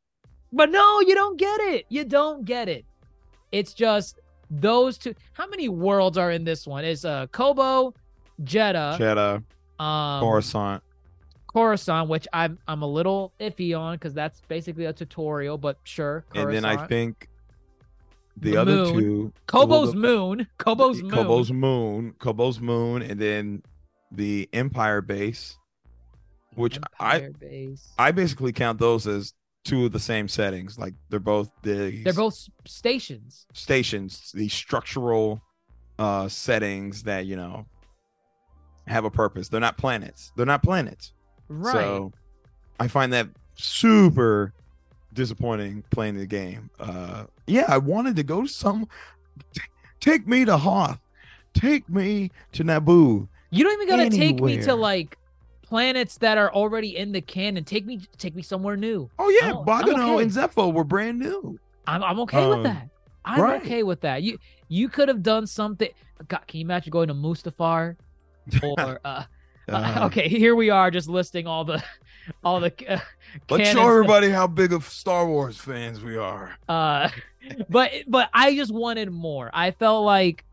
but 0.53 0.71
no, 0.71 1.01
you 1.01 1.15
don't 1.15 1.39
get 1.39 1.61
it. 1.61 1.87
You 1.89 2.05
don't 2.05 2.45
get 2.45 2.69
it. 2.69 2.85
It's 3.53 3.73
just 3.75 4.19
those 4.51 4.99
two. 4.99 5.15
How 5.33 5.47
many 5.49 5.69
worlds 5.69 6.19
are 6.19 6.31
in 6.31 6.45
this 6.45 6.67
one? 6.67 6.85
It's 6.85 7.05
uh 7.05 7.27
Koboh, 7.29 7.95
Jedha, 8.43 8.99
Jedha, 8.99 9.43
um, 9.85 10.21
Coruscant. 10.23 10.83
Coruscant, 11.47 12.09
which 12.09 12.27
I'm 12.33 12.59
I'm 12.69 12.83
a 12.83 12.87
little 12.87 13.33
iffy 13.41 13.79
on 13.79 13.95
because 13.97 14.13
that's 14.15 14.43
basically 14.49 14.85
a 14.85 14.93
tutorial, 14.93 15.57
but 15.59 15.79
sure. 15.85 16.25
And 16.35 16.53
then 16.53 16.65
I 16.65 16.87
think 16.87 17.29
the, 18.37 18.51
The 18.51 18.57
other 18.59 18.73
moon. 18.73 18.95
two 18.99 19.33
Koboh's 19.49 19.93
the- 19.93 19.99
moon, 19.99 20.47
Koboh's 20.59 21.03
moon, 21.03 21.11
Koboh's 21.11 21.53
moon, 21.53 22.15
Koboh's 22.19 22.61
moon, 22.61 23.03
and 23.03 23.19
then 23.19 23.63
the 24.13 24.49
Empire 24.53 25.01
base, 25.01 25.57
which 26.57 26.79
I 26.99 27.29
base. 27.39 27.93
I 27.99 28.11
basically 28.11 28.53
count 28.53 28.79
those 28.79 29.07
as 29.07 29.33
two 29.65 29.87
of 29.87 29.93
the 29.93 30.01
same 30.01 30.29
settings. 30.29 30.79
Like 30.79 30.95
they're 31.09 31.21
both 31.21 31.51
the 31.63 32.03
They're 32.03 32.13
both 32.13 32.49
stations. 32.67 33.47
stations, 33.53 34.31
the 34.35 34.49
structural 34.49 35.43
uh 35.99 36.29
settings 36.29 37.05
that 37.05 37.25
you 37.27 37.37
know 37.37 37.67
have 38.87 39.05
a 39.05 39.11
purpose. 39.11 39.49
They're 39.49 39.61
not 39.61 39.77
planets. 39.79 40.33
They're 40.37 40.47
not 40.47 40.63
planets. 40.63 41.13
Right. 41.49 41.73
So 41.73 42.13
I 42.79 42.89
find 42.89 43.13
that 43.13 43.29
super 43.55 44.53
disappointing 45.13 45.83
playing 45.91 46.17
the 46.17 46.27
game. 46.27 46.71
Uh 46.79 47.25
yeah, 47.47 47.65
I 47.69 47.79
wanted 47.79 48.17
to 48.17 48.23
go 48.23 48.43
to 48.43 48.49
some 48.49 48.89
t- 49.55 49.61
take 50.01 50.27
me 50.27 50.45
to 50.45 50.57
Hoth. 50.57 51.01
Take 51.55 51.89
me 51.89 52.31
to 52.53 52.65
Naboo. 52.65 53.27
you 53.51 53.65
don't 53.65 53.73
even 53.83 53.89
gotta 53.89 54.11
take 54.11 54.41
me 54.41 54.59
to 54.59 54.75
like 54.75 55.17
planets 55.67 56.19
that 56.19 56.39
are 56.39 56.53
already 56.53 56.97
in 56.97 57.13
the 57.13 57.21
canon. 57.21 57.65
Take 57.65 57.87
me 57.87 58.01
take 58.19 58.35
me 58.35 58.43
somewhere 58.43 58.77
new. 58.77 59.11
Oh 59.19 59.29
yeah, 59.29 59.49
I'm- 59.49 59.59
I'm 59.59 59.65
Bogano 59.65 60.15
okay. 60.15 60.23
and 60.23 60.33
Zeffo 60.33 60.73
were 60.73 60.85
brand 60.85 61.19
new. 61.19 61.59
I'm 61.87 62.03
I'm 62.03 62.21
okay 62.21 62.47
with 62.49 62.59
Um, 62.59 62.63
that. 62.65 62.89
I'm 63.25 63.41
right. 63.41 63.63
okay 63.63 63.83
with 63.83 64.01
that. 64.03 64.23
You 64.23 64.39
you 64.69 64.89
could 64.89 65.09
have 65.09 65.23
done 65.23 65.47
something. 65.47 65.89
God, 66.29 66.41
can 66.47 66.61
you 66.61 66.65
imagine 66.67 66.91
going 66.91 67.09
to 67.09 67.15
Mustafar 67.15 67.97
or 68.63 69.01
uh, 69.05 69.09
uh, 69.09 69.25
Uh, 69.73 70.07
okay, 70.07 70.29
here 70.29 70.55
we 70.55 70.71
are 70.71 70.91
just 70.91 71.09
listing 71.09 71.47
all 71.47 71.65
the 71.65 71.83
all 72.45 72.61
the 72.61 72.73
uh, 72.89 72.99
Let's 73.51 73.71
show 73.71 73.75
that- 73.81 73.87
everybody 73.87 74.31
how 74.31 74.47
big 74.47 74.73
of 74.73 74.85
Star 74.85 75.27
Wars 75.27 75.57
fans 75.59 76.01
we 76.03 76.17
are. 76.17 76.57
Uh, 76.69 77.09
but 77.69 77.91
but 78.07 78.31
I 78.33 78.55
just 78.55 78.73
wanted 78.73 79.11
more. 79.11 79.51
I 79.53 79.73
felt 79.73 80.05
like 80.05 80.45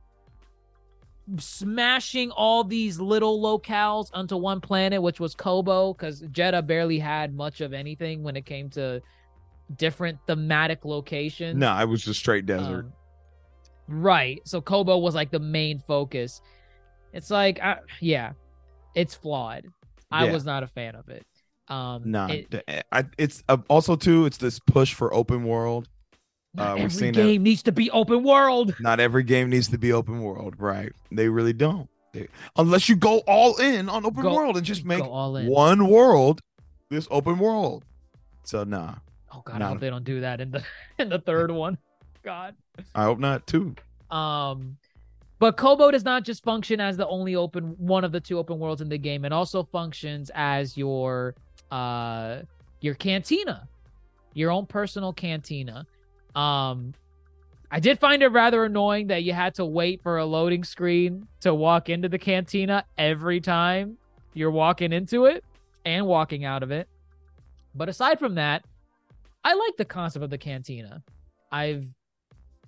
smashing 1.38 2.32
all 2.32 2.64
these 2.64 3.00
little 3.00 3.42
locales 3.42 4.10
onto 4.14 4.36
one 4.38 4.60
planet, 4.62 5.02
which 5.02 5.20
was 5.20 5.36
Koboh, 5.36 5.96
because 5.98 6.22
Jedha 6.24 6.66
barely 6.66 7.00
had 7.00 7.34
much 7.34 7.62
of 7.62 7.74
anything 7.74 8.24
when 8.24 8.36
it 8.36 8.46
came 8.46 8.70
to 8.72 9.02
different 9.78 10.20
thematic 10.28 10.86
locations. 10.86 11.58
No, 11.58 11.70
I 11.70 11.86
was 11.86 12.04
just 12.04 12.20
straight 12.20 12.46
desert. 12.46 12.86
Um, 12.86 12.94
right. 13.88 14.42
So 14.46 14.62
Koboh 14.62 15.02
was 15.02 15.16
like 15.16 15.32
the 15.32 15.40
main 15.40 15.80
focus. 15.80 16.42
It's 17.14 17.30
like, 17.32 17.60
I, 17.62 17.78
yeah, 18.02 18.34
it's 18.96 19.16
flawed. 19.16 19.66
I 20.12 20.26
Yeah. 20.26 20.34
was 20.34 20.46
not 20.46 20.64
a 20.64 20.68
fan 20.68 20.96
of 20.96 21.10
it. 21.10 21.26
Um, 21.70 22.02
no, 22.06 22.28
it- 22.28 22.54
it's 23.18 23.44
uh, 23.48 23.58
also 23.70 23.96
too. 23.96 24.26
It's 24.26 24.38
this 24.38 24.60
push 24.60 24.94
for 24.94 25.14
open 25.14 25.46
world. 25.46 25.88
Not 26.56 26.72
uh, 26.72 26.76
we've 26.76 26.84
every 26.86 26.96
seen 26.98 27.14
that- 27.14 27.22
game 27.24 27.44
needs 27.44 27.64
to 27.64 27.72
be 27.72 27.90
open 27.92 28.24
world. 28.24 28.76
Not 28.80 29.00
every 29.00 29.24
game 29.24 29.50
needs 29.50 29.68
to 29.70 29.78
be 29.78 29.92
open 29.92 30.22
world, 30.22 30.56
right? 30.60 30.92
They 31.12 31.28
really 31.30 31.54
don't. 31.54 31.90
They- 32.14 32.28
unless 32.58 32.88
you 32.90 32.96
go 32.96 33.20
all 33.28 33.56
in 33.58 33.90
on 33.90 34.06
open 34.06 34.22
Go- 34.22 34.36
world 34.36 34.58
and 34.58 34.66
just 34.66 34.86
make 34.86 35.04
one 35.04 35.88
world 35.88 36.42
this 36.90 37.08
open 37.10 37.40
world. 37.40 37.86
So 38.44 38.64
nah, 38.64 38.96
Oh 39.34 39.42
God, 39.44 39.62
I 39.62 39.68
hope 39.70 39.80
they 39.80 39.90
don't 39.90 40.04
do 40.04 40.22
that 40.22 40.42
in 40.42 40.52
the 40.52 40.64
in 41.00 41.10
the 41.10 41.20
third 41.20 41.50
one. 41.66 41.78
God. 42.24 42.56
I 42.94 43.04
hope 43.04 43.20
not 43.20 43.48
too. 43.48 43.76
Um, 44.12 44.78
but 45.40 45.58
Koboh 45.58 45.92
does 45.92 46.06
not 46.06 46.24
just 46.24 46.44
function 46.44 46.80
as 46.80 46.96
the 46.98 47.08
only 47.08 47.36
open 47.36 47.76
one 47.80 48.04
of 48.04 48.12
the 48.12 48.20
two 48.20 48.38
open 48.38 48.60
worlds 48.60 48.82
in 48.82 48.90
the 48.90 48.98
game. 48.98 49.26
It 49.26 49.34
also 49.34 49.64
functions 49.64 50.30
as 50.36 50.78
your 50.78 51.34
uh 51.72 52.42
your 52.82 52.94
cantina, 52.94 53.68
your 54.36 54.52
own 54.52 54.68
personal 54.68 55.14
cantina. 55.14 55.88
Um, 56.36 56.94
I 57.72 57.80
did 57.80 58.00
find 58.00 58.22
it 58.22 58.28
rather 58.28 58.66
annoying 58.66 59.08
that 59.08 59.24
you 59.24 59.34
had 59.34 59.56
to 59.56 59.66
wait 59.66 60.02
for 60.04 60.18
a 60.18 60.26
loading 60.26 60.64
screen 60.64 61.28
to 61.42 61.54
walk 61.54 61.90
into 61.90 62.08
the 62.08 62.20
cantina 62.20 62.86
every 62.98 63.42
time 63.42 63.98
you're 64.34 64.52
walking 64.52 64.94
into 64.94 65.26
it 65.26 65.44
and 65.86 66.06
walking 66.06 66.46
out 66.46 66.64
of 66.64 66.72
it. 66.72 66.88
But 67.76 67.90
aside 67.90 68.20
from 68.20 68.36
that, 68.36 68.64
I 69.44 69.56
like 69.56 69.76
the 69.78 69.86
concept 69.86 70.24
of 70.24 70.30
the 70.30 70.38
cantina. 70.38 71.04
I've 71.52 71.86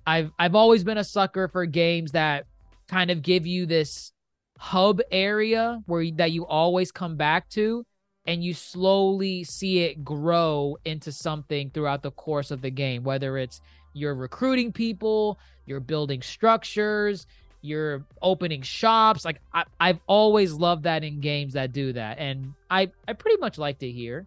I've 0.07 0.32
I've 0.38 0.55
always 0.55 0.84
been 0.84 0.97
a 0.97 1.03
sucker 1.03 1.47
for 1.47 1.66
games 1.66 2.11
that 2.11 2.45
kind 2.88 3.11
of 3.11 3.22
give 3.22 3.45
you 3.45 3.66
this 3.66 4.11
hub 4.57 5.01
area 5.11 5.82
where 5.86 6.09
that 6.11 6.32
you 6.32 6.45
always 6.45 6.91
come 6.91 7.16
back 7.16 7.49
to 7.49 7.86
and 8.26 8.44
you 8.44 8.54
slowly 8.54 9.44
see 9.44 9.80
it 9.80 10.04
grow 10.04 10.78
into 10.86 11.12
something 11.12 11.70
throughout 11.70 12.04
the 12.04 12.12
course 12.12 12.52
of 12.52 12.62
the 12.62 12.72
game 12.72 13.04
whether 13.04 13.38
it's 13.38 13.62
you're 13.94 14.16
recruiting 14.16 14.72
people 14.72 15.40
you're 15.66 15.80
building 15.80 16.22
structures 16.22 17.28
you're 17.62 18.06
opening 18.22 18.62
shops 18.62 19.26
like 19.26 19.42
I, 19.54 19.64
i've 19.80 20.00
always 20.08 20.54
loved 20.54 20.84
that 20.84 21.04
in 21.04 21.20
games 21.20 21.54
that 21.54 21.72
do 21.72 21.94
that 21.94 22.20
and 22.20 22.54
i 22.70 22.92
i 23.08 23.14
pretty 23.14 23.38
much 23.38 23.58
liked 23.58 23.84
it 23.84 23.92
here 23.92 24.26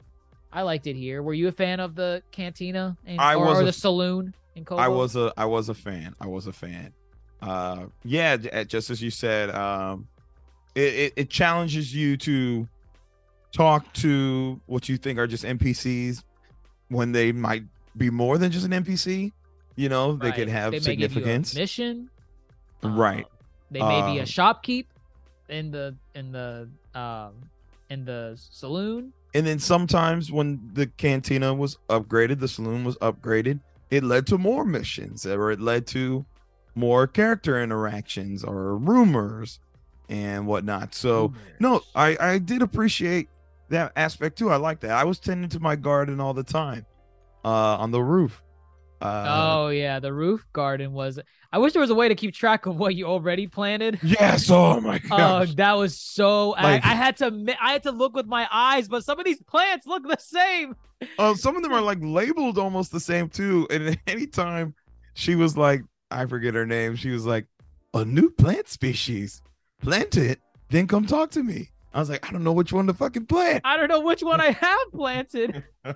I 0.52 0.62
liked 0.62 0.86
it 0.86 0.96
here. 0.96 1.22
Were 1.22 1.34
you 1.34 1.48
a 1.48 1.52
fan 1.52 1.80
of 1.80 1.94
the 1.94 2.22
cantina 2.30 2.96
in, 3.06 3.18
I 3.18 3.34
or, 3.34 3.46
was 3.46 3.60
or 3.60 3.64
the 3.64 3.72
saloon 3.72 4.34
in 4.54 4.64
Koboh? 4.64 4.80
I 4.80 4.88
was 4.88 5.16
a 5.16 5.32
I 5.36 5.44
was 5.44 5.68
a 5.68 5.74
fan. 5.74 6.14
I 6.20 6.26
was 6.26 6.46
a 6.46 6.52
fan. 6.52 6.92
Uh 7.42 7.86
yeah, 8.04 8.36
just 8.64 8.90
as 8.90 9.02
you 9.02 9.10
said, 9.10 9.50
um 9.50 10.08
it, 10.74 10.94
it, 10.94 11.12
it 11.16 11.30
challenges 11.30 11.94
you 11.94 12.16
to 12.18 12.68
talk 13.52 13.92
to 13.94 14.60
what 14.66 14.88
you 14.88 14.96
think 14.96 15.18
are 15.18 15.26
just 15.26 15.44
NPCs 15.44 16.22
when 16.88 17.12
they 17.12 17.32
might 17.32 17.64
be 17.96 18.10
more 18.10 18.38
than 18.38 18.50
just 18.50 18.64
an 18.66 18.72
NPC. 18.72 19.32
You 19.76 19.88
know, 19.88 20.16
they 20.16 20.32
could 20.32 20.48
have 20.48 20.72
They 20.72 20.80
may 20.80 20.96
give 20.96 21.00
you 21.00 21.06
a 21.06 21.08
significance. 21.10 21.54
mission. 21.54 22.10
Right. 22.82 23.24
Um, 23.24 23.30
they 23.70 23.80
may 23.80 24.00
be 24.12 24.18
a 24.18 24.22
Um, 24.22 24.26
shopkeep 24.26 24.86
in 25.48 25.70
the 25.70 25.94
in 26.14 26.32
the 26.32 26.68
um 26.94 27.32
in 27.90 28.04
the 28.04 28.34
saloon. 28.50 29.12
And 29.34 29.46
then 29.46 29.58
sometimes 29.58 30.32
when 30.32 30.58
the 30.72 30.86
cantina 30.86 31.54
was 31.54 31.76
upgraded, 31.88 32.40
the 32.40 32.48
saloon 32.48 32.84
was 32.84 32.96
upgraded, 32.96 33.60
it 33.90 34.02
led 34.02 34.26
to 34.28 34.38
more 34.38 34.64
missions 34.64 35.26
or 35.26 35.50
it 35.52 35.60
led 35.60 35.86
to 35.88 36.24
more 36.74 37.06
character 37.06 37.62
interactions 37.62 38.42
or 38.42 38.76
rumors 38.76 39.60
and 40.08 40.46
whatnot. 40.46 40.94
So 40.94 41.32
no, 41.60 41.82
I 41.94 42.16
I 42.20 42.38
did 42.38 42.62
appreciate 42.62 43.28
that 43.70 43.92
aspect 43.96 44.38
too. 44.38 44.50
I 44.50 44.56
like 44.56 44.80
that. 44.80 44.90
I 44.92 45.04
was 45.04 45.18
tending 45.18 45.48
to 45.50 45.60
my 45.60 45.76
garden 45.76 46.20
all 46.20 46.34
the 46.34 46.42
time, 46.44 46.86
uh, 47.44 47.48
on 47.76 47.90
the 47.90 48.02
roof. 48.02 48.42
Uh, 49.00 49.26
oh 49.28 49.68
yeah, 49.68 50.00
the 50.00 50.12
roof 50.12 50.44
garden 50.52 50.92
was. 50.92 51.20
I 51.52 51.58
wish 51.58 51.72
there 51.72 51.80
was 51.80 51.90
a 51.90 51.94
way 51.94 52.08
to 52.08 52.14
keep 52.16 52.34
track 52.34 52.66
of 52.66 52.76
what 52.76 52.94
you 52.96 53.06
already 53.06 53.46
planted. 53.46 54.00
yes. 54.02 54.50
Oh 54.50 54.80
my 54.80 55.00
Oh, 55.10 55.16
gosh. 55.16 55.54
that 55.54 55.72
was 55.74 55.98
so. 55.98 56.50
Like- 56.50 56.84
I, 56.84 56.90
I 56.90 56.94
had 56.94 57.16
to. 57.18 57.56
I 57.62 57.72
had 57.72 57.84
to 57.84 57.92
look 57.92 58.14
with 58.14 58.26
my 58.26 58.48
eyes, 58.50 58.88
but 58.88 59.04
some 59.04 59.18
of 59.20 59.24
these 59.24 59.40
plants 59.42 59.86
look 59.86 60.02
the 60.02 60.16
same. 60.18 60.74
Oh, 61.18 61.34
some 61.34 61.56
of 61.56 61.62
them 61.62 61.72
are 61.72 61.80
like 61.80 61.98
labeled 62.00 62.58
almost 62.58 62.90
the 62.90 62.98
same 63.00 63.28
too. 63.28 63.68
And 63.70 63.96
anytime 64.08 64.74
she 65.14 65.36
was 65.36 65.56
like, 65.56 65.82
I 66.10 66.26
forget 66.26 66.54
her 66.54 66.66
name, 66.66 66.96
she 66.96 67.10
was 67.10 67.24
like, 67.24 67.46
a 67.94 68.04
new 68.04 68.30
plant 68.30 68.66
species, 68.68 69.40
plant 69.80 70.16
it, 70.16 70.40
then 70.70 70.88
come 70.88 71.06
talk 71.06 71.30
to 71.30 71.42
me. 71.44 71.70
I 71.94 72.00
was 72.00 72.10
like, 72.10 72.28
I 72.28 72.32
don't 72.32 72.44
know 72.44 72.52
which 72.52 72.72
one 72.72 72.86
to 72.86 72.94
fucking 72.94 73.26
plant. 73.26 73.62
I 73.64 73.76
don't 73.76 73.88
know 73.88 74.00
which 74.00 74.22
one 74.22 74.40
I 74.40 74.50
have 74.50 74.78
planted. 74.94 75.64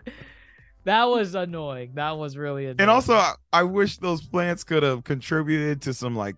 that 0.84 1.04
was 1.04 1.34
annoying. 1.34 1.92
That 1.94 2.16
was 2.16 2.36
really 2.36 2.64
annoying. 2.64 2.76
And 2.80 2.90
also, 2.90 3.14
I, 3.14 3.34
I 3.52 3.62
wish 3.62 3.98
those 3.98 4.22
plants 4.26 4.64
could 4.64 4.82
have 4.82 5.04
contributed 5.04 5.82
to 5.82 5.94
some 5.94 6.16
like, 6.16 6.36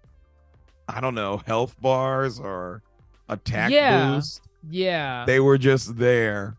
I 0.89 1.01
don't 1.01 1.15
know, 1.15 1.39
health 1.47 1.81
bars 1.81 2.39
or 2.41 2.83
attack 3.29 3.71
Yeah. 3.71 4.15
boost. 4.17 4.43
yeah, 4.69 5.25
They 5.27 5.41
were 5.41 5.57
just 5.57 5.97
there 5.97 6.57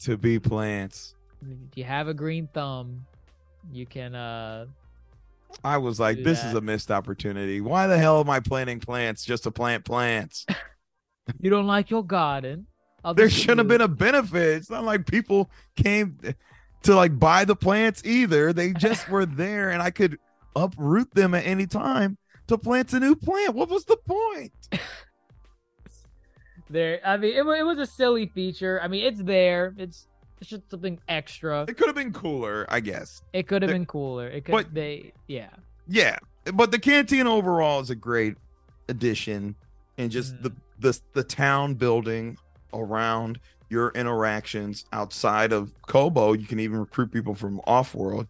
to 0.00 0.16
be 0.16 0.38
plants. 0.38 1.14
if 1.42 1.76
you 1.76 1.84
have 1.84 2.08
a 2.08 2.14
green 2.14 2.48
thumb, 2.54 3.04
you 3.72 3.84
can. 3.86 4.14
uh 4.14 4.66
I 5.64 5.78
was 5.78 5.98
like, 5.98 6.22
this 6.22 6.44
is 6.44 6.54
a 6.54 6.60
missed 6.60 6.90
opportunity. 6.90 7.60
Why 7.60 7.86
the 7.88 7.98
hell 7.98 8.20
am 8.20 8.30
I 8.30 8.38
planting 8.38 8.78
plants 8.80 9.24
just 9.24 9.42
to 9.44 9.50
plant 9.50 9.84
plants? 9.84 10.44
You 11.40 11.50
don't 11.50 11.66
like 11.66 11.90
your 11.90 12.04
garden. 12.04 12.66
I'll 13.04 13.14
there 13.14 13.30
shouldn't 13.30 13.58
have 13.58 13.68
been 13.68 13.80
a 13.80 13.88
benefit. 13.88 14.56
It's 14.56 14.70
not 14.70 14.84
like 14.84 15.06
people 15.06 15.50
came 15.76 16.18
to 16.82 16.94
like 16.94 17.18
buy 17.18 17.44
the 17.44 17.56
plants 17.56 18.02
either. 18.04 18.52
They 18.52 18.72
just 18.72 19.08
were 19.08 19.26
there 19.26 19.70
and 19.70 19.80
I 19.82 19.90
could 19.90 20.18
uproot 20.56 21.14
them 21.14 21.34
at 21.34 21.46
any 21.46 21.66
time 21.66 22.18
to 22.48 22.58
plant 22.58 22.92
a 22.92 23.00
new 23.00 23.14
plant. 23.14 23.54
What 23.54 23.68
was 23.68 23.84
the 23.84 23.96
point? 23.96 24.52
there. 26.70 27.00
I 27.04 27.16
mean, 27.16 27.34
it, 27.36 27.46
it 27.46 27.62
was 27.64 27.78
a 27.78 27.86
silly 27.86 28.26
feature. 28.34 28.80
I 28.82 28.88
mean, 28.88 29.04
it's 29.04 29.22
there. 29.22 29.74
It's 29.78 30.06
it's 30.40 30.50
just 30.50 30.70
something 30.70 30.98
extra. 31.08 31.64
It 31.68 31.76
could 31.76 31.86
have 31.88 31.96
been 31.96 32.12
cooler, 32.12 32.66
I 32.68 32.80
guess. 32.80 33.22
It 33.32 33.48
could 33.48 33.62
have 33.62 33.70
been 33.70 33.86
cooler. 33.86 34.28
It 34.28 34.44
could. 34.44 34.52
but- 34.52 34.74
they. 34.74 35.12
Yeah. 35.26 35.50
Yeah, 35.90 36.18
but 36.52 36.70
the 36.70 36.78
canteen 36.78 37.26
overall 37.26 37.80
is 37.80 37.88
a 37.88 37.94
great 37.94 38.34
addition 38.90 39.54
and 39.96 40.10
just 40.10 40.34
Mhm. 40.34 40.42
the 40.42 40.52
the 40.78 40.98
the 41.12 41.24
town 41.24 41.74
building 41.74 42.36
around 42.72 43.40
your 43.70 43.90
interactions 43.90 44.84
outside 44.92 45.52
of 45.52 45.72
Koboh. 45.86 46.38
You 46.38 46.46
can 46.46 46.60
even 46.60 46.78
recruit 46.78 47.12
people 47.12 47.34
from 47.34 47.60
off 47.66 47.94
world. 47.94 48.26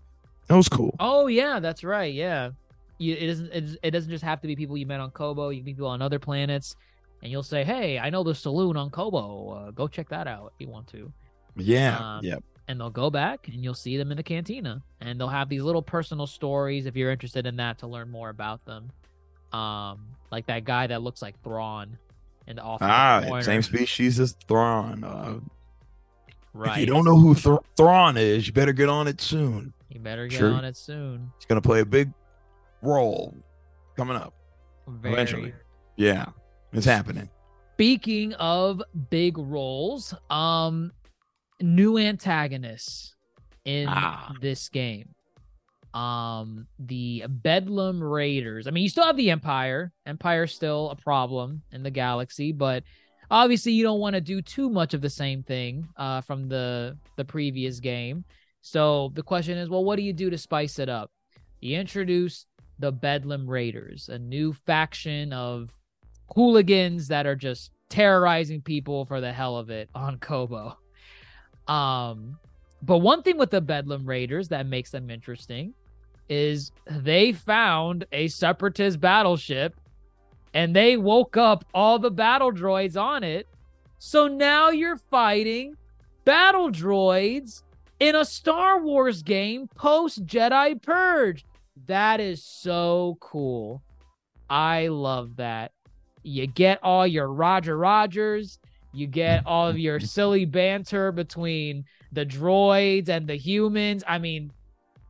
That 0.49 0.57
was 0.57 0.69
cool. 0.69 0.95
Oh 0.99 1.27
yeah, 1.27 1.61
that's 1.61 1.85
right. 1.85 2.13
Yeah, 2.13 2.51
you, 2.99 3.15
it 3.15 3.27
doesn't. 3.27 3.53
It, 3.53 3.79
it 3.83 3.91
doesn't 3.91 4.11
just 4.11 4.25
have 4.25 4.41
to 4.41 4.47
be 4.49 4.57
people 4.57 4.77
you 4.77 4.87
met 4.87 5.01
on 5.01 5.11
Koboh. 5.11 5.53
You 5.55 5.61
can 5.61 5.67
meet 5.67 5.77
people 5.77 5.89
on 5.89 6.01
other 6.03 6.19
planets, 6.19 6.75
and 7.23 7.31
you'll 7.31 7.43
say, 7.43 7.65
"Hey, 7.65 7.99
I 7.99 8.11
know 8.11 8.23
the 8.25 8.35
saloon 8.35 8.77
on 8.77 8.91
Koboh. 8.91 9.69
Uh, 9.69 9.71
go 9.73 9.87
check 9.89 10.09
that 10.09 10.27
out 10.27 10.53
if 10.55 10.67
you 10.67 10.73
want 10.73 10.89
to." 10.89 11.13
Yeah, 11.57 12.17
Um, 12.19 12.25
yeah. 12.25 12.37
And 12.69 12.79
they'll 12.79 12.91
go 12.91 13.09
back, 13.11 13.49
and 13.49 13.65
you'll 13.65 13.75
see 13.75 13.97
them 13.97 14.11
in 14.11 14.17
the 14.17 14.23
cantina, 14.23 14.83
and 15.01 15.19
they'll 15.19 15.27
have 15.29 15.49
these 15.49 15.63
little 15.63 15.81
personal 15.83 16.27
stories 16.27 16.85
if 16.87 16.97
you're 16.97 17.11
interested 17.11 17.47
in 17.47 17.57
that 17.57 17.79
to 17.79 17.87
learn 17.87 18.11
more 18.11 18.29
about 18.29 18.65
them. 18.67 18.91
Um, 19.59 20.07
like 20.31 20.47
that 20.47 20.65
guy 20.65 20.87
that 20.87 21.03
looks 21.03 21.23
like 21.23 21.43
Thrawn 21.43 21.97
in 22.49 22.57
the 22.57 22.63
off. 22.63 22.81
Ah, 22.83 23.23
corner. 23.27 23.43
same 23.43 23.63
species 23.63 24.19
as 24.19 24.33
Thrawn. 24.49 25.05
Uh, 25.05 25.39
Right. 26.55 26.73
If 26.73 26.79
you 26.79 26.87
don't 26.87 27.05
know 27.05 27.17
who 27.17 27.35
Thr- 27.37 27.63
Thrawn 27.77 28.17
is, 28.17 28.49
you 28.49 28.53
better 28.53 28.73
get 28.73 28.89
on 28.89 29.07
it 29.07 29.21
soon. 29.21 29.73
you 29.91 30.01
better 30.01 30.27
get 30.27 30.39
Sure. 30.39 30.53
on 30.53 30.65
it 30.65 30.77
soon. 30.77 31.31
He's 31.39 31.45
gonna 31.47 31.61
play 31.61 31.81
a 31.81 31.85
big 31.87 32.11
role 32.83 33.33
coming 33.97 34.17
up. 34.17 34.35
Very 34.89 35.13
Eventually. 35.15 35.55
Yeah, 35.97 36.27
it's 36.73 36.87
happening. 36.87 37.29
Speaking 37.75 38.33
of 38.35 38.83
big 39.11 39.39
roles, 39.39 40.15
um, 40.31 40.91
new 41.61 41.97
antagonists 41.99 43.15
in 43.65 43.87
Ah. 43.89 44.33
this 44.41 44.69
game. 44.69 45.15
Um, 45.99 46.69
the 46.79 47.25
Bedlam 47.29 48.01
Raiders. 48.01 48.69
I 48.69 48.71
mean, 48.71 48.85
you 48.85 48.89
still 48.89 49.07
have 49.07 49.17
the 49.17 49.33
Empire. 49.33 49.91
Empire's 50.07 50.55
still 50.55 50.91
a 50.91 50.97
problem 50.97 51.63
in 51.73 51.83
the 51.83 51.91
galaxy, 51.91 52.53
but 52.53 52.85
obviously 53.33 53.73
you 53.73 53.83
don't 53.83 53.99
want 53.99 54.15
to 54.15 54.21
do 54.21 54.41
too 54.41 54.71
much 54.71 54.95
of 54.95 55.01
the 55.01 55.11
same 55.11 55.43
thing 55.43 55.89
uh, 55.97 56.21
from 56.21 56.49
the 56.49 56.97
the 57.17 57.25
previous 57.25 57.81
game. 57.81 58.25
So 58.61 59.11
the 59.15 59.25
question 59.25 59.59
is, 59.59 59.69
well, 59.69 59.85
what 59.85 59.97
do 59.97 60.03
you 60.03 60.13
do 60.13 60.31
to 60.31 60.39
spice 60.39 60.79
it 60.79 60.89
up? 60.89 61.11
You 61.61 61.77
introduce 61.81 62.47
the 62.79 62.93
Bedlam 62.93 63.49
Raiders, 63.49 64.09
a 64.09 64.21
new 64.21 64.53
faction 64.53 65.33
of 65.33 65.71
hooligans 66.37 67.09
that 67.09 67.27
are 67.27 67.35
just 67.35 67.73
terrorizing 67.89 68.61
people 68.61 69.05
for 69.05 69.21
the 69.21 69.33
hell 69.33 69.57
of 69.57 69.69
it 69.71 69.89
on 69.97 70.19
Koboh. 70.19 70.77
Um, 71.67 72.39
but 72.83 72.99
one 72.99 73.25
thing 73.25 73.37
with 73.37 73.51
the 73.51 73.61
Bedlam 73.61 74.07
Raiders 74.07 74.49
that 74.49 74.67
makes 74.67 74.91
them 74.93 75.11
interesting 75.11 75.75
is 76.29 76.73
they 76.87 77.33
found 77.33 78.07
a 78.13 78.29
separatist 78.29 79.01
battleship 79.01 79.75
and 80.55 80.75
they 80.75 80.97
woke 80.97 81.37
up 81.37 81.65
all 81.75 81.99
the 81.99 82.11
battle 82.11 82.53
droids 82.53 83.01
on 83.01 83.23
it. 83.23 83.47
So 83.99 84.29
now 84.29 84.71
you're 84.71 84.97
fighting 84.97 85.77
battle 86.25 86.71
droids 86.71 87.63
in 88.01 88.15
a 88.15 88.25
Star 88.25 88.81
Wars 88.81 89.23
game 89.23 89.69
post 89.75 90.25
Jedi 90.27 90.81
Purge. 90.81 91.45
That 91.87 92.21
is 92.21 92.45
so 92.45 93.17
cool. 93.21 93.83
I 94.49 94.89
love 94.89 95.37
that. 95.37 95.73
You 96.23 96.47
get 96.47 96.81
all 96.83 97.07
your 97.07 97.29
Roger 97.29 97.79
Rogers, 97.79 98.59
you 98.93 99.07
get 99.07 99.47
all 99.47 99.69
of 99.69 99.79
your 99.79 100.01
silly 100.01 100.45
banter 100.45 101.13
between 101.13 101.85
the 102.13 102.25
droids 102.27 103.09
and 103.09 103.27
the 103.27 103.37
humans. 103.37 104.03
I 104.07 104.19
mean, 104.19 104.53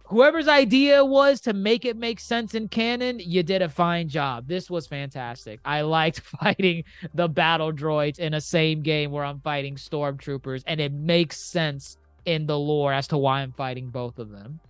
whoever's 0.08 0.48
idea 0.48 1.04
was 1.04 1.40
to 1.42 1.52
make 1.52 1.84
it 1.84 1.96
make 1.96 2.20
sense 2.20 2.54
in 2.54 2.68
canon, 2.68 3.20
you 3.20 3.42
did 3.42 3.62
a 3.62 3.68
fine 3.68 4.08
job. 4.08 4.48
This 4.48 4.70
was 4.70 4.86
fantastic. 4.86 5.60
I 5.64 5.82
liked 5.82 6.20
fighting 6.40 6.84
the 7.14 7.28
battle 7.28 7.72
droids 7.72 8.18
in 8.18 8.34
a 8.34 8.40
same 8.40 8.82
game 8.82 9.10
where 9.10 9.24
I'm 9.24 9.40
fighting 9.40 9.76
stormtroopers, 9.76 10.62
and 10.66 10.80
it 10.80 10.92
makes 10.92 11.38
sense 11.38 11.96
in 12.24 12.46
the 12.46 12.58
lore 12.58 12.92
as 12.92 13.08
to 13.08 13.18
why 13.18 13.40
I'm 13.40 13.52
fighting 13.52 13.88
both 13.88 14.18
of 14.18 14.30
them. 14.30 14.60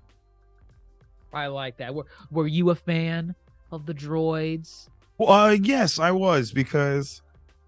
I 1.33 1.47
like 1.49 1.77
that. 1.79 1.95
Were, 1.95 2.07
were 2.31 2.47
you 2.47 2.71
a 2.71 2.75
fan 2.75 3.35
of 3.71 3.87
the 3.87 3.95
droids? 3.95 4.89
Well, 5.19 5.31
uh, 5.31 5.51
yes, 5.51 5.99
I 5.99 6.11
was 6.11 6.53
because, 6.53 7.23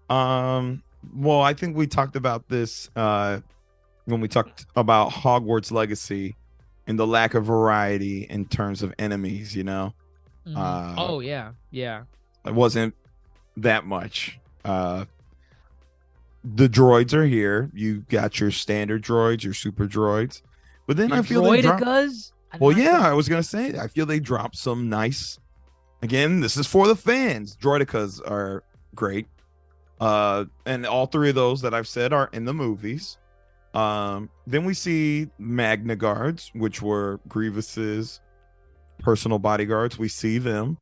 um, 0.09 0.81
well, 1.13 1.41
I 1.41 1.53
think 1.53 1.75
we 1.75 1.87
talked 1.87 2.15
about 2.15 2.47
this 2.47 2.89
uh, 2.95 3.41
when 4.05 4.21
we 4.21 4.27
talked 4.27 4.65
about 4.75 5.11
Hogwarts 5.11 5.71
Legacy 5.71 6.35
and 6.87 6.97
the 6.99 7.07
lack 7.07 7.33
of 7.33 7.45
variety 7.45 8.23
in 8.23 8.45
terms 8.45 8.81
of 8.83 8.93
enemies. 8.99 9.55
You 9.55 9.63
know, 9.63 9.93
Mhm. 10.47 10.57
Uh, 10.57 10.95
oh 10.97 11.19
yeah, 11.19 11.51
yeah. 11.69 12.03
it 12.45 12.53
wasn't 12.53 12.95
that 13.57 13.85
much. 13.85 14.39
Uh, 14.65 15.05
the 16.43 16.67
droids 16.67 17.13
are 17.13 17.25
here. 17.25 17.69
You 17.73 18.03
got 18.09 18.39
your 18.39 18.51
standard 18.51 19.03
droids, 19.03 19.43
your 19.43 19.53
super 19.53 19.85
droids, 19.87 20.41
but 20.87 20.97
then 20.97 21.09
Your 21.09 21.19
I 21.19 21.21
feel 21.21 21.43
they 21.43 21.61
droidekas? 21.61 22.31
Did 22.51 22.61
Well, 22.61 22.77
yeah, 22.77 22.99
I 23.01 23.13
was 23.13 23.29
gonna 23.29 23.43
say. 23.43 23.77
I 23.79 23.87
feel 23.87 24.05
they 24.05 24.19
dropped 24.19 24.57
some 24.57 24.89
nice. 24.89 25.37
Again, 26.01 26.39
this 26.39 26.57
is 26.57 26.65
for 26.65 26.87
the 26.87 26.95
fans. 26.95 27.55
Droidekas 27.55 28.19
are 28.29 28.63
great, 28.95 29.27
uh, 29.99 30.45
and 30.65 30.85
all 30.87 31.05
three 31.05 31.29
of 31.29 31.35
those 31.35 31.61
that 31.61 31.73
I've 31.75 31.87
said 31.87 32.11
are 32.11 32.29
in 32.33 32.45
the 32.45 32.53
movies. 32.53 33.17
Um, 33.73 34.29
then 34.45 34.65
we 34.65 34.73
see 34.73 35.29
Magna 35.39 35.95
Guards, 35.95 36.51
which 36.53 36.81
were 36.81 37.19
Grievous's 37.27 38.19
personal 38.99 39.39
bodyguards. 39.39 39.97
We 39.97 40.09
see 40.09 40.37
them. 40.37 40.77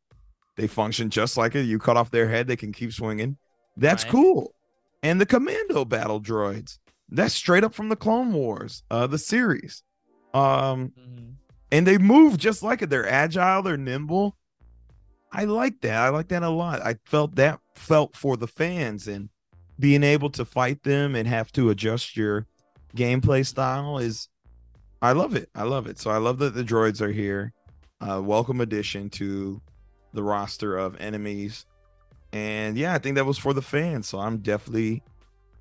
They 0.56 0.68
function 0.68 1.10
just 1.10 1.38
like 1.38 1.56
it. 1.56 1.64
You 1.64 1.80
cut 1.80 1.98
off 1.98 2.12
their 2.12 2.28
head, 2.28 2.48
they 2.48 2.56
can 2.56 2.74
keep 2.74 2.92
swinging. 2.92 3.38
That's 3.78 4.04
Right. 4.04 4.12
cool. 4.12 4.56
And 5.04 5.22
the 5.22 5.26
commando 5.26 5.86
battle 5.86 6.20
droids. 6.20 6.80
That's 7.10 7.34
straight 7.34 7.64
up 7.64 7.74
from 7.74 7.90
the 7.90 7.96
Clone 7.96 8.34
Wars, 8.34 8.84
uh, 8.92 9.08
the 9.08 9.18
series. 9.18 9.84
Um, 10.34 10.92
Mhm. 11.00 11.34
and 11.72 11.88
they 11.88 11.98
move 11.98 12.38
just 12.38 12.62
like 12.62 12.82
it. 12.82 12.90
They're 12.90 13.08
agile, 13.10 13.64
they're 13.64 13.78
nimble. 13.78 14.36
I 15.32 15.46
like 15.46 15.82
that. 15.82 15.96
I 15.96 16.10
like 16.10 16.28
that 16.30 16.44
a 16.44 16.50
lot. 16.50 16.82
I 16.82 16.96
felt 17.06 17.36
that 17.36 17.60
felt 17.76 18.18
for 18.18 18.36
the 18.36 18.48
fans 18.48 19.08
and 19.08 19.30
being 19.80 20.04
able 20.04 20.30
to 20.32 20.44
fight 20.44 20.84
them 20.84 21.16
and 21.16 21.28
have 21.28 21.52
to 21.54 21.70
adjust 21.70 22.18
your 22.18 22.46
gameplay 22.96 23.46
style 23.46 23.98
is 24.00 24.30
I 25.02 25.14
love 25.14 25.36
it. 25.36 25.50
I 25.56 25.64
love 25.64 25.88
it. 25.88 25.98
So 26.00 26.12
I 26.12 26.18
love 26.18 26.40
that 26.40 26.54
the 26.56 26.64
droids 26.64 27.02
are 27.02 27.12
here. 27.12 27.54
Uh 28.02 28.22
welcome 28.24 28.62
addition 28.62 29.10
to 29.12 29.62
the 30.14 30.24
roster 30.24 30.78
of 30.78 30.96
enemies. 31.00 31.66
And 32.34 32.78
yeah, 32.78 32.94
I 32.94 33.00
think 33.00 33.16
that 33.16 33.26
was 33.26 33.38
for 33.38 33.54
the 33.54 33.62
fans. 33.62 34.08
So 34.08 34.20
I'm 34.20 34.38
definitely 34.40 35.04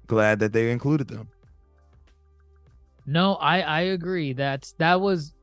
glad 0.07 0.39
that 0.41 0.53
they 0.53 0.70
included 0.70 1.09
them. 1.09 1.29
No, 3.07 3.35
I 3.37 3.61
I 3.61 3.81
agree. 3.81 4.33
That's 4.33 4.72
that 4.79 5.01
was 5.01 5.35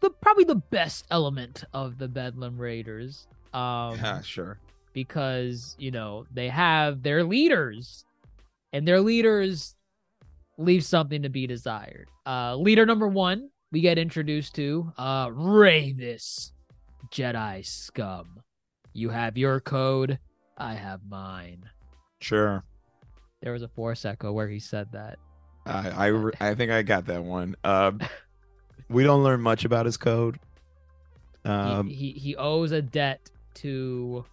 the 0.00 0.10
probably 0.10 0.44
the 0.44 0.56
best 0.56 1.06
element 1.10 1.64
of 1.72 1.98
the 1.98 2.08
Bedlam 2.08 2.58
Raiders. 2.58 3.26
Um 3.54 3.96
yeah, 4.02 4.20
sure. 4.22 4.58
because, 4.92 5.74
you 5.78 5.90
know, 5.90 6.26
they 6.32 6.48
have 6.48 7.02
their 7.02 7.24
leaders 7.24 8.04
and 8.72 8.86
their 8.86 9.00
leaders 9.00 9.74
leave 10.58 10.84
something 10.84 11.22
to 11.22 11.28
be 11.30 11.46
desired. 11.46 12.08
Uh 12.26 12.54
leader 12.56 12.84
number 12.84 13.08
1 13.08 13.48
we 13.72 13.80
get 13.80 13.96
introduced 13.98 14.54
to 14.56 14.92
uh 14.98 15.28
Rayvis 15.28 16.52
Jedi 17.10 17.64
scum. 17.64 18.40
You 18.92 19.08
have 19.10 19.38
your 19.38 19.60
code, 19.60 20.18
I 20.56 20.74
have 20.74 21.00
mine. 21.08 21.68
Sure. 22.20 22.64
There 23.42 23.52
was 23.52 23.62
a 23.62 23.68
force 23.68 24.04
echo 24.04 24.32
where 24.32 24.48
he 24.48 24.58
said 24.58 24.88
that. 24.92 25.18
I 25.64 26.08
I, 26.08 26.30
I 26.50 26.54
think 26.54 26.70
I 26.72 26.82
got 26.82 27.06
that 27.06 27.22
one. 27.22 27.54
Um, 27.62 28.00
we 28.88 29.04
don't 29.04 29.22
learn 29.22 29.40
much 29.40 29.64
about 29.64 29.86
his 29.86 29.96
code. 29.96 30.38
He- 31.44 31.48
Um, 31.50 31.86
he, 31.88 32.12
he 32.12 32.34
owes 32.36 32.72
a 32.72 32.82
debt 32.82 33.30
to 33.54 34.24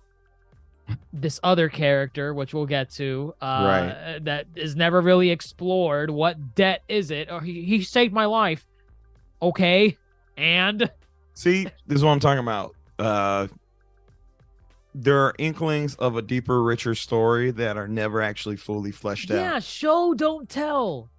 this 1.13 1.39
other 1.43 1.69
character, 1.69 2.33
which 2.33 2.53
we'll 2.53 2.65
get 2.65 2.89
to. 2.91 3.33
Uh, 3.41 3.45
Right. 3.65 4.19
That 4.25 4.47
is 4.55 4.75
never 4.75 5.01
really 5.01 5.31
explored. 5.31 6.09
What 6.09 6.55
debt 6.55 6.83
is 6.87 7.11
it? 7.11 7.27
Oh, 7.29 7.39
he 7.39 7.63
he 7.63 7.81
saved 7.83 8.13
my 8.13 8.25
life. 8.25 8.65
Okay, 9.41 9.97
and 10.37 10.89
see, 11.33 11.65
this 11.87 11.97
is 11.97 12.03
what 12.03 12.11
I'm 12.11 12.19
talking 12.19 12.39
about. 12.39 12.75
Uh, 12.97 13.47
there 14.93 15.19
are 15.19 15.35
inklings 15.37 15.95
of 15.95 16.15
a 16.15 16.21
deeper, 16.21 16.63
richer 16.63 16.95
story 16.95 17.51
that 17.51 17.75
are 17.77 17.87
never 17.87 18.21
actually 18.21 18.55
fully 18.55 18.91
fleshed 18.91 19.29
yeah, 19.29 19.35
out. 19.35 19.41
Yeah, 19.41 19.59
show 19.59 20.13
don't 20.13 20.47
tell. 20.47 21.09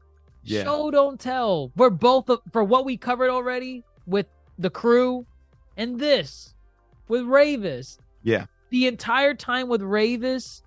Yeah. 0.42 0.64
Show 0.64 0.90
don't 0.90 1.20
tell. 1.20 1.72
We're 1.76 1.90
both 1.90 2.30
for 2.52 2.64
what 2.64 2.84
we 2.84 2.96
covered 2.96 3.30
already 3.30 3.84
with 4.06 4.26
the 4.58 4.70
crew, 4.70 5.26
and 5.76 5.98
this 5.98 6.54
with 7.08 7.22
Rayvis. 7.22 7.98
Yeah. 8.22 8.46
The 8.70 8.86
entire 8.86 9.34
time 9.34 9.68
with 9.68 9.80
Rayvis, 9.80 10.62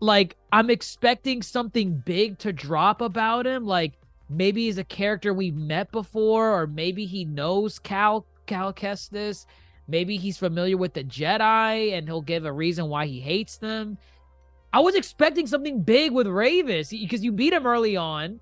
like 0.00 0.36
I'm 0.52 0.70
expecting 0.70 1.42
something 1.42 2.02
big 2.04 2.38
to 2.38 2.52
drop 2.52 3.00
about 3.00 3.46
him. 3.46 3.66
Like 3.66 3.98
maybe 4.28 4.66
he's 4.66 4.78
a 4.78 4.84
character 4.84 5.32
we've 5.32 5.54
met 5.54 5.92
before, 5.92 6.60
or 6.60 6.66
maybe 6.66 7.06
he 7.06 7.24
knows 7.24 7.78
Cal 7.78 8.26
Cal 8.46 8.72
Kestis. 8.72 9.46
Maybe 9.86 10.16
he's 10.16 10.38
familiar 10.38 10.76
with 10.76 10.94
the 10.94 11.04
Jedi 11.04 11.92
and 11.92 12.06
he'll 12.06 12.22
give 12.22 12.44
a 12.44 12.52
reason 12.52 12.88
why 12.88 13.06
he 13.06 13.20
hates 13.20 13.58
them. 13.58 13.98
I 14.72 14.80
was 14.80 14.94
expecting 14.94 15.48
something 15.48 15.82
big 15.82 16.12
with 16.12 16.28
Rayvis 16.28 16.90
because 16.90 17.24
you 17.24 17.32
beat 17.32 17.52
him 17.52 17.66
early 17.66 17.96
on. 17.96 18.40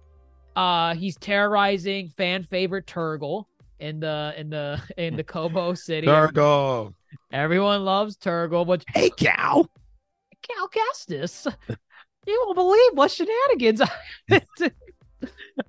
Uh 0.57 0.95
he's 0.95 1.17
terrorizing 1.17 2.11
fan 2.11 2.43
favorite 2.43 2.87
Turgle 2.87 3.45
in 3.81 4.01
the 4.01 4.35
in 4.37 4.51
the 4.51 4.81
in 4.97 5.17
the 5.17 5.25
Koboh 5.25 5.77
City. 5.77 6.07
Dargo. 6.07 6.95
Everyone 7.33 7.85
loves 7.85 8.17
Turgle, 8.17 8.67
but 8.67 8.85
Hey, 8.95 9.11
Cal. 9.11 9.69
Cal 10.43 10.69
Kestis, 10.69 11.53
you 12.27 12.43
won't 12.47 12.57
believe 12.57 12.91
what 12.95 13.11
shenanigans. 13.11 13.83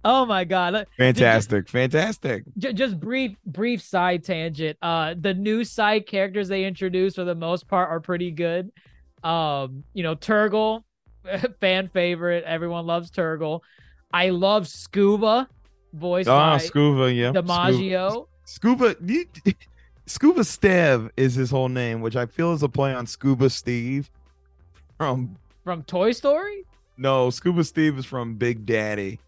Oh 0.06 0.28
my 0.28 0.44
god! 0.44 0.86
Fantastic. 0.98 1.68
Fantastic. 1.70 2.44
Just 2.56 3.00
brief, 3.00 3.36
brief 3.48 3.82
side 3.82 4.24
tangent. 4.24 4.78
Uh, 4.80 5.16
the 5.20 5.34
new 5.34 5.64
side 5.64 6.06
characters 6.06 6.48
they 6.48 6.66
introduced 6.66 7.16
for 7.16 7.24
the 7.24 7.34
most 7.34 7.68
part 7.68 7.90
are 7.90 8.00
pretty 8.00 8.30
good. 8.30 8.70
Um, 9.24 9.84
you 9.96 10.04
know, 10.04 10.16
Turgle, 10.16 10.84
fan 11.60 11.88
favorite. 11.88 12.44
Everyone 12.44 12.86
loves 12.86 13.10
Turgle. 13.10 13.62
I 14.14 14.30
love 14.30 14.68
Scuba, 14.68 15.48
voice. 15.94 16.28
Ah, 16.28 16.54
by 16.54 16.58
Scuba. 16.60 17.12
Yeah. 17.12 17.32
DiMaggio. 17.32 18.28
Scuba. 18.46 18.96
you- 19.04 19.26
Scuba 20.10 20.42
Stev 20.42 21.12
is 21.16 21.36
his 21.36 21.52
whole 21.52 21.70
name, 21.70 22.02
which 22.02 22.16
I 22.16 22.26
feel 22.26 22.52
is 22.54 22.64
a 22.64 22.68
play 22.70 22.96
on 22.96 23.06
Scuba 23.06 23.48
Steve 23.50 24.10
from 24.98 25.38
from 25.64 25.84
Toy 25.84 26.14
Story. 26.14 26.64
No, 26.98 27.30
Scuba 27.30 27.64
Steve 27.64 27.98
is 28.00 28.06
from 28.06 28.36
Big 28.36 28.66
Daddy. 28.66 29.20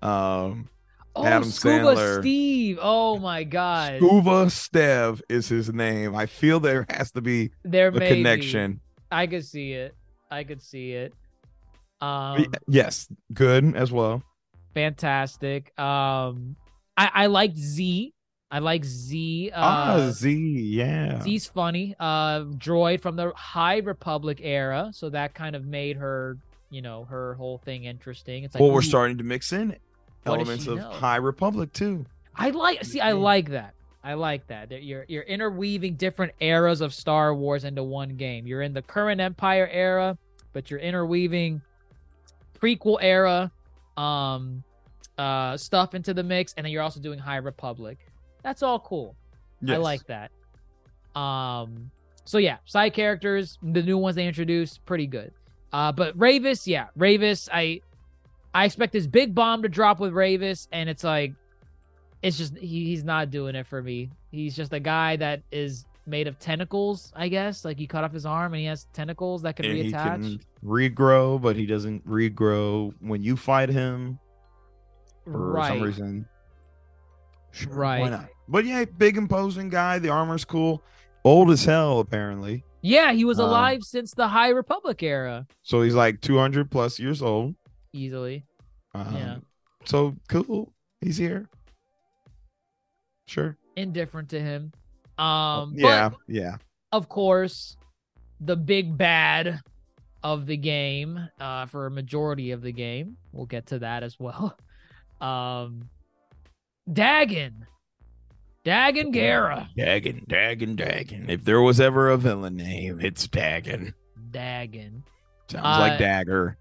Um, 0.00 0.68
Oh, 1.14 1.26
Adam 1.26 1.44
Scuba 1.44 1.94
Sandler. 1.94 2.20
Steve. 2.22 2.78
Oh 2.80 3.18
my 3.18 3.44
god. 3.44 3.98
Scuba 3.98 4.46
Stev 4.46 5.20
is 5.28 5.46
his 5.46 5.70
name. 5.70 6.16
I 6.16 6.24
feel 6.24 6.58
there 6.58 6.86
has 6.88 7.12
to 7.12 7.20
be 7.20 7.50
there 7.64 7.88
a 7.88 7.92
may 7.92 8.08
be. 8.08 8.16
connection. 8.16 8.80
I 9.10 9.26
could 9.26 9.44
see 9.44 9.72
it. 9.74 9.94
I 10.30 10.42
could 10.44 10.62
see 10.62 10.92
it. 10.92 11.12
Um, 12.00 12.46
yes, 12.66 13.08
good 13.34 13.76
as 13.76 13.92
well. 13.92 14.22
fantastic. 14.72 15.78
Um, 15.78 16.56
I 16.96 17.10
I 17.12 17.26
like 17.26 17.54
Z. 17.58 18.14
I 18.52 18.58
like 18.58 18.84
Z. 18.84 19.50
Uh, 19.50 19.58
ah, 19.58 20.10
Z, 20.12 20.30
yeah. 20.30 21.22
Z's 21.22 21.46
funny. 21.46 21.96
Uh, 21.98 22.40
droid 22.44 23.00
from 23.00 23.16
the 23.16 23.32
High 23.34 23.78
Republic 23.78 24.40
era, 24.42 24.90
so 24.92 25.08
that 25.08 25.32
kind 25.32 25.56
of 25.56 25.64
made 25.64 25.96
her, 25.96 26.36
you 26.68 26.82
know, 26.82 27.04
her 27.06 27.32
whole 27.34 27.56
thing 27.56 27.84
interesting. 27.84 28.44
It's 28.44 28.54
like, 28.54 28.60
well, 28.60 28.70
we're 28.70 28.80
ooh, 28.80 28.82
starting 28.82 29.16
to 29.16 29.24
mix 29.24 29.54
in 29.54 29.74
elements 30.26 30.66
of 30.66 30.76
know? 30.76 30.90
High 30.90 31.16
Republic 31.16 31.72
too. 31.72 32.04
I 32.36 32.50
like. 32.50 32.84
See, 32.84 33.00
I 33.00 33.08
Yeah. 33.08 33.14
like 33.14 33.50
that. 33.52 33.72
I 34.04 34.14
like 34.14 34.46
that. 34.48 34.68
That 34.68 34.82
you're 34.82 35.06
you're 35.08 35.22
interweaving 35.22 35.94
different 35.94 36.32
eras 36.38 36.82
of 36.82 36.92
Star 36.92 37.34
Wars 37.34 37.64
into 37.64 37.82
one 37.82 38.16
game. 38.16 38.46
You're 38.46 38.60
in 38.62 38.74
the 38.74 38.82
current 38.82 39.20
Empire 39.20 39.68
era, 39.72 40.18
but 40.52 40.70
you're 40.70 40.80
interweaving 40.80 41.62
prequel 42.60 42.98
era 43.00 43.50
um 43.96 44.62
uh 45.18 45.56
stuff 45.56 45.94
into 45.94 46.12
the 46.12 46.22
mix, 46.22 46.52
and 46.54 46.66
then 46.66 46.72
you're 46.72 46.82
also 46.82 47.00
doing 47.00 47.18
High 47.18 47.36
Republic. 47.38 47.98
That's 48.42 48.62
all 48.62 48.80
cool. 48.80 49.16
I 49.68 49.76
like 49.76 50.06
that. 50.06 50.30
Um 51.18 51.90
so 52.24 52.38
yeah, 52.38 52.58
side 52.64 52.94
characters, 52.94 53.58
the 53.62 53.82
new 53.82 53.98
ones 53.98 54.16
they 54.16 54.26
introduced, 54.26 54.84
pretty 54.86 55.06
good. 55.06 55.32
Uh 55.72 55.92
but 55.92 56.16
Rayvis, 56.18 56.66
yeah, 56.66 56.86
Rayvis, 56.98 57.48
I 57.52 57.80
I 58.54 58.64
expect 58.64 58.92
this 58.92 59.06
big 59.06 59.34
bomb 59.34 59.62
to 59.62 59.68
drop 59.68 59.98
with 59.98 60.12
Rayvis, 60.12 60.68
and 60.72 60.88
it's 60.88 61.04
like 61.04 61.32
it's 62.22 62.38
just 62.38 62.56
he, 62.56 62.84
he's 62.86 63.04
not 63.04 63.30
doing 63.30 63.54
it 63.54 63.66
for 63.66 63.82
me. 63.82 64.10
He's 64.30 64.54
just 64.54 64.72
a 64.72 64.80
guy 64.80 65.16
that 65.16 65.42
is 65.50 65.86
made 66.06 66.26
of 66.26 66.38
tentacles, 66.38 67.12
I 67.14 67.28
guess. 67.28 67.64
Like 67.64 67.80
you 67.80 67.88
cut 67.88 68.04
off 68.04 68.12
his 68.12 68.26
arm 68.26 68.52
and 68.54 68.60
he 68.60 68.66
has 68.66 68.86
tentacles 68.92 69.42
that 69.42 69.56
can 69.56 69.66
and 69.66 69.76
he 69.76 69.92
reattach. 69.92 70.22
can 70.22 70.40
regrow, 70.64 71.40
but 71.40 71.56
he 71.56 71.66
doesn't 71.66 72.06
regrow 72.06 72.92
when 73.00 73.22
you 73.22 73.36
fight 73.36 73.68
him 73.68 74.18
for 75.24 75.52
right. 75.52 75.68
some 75.68 75.82
reason. 75.82 76.28
Sure, 77.52 77.72
Right. 77.72 78.00
Why 78.00 78.08
not? 78.08 78.28
But 78.48 78.64
yeah, 78.64 78.84
big 78.84 79.16
imposing 79.16 79.68
guy. 79.68 79.98
The 79.98 80.08
armor's 80.08 80.44
cool. 80.44 80.82
Old 81.24 81.50
as 81.50 81.64
hell, 81.64 82.00
apparently. 82.00 82.64
Yeah, 82.82 83.12
he 83.12 83.24
was 83.24 83.38
Uh, 83.38 83.44
alive 83.44 83.80
since 83.82 84.12
the 84.12 84.26
High 84.26 84.48
Republic 84.48 85.02
era, 85.02 85.46
So 85.62 85.82
he's 85.82 85.94
like 85.94 86.20
200 86.20 86.70
plus 86.70 86.98
years 86.98 87.22
old. 87.22 87.54
easily. 87.92 88.44
Um, 88.94 89.14
Yeah. 89.16 89.36
So 89.84 90.16
cool. 90.28 90.72
He's 91.00 91.16
here. 91.16 91.48
Sure. 93.26 93.56
Indifferent 93.76 94.28
to 94.30 94.40
him. 94.40 94.72
Um 95.18 95.74
yeah. 95.76 96.10
yeah. 96.26 96.56
of 96.90 97.08
course, 97.08 97.76
the 98.40 98.56
big 98.56 98.96
bad 98.96 99.60
of 100.22 100.46
the 100.46 100.56
game, 100.56 101.18
uh, 101.40 101.66
for 101.66 101.86
a 101.86 101.90
majority 101.90 102.50
of 102.52 102.62
the 102.62 102.72
game. 102.72 103.16
We'll 103.32 103.46
get 103.46 103.66
to 103.66 103.78
that 103.80 104.02
as 104.02 104.18
well. 104.18 104.56
Um, 105.20 105.88
Dagan, 106.90 107.52
Dagan 108.64 109.12
Gera, 109.12 109.68
Dagan, 109.76 110.26
Dagan, 110.26 110.76
Dagan. 110.76 111.28
If 111.28 111.44
there 111.44 111.60
was 111.60 111.80
ever 111.80 112.10
a 112.10 112.16
villain 112.16 112.56
name, 112.56 113.00
it's 113.00 113.26
Dagan. 113.28 113.94
Dagan. 114.30 115.02
Sounds 115.48 115.64
Uh, 115.64 115.80
like 115.80 115.98
Dagger. 115.98 116.56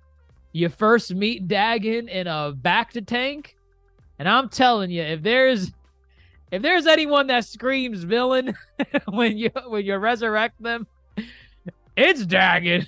You 0.54 0.70
first 0.70 1.14
meet 1.14 1.48
Dagan 1.48 2.10
in 2.10 2.28
a 2.28 2.54
bacta 2.54 3.06
tank 3.06 3.56
And 4.20 4.28
I'm 4.28 4.50
telling 4.50 4.92
you, 4.92 5.02
if 5.02 5.24
there's 5.24 5.72
if 6.52 6.62
there's 6.62 6.86
anyone 6.86 7.28
that 7.28 7.46
screams 7.46 8.04
villain 8.04 8.54
when 9.10 9.38
you 9.38 9.50
when 9.68 9.86
you 9.86 9.96
resurrect 9.96 10.62
them, 10.62 10.86
it's 11.96 12.24
Dagan. 12.26 12.88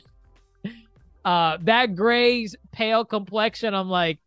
Uh, 1.23 1.57
that 1.61 1.95
gray 1.95 2.45
pale 2.73 3.05
complexion, 3.05 3.73
I'm 3.73 3.89
like, 3.89 4.19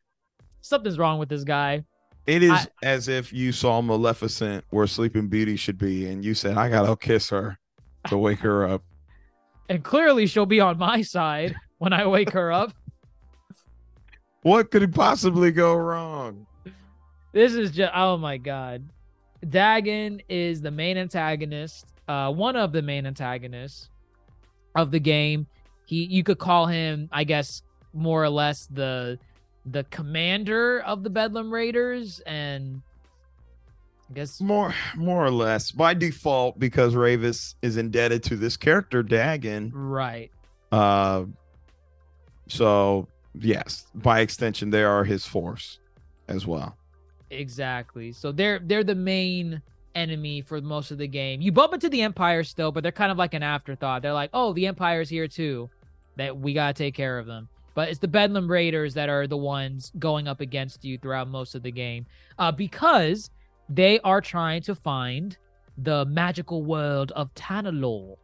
something's 0.63 0.99
wrong 0.99 1.19
with 1.19 1.29
this 1.29 1.45
guy. 1.45 1.85
It 2.27 2.43
is 2.43 2.51
I- 2.51 2.67
as 2.83 3.09
if 3.09 3.33
you 3.33 3.53
saw 3.53 3.81
Maleficent 3.81 4.65
where 4.71 4.87
Sleeping 4.87 5.29
Beauty 5.29 5.57
should 5.57 5.79
be, 5.79 6.07
and 6.09 6.25
you 6.25 6.35
said, 6.35 6.57
I 6.57 6.69
gotta 6.69 6.97
kiss 6.97 7.31
her 7.31 7.59
to 8.09 8.19
wake 8.19 8.41
her 8.41 8.67
up. 8.67 8.83
And 9.69 9.83
clearly 9.83 10.29
she'll 10.29 10.47
be 10.47 10.61
on 10.61 10.79
my 10.79 11.03
side 11.03 11.57
when 11.79 11.93
I 11.93 12.07
wake 12.07 12.31
her 12.31 12.53
up. 12.53 12.73
What 14.43 14.71
could 14.71 14.95
possibly 14.95 15.51
go 15.51 15.75
wrong? 15.75 16.47
This 17.33 17.53
is 17.55 17.73
just 17.73 17.91
oh 17.93 18.17
my 18.17 18.37
god. 18.37 18.89
Dagan 19.45 20.21
is 20.29 20.63
the 20.63 20.71
main 20.71 20.97
antagonist, 20.97 21.87
uh 22.07 22.33
one 22.33 22.55
of 22.55 22.71
the 22.71 22.81
main 22.81 23.07
antagonists 23.07 23.91
of 24.77 24.93
the 24.93 25.01
game. 25.01 25.49
He 25.87 26.05
you 26.05 26.23
could 26.23 26.39
call 26.39 26.67
him, 26.67 27.09
I 27.11 27.25
guess, 27.25 27.63
more 27.93 28.23
or 28.23 28.31
less 28.31 28.67
the 28.67 29.19
the 29.67 29.85
commander 29.85 30.81
of 30.81 31.03
the 31.03 31.11
Bedlam 31.11 31.53
Raiders 31.53 32.21
and 32.21 32.83
I 34.09 34.15
guess 34.15 34.41
More 34.41 34.73
more 34.95 35.25
or 35.25 35.31
less. 35.31 35.73
By 35.73 35.93
default, 35.95 36.59
because 36.59 36.95
Rayvis 36.95 37.55
is 37.63 37.77
indebted 37.77 38.23
to 38.25 38.37
this 38.37 38.57
character, 38.57 39.03
Dagan. 39.03 39.71
right. 39.75 40.31
Uh 40.71 41.25
so 42.49 43.09
yes, 43.35 43.87
by 43.95 44.21
extension, 44.21 44.71
they 44.71 44.85
are 44.85 45.03
his 45.05 45.27
force 45.27 45.81
as 46.29 46.47
well. 46.47 46.77
Exactly. 47.31 48.13
So 48.13 48.31
they're 48.31 48.61
they're 48.61 48.85
the 48.85 48.95
main 48.95 49.61
enemy 49.97 50.43
for 50.43 50.61
most 50.61 50.91
of 50.93 50.99
the 50.99 51.09
game. 51.09 51.41
You 51.41 51.51
bump 51.51 51.75
into 51.75 51.89
the 51.89 52.03
Empire 52.03 52.45
still, 52.45 52.71
but 52.71 52.83
they're 52.85 52.93
kind 52.93 53.11
of 53.11 53.19
like 53.19 53.35
an 53.35 53.43
afterthought. 53.43 54.03
They're 54.03 54.13
like, 54.13 54.31
"Oh, 54.33 54.53
the 54.53 54.67
Empire's 54.69 55.09
here 55.09 55.27
too. 55.27 55.69
That 56.17 56.37
we 56.39 56.55
got 56.55 56.77
to 56.77 56.85
take 56.85 56.95
care 56.95 57.19
of 57.19 57.27
them." 57.27 57.49
But 57.77 57.91
it's 57.91 58.01
the 58.01 58.09
Bedlam 58.09 58.51
Raiders 58.51 58.95
that 58.95 59.09
are 59.09 59.29
the 59.29 59.37
ones 59.37 59.93
going 59.99 60.27
up 60.27 60.41
against 60.41 60.85
you 60.85 60.99
throughout 60.99 61.29
most 61.29 61.55
of 61.55 61.63
the 61.63 61.71
game. 61.71 62.07
Uh 62.39 62.51
because 62.51 63.31
they 63.69 64.01
are 64.01 64.21
trying 64.21 64.63
to 64.63 64.75
find 64.75 65.37
the 65.79 66.07
magical 66.07 66.65
world 66.65 67.13
of 67.13 67.33
Tanalorr. 67.35 68.17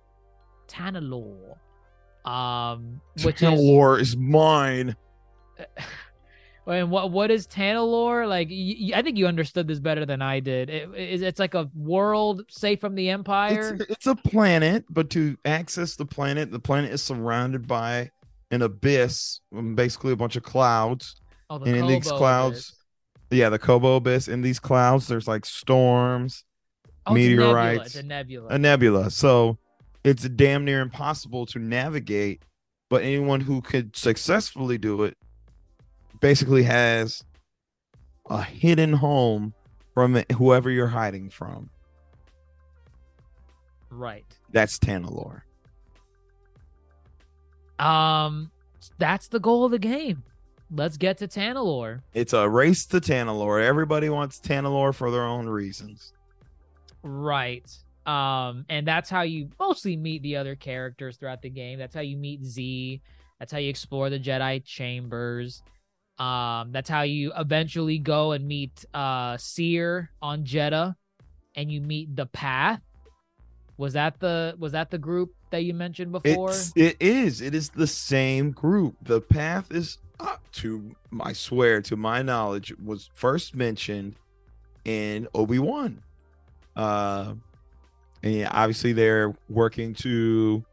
Tanalorr. 0.66 1.57
Um 2.24 3.00
which 3.22 3.42
is 3.42 3.61
is 4.00 4.16
mine. 4.16 4.96
And 6.64 6.92
what 6.92 7.11
what 7.11 7.30
is 7.32 7.48
Tanalorr? 7.48 8.28
Like, 8.28 8.48
y- 8.48 8.92
I 8.94 9.03
think 9.03 9.18
you 9.18 9.26
understood 9.26 9.66
this 9.66 9.80
better 9.80 10.07
than 10.07 10.22
I 10.22 10.38
did. 10.38 10.70
It, 10.70 10.88
it's, 10.94 11.22
it's 11.22 11.40
like 11.40 11.55
a 11.55 11.68
world 11.74 12.42
safe 12.48 12.80
from 12.80 12.94
the 12.94 13.11
Empire. 13.11 13.74
It's, 13.80 13.90
it's 13.90 14.07
a 14.07 14.14
planet, 14.14 14.84
but 14.88 15.11
to 15.11 15.36
access 15.44 15.96
the 15.96 16.07
planet, 16.07 16.53
the 16.53 16.61
planet 16.61 16.92
is 16.92 17.03
surrounded 17.03 17.66
by 17.66 18.12
an 18.53 18.62
abyss, 18.62 19.40
um, 19.57 19.74
basically 19.74 20.12
a 20.12 20.16
bunch 20.16 20.36
of 20.36 20.42
clouds. 20.44 21.16
oh, 21.50 21.59
the 21.59 21.64
and 21.66 21.76
in 21.76 21.86
these 21.88 22.09
clouds, 22.11 22.68
Abyss. 22.68 22.76
Yeah, 23.38 23.48
the 23.48 23.59
Koboh 23.59 23.96
abyss. 23.96 24.28
In 24.28 24.42
these 24.42 24.61
clouds, 24.61 25.09
there's 25.09 25.26
like 25.26 25.44
storms, 25.44 26.44
Oh, 27.07 27.14
it's 27.16 27.24
a 27.24 27.28
nebula, 27.30 27.55
meteorites, 27.55 27.94
a 27.96 28.03
nebula. 28.05 28.48
a 28.50 28.59
nebula. 28.59 29.11
So 29.11 29.59
it's 30.05 30.28
damn 30.28 30.64
near 30.64 30.80
impossible 30.80 31.46
to 31.46 31.59
navigate. 31.59 32.42
But 32.90 33.03
anyone 33.03 33.40
who 33.40 33.62
could 33.62 33.96
successfully 33.96 34.76
do 34.78 35.03
it 35.05 35.16
basically 36.20 36.62
has 36.64 37.24
a 38.28 38.42
hidden 38.42 38.92
home 38.92 39.55
from 39.94 40.22
whoever 40.36 40.70
you're 40.70 40.86
hiding 40.88 41.30
from. 41.30 41.70
right. 43.90 44.24
That's 44.53 44.78
Tanalorr. 44.78 45.42
Um, 47.82 48.50
that's 48.98 49.28
the 49.28 49.40
goal 49.40 49.64
of 49.64 49.70
the 49.70 49.78
game. 49.78 50.22
Let's 50.70 50.96
get 50.96 51.18
to 51.18 51.28
Tanalorr. 51.28 52.00
It's 52.14 52.32
a 52.32 52.48
race 52.48 52.86
to 52.86 53.00
Tanalorr. 53.00 53.62
Everybody 53.62 54.08
wants 54.08 54.40
Tanalorr 54.40 54.94
for 54.94 55.10
their 55.10 55.24
own 55.24 55.46
reasons. 55.46 56.14
Right. 57.02 57.68
Um, 58.06 58.64
and 58.68 58.86
that's 58.86 59.10
how 59.10 59.22
you 59.22 59.50
mostly 59.60 59.96
meet 59.96 60.22
the 60.22 60.36
other 60.36 60.54
characters 60.54 61.16
throughout 61.16 61.42
the 61.42 61.50
game. 61.50 61.78
That's 61.78 61.94
how 61.94 62.00
you 62.00 62.16
meet 62.16 62.44
Zee. 62.44 63.02
That's 63.38 63.52
how 63.52 63.58
you 63.58 63.68
explore 63.68 64.08
the 64.08 64.18
Jedi 64.18 64.64
chambers. 64.64 65.62
Um, 66.18 66.72
that's 66.72 66.88
how 66.88 67.02
you 67.02 67.32
eventually 67.36 67.98
go 67.98 68.32
and 68.32 68.46
meet 68.46 68.84
uh 68.94 69.36
Cere 69.36 70.10
on 70.20 70.44
Jedha, 70.44 70.94
and 71.54 71.70
you 71.70 71.80
meet 71.80 72.14
the 72.14 72.26
Path. 72.26 72.80
Was 73.76 73.94
that 73.94 74.20
the 74.20 74.54
was 74.58 74.72
that 74.72 74.90
the 74.90 74.98
group 74.98 75.34
that 75.50 75.64
you 75.64 75.74
mentioned 75.74 76.12
before? 76.12 76.50
It's, 76.50 76.72
it 76.76 76.96
is. 77.00 77.40
It 77.40 77.54
is 77.54 77.70
the 77.70 77.86
same 77.86 78.50
group. 78.50 78.96
The 79.02 79.20
path 79.20 79.72
is 79.72 79.98
up 80.20 80.42
to 80.52 80.94
I 81.20 81.32
swear 81.32 81.80
to 81.82 81.96
my 81.96 82.22
knowledge 82.22 82.72
was 82.84 83.10
first 83.14 83.54
mentioned 83.54 84.16
in 84.84 85.26
Obi 85.34 85.58
Wan. 85.58 86.02
Uh, 86.76 87.34
and 88.22 88.48
obviously 88.50 88.92
they're 88.92 89.34
working 89.48 89.94
to 89.94 90.64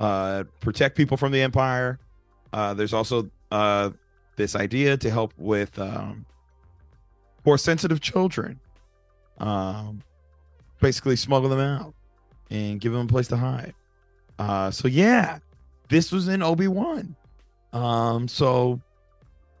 uh 0.00 0.44
protect 0.60 0.96
people 0.96 1.16
from 1.16 1.32
the 1.32 1.42
Empire. 1.42 1.98
Uh, 2.52 2.74
there's 2.74 2.94
also 2.94 3.30
uh 3.50 3.90
this 4.36 4.56
idea 4.56 4.96
to 4.96 5.10
help 5.10 5.32
with 5.36 5.78
um 5.78 6.24
Force 7.44 7.62
sensitive 7.62 8.00
children. 8.00 8.60
Um, 9.38 10.02
basically 10.80 11.16
smuggle 11.16 11.50
them 11.50 11.58
out 11.58 11.92
and 12.52 12.80
give 12.80 12.92
them 12.92 13.06
a 13.06 13.08
place 13.08 13.28
to 13.28 13.36
hide. 13.36 13.74
Uh, 14.38 14.70
so 14.70 14.86
yeah, 14.86 15.38
this 15.88 16.12
was 16.12 16.28
in 16.28 16.42
Obi 16.42 16.68
Wan. 16.68 17.16
Um, 17.72 18.28
so 18.28 18.80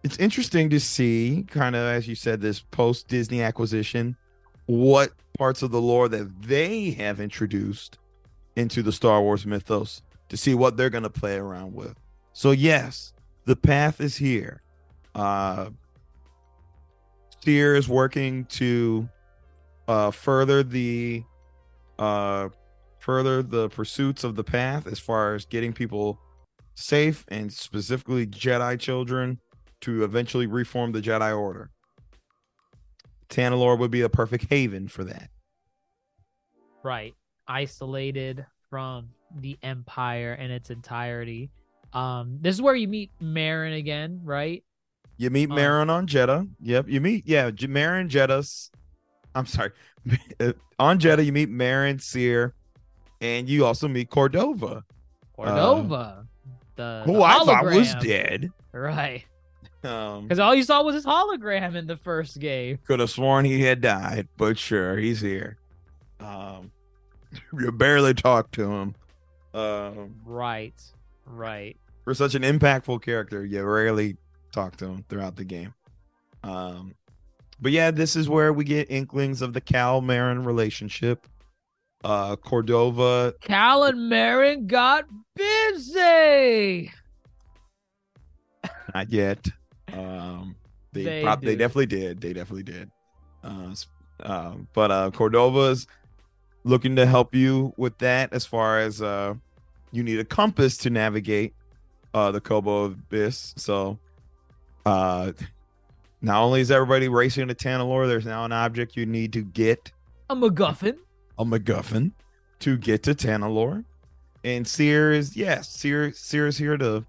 it's 0.04 0.18
interesting 0.18 0.68
to 0.70 0.78
see, 0.78 1.46
kind 1.48 1.74
of 1.74 1.82
as 1.82 2.06
you 2.06 2.14
said, 2.14 2.40
this 2.40 2.60
post 2.60 3.08
Disney 3.08 3.42
acquisition, 3.42 4.14
what 4.66 5.12
parts 5.38 5.62
of 5.62 5.70
the 5.70 5.80
lore 5.80 6.08
that 6.08 6.42
they 6.42 6.90
have 6.90 7.18
introduced 7.18 7.98
into 8.56 8.82
the 8.82 8.92
Star 8.92 9.22
Wars 9.22 9.46
mythos 9.46 10.02
to 10.28 10.36
see 10.36 10.54
what 10.54 10.76
they're 10.76 10.90
gonna 10.90 11.10
play 11.10 11.36
around 11.36 11.74
with. 11.74 11.94
So 12.34 12.50
yes, 12.50 13.14
the 13.46 13.56
path 13.56 14.02
is 14.02 14.16
here. 14.16 14.60
Uh, 15.14 15.70
Cere 17.42 17.74
is 17.74 17.88
working 17.88 18.44
to 18.46 19.08
uh, 19.88 20.10
further 20.10 20.62
the 20.62 21.24
uh, 21.98 22.50
further 23.02 23.42
the 23.42 23.68
pursuits 23.70 24.22
of 24.24 24.36
the 24.36 24.44
path 24.44 24.86
as 24.86 24.98
far 25.00 25.34
as 25.34 25.44
getting 25.44 25.72
people 25.72 26.18
safe 26.74 27.24
and 27.28 27.52
specifically 27.52 28.26
Jedi 28.26 28.78
children 28.78 29.38
to 29.80 30.04
eventually 30.04 30.46
reform 30.46 30.92
the 30.92 31.00
Jedi 31.02 31.36
Order. 31.38 31.70
Tanalorr 33.28 33.78
would 33.78 33.90
be 33.90 34.02
a 34.02 34.08
perfect 34.08 34.46
haven 34.50 34.88
for 34.88 35.04
that. 35.04 35.28
right 36.84 37.14
isolated 37.48 38.44
from 38.70 39.08
the 39.40 39.58
empire 39.62 40.34
in 40.34 40.50
its 40.50 40.70
entirety 40.70 41.50
um 41.92 42.38
this 42.40 42.54
is 42.54 42.62
where 42.62 42.74
you 42.74 42.86
meet 42.88 43.10
Merrin 43.22 43.76
again 43.78 44.20
right 44.24 44.62
You 45.18 45.30
meet 45.30 45.50
Uh. 45.50 45.54
Merrin 45.54 45.90
on 45.90 46.06
Jedha. 46.06 46.48
Yep, 46.60 46.88
you 46.88 47.00
meet 47.00 47.24
yeah, 47.26 47.50
J- 47.50 47.66
Merrin 47.68 48.08
Jedha's. 48.08 48.70
I'm 49.34 49.46
sorry, 49.46 49.70
on 50.78 50.98
Jedha 50.98 51.24
you 51.24 51.32
meet 51.32 51.50
Merrin 51.50 52.00
Cere, 52.00 52.54
and 53.22 53.48
you 53.48 53.64
also 53.64 53.88
meet 53.88 54.10
Cordova, 54.10 54.84
Cordova 55.34 56.26
the, 56.76 57.02
who 57.06 57.14
the 57.14 57.22
I 57.22 57.44
thought 57.44 57.64
was 57.64 57.94
dead. 57.96 58.50
right 58.72 59.24
Um, 59.84 60.24
because 60.24 60.38
all 60.38 60.54
you 60.54 60.64
saw 60.64 60.82
was 60.82 60.94
his 60.94 61.06
hologram 61.06 61.74
in 61.74 61.86
the 61.86 61.96
first 61.96 62.38
game 62.38 62.78
could 62.84 63.00
have 63.00 63.10
sworn 63.10 63.44
he 63.44 63.62
had 63.62 63.80
died, 63.80 64.28
but 64.36 64.58
sure, 64.58 64.96
he's 64.96 65.20
here. 65.20 65.56
Um, 66.20 66.70
you 67.58 67.72
barely 67.72 68.12
talk 68.12 68.50
to 68.52 68.70
him. 68.70 68.94
Um, 69.54 70.14
right 70.24 70.80
right 71.26 71.76
for 72.04 72.14
such 72.14 72.34
an 72.34 72.42
impactful 72.42 73.02
character, 73.02 73.44
you 73.44 73.62
rarely 73.62 74.16
talk 74.52 74.76
to 74.76 74.86
him 74.86 75.04
throughout 75.08 75.36
the 75.36 75.44
game. 75.44 75.72
Um, 76.42 76.94
but 77.60 77.70
yeah, 77.70 77.90
this 77.90 78.16
is 78.16 78.28
where 78.28 78.52
we 78.52 78.64
get 78.64 78.90
inklings 78.90 79.40
of 79.42 79.52
the 79.52 79.60
Cal 79.60 80.02
Merrin 80.02 80.44
relationship. 80.44 81.28
Uh, 82.04 82.36
Cordova, 82.36 83.34
Cal 83.40 83.84
and 83.84 84.10
Merrin 84.10 84.66
got 84.66 85.04
busy 85.36 86.90
not 88.94 89.10
yet. 89.10 89.46
Um, 89.92 90.56
they 90.92 91.04
They 91.04 91.22
prob- 91.22 91.42
they 91.42 91.56
definitely 91.56 91.86
did. 91.86 92.20
They 92.20 92.32
definitely 92.32 92.64
did. 92.64 92.90
Uh, 93.42 93.74
um, 94.20 94.68
but 94.72 94.90
uh, 94.90 95.10
Cordova's 95.10 95.86
looking 96.64 96.96
to 96.96 97.06
help 97.06 97.34
you 97.34 97.72
with 97.76 97.98
that 97.98 98.32
as 98.32 98.46
far 98.46 98.78
as 98.78 99.02
uh, 99.02 99.34
you 99.90 100.02
need 100.02 100.18
a 100.18 100.24
compass 100.24 100.76
to 100.78 100.90
navigate 100.90 101.54
uh, 102.14 102.30
the 102.30 102.40
Koboh 102.40 102.92
Abyss. 102.92 103.54
So 103.56 103.98
uh, 104.86 105.32
Not 106.20 106.42
only 106.42 106.60
is 106.60 106.70
everybody 106.70 107.08
racing 107.08 107.48
to 107.48 107.54
Tanalorr, 107.54 108.06
there's 108.06 108.26
now 108.26 108.44
an 108.44 108.52
object 108.52 108.96
you 108.96 109.06
need 109.06 109.32
to 109.32 109.42
get 109.42 109.90
A 110.30 110.36
MacGuffin. 110.36 110.98
A 111.42 111.44
MacGuffin 111.44 112.12
to 112.60 112.76
get 112.76 113.02
to 113.02 113.14
Tanalorr. 113.14 113.84
And 114.44 114.66
Cere 114.66 115.12
is 115.12 115.36
yes, 115.36 115.68
Cere 115.68 116.12
Cere 116.12 116.46
is 116.46 116.56
here 116.56 116.76
to 116.76 117.04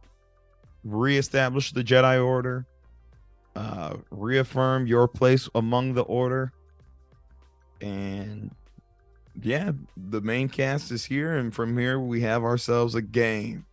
reestablish 0.83 1.71
the 1.71 1.83
Jedi 1.83 2.23
Order, 2.23 2.65
uh, 3.55 3.95
reaffirm 4.11 4.85
your 4.85 5.07
place 5.07 5.49
among 5.55 5.93
the 5.93 6.03
Order, 6.03 6.51
and 7.81 8.51
yeah, 9.41 9.71
the 9.97 10.21
main 10.21 10.47
cast 10.47 10.91
is 10.91 11.03
here, 11.03 11.37
and 11.37 11.53
from 11.53 11.75
here 11.77 11.99
we 11.99 12.21
have 12.21 12.43
ourselves 12.43 12.93
a 12.93 13.01
game. 13.01 13.65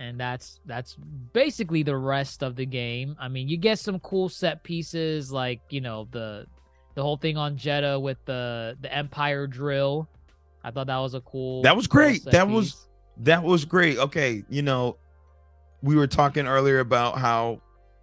and 0.00 0.18
that's 0.18 0.60
that's 0.64 0.96
basically 1.34 1.82
the 1.82 1.96
rest 1.96 2.42
of 2.42 2.56
the 2.56 2.64
game. 2.64 3.14
I 3.20 3.28
mean, 3.28 3.48
you 3.48 3.58
get 3.58 3.78
some 3.78 4.00
cool 4.00 4.30
set 4.30 4.64
pieces 4.64 5.30
like 5.30 5.60
you 5.68 5.82
know 5.82 6.08
the 6.10 6.46
the 6.94 7.02
whole 7.02 7.16
thing 7.16 7.36
on 7.36 7.56
Jedha 7.56 8.00
with 8.00 8.18
the 8.24 8.76
the 8.80 8.92
Empire 8.94 9.46
drill. 9.46 10.08
I 10.62 10.70
thought 10.70 10.88
that 10.88 10.98
was 10.98 11.14
a 11.14 11.20
cool. 11.22 11.62
That 11.62 11.76
was 11.76 11.86
great. 11.86 12.24
That 12.24 12.48
was- 12.48 12.86
That 13.18 13.42
was 13.42 13.64
great. 13.66 13.98
Okay, 13.98 14.44
you 14.48 14.62
know, 14.62 14.96
we 15.82 15.94
were 15.96 16.06
talking 16.06 16.46
earlier 16.46 16.78
about 16.80 17.18
how 17.18 17.60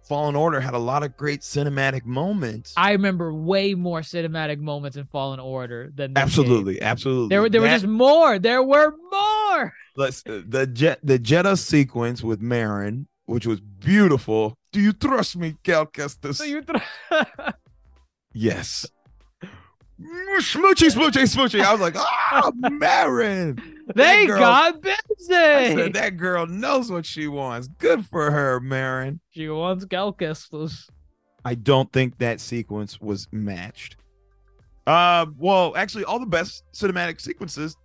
Fallen 0.08 0.36
Order 0.36 0.60
had 0.60 0.74
a 0.74 0.78
lot 0.78 1.02
of 1.02 1.16
great 1.16 1.40
cinematic 1.40 2.04
moments. 2.04 2.72
I 2.76 2.92
remember 2.92 3.34
way 3.34 3.74
more 3.74 4.00
cinematic 4.00 4.58
moments 4.60 4.96
in 4.96 5.06
Fallen 5.06 5.40
Order 5.40 5.90
than 5.94 6.14
this 6.14 6.20
game. 6.20 6.24
absolutely, 6.24 6.80
absolutely. 6.82 7.28
There 7.28 7.42
were 7.42 7.48
there 7.48 7.60
were 7.60 7.68
just 7.68 7.86
more. 7.86 8.38
There 8.38 8.62
were 8.62 8.94
more. 9.10 9.72
let's 9.96 10.22
uh, 10.26 10.42
the 10.46 10.66
jet 10.66 11.00
the 11.02 11.18
Jedha 11.18 11.58
sequence 11.58 12.22
with 12.22 12.40
Merrin, 12.40 13.06
which 13.26 13.46
was 13.46 13.60
beautiful. 13.60 14.56
Do 14.72 14.80
you 14.80 14.92
trust 14.92 15.36
me, 15.36 15.56
Cal 15.64 15.86
Kestis? 15.86 16.36
So 16.36 16.44
you 16.44 16.62
throw- 16.62 16.80
yes. 18.32 18.86
Smoochy, 20.00 20.90
smoochy, 20.94 21.22
smoochy. 21.24 21.60
I 21.60 21.72
was 21.72 21.80
like, 21.80 21.96
ah, 21.96 22.50
Merrin. 22.62 23.60
they 23.96 24.26
girl- 24.26 24.38
got 24.38 24.74
I 24.74 24.78
busy. 24.78 25.24
said 25.26 25.92
that 25.94 26.16
girl 26.16 26.46
knows 26.46 26.90
what 26.92 27.04
she 27.04 27.26
wants. 27.26 27.66
Good 27.78 28.06
for 28.06 28.30
her, 28.30 28.60
Merrin. 28.60 29.18
She 29.30 29.48
wants 29.48 29.84
Cal 29.86 30.12
Kestis. 30.12 30.88
I 31.44 31.54
don't 31.56 31.92
think 31.92 32.18
that 32.18 32.40
sequence 32.40 33.00
was 33.00 33.26
matched. 33.32 33.96
Uh, 34.86 35.26
well, 35.36 35.76
actually, 35.76 36.04
all 36.04 36.20
the 36.20 36.26
best 36.26 36.62
cinematic 36.72 37.20
sequences 37.20 37.76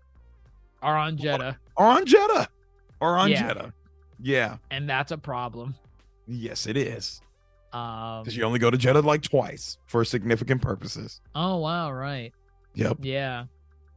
Are 0.82 0.96
on 0.98 1.18
Jedha, 1.18 1.58
are 1.78 1.88
on 1.88 2.06
Jedha. 2.06 2.48
Are 3.02 3.18
on 3.18 3.30
Yeah. 3.32 3.54
Jedha. 3.54 3.74
Yeah. 4.22 4.58
and 4.72 4.88
that's 4.88 5.12
a 5.12 5.18
problem. 5.18 5.76
Yes, 6.28 6.68
it 6.68 6.78
is. 6.78 7.22
Um. 7.74 8.24
Because 8.24 8.38
you 8.38 8.44
only 8.44 8.60
go 8.60 8.70
to 8.72 8.78
Jedha 8.78 9.04
like 9.04 9.22
twice 9.24 9.78
for 9.88 10.06
significant 10.06 10.62
purposes. 10.62 11.22
Oh 11.36 11.58
wow! 11.58 11.92
Right. 11.92 12.32
Yep. 12.76 12.98
Yeah. 13.02 13.46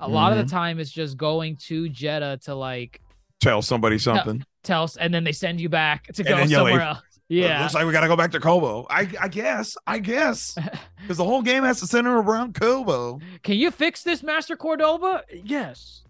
A 0.01 0.09
lot 0.09 0.31
Mm-hmm. 0.33 0.41
of 0.41 0.47
the 0.47 0.51
time, 0.51 0.79
it's 0.79 0.91
just 0.91 1.17
going 1.17 1.57
to 1.69 1.85
Jedha 1.91 2.41
to 2.45 2.55
like 2.55 3.01
Tell 3.41 3.63
somebody 3.63 3.99
something. 3.99 4.45
tell, 4.63 4.83
us, 4.85 4.97
and 4.97 5.13
then 5.13 5.25
they 5.25 5.33
send 5.33 5.61
you 5.61 5.69
back 5.69 6.07
to 6.15 6.23
go 6.23 6.45
somewhere 6.47 6.73
leave. 6.73 6.81
else. 6.83 6.99
Yeah. 7.29 7.63
Looks 7.63 7.75
like 7.75 7.85
we 7.87 7.91
gotta 7.93 8.07
go 8.07 8.15
back 8.15 8.31
to 8.33 8.39
Koboh. 8.41 8.87
I 8.89 9.09
I 9.21 9.27
guess. 9.29 9.77
I 9.87 9.99
guess. 9.99 10.57
Because 11.01 11.17
the 11.19 11.25
whole 11.25 11.43
game 11.43 11.63
has 11.65 11.81
to 11.81 11.87
center 11.87 12.21
around 12.21 12.55
Koboh. 12.55 13.21
Can 13.43 13.57
you 13.57 13.71
fix 13.73 14.03
this, 14.05 14.23
Master 14.23 14.57
Cordova? 14.57 15.23
Yes. 15.45 16.03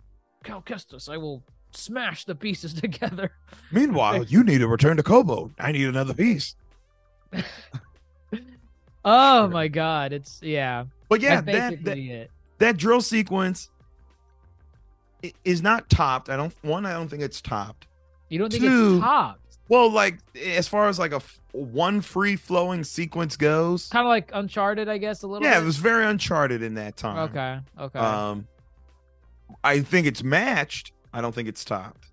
Cal 0.44 0.60
Kestis, 0.62 1.08
I 1.08 1.16
will 1.16 1.42
smash 1.72 2.24
the 2.26 2.34
pieces 2.34 2.72
together. 2.82 3.30
Meanwhile, 3.72 4.24
you 4.24 4.42
need 4.44 4.58
to 4.58 4.68
return 4.68 4.96
to 4.98 5.02
Koboh. 5.02 5.52
I 5.58 5.72
need 5.72 5.86
another 5.86 6.12
piece. 6.14 6.54
Oh 9.08 9.46
my 9.46 9.68
god, 9.68 10.12
it's 10.12 10.40
yeah. 10.42 10.84
But 11.08 11.20
yeah, 11.20 11.40
that's 11.40 11.76
that, 11.76 11.84
that 11.84 11.96
it. 11.98 12.30
that 12.58 12.76
drill 12.76 13.00
sequence 13.00 13.70
is 15.44 15.62
not 15.62 15.88
topped. 15.88 16.28
I 16.28 16.36
don't 16.36 16.52
one, 16.62 16.84
I 16.84 16.92
don't 16.92 17.08
think 17.08 17.22
it's 17.22 17.40
topped. 17.40 17.86
You 18.28 18.40
don't 18.40 18.50
think 18.50 18.64
two- 18.64 18.96
it's 18.96 19.04
topped? 19.04 19.58
Well, 19.68 19.90
like 19.92 20.18
as 20.44 20.66
far 20.66 20.88
as 20.88 20.98
like 20.98 21.12
a 21.12 21.16
f- 21.16 21.40
one 21.52 22.00
free 22.00 22.34
flowing 22.34 22.82
sequence 22.82 23.36
goes, 23.36 23.88
Kind 23.88 24.04
of 24.06 24.08
like 24.08 24.30
Uncharted, 24.34 24.88
I 24.88 24.98
guess, 24.98 25.22
a 25.22 25.28
little. 25.28 25.46
yeah, 25.46 25.54
bit? 25.54 25.62
it 25.62 25.66
was 25.66 25.76
very 25.76 26.04
uncharted 26.04 26.62
in 26.62 26.74
that 26.74 26.96
time. 26.96 27.30
Okay. 27.30 27.58
Okay. 27.78 27.98
Um, 27.98 28.46
I 29.62 29.80
think 29.80 30.08
it's 30.08 30.22
matched. 30.24 30.92
I 31.12 31.20
don't 31.20 31.34
think 31.34 31.48
it's 31.48 31.64
topped. 31.64 32.08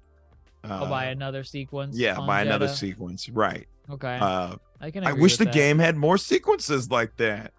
Uh, 0.63 0.89
by 0.89 1.05
another 1.05 1.43
sequence. 1.43 1.97
yeah, 1.97 2.15
by 2.15 2.41
another 2.41 2.67
sequence. 2.69 3.27
Right. 3.29 3.67
Okay. 3.89 4.17
Uh, 4.19 4.55
I 4.79 4.91
can. 4.91 5.03
I 5.05 5.11
wish 5.13 5.37
the 5.37 5.43
that. 5.45 5.53
game 5.53 5.77
had 5.79 5.97
more 5.97 6.17
sequences 6.17 6.89
like 6.89 7.15
that. 7.17 7.51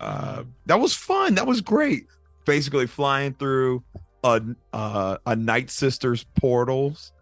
Uh, 0.00 0.38
Mhm. 0.38 0.46
that 0.66 0.80
was 0.80 0.94
fun. 0.94 1.34
That 1.34 1.46
was 1.46 1.60
great. 1.60 2.06
Basically, 2.46 2.86
flying 2.86 3.34
through 3.34 3.82
a 4.22 4.40
uh, 4.72 5.18
a 5.26 5.36
Night 5.36 5.70
Sisters 5.70 6.24
portals. 6.40 7.12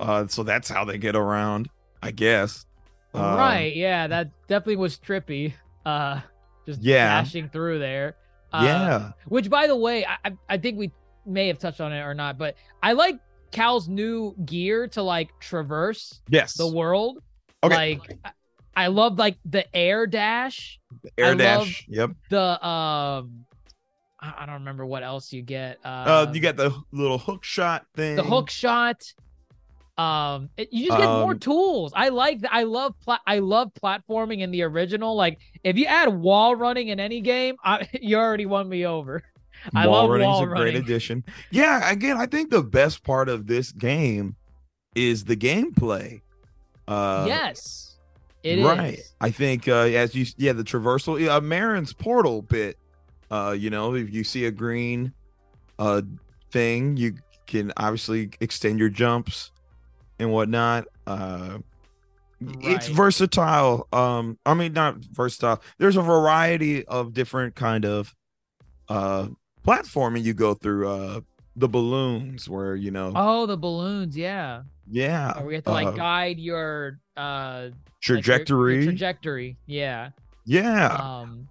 Uh, 0.00 0.26
so 0.26 0.42
that's 0.42 0.68
how 0.68 0.84
they 0.84 0.98
get 0.98 1.16
around, 1.16 1.68
I 2.02 2.10
guess. 2.10 2.64
Um, 3.14 3.36
right. 3.36 3.74
Yeah, 3.74 4.06
that 4.08 4.30
definitely 4.48 4.76
was 4.76 4.98
trippy. 4.98 5.54
Uh, 5.86 6.20
just 6.66 6.82
Yeah. 6.82 7.22
dashing 7.22 7.48
through 7.48 7.78
there. 7.78 8.16
Uh, 8.52 8.62
Yeah. 8.64 9.12
Which, 9.26 9.48
by 9.48 9.66
the 9.66 9.76
way, 9.76 10.04
I- 10.06 10.36
I 10.50 10.58
think 10.58 10.78
we 10.78 10.92
may 11.24 11.46
have 11.48 11.58
touched 11.58 11.80
on 11.80 11.92
it 11.92 12.00
or 12.00 12.12
not, 12.14 12.36
but 12.36 12.56
I 12.82 12.92
like 12.92 13.18
Cal's 13.50 13.88
new 13.88 14.34
gear 14.44 14.88
to 14.88 15.02
like 15.02 15.30
traverse 15.40 16.20
Yes. 16.28 16.54
the 16.54 16.66
world. 16.66 17.18
Okay. 17.62 17.98
Like, 18.00 18.18
I- 18.76 18.86
love 18.88 19.18
like 19.18 19.38
the 19.44 19.64
air 19.74 20.06
dash, 20.06 20.78
Air 21.16 21.32
I 21.32 21.34
dash. 21.34 21.86
Yep. 21.88 22.10
the 22.30 22.66
um, 22.66 23.46
I 24.20 24.44
don't 24.44 24.54
remember 24.56 24.84
what 24.84 25.02
else 25.02 25.32
you 25.32 25.42
get. 25.42 25.78
Uh, 25.84 25.88
Uh, 26.28 26.30
you 26.34 26.40
got 26.40 26.56
the 26.56 26.74
little 26.92 27.18
hook 27.18 27.44
shot 27.44 27.86
thing. 27.94 28.16
the 28.16 28.22
hook 28.24 28.50
shot. 28.50 29.02
Um, 29.98 30.50
it- 30.58 30.70
you 30.72 30.88
just 30.88 30.98
get 30.98 31.06
more 31.06 31.32
Um, 31.32 31.38
tools. 31.38 31.92
I 31.96 32.10
like. 32.10 32.40
I 32.50 32.64
love. 32.64 32.92
Pla- 33.02 33.20
I 33.26 33.38
love 33.38 33.70
platforming 33.82 34.40
in 34.40 34.50
the 34.50 34.62
original. 34.62 35.14
Like, 35.16 35.38
if 35.64 35.78
you 35.78 35.86
add 35.86 36.08
wall 36.08 36.54
running 36.54 36.88
in 36.88 37.00
any 37.00 37.22
game, 37.22 37.56
I, 37.64 37.88
you 38.02 38.18
already 38.18 38.44
won 38.44 38.68
me 38.68 38.84
over. 38.84 39.22
I 39.74 39.86
wall 39.86 40.02
love 40.02 40.10
running's 40.10 40.40
a 40.40 40.54
great 40.54 40.74
addition. 40.76 41.24
Yeah, 41.50 41.90
again, 41.90 42.16
I 42.16 42.26
think 42.26 42.50
the 42.50 42.62
best 42.62 43.02
part 43.02 43.28
of 43.28 43.46
this 43.46 43.72
game 43.72 44.36
is 44.94 45.24
the 45.24 45.36
gameplay. 45.36 46.20
Uh, 46.88 47.24
yes, 47.26 47.98
it 48.42 48.58
is. 48.58 48.64
right. 48.64 49.00
I 49.20 49.30
think 49.30 49.68
uh, 49.68 49.74
as 49.74 50.14
you 50.14 50.26
yeah 50.36 50.52
the 50.52 50.64
traversal 50.64 51.28
uh, 51.28 51.40
Merrin's 51.40 51.92
portal 51.92 52.42
bit. 52.42 52.78
Uh, 53.28 53.56
you 53.58 53.70
know, 53.70 53.94
if 53.94 54.12
you 54.12 54.22
see 54.22 54.44
a 54.44 54.50
green 54.52 55.12
uh 55.78 56.02
thing, 56.52 56.96
you 56.96 57.14
can 57.46 57.72
obviously 57.76 58.30
extend 58.40 58.78
your 58.78 58.88
jumps 58.88 59.50
and 60.18 60.32
whatnot. 60.32 60.86
Uh, 61.06 61.58
it's 62.60 62.86
versatile. 62.88 63.88
Um, 63.92 64.38
I 64.46 64.54
mean 64.54 64.72
not 64.72 64.96
versatile. 64.98 65.60
There's 65.78 65.96
a 65.96 66.02
variety 66.02 66.84
of 66.86 67.14
different 67.14 67.54
kind 67.56 67.84
of 67.84 68.14
uh 68.88 69.28
platforming 69.66 70.22
you 70.22 70.34
go 70.34 70.54
through. 70.54 70.88
Uh, 70.88 71.20
the 71.58 71.68
balloons 71.68 72.50
where 72.50 72.76
you 72.76 72.90
know 72.90 73.12
Oh, 73.16 73.46
the 73.46 73.56
balloons. 73.56 74.14
Yeah, 74.14 74.64
yeah 74.90 75.38
Where 75.38 75.46
we 75.46 75.54
have 75.54 75.64
to 75.64 75.70
like 75.70 75.86
uh, 75.86 75.90
guide 75.92 76.38
your 76.38 76.98
uh 77.16 77.20
like, 77.22 77.72
your- 77.72 77.72
trajectory 78.02 78.74
your 78.76 78.84
trajectory. 78.84 79.56
Yeah. 79.64 80.10
yeah 80.44 80.88
Um, 80.88 81.48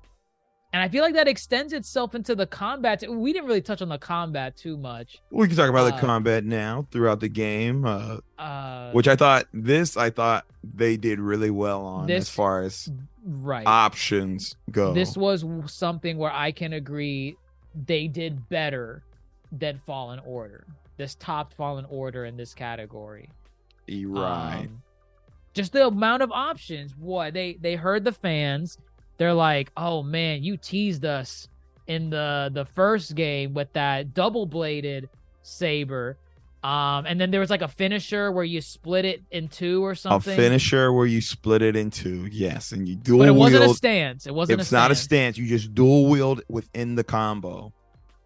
and 0.74 0.84
I 0.84 0.90
feel 0.90 1.02
like 1.04 1.16
that 1.16 1.28
extends 1.28 1.74
itself 1.74 2.14
into 2.14 2.36
the 2.36 2.46
combat. 2.46 3.04
We 3.10 3.34
didn't 3.34 3.48
really 3.48 3.62
touch 3.64 3.82
on 3.82 3.90
the 3.90 3.98
combat 3.98 4.56
too 4.56 4.78
much. 4.78 5.18
We 5.32 5.48
can 5.48 5.58
talk 5.58 5.70
about 5.72 5.92
Uh, 5.92 5.96
the 5.96 6.02
combat 6.06 6.46
now 6.46 6.86
throughout 6.92 7.20
the 7.20 7.30
game, 7.30 7.84
uh, 7.86 8.18
Uh, 8.38 8.92
which 8.92 9.08
I 9.08 9.16
thought 9.16 9.48
this 9.56 9.98
I 9.98 10.12
thought 10.12 10.46
they 10.64 10.98
did 10.98 11.20
really 11.20 11.50
well 11.50 11.84
on 11.84 12.06
This- 12.06 12.26
as 12.26 12.30
far 12.30 12.62
as 12.62 12.92
right. 13.26 13.66
options 13.66 14.56
go. 14.70 14.94
This 14.94 15.18
was 15.18 15.44
something 15.66 16.20
where 16.20 16.32
I 16.32 16.52
can 16.52 16.74
agree 16.74 17.38
they 17.76 18.08
did 18.08 18.48
better 18.50 19.04
than 19.52 19.78
Fallen 19.78 20.20
Order. 20.20 20.66
This 20.98 21.16
topped 21.16 21.54
Fallen 21.54 21.86
Order 21.90 22.26
in 22.26 22.38
this 22.38 22.54
category. 22.54 23.30
Right. 23.90 24.68
Um, 24.68 24.82
just 25.54 25.74
the 25.74 25.88
amount 25.88 26.24
of 26.24 26.32
options. 26.32 26.94
What 26.98 27.34
they 27.34 27.54
they 27.54 27.76
heard 27.76 28.04
the 28.04 28.12
fans. 28.12 28.78
They're 29.18 29.34
like, 29.34 29.72
"Oh 29.78 30.04
man, 30.04 30.44
you 30.44 30.58
teased 30.58 31.06
us 31.06 31.48
in 31.88 32.10
the 32.10 32.50
the 32.54 32.66
first 32.66 33.16
game 33.16 33.54
with 33.54 33.72
that 33.74 34.14
double 34.14 34.46
bladed 34.46 35.10
saber." 35.42 36.18
Um, 36.66 37.06
and 37.06 37.22
then 37.22 37.30
there 37.30 37.40
was 37.40 37.52
like 37.52 37.62
a 37.62 37.68
finisher 37.68 38.32
where 38.32 38.44
you 38.44 38.60
split 38.60 39.06
it 39.06 39.22
in 39.30 39.50
two 39.50 39.86
or 39.86 39.94
something. 39.94 40.34
a 40.34 40.36
finisher 40.36 40.92
where 40.92 41.06
you 41.06 41.22
split 41.22 41.62
it 41.62 41.76
in 41.76 41.92
two, 41.92 42.26
yes, 42.32 42.72
and 42.72 42.90
you 42.90 42.96
dual 42.96 43.20
but 43.20 43.28
it 43.28 43.36
wasn't 43.36 43.66
a 43.66 43.74
stance. 43.76 44.26
It 44.26 44.34
wasn't. 44.34 44.62
It's 44.62 44.72
a 44.72 44.76
not 44.76 44.90
a 44.90 44.96
stance. 44.96 45.38
You 45.38 45.46
just 45.46 45.76
dual 45.76 46.08
wield 46.10 46.42
within 46.50 46.96
the 46.96 47.04
combo. 47.04 47.72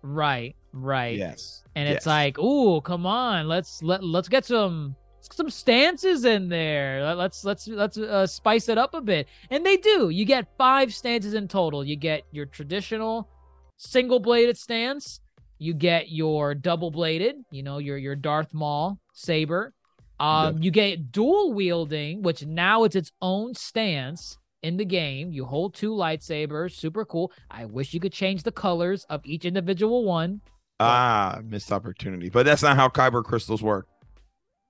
Right, 0.01 0.55
right. 0.71 1.17
Yes, 1.17 1.63
and 1.75 1.89
it's 1.89 2.05
like, 2.05 2.39
ooh, 2.39 2.79
come 2.79 3.05
on, 3.05 3.49
let's 3.49 3.83
let 3.83 4.03
let's 4.05 4.29
get 4.29 4.45
some 4.45 4.95
some 5.19 5.49
stances 5.49 6.23
in 6.23 6.47
there. 6.47 7.03
Let- 7.03 7.17
Let's 7.17 7.43
let's 7.43 7.67
let's 7.67 7.97
uh, 7.97 8.25
spice 8.25 8.69
it 8.69 8.77
up 8.77 8.93
a 8.93 9.01
bit. 9.01 9.27
And 9.49 9.65
they 9.65 9.75
do. 9.75 10.09
You 10.11 10.23
get 10.23 10.47
five 10.57 10.93
stances 10.93 11.33
in 11.33 11.49
total. 11.49 11.83
You 11.83 11.97
get 11.97 12.23
your 12.31 12.45
traditional 12.45 13.27
single 13.75 14.19
bladed 14.19 14.57
stance. 14.57 15.19
You 15.59 15.73
get 15.73 16.09
your 16.09 16.55
double 16.55 16.89
bladed. 16.89 17.35
You 17.51 17.63
know 17.63 17.77
your 17.77 17.97
your 17.97 18.15
Darth 18.15 18.53
Maul 18.53 18.97
saber. 19.13 19.73
Um, 20.19 20.61
you 20.61 20.71
get 20.71 21.11
dual 21.11 21.53
wielding, 21.53 22.21
which 22.23 22.45
now 22.45 22.83
it's 22.83 22.95
its 22.95 23.11
own 23.21 23.53
stance 23.53 24.37
in 24.63 24.75
the 24.77 24.83
game. 24.85 25.31
You 25.31 25.45
hold 25.45 25.73
two 25.75 25.91
lightsabers, 25.91 26.73
super 26.73 27.05
cool. 27.05 27.31
I 27.49 27.65
wish 27.65 27.93
you 27.93 27.99
could 28.01 28.11
change 28.11 28.43
the 28.43 28.51
colors 28.51 29.05
of 29.09 29.21
each 29.25 29.45
individual 29.45 30.03
one. 30.03 30.41
Ah, 30.81 31.39
missed 31.43 31.71
opportunity. 31.71 32.29
But 32.29 32.45
that's 32.45 32.61
not 32.63 32.75
how 32.75 32.89
kyber 32.89 33.23
crystals 33.23 33.61
work. 33.61 33.87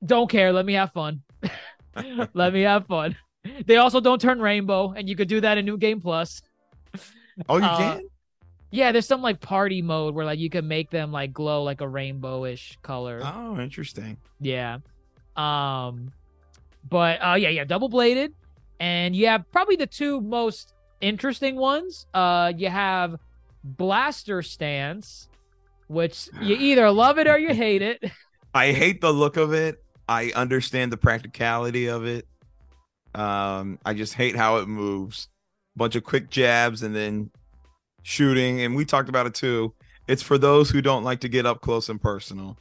Don't 0.06 0.30
care. 0.30 0.52
Let 0.54 0.66
me 0.66 0.74
have 0.74 0.92
fun. 0.92 1.22
Let 2.34 2.54
me 2.54 2.62
have 2.62 2.86
fun. 2.88 3.16
They 3.66 3.78
also 3.78 4.00
don't 4.00 4.22
turn 4.22 4.40
rainbow, 4.40 4.92
and 4.96 5.10
you 5.10 5.16
could 5.16 5.28
do 5.28 5.42
that 5.42 5.58
in 5.58 5.66
New 5.66 5.78
Game 5.78 6.00
Plus. 6.02 6.42
Oh, 7.48 7.58
you 7.58 7.64
Uh, 7.64 7.78
can? 7.78 8.02
Yeah, 8.72 8.92
there's 8.92 9.08
some 9.08 9.22
like 9.22 9.40
party 9.40 9.82
mode 9.82 10.14
where 10.14 10.26
like 10.26 10.40
you 10.40 10.50
can 10.50 10.68
make 10.68 10.90
them 10.90 11.12
like 11.12 11.34
glow 11.34 11.64
like 11.64 11.82
a 11.82 11.86
rainbowish 11.86 12.78
color. 12.82 13.22
Oh, 13.24 13.60
interesting. 13.60 14.18
Yeah. 14.40 14.80
Um 15.36 16.12
but 16.88 17.20
uh 17.24 17.36
yeah, 17.36 17.50
yeah, 17.50 17.64
double 17.64 17.90
bladed. 17.90 18.34
And 18.80 19.16
you 19.16 19.28
have 19.28 19.50
probably 19.52 19.76
the 19.76 19.88
two 19.88 20.22
most 20.22 20.74
interesting 21.02 21.56
ones. 21.56 22.06
Uh 22.14 22.54
you 22.56 22.70
have 22.70 23.18
blaster 23.64 24.42
stance, 24.42 25.28
which 25.88 26.30
you 26.42 26.56
either 26.60 26.92
love 26.92 27.18
it 27.18 27.28
or 27.28 27.38
you 27.38 27.54
hate 27.54 27.82
it. 27.82 28.04
I 28.54 28.72
hate 28.72 29.02
the 29.02 29.12
look 29.12 29.38
of 29.38 29.54
it. 29.54 29.84
I 30.08 30.32
understand 30.36 30.92
the 30.92 30.98
practicality 30.98 31.88
of 31.88 32.06
it. 32.06 32.28
Um, 33.14 33.78
I 33.86 33.94
just 33.94 34.16
hate 34.16 34.36
how 34.36 34.58
it 34.58 34.68
moves. 34.68 35.28
Bunch 35.76 35.96
of 35.96 36.04
quick 36.04 36.30
jabs 36.32 36.82
and 36.82 36.96
then 36.96 37.30
shooting. 38.04 38.62
And 38.62 38.76
we 38.76 38.86
talked 38.86 39.10
about 39.10 39.26
it 39.26 39.34
too. 39.34 39.74
It's 40.08 40.24
for 40.24 40.38
those 40.38 40.70
who 40.70 40.82
don't 40.82 41.04
like 41.04 41.20
to 41.22 41.30
get 41.30 41.46
up 41.46 41.62
close 41.62 41.90
and 41.90 42.02
personal. 42.02 42.58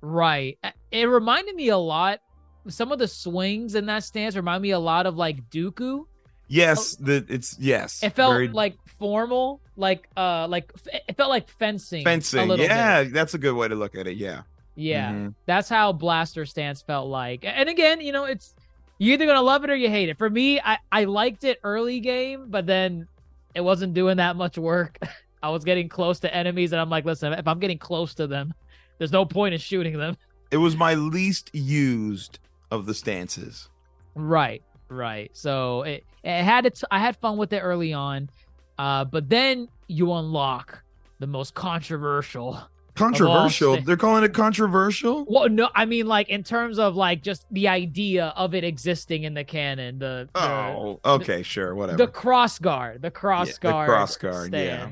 Right. 0.00 0.58
It 0.90 1.04
reminded 1.04 1.54
me 1.54 1.68
a 1.68 1.78
lot. 1.78 2.20
Some 2.68 2.92
of 2.92 2.98
the 2.98 3.08
swings 3.08 3.74
in 3.74 3.86
that 3.86 4.04
stance 4.04 4.36
remind 4.36 4.62
me 4.62 4.70
a 4.70 4.78
lot 4.78 5.06
of 5.06 5.16
like 5.16 5.48
Dooku. 5.50 6.04
Yes, 6.48 6.96
the 6.96 7.24
it's 7.28 7.58
yes. 7.58 8.00
Oh. 8.02 8.06
It 8.06 8.14
felt 8.14 8.32
very 8.32 8.48
like 8.48 8.76
formal, 8.98 9.60
like 9.76 10.08
uh, 10.16 10.48
like 10.48 10.72
it 11.08 11.16
felt 11.16 11.28
like 11.28 11.48
fencing. 11.48 12.02
a 12.02 12.04
fencing. 12.04 12.50
Yeah, 12.58 13.04
bit. 13.04 13.12
that's 13.12 13.34
a 13.34 13.38
good 13.38 13.54
way 13.54 13.68
to 13.68 13.74
look 13.74 13.94
at 13.94 14.06
it. 14.06 14.16
Yeah. 14.16 14.42
yeah. 14.74 15.12
Mhm. 15.12 15.34
That's 15.46 15.68
how 15.68 15.92
blaster 15.92 16.46
stance 16.46 16.80
felt 16.80 17.08
like. 17.08 17.44
And 17.44 17.68
again, 17.68 18.00
you 18.00 18.12
know, 18.12 18.24
it's 18.24 18.54
you're 18.96 19.14
either 19.14 19.26
gonna 19.26 19.42
love 19.42 19.62
it 19.64 19.70
or 19.70 19.76
you 19.76 19.90
hate 19.90 20.08
it. 20.08 20.16
For 20.16 20.28
me, 20.28 20.58
I 20.60 20.78
I 20.90 21.04
liked 21.04 21.44
it 21.44 21.60
early 21.62 22.00
game, 22.00 22.46
but 22.48 22.66
then 22.66 23.08
it 23.54 23.60
wasn't 23.60 23.94
doing 23.94 24.16
that 24.18 24.36
much 24.36 24.58
work. 24.58 24.98
I 25.42 25.50
was 25.50 25.64
getting 25.64 25.88
close 25.88 26.20
to 26.20 26.34
enemies, 26.34 26.72
and 26.72 26.80
I'm 26.80 26.90
like, 26.90 27.04
listen, 27.04 27.32
if 27.32 27.46
I'm 27.46 27.60
getting 27.60 27.78
close 27.78 28.14
to 28.14 28.26
them, 28.26 28.52
there's 28.98 29.12
no 29.12 29.24
point 29.24 29.54
in 29.54 29.60
shooting 29.60 29.96
them. 29.96 30.16
It 30.50 30.56
was 30.56 30.76
my 30.76 30.94
least 30.94 31.50
used 31.54 32.38
of 32.70 32.86
the 32.86 32.94
stances. 32.94 33.68
Right, 34.14 34.62
right. 34.88 35.30
So 35.34 35.82
it, 35.82 36.04
it 36.24 36.42
had 36.42 36.64
its. 36.64 36.82
I 36.90 37.00
had 37.00 37.16
fun 37.16 37.36
with 37.36 37.52
it 37.52 37.58
early 37.58 37.92
on, 37.92 38.30
uh, 38.78 39.04
but 39.04 39.28
then 39.28 39.68
you 39.88 40.10
unlock 40.10 40.82
the 41.18 41.26
most 41.26 41.52
controversial. 41.52 42.58
Controversial. 42.98 43.80
They're 43.80 43.96
calling 43.96 44.24
it 44.24 44.34
controversial. 44.34 45.24
Well, 45.28 45.48
no, 45.48 45.68
I 45.74 45.84
mean 45.84 46.06
like 46.06 46.28
in 46.28 46.42
terms 46.42 46.78
of 46.78 46.96
like 46.96 47.22
just 47.22 47.46
the 47.50 47.68
idea 47.68 48.32
of 48.36 48.54
it 48.54 48.64
existing 48.64 49.22
in 49.24 49.34
the 49.34 49.44
canon. 49.44 49.98
The 49.98 50.28
the, 50.32 50.40
Oh, 50.40 51.00
okay, 51.04 51.42
sure, 51.42 51.74
whatever. 51.74 51.98
the 51.98 52.08
cross 52.08 52.58
guard, 52.58 53.02
the 53.02 53.10
cross 53.10 53.54
the 53.54 53.60
guard, 53.60 53.88
cross 53.88 54.16
guard, 54.16 54.52
yeah. 54.52 54.90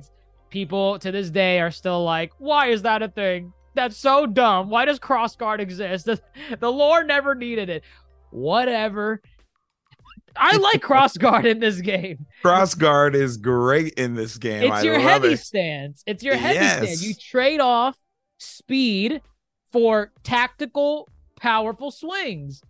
People 0.51 0.99
to 1.01 1.11
this 1.11 1.28
day 1.31 1.61
are 1.61 1.70
still 1.70 2.05
like, 2.05 2.33
why 2.39 2.69
is 2.69 2.83
that 2.83 3.03
a 3.03 3.09
thing? 3.09 3.53
That's 3.74 3.97
so 3.97 4.27
dumb. 4.27 4.70
Why 4.70 4.85
does 4.87 4.99
cross 4.99 5.37
guard 5.37 5.61
exist? 5.61 6.07
The, 6.07 6.20
the 6.59 6.70
lore 6.73 7.05
never 7.05 7.35
needed 7.35 7.69
it. 7.69 7.83
Whatever. 8.31 9.20
I 10.38 10.56
like 10.56 10.82
cross 10.82 11.16
guard 11.16 11.46
in 11.46 11.58
this 11.58 11.80
game. 11.80 12.26
Cross 12.42 12.74
guard 12.74 13.14
is 13.14 13.36
great 13.36 13.94
in 13.94 14.14
this 14.14 14.36
game. 14.38 14.64
It's 14.64 14.72
I 14.72 14.82
your 14.82 14.98
heavy 14.98 15.32
it. 15.32 15.40
stance. 15.40 16.02
It's 16.06 16.22
your 16.22 16.36
heavy 16.36 16.86
stance. 16.86 17.02
You 17.02 17.14
trade 17.14 17.60
off 17.60 17.96
speed 18.38 19.22
for 19.72 20.12
tactical, 20.22 21.08
powerful 21.40 21.90
swings. 21.90 22.62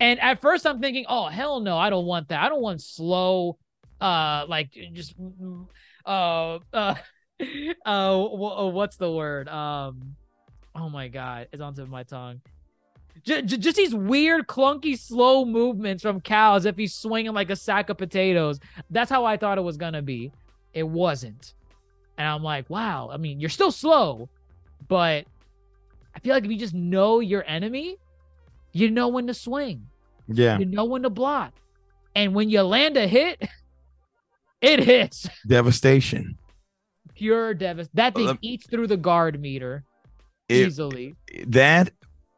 And 0.00 0.20
at 0.20 0.40
first, 0.40 0.66
I'm 0.66 0.80
thinking, 0.80 1.06
oh 1.08 1.26
hell 1.26 1.60
no, 1.60 1.78
I 1.78 1.90
don't 1.90 2.06
want 2.06 2.28
that. 2.28 2.42
I 2.42 2.48
don't 2.48 2.60
want 2.60 2.82
slow, 2.82 3.58
uh, 4.00 4.44
like 4.48 4.70
just, 4.92 5.14
uh, 6.04 6.58
uh, 6.72 6.94
uh, 7.84 8.26
what's 8.26 8.96
the 8.96 9.10
word? 9.10 9.48
Um, 9.48 10.16
oh 10.74 10.90
my 10.90 11.08
god, 11.08 11.48
it's 11.52 11.62
onto 11.62 11.86
my 11.86 12.02
tongue. 12.02 12.40
J- 13.26 13.42
j- 13.42 13.56
just 13.56 13.76
these 13.76 13.94
weird, 13.94 14.46
clunky, 14.46 14.98
slow 14.98 15.44
movements 15.44 16.02
from 16.02 16.20
Cal 16.20 16.54
as 16.54 16.64
if 16.64 16.76
he's 16.76 16.94
swinging 16.94 17.32
like 17.34 17.50
a 17.50 17.56
sack 17.56 17.88
of 17.90 17.98
potatoes. 17.98 18.60
That's 18.90 19.10
how 19.10 19.24
I 19.24 19.36
thought 19.36 19.58
it 19.58 19.62
was 19.62 19.76
gonna 19.76 20.02
be. 20.02 20.32
It 20.72 20.84
wasn't, 20.86 21.54
and 22.18 22.28
I'm 22.28 22.42
like, 22.42 22.68
wow. 22.70 23.10
I 23.12 23.16
mean, 23.16 23.40
you're 23.40 23.50
still 23.50 23.72
slow, 23.72 24.28
but 24.88 25.24
I 26.14 26.18
feel 26.20 26.34
like 26.34 26.44
if 26.44 26.50
you 26.50 26.58
just 26.58 26.74
know 26.74 27.20
your 27.20 27.42
enemy, 27.46 27.96
you 28.72 28.90
know 28.90 29.08
when 29.08 29.26
to 29.26 29.34
swing. 29.34 29.86
Yeah, 30.28 30.58
You 30.58 30.66
know 30.66 30.84
when 30.84 31.02
to 31.02 31.10
block. 31.10 31.52
And 32.14 32.34
when 32.34 32.48
you 32.50 32.62
land 32.62 32.96
a 32.96 33.06
hit, 33.06 33.40
it 34.60 34.80
hits. 34.80 35.28
devastation. 35.46 36.36
Pure 37.14 37.54
devastation. 37.54 37.90
That 37.94 38.14
thing 38.14 38.38
eats 38.42 38.66
through 38.68 38.86
the 38.88 38.96
guard 38.96 39.40
meter 39.40 39.84
It- 40.48 40.66
easily. 40.66 41.14
that, 41.46 41.90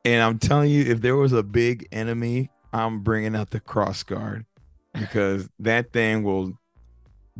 and 0.09 0.23
I'm 0.23 0.39
telling 0.39 0.71
you, 0.71 0.83
if 0.85 1.01
there 1.03 1.17
was 1.17 1.33
a 1.35 1.43
big 1.43 1.87
enemy, 1.93 2.51
I'm 2.73 3.01
bringing 3.03 3.37
out 3.37 3.51
the 3.51 3.61
cross 3.61 4.03
guard 4.03 4.47
because 4.99 5.49
that 5.59 5.93
thing 5.93 6.23
will 6.23 6.55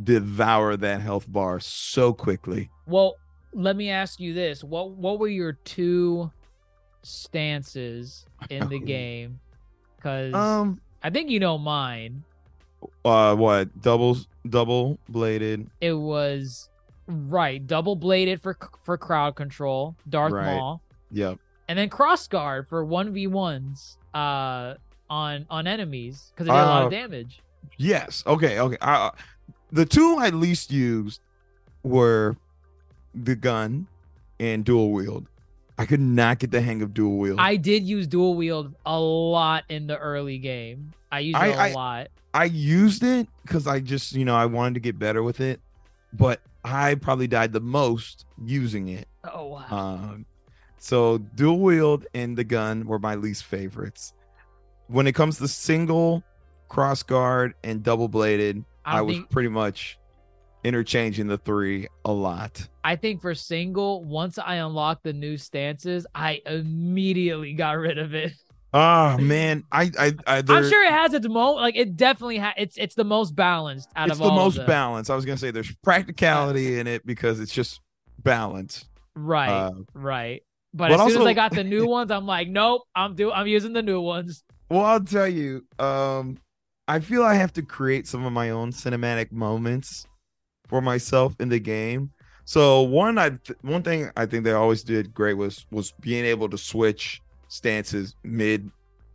devour 0.01 0.77
that 0.77 1.01
health 1.01 1.25
bar 1.31 1.59
so 1.59 2.13
quickly. 2.13 2.69
Well, 2.85 3.15
let 3.53 3.75
me 3.75 3.89
ask 3.89 4.19
you 4.19 4.33
this. 4.33 4.63
What 4.63 4.91
what 4.91 5.17
were 5.19 5.27
your 5.27 5.53
two 5.53 6.31
stances 7.01 8.25
in 8.49 8.69
the 8.69 8.79
game? 8.79 9.39
Cuz 10.01 10.35
Um, 10.35 10.79
I 11.01 11.09
think 11.09 11.29
you 11.31 11.39
know 11.39 11.57
mine. 11.57 12.23
uh, 13.03 13.35
what 13.35 13.81
doubles, 13.81 14.27
double 14.47 14.99
bladed? 15.09 15.67
It 15.81 15.93
was 15.93 16.69
right, 17.07 17.65
double 17.65 17.95
bladed 17.95 18.41
for 18.43 18.55
for 18.83 18.95
crowd 18.97 19.35
control, 19.35 19.95
Darth 20.07 20.33
Right. 20.33 20.45
Maul. 20.45 20.81
Yep. 21.11 21.39
And 21.69 21.79
then 21.79 21.87
cross 21.87 22.27
guard 22.27 22.67
for 22.67 22.83
1v1s 22.85 23.95
uh 24.13 24.73
on 25.09 25.45
on 25.49 25.67
enemies 25.67 26.31
because 26.35 26.47
it 26.47 26.51
did 26.51 26.57
a 26.57 26.65
lot 26.65 26.83
Uh, 26.83 26.85
of 26.87 26.91
damage 26.91 27.41
Yes. 27.77 28.23
Okay. 28.27 28.59
Okay. 28.59 28.77
Uh, 28.81 29.11
the 29.71 29.85
two 29.85 30.17
I 30.19 30.29
least 30.29 30.71
used 30.71 31.21
were 31.83 32.35
the 33.15 33.35
gun 33.35 33.87
and 34.39 34.63
dual 34.65 34.91
wield. 34.91 35.27
I 35.77 35.85
could 35.85 35.99
not 36.01 36.39
get 36.39 36.51
the 36.51 36.61
hang 36.61 36.81
of 36.81 36.93
dual 36.93 37.17
wield. 37.17 37.39
i 37.39 37.55
did 37.55 37.83
use 37.83 38.05
dual 38.07 38.35
wield 38.35 38.75
a 38.85 38.99
lot 38.99 39.63
in 39.69 39.87
the 39.87 39.97
early 39.97 40.37
game 40.37 40.91
i 41.11 41.19
used 41.19 41.37
it 41.37 41.41
I- 41.41 41.47
a 41.47 41.57
I- 41.69 41.73
lot 41.73 42.07
I 42.33 42.43
used 42.45 43.01
it 43.03 43.27
because 43.41 43.65
I 43.65 43.79
just, 43.79 44.13
you 44.13 44.23
know, 44.23 44.35
I 44.35 44.45
wanted 44.45 44.75
to 44.75 44.79
get 44.79 44.99
better 44.99 45.23
with 45.23 45.39
it, 45.39 45.59
but 46.13 46.39
I 46.63 46.93
probably 46.93 47.25
died 47.25 47.53
the 47.53 47.59
most 47.59 48.25
using 48.45 48.87
it. 48.89 49.07
oh 49.33 49.47
wow 49.47 49.65
Um, 49.71 50.25
so 50.79 51.17
dual 51.17 51.59
wield 51.59 52.05
and 52.13 52.37
the 52.37 52.43
gun 52.43 52.85
were 52.85 52.99
my 52.99 53.15
least 53.15 53.43
favorites. 53.45 54.13
When 54.87 55.05
it 55.07 55.13
comes 55.13 55.37
to 55.37 55.47
single, 55.47 56.23
cross 56.67 57.03
guard, 57.03 57.53
and 57.63 57.83
double 57.83 58.07
bladed, 58.07 58.63
I 58.85 58.99
I, 58.99 59.01
was 59.01 59.17
think- 59.17 59.29
pretty 59.29 59.49
much 59.49 59.97
interchanging 60.63 61.27
the 61.27 61.37
three 61.37 61.87
a 62.03 62.11
lot. 62.11 62.67
i 62.83 62.93
think 62.97 63.21
for 63.21 63.33
single 63.33 64.03
once 64.03 64.37
i 64.37 64.55
unlocked 64.55 65.03
the 65.05 65.13
new 65.13 65.37
stances 65.37 66.05
i 66.13 66.41
immediately 66.45 67.53
got 67.53 67.77
rid 67.77 67.97
of 67.97 68.13
it 68.13 68.33
Oh 68.73 69.17
man, 69.21 69.63
I 69.71 69.89
I, 69.97 70.13
I 70.27 70.43
i'm 70.49 70.69
sure 70.69 70.83
it 70.85 70.91
has 70.91 71.13
its 71.13 71.27
mo 71.29 71.53
like 71.53 71.77
it 71.77 71.95
definitely 71.95 72.39
has 72.39 72.53
it's 72.57 72.77
it's 72.77 72.93
the 72.95 73.05
most 73.05 73.35
balanced 73.37 73.87
out 73.95 74.09
it's 74.09 74.19
of 74.19 74.23
the 74.25 74.29
all 74.29 74.35
most 74.35 74.63
balanced. 74.67 75.09
I 75.09 75.15
was 75.15 75.23
gonna 75.23 75.37
say 75.37 75.49
there's 75.51 75.73
practicality 75.77 76.77
in 76.79 76.87
it 76.87 77.05
because 77.05 77.39
it's 77.39 77.53
just 77.53 77.79
balance. 78.21 78.83
right 79.15 79.49
Uh, 79.49 79.71
right 79.93 80.43
but, 80.73 80.89
but 80.89 80.99
as 80.99 81.13
soon 81.13 81.21
as 81.21 81.27
i 81.27 81.33
got 81.33 81.51
the 81.51 81.63
new 81.63 81.85
ones 81.87 82.11
i'm 82.11 82.25
like 82.25 82.47
nope 82.47 82.81
i'm 82.95 83.15
do 83.15 83.31
i'm 83.31 83.47
using 83.47 83.73
the 83.73 83.81
new 83.81 84.01
ones 84.01 84.43
Well, 84.69 84.85
I'll 84.85 85.03
tell 85.03 85.27
you, 85.27 85.65
um, 85.79 86.37
I 86.87 86.99
feel 86.99 87.23
I 87.23 87.33
have 87.33 87.51
to 87.53 87.63
create 87.63 88.05
some 88.05 88.23
of 88.23 88.31
my 88.33 88.51
own 88.51 88.71
cinematic 88.71 89.31
moments 89.31 90.05
for 90.67 90.79
myself 90.79 91.33
in 91.39 91.49
the 91.49 91.59
game. 91.59 92.11
So 92.45 92.83
one, 92.83 93.17
I 93.17 93.29
th- 93.31 93.57
one 93.63 93.81
thing 93.81 94.11
I 94.15 94.27
think 94.27 94.43
they 94.43 94.53
always 94.53 94.83
did 94.83 95.11
great 95.11 95.33
was 95.33 95.65
was 95.71 95.91
being 96.01 96.23
able 96.23 96.47
to 96.49 96.57
switch 96.57 97.19
stances 97.47 98.15
mid 98.23 98.69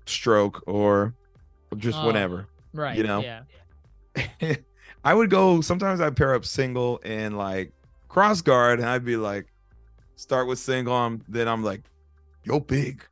stroke 0.06 0.60
or 0.66 1.14
just 1.76 1.98
Oh, 2.00 2.06
whatever. 2.06 2.48
Right. 2.72 2.96
You 2.98 3.04
know? 3.04 3.20
Yeah. 3.20 3.44
I 5.04 5.14
would 5.14 5.30
go 5.30 5.60
sometimes 5.60 6.00
I'd 6.00 6.16
pair 6.16 6.34
up 6.34 6.44
single 6.44 7.00
and 7.04 7.38
like 7.38 7.70
cross 8.08 8.42
guard, 8.42 8.80
and 8.80 8.88
I'd 8.88 9.04
be 9.04 9.16
like, 9.16 9.46
start 10.16 10.46
with 10.46 10.58
single, 10.58 11.18
then 11.28 11.48
I'm 11.48 11.62
like, 11.62 11.82
yo, 12.44 12.60
big. 12.60 13.04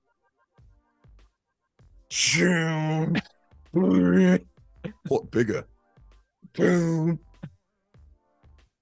What 5.08 5.30
bigger? 5.30 5.64
Boom. 6.54 7.18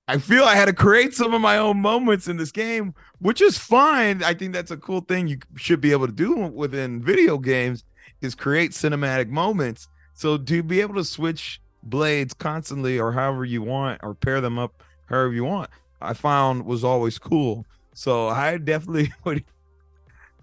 I 0.09 0.19
feel 0.19 0.43
I 0.43 0.57
had 0.57 0.65
to 0.65 0.73
create 0.73 1.15
some 1.15 1.35
of 1.35 1.41
my 1.41 1.59
own 1.59 1.81
moments 1.81 2.27
in 2.27 2.37
this 2.37 2.51
game, 2.51 2.95
which 3.21 3.41
is 3.41 3.57
fine. 3.57 4.25
I 4.25 4.35
think 4.35 4.53
that's 4.53 4.73
a 4.73 4.77
cool 4.77 5.03
thing 5.03 5.29
you 5.29 5.39
should 5.55 5.81
be 5.81 5.93
able 5.93 6.09
to 6.09 6.13
do 6.13 6.35
within 6.35 7.01
video 7.01 7.39
games 7.39 7.85
is 8.21 8.35
create 8.35 8.73
cinematic 8.73 9.29
moments. 9.29 9.87
So 10.15 10.37
to 10.37 10.63
be 10.65 10.81
able 10.81 10.97
to 10.97 11.05
switch 11.05 11.61
blades 11.85 12.35
constantly 12.35 12.99
or 12.99 13.13
however 13.13 13.45
you 13.45 13.63
want 13.63 14.01
or 14.03 14.15
pair 14.15 14.41
them 14.41 14.59
up 14.59 14.83
however 15.07 15.33
you 15.33 15.45
want, 15.45 15.71
I 16.03 16.15
found 16.15 16.65
was 16.65 16.83
always 16.83 17.17
cool. 17.17 17.65
So 17.95 18.29
I 18.29 18.57
definitely 18.59 19.13
would 19.25 19.45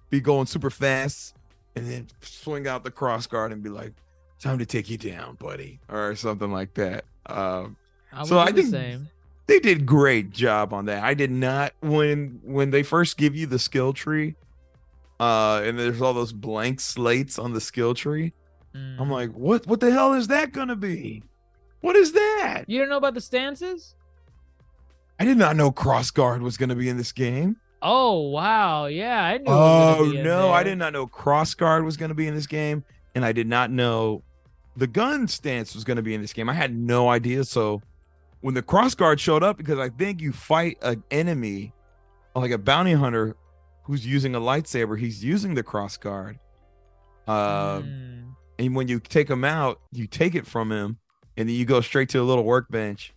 be 0.09 0.19
going 0.21 0.45
super 0.45 0.69
fast 0.69 1.35
and 1.75 1.89
then 1.89 2.07
swing 2.21 2.67
out 2.67 2.83
the 2.83 2.91
cross 2.91 3.27
guard 3.27 3.51
and 3.51 3.61
be 3.63 3.69
like, 3.69 3.93
time 4.39 4.59
to 4.59 4.65
take 4.65 4.89
you 4.89 4.97
down, 4.97 5.35
buddy, 5.35 5.79
or 5.89 6.15
something 6.15 6.51
like 6.51 6.73
that. 6.75 7.05
Um, 7.25 7.75
I 8.13 8.23
So 8.25 8.37
I 8.39 8.51
the 8.51 8.61
think- 8.61 8.71
same. 8.71 9.09
they 9.47 9.59
did 9.59 9.85
great 9.85 10.31
job 10.31 10.73
on 10.73 10.85
that. 10.85 11.03
I 11.03 11.13
did 11.13 11.31
not 11.31 11.73
when 11.81 12.39
when 12.43 12.69
they 12.71 12.83
first 12.83 13.17
give 13.17 13.35
you 13.35 13.47
the 13.47 13.59
skill 13.59 13.93
tree, 13.93 14.35
uh, 15.19 15.61
and 15.63 15.77
there's 15.79 16.01
all 16.01 16.13
those 16.13 16.33
blank 16.33 16.79
slates 16.79 17.39
on 17.39 17.53
the 17.53 17.61
skill 17.61 17.93
tree. 17.93 18.33
I'm 18.75 19.07
Mm. 19.07 19.09
like, 19.09 19.31
what 19.31 19.65
what 19.65 19.79
the 19.79 19.89
hell 19.91 20.13
is 20.13 20.27
that 20.27 20.51
gonna 20.51 20.75
be? 20.75 21.23
What 21.81 21.95
is 21.95 22.11
that? 22.13 22.63
you 22.67 22.79
don't 22.79 22.89
know 22.89 22.97
about 22.97 23.13
the 23.15 23.21
stances? 23.21 23.95
I 25.19 25.25
did 25.25 25.37
not 25.37 25.55
know 25.55 25.71
cross 25.71 26.11
guard 26.11 26.41
was 26.41 26.57
gonna 26.57 26.75
be 26.75 26.89
in 26.89 26.97
this 26.97 27.11
game. 27.11 27.57
Oh 27.81 28.29
wow, 28.29 28.85
yeah, 28.87 29.23
I 29.23 29.37
knew. 29.37 29.45
it 29.45 29.55
was 29.55 30.15
Oh 30.17 30.21
no, 30.23 30.49
I 30.51 30.63
did 30.63 30.77
not 30.77 30.93
know 30.93 31.07
cross 31.07 31.53
guard 31.53 31.83
was 31.85 31.97
gonna 31.97 32.13
be 32.15 32.27
in 32.27 32.35
this 32.35 32.47
game, 32.47 32.83
and 33.15 33.23
I 33.25 33.31
did 33.31 33.47
not 33.47 33.71
know 33.71 34.23
the 34.75 34.87
gun 34.87 35.27
stance 35.27 35.73
was 35.73 35.83
gonna 35.83 36.01
be 36.01 36.13
in 36.13 36.21
this 36.21 36.33
game. 36.33 36.49
I 36.49 36.53
had 36.53 36.75
no 36.75 37.09
idea. 37.09 37.43
So 37.43 37.81
when 38.41 38.53
the 38.53 38.61
cross 38.61 38.93
guard 38.95 39.19
showed 39.19 39.43
up, 39.43 39.57
because 39.57 39.79
I 39.79 39.89
think 39.89 40.21
you 40.21 40.31
fight 40.31 40.77
an 40.83 41.03
enemy, 41.11 41.73
like 42.35 42.51
a 42.51 42.57
bounty 42.59 42.93
hunter 42.93 43.35
who's 43.83 44.05
using 44.05 44.35
a 44.35 44.39
lightsaber, 44.39 44.97
he's 44.99 45.23
using 45.23 45.53
the 45.55 45.63
cross 45.63 45.97
guard. 45.97 46.37
Uh, 47.27 47.79
Mm. 47.79 48.35
and 48.59 48.75
when 48.75 48.87
you 48.87 48.99
take 48.99 49.29
him 49.29 49.43
out, 49.43 49.79
you 49.91 50.07
take 50.07 50.35
it 50.35 50.45
from 50.47 50.71
him, 50.71 50.97
and 51.35 51.49
then 51.49 51.55
you 51.55 51.65
go 51.65 51.81
straight 51.81 52.09
to 52.09 52.21
a 52.21 52.23
little 52.23 52.43
workbench, 52.43 53.13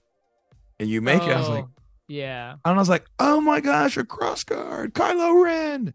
and 0.78 0.89
you 0.89 1.01
make 1.01 1.22
it. 1.22 1.31
I 1.31 1.39
was 1.39 1.48
like, 1.48 1.64
Oh, 1.64 1.70
yeah. 2.11 2.53
and 2.65 2.74
I 2.74 2.78
was 2.78 2.89
like, 2.89 3.07
oh 3.19 3.41
my 3.41 3.61
gosh, 3.61 3.97
a 3.97 4.05
cross 4.05 4.45
guard, 4.45 4.95
Kylo 4.95 5.43
Ren. 5.43 5.95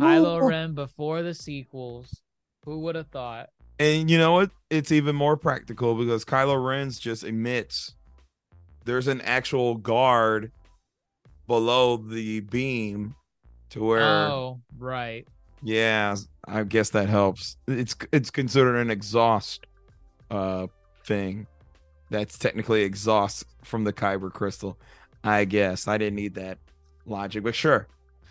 Kylo 0.00 0.40
Oh. 0.42 0.46
Ren 0.46 0.74
before 0.74 1.22
the 1.22 1.34
sequels. 1.34 2.22
Who 2.64 2.80
would 2.80 2.94
have 2.96 3.08
thought? 3.08 3.50
And 3.78 4.10
you 4.10 4.18
know 4.18 4.32
what? 4.32 4.50
It's 4.70 4.90
even 4.90 5.14
more 5.16 5.36
practical 5.36 5.94
because 5.94 6.24
Kylo 6.24 6.62
Ren's 6.64 6.98
just 6.98 7.24
emits. 7.24 7.94
There's 8.84 9.06
an 9.06 9.20
actual 9.22 9.74
guard 9.76 10.50
below 11.46 11.96
the 11.96 12.40
beam 12.40 13.14
to 13.70 13.84
where 13.84 14.02
Oh, 14.02 14.60
right. 14.78 15.26
yeah, 15.62 16.16
I 16.48 16.64
guess 16.64 16.90
that 16.90 17.08
helps. 17.08 17.56
It's 17.68 17.94
it's 18.12 18.30
considered 18.30 18.76
an 18.76 18.90
exhaust 18.90 19.66
uh 20.30 20.66
thing. 21.04 21.46
That's 22.10 22.38
technically 22.38 22.82
exhaust 22.82 23.44
from 23.62 23.84
the 23.84 23.92
Kyber 23.92 24.32
crystal. 24.32 24.78
I 25.24 25.44
guess. 25.44 25.88
I 25.88 25.98
didn't 25.98 26.14
need 26.16 26.34
that 26.34 26.58
logic, 27.04 27.42
but 27.42 27.54
sure. 27.54 27.88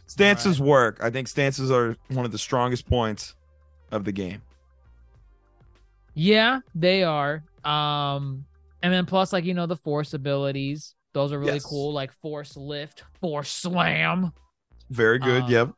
Stances 0.07 0.61
work. 0.61 0.99
I 1.01 1.09
think 1.09 1.27
stances 1.27 1.71
are 1.71 1.97
one 2.09 2.25
of 2.25 2.31
the 2.31 2.37
strongest 2.37 2.87
points 2.87 3.35
of 3.91 4.05
the 4.05 4.11
game. 4.11 4.41
Yeah, 6.13 6.61
they 6.73 7.03
are. 7.03 7.43
Um, 7.63 8.45
and 8.81 8.93
then 8.93 9.05
plus, 9.05 9.33
like 9.33 9.43
you 9.45 9.53
know, 9.53 9.65
the 9.65 9.75
force 9.75 10.13
abilities. 10.13 10.95
Those 11.13 11.31
are 11.31 11.39
really 11.39 11.53
Yes. 11.53 11.65
cool. 11.65 11.93
Like 11.93 12.11
force 12.11 12.55
lift, 12.55 13.03
force 13.19 13.49
slam. 13.49 14.31
Very 14.89 15.19
good. 15.19 15.43
Uh, 15.43 15.47
yep. 15.47 15.71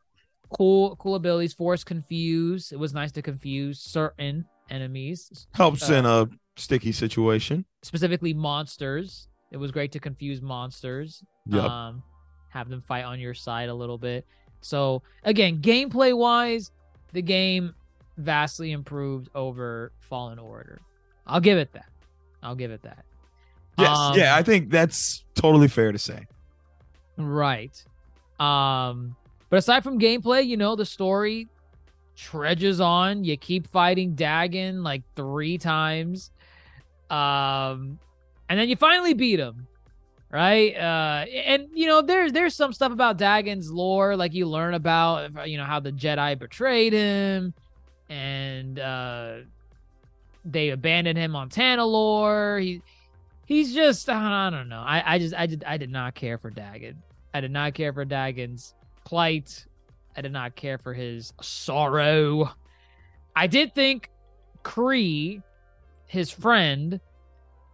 Cool, 0.50 0.96
cool 0.96 1.14
abilities. 1.14 1.52
Force 1.52 1.84
confuse. 1.84 2.72
It 2.72 2.78
was 2.78 2.94
nice 2.94 3.12
to 3.12 3.22
confuse 3.22 3.80
certain 3.80 4.44
enemies, 4.70 5.46
helps 5.52 5.88
uh, 5.88 5.94
in 5.94 6.06
a 6.06 6.28
sticky 6.56 6.92
situation. 6.92 7.64
Specifically 7.82 8.34
monsters. 8.34 9.28
It 9.50 9.56
was 9.56 9.70
great 9.70 9.92
to 9.92 10.00
confuse 10.00 10.42
monsters. 10.42 11.22
Yep. 11.46 11.62
Um, 11.64 12.02
have 12.50 12.68
them 12.68 12.82
fight 12.82 13.04
on 13.04 13.20
your 13.20 13.34
side 13.34 13.68
a 13.68 13.74
little 13.74 13.98
bit. 13.98 14.26
So 14.60 15.02
again, 15.22 15.58
gameplay 15.58 16.16
wise, 16.16 16.70
the 17.12 17.22
game 17.22 17.74
vastly 18.16 18.72
improved 18.72 19.28
over 19.34 19.92
Fallen 20.00 20.38
Order. 20.38 20.80
I'll 21.26 21.40
give 21.40 21.58
it 21.58 21.72
that. 21.72 21.88
I'll 22.42 22.54
give 22.54 22.70
it 22.70 22.82
that. 22.82 23.04
yes, 23.78 23.96
um, 23.96 24.18
yeah, 24.18 24.36
I 24.36 24.42
think 24.42 24.70
that's 24.70 25.24
totally 25.34 25.68
fair 25.68 25.92
to 25.92 25.98
say. 25.98 26.26
Right. 27.16 27.84
Um, 28.38 29.16
but 29.50 29.56
aside 29.58 29.82
from 29.82 29.98
gameplay, 29.98 30.46
you 30.46 30.56
know, 30.56 30.76
the 30.76 30.86
story 30.86 31.48
trudges 32.16 32.80
on. 32.80 33.24
You 33.24 33.36
keep 33.36 33.66
fighting 33.68 34.14
Dagan 34.14 34.82
like 34.82 35.02
three 35.14 35.58
times. 35.58 36.30
Um, 37.10 37.98
and 38.48 38.58
then 38.58 38.68
you 38.68 38.76
finally 38.76 39.14
beat 39.14 39.40
him. 39.40 39.66
Right? 40.30 40.76
Uh 40.76 41.24
and 41.30 41.68
you 41.72 41.86
know, 41.86 42.02
there's 42.02 42.32
there's 42.32 42.54
some 42.54 42.74
stuff 42.74 42.92
about 42.92 43.16
Dagan's 43.16 43.70
lore, 43.70 44.14
like 44.14 44.34
you 44.34 44.44
learn 44.44 44.74
about 44.74 45.48
you 45.48 45.56
know 45.56 45.64
how 45.64 45.80
the 45.80 45.90
Jedi 45.90 46.38
betrayed 46.38 46.92
him 46.92 47.54
and 48.10 48.78
uh 48.78 49.36
they 50.44 50.68
abandoned 50.68 51.18
him 51.18 51.34
on 51.34 51.48
Tanalorr. 51.48 52.62
He 52.62 52.82
he's 53.46 53.74
just 53.74 54.08
I 54.10 54.50
don't 54.50 54.68
know. 54.68 54.84
I 54.84 55.14
I 55.14 55.18
just 55.18 55.34
I 55.34 55.46
did 55.46 55.64
I 55.64 55.78
did 55.78 55.90
not 55.90 56.14
care 56.14 56.36
for 56.36 56.50
Dagan. 56.50 56.96
I 57.32 57.40
did 57.40 57.50
not 57.50 57.72
care 57.72 57.94
for 57.94 58.04
Dagan's 58.04 58.74
plight. 59.04 59.64
I 60.16 60.20
did 60.20 60.32
not 60.32 60.56
care 60.56 60.76
for 60.76 60.92
his 60.92 61.32
sorrow. 61.40 62.50
I 63.34 63.46
did 63.46 63.74
think 63.74 64.10
Khri, 64.64 65.42
his 66.08 66.30
friend, 66.30 67.00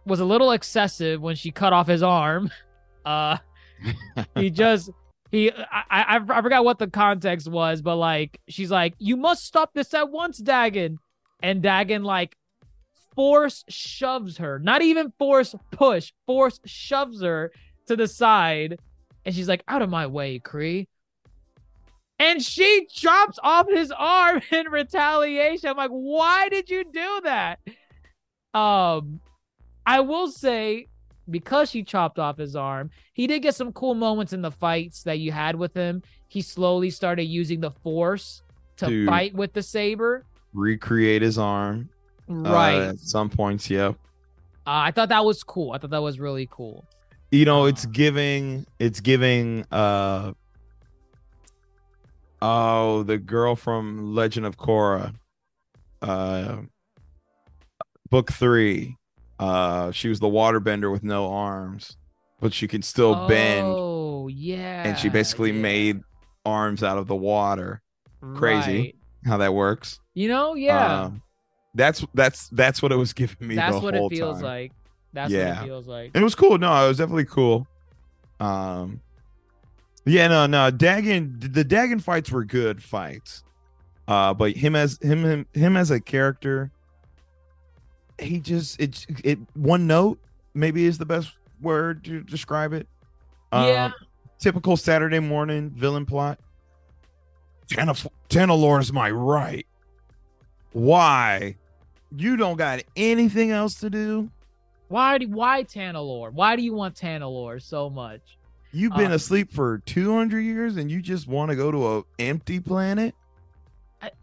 was 0.05 0.19
a 0.19 0.25
little 0.25 0.51
excessive 0.51 1.21
when 1.21 1.35
she 1.35 1.51
cut 1.51 1.73
off 1.73 1.87
his 1.87 2.03
arm. 2.03 2.51
Uh 3.05 3.37
he 4.35 4.49
just 4.63 4.89
he 5.29 5.51
I, 5.51 5.83
I 5.91 6.17
I 6.17 6.41
forgot 6.41 6.65
what 6.65 6.79
the 6.79 6.87
context 6.87 7.47
was, 7.47 7.83
but 7.83 7.97
like 7.97 8.39
she's 8.47 8.71
like, 8.71 8.95
You 8.97 9.15
must 9.15 9.45
stop 9.45 9.75
this 9.75 9.93
at 9.93 10.09
once, 10.09 10.41
Dagan. 10.41 10.97
And 11.43 11.61
Dagan 11.61 12.03
like 12.03 12.35
force 13.15 13.63
shoves 13.69 14.37
her, 14.37 14.59
not 14.59 14.81
even 14.81 15.13
force 15.17 15.55
push, 15.71 16.13
force 16.25 16.59
shoves 16.65 17.21
her 17.21 17.51
to 17.87 17.95
the 17.95 18.07
side. 18.07 18.79
And 19.25 19.33
she's 19.33 19.47
like, 19.47 19.63
out 19.67 19.81
of 19.81 19.89
my 19.89 20.07
way, 20.07 20.39
Khri. 20.39 20.87
And 22.19 22.41
she 22.41 22.87
chops 22.91 23.39
off 23.41 23.67
his 23.69 23.91
arm 23.91 24.41
in 24.51 24.69
retaliation. 24.69 25.69
I'm 25.69 25.77
like, 25.77 25.91
why 25.91 26.49
did 26.49 26.69
you 26.69 26.83
do 26.83 27.21
that? 27.23 27.59
Um, 28.55 29.19
I 29.85 29.99
will 29.99 30.29
say, 30.29 30.87
because 31.29 31.69
she 31.69 31.83
chopped 31.83 32.17
off 32.19 32.37
his 32.37 32.55
arm, 32.55 32.89
he 33.13 33.27
did 33.27 33.41
get 33.41 33.55
some 33.55 33.71
cool 33.73 33.93
moments 33.95 34.31
in 34.33 34.41
the 34.41 34.51
fights 34.51 35.03
that 35.03 35.19
you 35.19 35.31
had 35.31 35.55
with 35.55 35.73
him. 35.73 36.01
He 36.27 36.41
slowly 36.41 36.89
started 36.89 37.23
using 37.25 37.59
the 37.61 37.71
force 37.71 38.41
to 38.77 38.87
Dude. 38.87 39.07
fight 39.07 39.33
with 39.33 39.53
the 39.53 39.61
saber. 39.63 40.25
Recreate 40.53 41.21
his 41.21 41.37
arm. 41.37 41.89
uh, 42.29 42.33
Right. 42.33 42.81
at 42.81 42.99
some 42.99 43.29
points, 43.29 43.69
yeah. 43.69 43.89
Uh, 43.89 43.93
I 44.65 44.91
thought 44.91 45.09
that 45.09 45.23
was 45.23 45.43
cool. 45.43 45.73
I 45.73 45.77
thought 45.77 45.91
that 45.91 46.01
was 46.01 46.19
really 46.19 46.47
cool. 46.49 46.85
You 47.31 47.45
know, 47.45 47.65
it's 47.65 47.85
Uh. 47.85 47.89
giving 47.91 48.65
it's 48.79 48.99
giving 49.01 49.65
uh 49.71 50.31
oh 52.41 53.03
the 53.03 53.17
girl 53.17 53.55
from 53.55 54.15
Legend 54.15 54.45
of 54.45 54.57
Korra. 54.57 55.13
Uh 56.01 56.57
book 58.09 58.31
three. 58.31 58.95
Uh 59.39 59.91
she 59.91 60.07
was 60.09 60.19
the 60.19 60.27
waterbender 60.27 60.91
with 60.91 61.03
no 61.03 61.31
arms, 61.31 61.97
but 62.39 62.53
she 62.53 62.67
could 62.67 62.83
still 62.85 63.27
bend 63.27 63.65
Oh, 63.67 64.27
yeah. 64.29 64.83
and 64.87 64.97
she 64.97 65.09
basically 65.09 65.51
yeah. 65.51 65.61
made 65.61 65.99
arms 66.45 66.83
out 66.83 66.97
of 66.97 67.07
the 67.07 67.15
water. 67.15 67.81
crazy. 68.35 68.77
Right. 68.77 68.95
How 69.25 69.37
that 69.37 69.53
works. 69.53 69.99
You 70.13 70.29
know, 70.29 70.53
yeah. 70.55 71.03
Um, 71.03 71.21
that's 71.73 72.05
that's 72.13 72.47
that's 72.49 72.81
what 72.81 72.91
it 72.91 72.95
was 72.95 73.11
giving 73.21 73.47
me 73.47 73.55
That's 73.55 73.77
what 73.81 73.95
it 73.95 74.09
feels 74.09 74.37
time. 74.37 74.43
like. 74.45 74.71
That's 75.13 75.31
what 75.33 75.39
it 75.41 75.65
feels 75.65 75.87
like. 75.87 76.11
And 76.13 76.21
it 76.21 76.23
was 76.23 76.35
cool. 76.35 76.57
No, 76.57 76.85
it 76.85 76.87
was 76.89 76.97
definitely 76.97 77.25
cool. 77.25 77.67
Um, 78.39 79.01
yeah, 80.05 80.27
no, 80.27 80.45
no, 80.45 80.71
Dagan. 80.71 81.53
The 81.53 81.65
Dagan 81.65 82.01
fights 82.01 82.31
were 82.31 82.43
good 82.45 82.81
fights. 82.83 83.43
Uh, 84.07 84.33
but 84.33 84.51
him 84.55 84.75
as 84.75 84.99
him 85.01 85.23
him 85.23 85.45
him 85.53 85.75
as 85.77 85.89
a 85.89 85.99
character, 85.99 86.71
he 88.19 88.39
just 88.39 88.79
it 88.79 89.05
it 89.23 89.39
one 89.55 89.87
note 89.87 90.19
maybe 90.53 90.85
is 90.85 90.97
the 90.97 91.05
best 91.05 91.33
word 91.61 92.03
to 92.05 92.21
describe 92.21 92.73
it. 92.73 92.87
Yeah. 93.51 93.85
Um, 93.85 93.93
typical 94.39 94.77
Saturday 94.77 95.19
morning 95.19 95.69
villain 95.71 96.05
plot. 96.05 96.39
Tanalorr 97.67 98.81
is 98.81 98.93
my 98.93 99.09
right. 99.09 99.65
Why? 100.73 101.55
You 102.15 102.37
don't 102.37 102.57
got 102.57 102.81
anything 102.95 103.51
else 103.51 103.75
to 103.75 103.89
do? 103.89 104.29
Why 104.87 105.17
do 105.17 105.27
why 105.29 105.63
Tanalorr? 105.63 106.31
Why 106.31 106.55
do 106.55 106.61
you 106.61 106.73
want 106.73 106.95
Tanalorr 106.95 107.61
so 107.61 107.89
much? 107.89 108.21
You've 108.71 108.93
been 108.95 109.11
Uh, 109.11 109.15
asleep 109.15 109.51
for 109.51 109.79
200 109.85 110.41
years 110.41 110.75
and 110.75 110.91
you 110.91 111.01
just 111.01 111.27
want 111.27 111.49
to 111.49 111.55
go 111.55 111.71
to 111.71 111.97
a 111.97 112.03
empty 112.19 112.59
planet? 112.59 113.15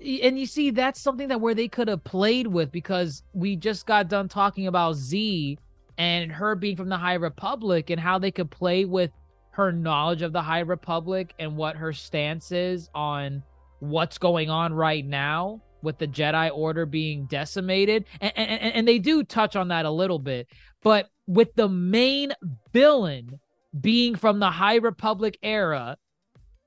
And 0.00 0.38
you 0.38 0.46
see 0.46 0.70
that's 0.70 1.00
something 1.00 1.28
that 1.28 1.40
where 1.40 1.54
they 1.54 1.68
could 1.68 1.88
have 1.88 2.04
played 2.04 2.46
with 2.46 2.72
because 2.72 3.22
we 3.32 3.56
just 3.56 3.86
got 3.86 4.08
done 4.08 4.28
talking 4.28 4.66
about 4.66 4.94
Zee 4.94 5.58
and 5.98 6.32
her 6.32 6.54
being 6.54 6.76
from 6.76 6.88
the 6.88 6.96
High 6.96 7.14
Republic 7.14 7.90
and 7.90 8.00
how 8.00 8.18
they 8.18 8.30
could 8.30 8.50
play 8.50 8.84
with 8.84 9.10
her 9.52 9.70
knowledge 9.70 10.22
of 10.22 10.32
the 10.32 10.42
High 10.42 10.60
Republic 10.60 11.34
and 11.38 11.56
what 11.56 11.76
her 11.76 11.92
stance 11.92 12.52
is 12.52 12.88
on 12.94 13.42
what's 13.80 14.18
going 14.18 14.48
on 14.48 14.72
right 14.72 15.04
now 15.04 15.60
with 15.82 15.98
the 15.98 16.06
Jedi 16.06 16.50
Order 16.54 16.86
being 16.86 17.26
decimated. 17.26 18.04
And, 18.20 18.32
and, 18.36 18.74
and 18.74 18.88
they 18.88 18.98
do 18.98 19.22
touch 19.24 19.56
on 19.56 19.68
that 19.68 19.84
a 19.84 19.90
little 19.90 20.18
bit. 20.18 20.48
But 20.82 21.10
with 21.26 21.54
the 21.54 21.68
main 21.68 22.32
villain 22.72 23.40
being 23.78 24.14
from 24.14 24.38
the 24.38 24.50
High 24.50 24.76
Republic 24.76 25.38
era, 25.42 25.96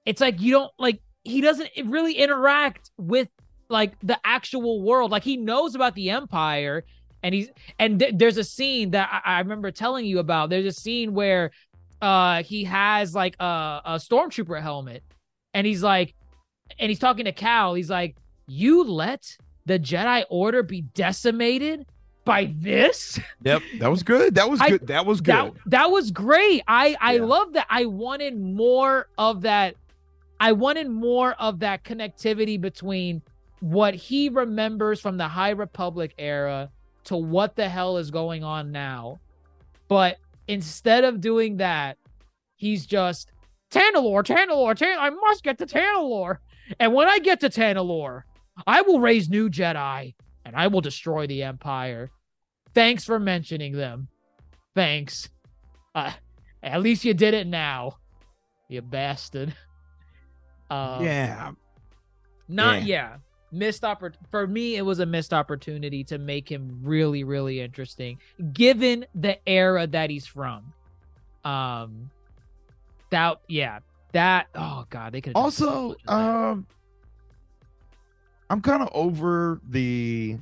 it's 0.06 0.22
like 0.22 0.42
you 0.42 0.52
don't 0.52 0.72
like 0.78 1.02
he 1.26 1.42
doesn't 1.42 1.70
really 1.86 2.14
interact 2.14 2.92
with 2.98 3.28
like 3.70 3.94
the 4.02 4.18
actual 4.24 4.82
world. 4.82 5.12
Like 5.12 5.24
he 5.24 5.38
knows 5.38 5.76
about 5.76 5.96
the 5.96 6.12
Empire, 6.12 6.86
and 7.24 7.34
he's 7.36 7.50
and 7.80 8.00
th- 8.00 8.14
there's 8.16 8.38
a 8.38 8.44
scene 8.44 8.92
that 8.92 9.10
I-, 9.12 9.36
I 9.36 9.40
remember 9.40 9.72
telling 9.72 10.06
you 10.06 10.20
about. 10.20 10.50
There's 10.50 10.66
a 10.68 10.72
scene 10.72 11.14
where 11.14 11.52
uh 12.02 12.44
he 12.44 12.64
has 12.66 13.16
like 13.16 13.36
a, 13.40 13.82
a 13.86 13.94
stormtrooper 13.96 14.62
helmet, 14.62 15.04
and 15.54 15.66
he's 15.66 15.82
like, 15.84 16.14
and 16.80 16.90
he's 16.90 17.00
talking 17.00 17.26
to 17.26 17.32
Cal. 17.32 17.74
He's 17.74 17.90
like, 17.90 18.16
"You 18.48 18.84
let 18.84 19.38
the 19.66 19.80
Jedi 19.80 20.24
Order 20.30 20.62
be 20.62 20.82
decimated 20.82 21.88
by 22.24 22.54
this." 22.60 23.20
Yep, 23.44 23.62
that 23.80 23.90
was 23.90 24.04
good. 24.04 24.36
That 24.36 24.50
was 24.50 24.62
I- 24.62 24.70
good. 24.70 24.88
That 24.88 25.06
was 25.08 25.22
good. 25.22 25.34
That 25.34 25.54
that 25.68 25.92
was 25.92 26.12
great. 26.12 26.62
I 26.68 26.96
I 27.02 27.16
Yeah. 27.16 27.24
love 27.24 27.54
that. 27.54 27.66
I 27.70 27.86
wanted 27.86 28.40
more 28.40 29.08
of 29.18 29.42
that. 29.42 29.76
I 30.40 30.52
wanted 30.52 30.90
more 30.90 31.34
of 31.34 31.60
that 31.60 31.84
connectivity 31.84 32.60
between 32.60 33.22
what 33.62 33.96
he 33.96 34.30
remembers 34.30 35.00
from 35.00 35.18
the 35.18 35.28
High 35.28 35.52
Republic 35.52 36.14
era 36.18 36.70
to 37.06 37.16
what 37.16 37.56
the 37.56 37.70
hell 37.70 37.98
is 37.98 38.12
going 38.12 38.44
on 38.44 38.72
now. 38.72 39.20
But 39.88 40.18
instead 40.48 41.04
of 41.04 41.22
doing 41.22 41.58
that, 41.58 41.98
he's 42.56 42.86
just 42.86 43.32
Tanalorr, 43.72 44.24
Tanalorr, 44.24 44.76
Tan- 44.76 45.00
I 45.00 45.10
must 45.10 45.44
get 45.44 45.58
to 45.60 45.66
Tanalorr. 45.66 46.38
And 46.80 46.94
when 46.94 47.08
I 47.08 47.20
get 47.20 47.40
to 47.42 47.50
Tanalorr, 47.50 48.24
I 48.66 48.82
will 48.82 49.00
raise 49.00 49.30
new 49.30 49.50
Jedi 49.50 50.16
and 50.44 50.56
I 50.56 50.68
will 50.68 50.82
destroy 50.82 51.28
the 51.28 51.44
Empire. 51.44 52.12
Thanks 52.74 53.06
for 53.06 53.20
mentioning 53.20 53.74
them. 53.74 54.08
Thanks. 54.74 55.30
Uh, 55.94 56.12
at 56.62 56.82
least 56.82 57.06
you 57.06 57.14
did 57.14 57.34
it 57.34 57.48
now, 57.48 57.98
you 58.68 58.82
bastard. 58.82 59.56
Uh, 60.76 61.00
yeah. 61.04 61.52
Not 62.48 62.82
Yeah. 62.82 62.86
yeah. 62.86 63.18
Missed 63.52 63.84
oppor- 63.84 64.16
for 64.30 64.48
me, 64.48 64.76
it 64.76 64.82
was 64.82 65.00
a 65.00 65.06
missed 65.06 65.34
opportunity 65.34 66.04
to 66.06 66.18
make 66.18 66.52
him 66.52 66.80
really, 66.84 67.24
really 67.24 67.62
interesting, 67.62 68.18
given 68.54 69.06
the 69.16 69.38
era 69.48 69.88
that 69.88 70.10
he's 70.10 70.26
from. 70.28 70.74
Um, 71.46 72.10
that 73.12 73.40
yeah, 73.48 73.80
that 74.12 74.48
oh 74.56 74.86
god, 74.90 75.14
they 75.14 75.22
could 75.22 75.34
Also, 75.36 75.96
um 76.08 76.66
I'm 78.50 78.62
kind 78.62 78.82
of 78.84 78.90
over 78.94 79.62
the 79.70 80.38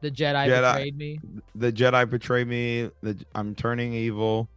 the 0.00 0.10
Jedi, 0.10 0.48
Jedi- 0.48 0.72
betrayed 0.74 0.96
me. 0.96 1.20
the 1.54 1.72
Jedi 1.72 2.08
betrayed 2.10 2.48
me. 2.48 2.90
The 3.02 3.16
I'm 3.34 3.54
turning 3.54 3.92
evil. 3.94 4.48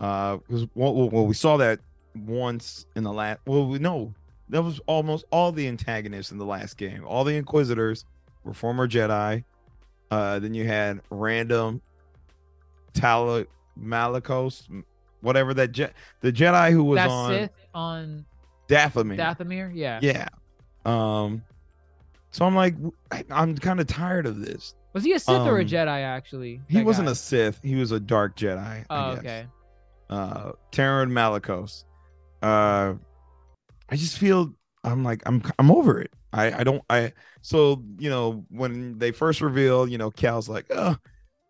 Uh, 0.00 0.36
because 0.36 0.66
well, 0.74 0.94
well, 0.94 1.08
well, 1.10 1.26
we 1.26 1.34
saw 1.34 1.56
that 1.56 1.80
once 2.16 2.86
in 2.96 3.04
the 3.04 3.12
last. 3.12 3.40
Well, 3.46 3.66
we 3.66 3.78
know 3.78 4.14
that 4.48 4.62
was 4.62 4.80
almost 4.86 5.24
all 5.30 5.52
the 5.52 5.66
antagonists 5.68 6.30
in 6.32 6.38
the 6.38 6.44
last 6.46 6.76
game. 6.76 7.04
All 7.06 7.24
the 7.24 7.34
Inquisitors 7.36 8.04
were 8.44 8.54
former 8.54 8.86
Jedi. 8.88 9.44
Uh, 10.10 10.38
then 10.38 10.54
you 10.54 10.66
had 10.66 11.00
random 11.10 11.80
Tala 12.94 13.44
Malicos, 13.80 14.62
whatever 15.20 15.52
that 15.54 15.72
Je- 15.72 15.90
the 16.20 16.32
Jedi 16.32 16.70
who 16.70 16.84
was 16.84 16.96
That 16.96 17.10
on 17.10 17.30
Sith 17.32 17.50
on 17.74 18.24
Dathomir. 18.68 19.16
Dathomir, 19.18 19.70
yeah. 19.74 19.98
Yeah. 20.02 20.28
Um. 20.84 21.42
So 22.30 22.44
I'm 22.44 22.54
like, 22.54 22.74
I, 23.10 23.24
I'm 23.30 23.56
kind 23.56 23.80
of 23.80 23.86
tired 23.86 24.26
of 24.26 24.40
this. 24.40 24.74
Was 24.92 25.04
he 25.04 25.12
a 25.12 25.18
Sith 25.18 25.30
or 25.42 25.58
a 25.58 25.62
Um, 25.62 25.68
Jedi? 25.68 26.02
Actually, 26.02 26.60
He 26.68 26.82
wasn't 26.82 27.06
guy? 27.06 27.12
a 27.12 27.14
Sith. 27.14 27.60
He 27.62 27.74
was 27.74 27.92
a 27.92 28.00
Dark 28.00 28.36
Jedi. 28.36 28.58
I 28.58 28.84
Oh, 28.90 29.10
guess. 29.14 29.18
okay. 29.18 29.46
Uh, 30.08 30.52
Taron 30.72 31.10
Malicos. 31.10 31.84
Uh, 32.46 32.94
I 33.88 33.96
just 33.96 34.18
feel 34.18 34.54
I'm 34.84 35.04
like 35.04 35.22
I'm 35.26 35.42
I'm 35.58 35.70
over 35.70 36.00
it. 36.00 36.12
I 36.32 36.60
I 36.60 36.64
don't 36.64 36.82
I 36.90 37.12
so 37.42 37.82
you 37.98 38.10
know 38.10 38.44
when 38.50 38.98
they 38.98 39.12
first 39.12 39.40
reveal 39.40 39.88
you 39.88 39.98
know 39.98 40.10
Cal's 40.10 40.48
like 40.48 40.66
oh 40.70 40.96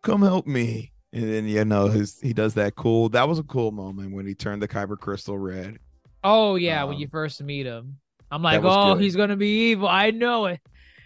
come 0.03 0.21
help 0.21 0.47
me 0.47 0.93
and 1.13 1.23
then 1.33 1.47
you 1.47 1.65
know 1.65 1.87
his 1.87 2.19
he 2.21 2.33
does 2.33 2.53
that 2.55 2.75
cool 2.75 3.09
that 3.09 3.27
was 3.27 3.39
a 3.39 3.43
cool 3.43 3.71
moment 3.71 4.13
when 4.13 4.25
he 4.27 4.35
turned 4.35 4.61
the 4.61 4.67
Kyber 4.67 4.97
crystal 4.99 5.37
red. 5.37 5.79
Oh 6.23 6.55
yeah, 6.55 6.83
when 6.83 6.97
you 6.97 7.07
Um, 7.07 7.11
first 7.11 7.41
meet 7.43 7.65
him, 7.65 7.99
I'm 8.31 8.41
like, 8.41 8.61
oh, 8.63 8.95
good. 8.95 8.97
he's 8.97 9.15
gonna 9.15 9.37
be 9.37 9.71
evil. 9.71 9.87
I 9.87 10.11
know 10.11 10.47
it. 10.47 10.61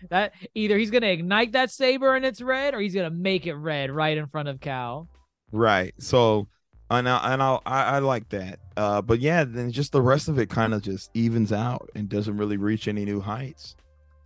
That 0.09 0.34
either 0.55 0.77
he's 0.77 0.91
gonna 0.91 1.07
ignite 1.07 1.51
that 1.53 1.72
saber 1.72 2.15
and 2.15 2.26
it's 2.26 2.41
red, 2.41 2.73
or 2.73 2.80
he's 2.80 2.95
gonna 2.95 3.09
make 3.11 3.45
it 3.47 3.55
red 3.55 3.91
right 3.91 4.18
in 4.18 4.27
front 4.27 4.49
of 4.49 4.59
Cal. 4.59 5.09
Right. 5.51 5.93
So 5.99 6.47
and 6.97 7.09
I 7.09 7.34
and 7.34 7.41
I'll, 7.41 7.61
I 7.65 7.84
I 7.84 7.99
like 7.99 8.30
that. 8.30 8.59
Uh, 8.77 9.01
but 9.01 9.19
yeah, 9.19 9.43
then 9.43 9.72
just 9.72 9.91
the 9.91 10.01
rest 10.01 10.27
of 10.27 10.39
it 10.39 10.49
kind 10.49 10.73
of 10.73 10.81
just 10.81 11.09
evens 11.13 11.51
out 11.51 11.89
and 11.95 12.07
doesn't 12.09 12.38
really 12.38 12.57
reach 12.57 12.88
any 12.88 13.05
new 13.05 13.19
heights 13.19 13.76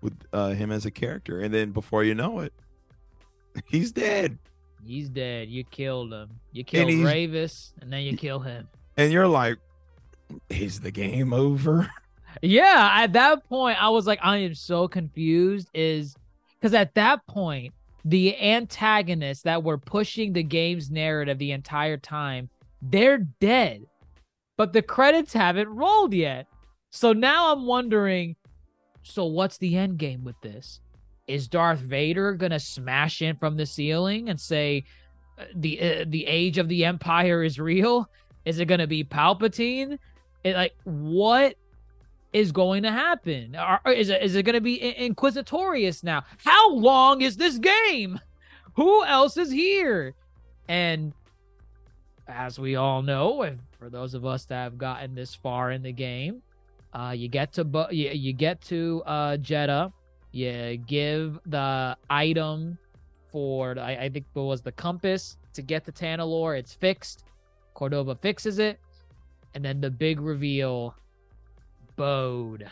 with 0.01 0.13
uh, 0.33 0.49
him 0.49 0.71
as 0.71 0.85
a 0.85 0.91
character. 0.91 1.39
And 1.41 1.53
then 1.53 1.71
before 1.71 2.03
you 2.03 2.15
know 2.15 2.39
it, 2.39 2.53
he's 3.69 3.91
dead. 3.91 4.37
He's 4.85 5.09
dead. 5.09 5.49
You 5.49 5.63
killed 5.63 6.13
him. 6.13 6.29
You 6.51 6.63
killed 6.63 6.89
he's- 6.89 7.07
Rayvis, 7.07 7.73
and 7.81 7.91
then 7.91 8.01
you 8.03 8.15
kill 8.17 8.39
him. 8.39 8.67
And 8.97 9.11
you're 9.11 9.27
like, 9.27 9.57
is 10.49 10.79
the 10.79 10.91
game 10.91 11.33
over? 11.33 11.89
Yeah, 12.41 12.89
at 12.93 13.13
that 13.13 13.47
point, 13.47 13.81
I 13.81 13.87
was 13.87 14.05
like, 14.05 14.19
I 14.21 14.39
am 14.39 14.55
so 14.55 14.89
confused. 14.89 15.69
Is 15.73 16.15
because 16.59 16.73
at 16.73 16.93
that 16.95 17.25
point, 17.27 17.73
the 18.03 18.37
antagonists 18.37 19.43
that 19.43 19.63
were 19.63 19.77
pushing 19.77 20.33
the 20.33 20.43
game's 20.43 20.91
narrative 20.91 21.37
the 21.37 21.53
entire 21.53 21.95
time, 21.95 22.49
they're 22.89 23.19
dead, 23.39 23.85
but 24.57 24.73
the 24.73 24.81
credits 24.81 25.33
haven't 25.33 25.69
rolled 25.69 26.13
yet. 26.13 26.47
So 26.91 27.13
now 27.13 27.51
I'm 27.51 27.65
wondering, 27.65 28.35
so 29.03 29.25
what's 29.25 29.57
the 29.57 29.75
end 29.75 29.97
game 29.97 30.23
with 30.23 30.39
this? 30.41 30.79
Is 31.27 31.47
Darth 31.47 31.79
Vader 31.79 32.33
gonna 32.33 32.59
smash 32.59 33.21
in 33.21 33.35
from 33.37 33.57
the 33.57 33.65
ceiling 33.65 34.29
and 34.29 34.39
say, 34.39 34.85
uh, 35.37 35.45
the 35.55 35.81
uh, 35.81 36.05
the 36.07 36.25
age 36.25 36.57
of 36.57 36.69
the 36.69 36.85
Empire 36.85 37.43
is 37.43 37.59
real? 37.59 38.09
Is 38.45 38.59
it 38.59 38.65
gonna 38.65 38.87
be 38.87 39.03
Palpatine? 39.03 39.97
It, 40.43 40.55
like 40.55 40.75
what 40.83 41.55
is 42.35 42.51
going 42.51 42.83
to 42.83 42.91
happen? 42.91 43.55
Are, 43.55 43.81
is 43.87 44.09
it 44.09 44.21
is 44.21 44.35
it 44.35 44.43
going 44.43 44.55
to 44.55 44.61
be 44.61 44.75
in- 44.75 45.15
Inquisitorius 45.15 46.03
now? 46.03 46.25
How 46.37 46.71
long 46.71 47.21
is 47.21 47.37
this 47.37 47.57
game? 47.57 48.19
Who 48.75 49.05
else 49.05 49.37
is 49.37 49.49
here? 49.49 50.13
And 50.67 51.13
as 52.27 52.59
we 52.59 52.75
all 52.75 53.01
know, 53.01 53.43
and 53.43 53.59
for 53.77 53.89
those 53.89 54.13
of 54.13 54.25
us 54.25 54.45
that 54.45 54.63
have 54.63 54.77
gotten 54.77 55.15
this 55.15 55.35
far 55.35 55.71
in 55.71 55.81
the 55.83 55.91
game, 55.91 56.41
uh, 56.93 57.13
you 57.15 57.27
get 57.27 57.53
to 57.53 57.63
bu- 57.63 57.91
you, 57.93 58.09
you 58.11 58.33
get 58.33 58.61
to 58.61 59.03
uh, 59.05 59.37
Jedha. 59.37 59.91
You 60.31 60.77
give 60.77 61.39
the 61.45 61.95
item 62.09 62.77
for 63.27 63.77
I, 63.79 63.95
I 63.95 64.09
think 64.09 64.25
it 64.35 64.39
was 64.39 64.61
the 64.61 64.71
compass 64.71 65.37
to 65.53 65.61
get 65.61 65.85
to 65.85 65.91
Tanalorr. 65.91 66.57
It's 66.57 66.73
fixed. 66.73 67.23
Cordova 67.73 68.15
fixes 68.15 68.59
it, 68.59 68.79
and 69.53 69.63
then 69.63 69.81
the 69.81 69.91
big 69.91 70.19
reveal 70.21 70.95
Bode. 71.95 72.69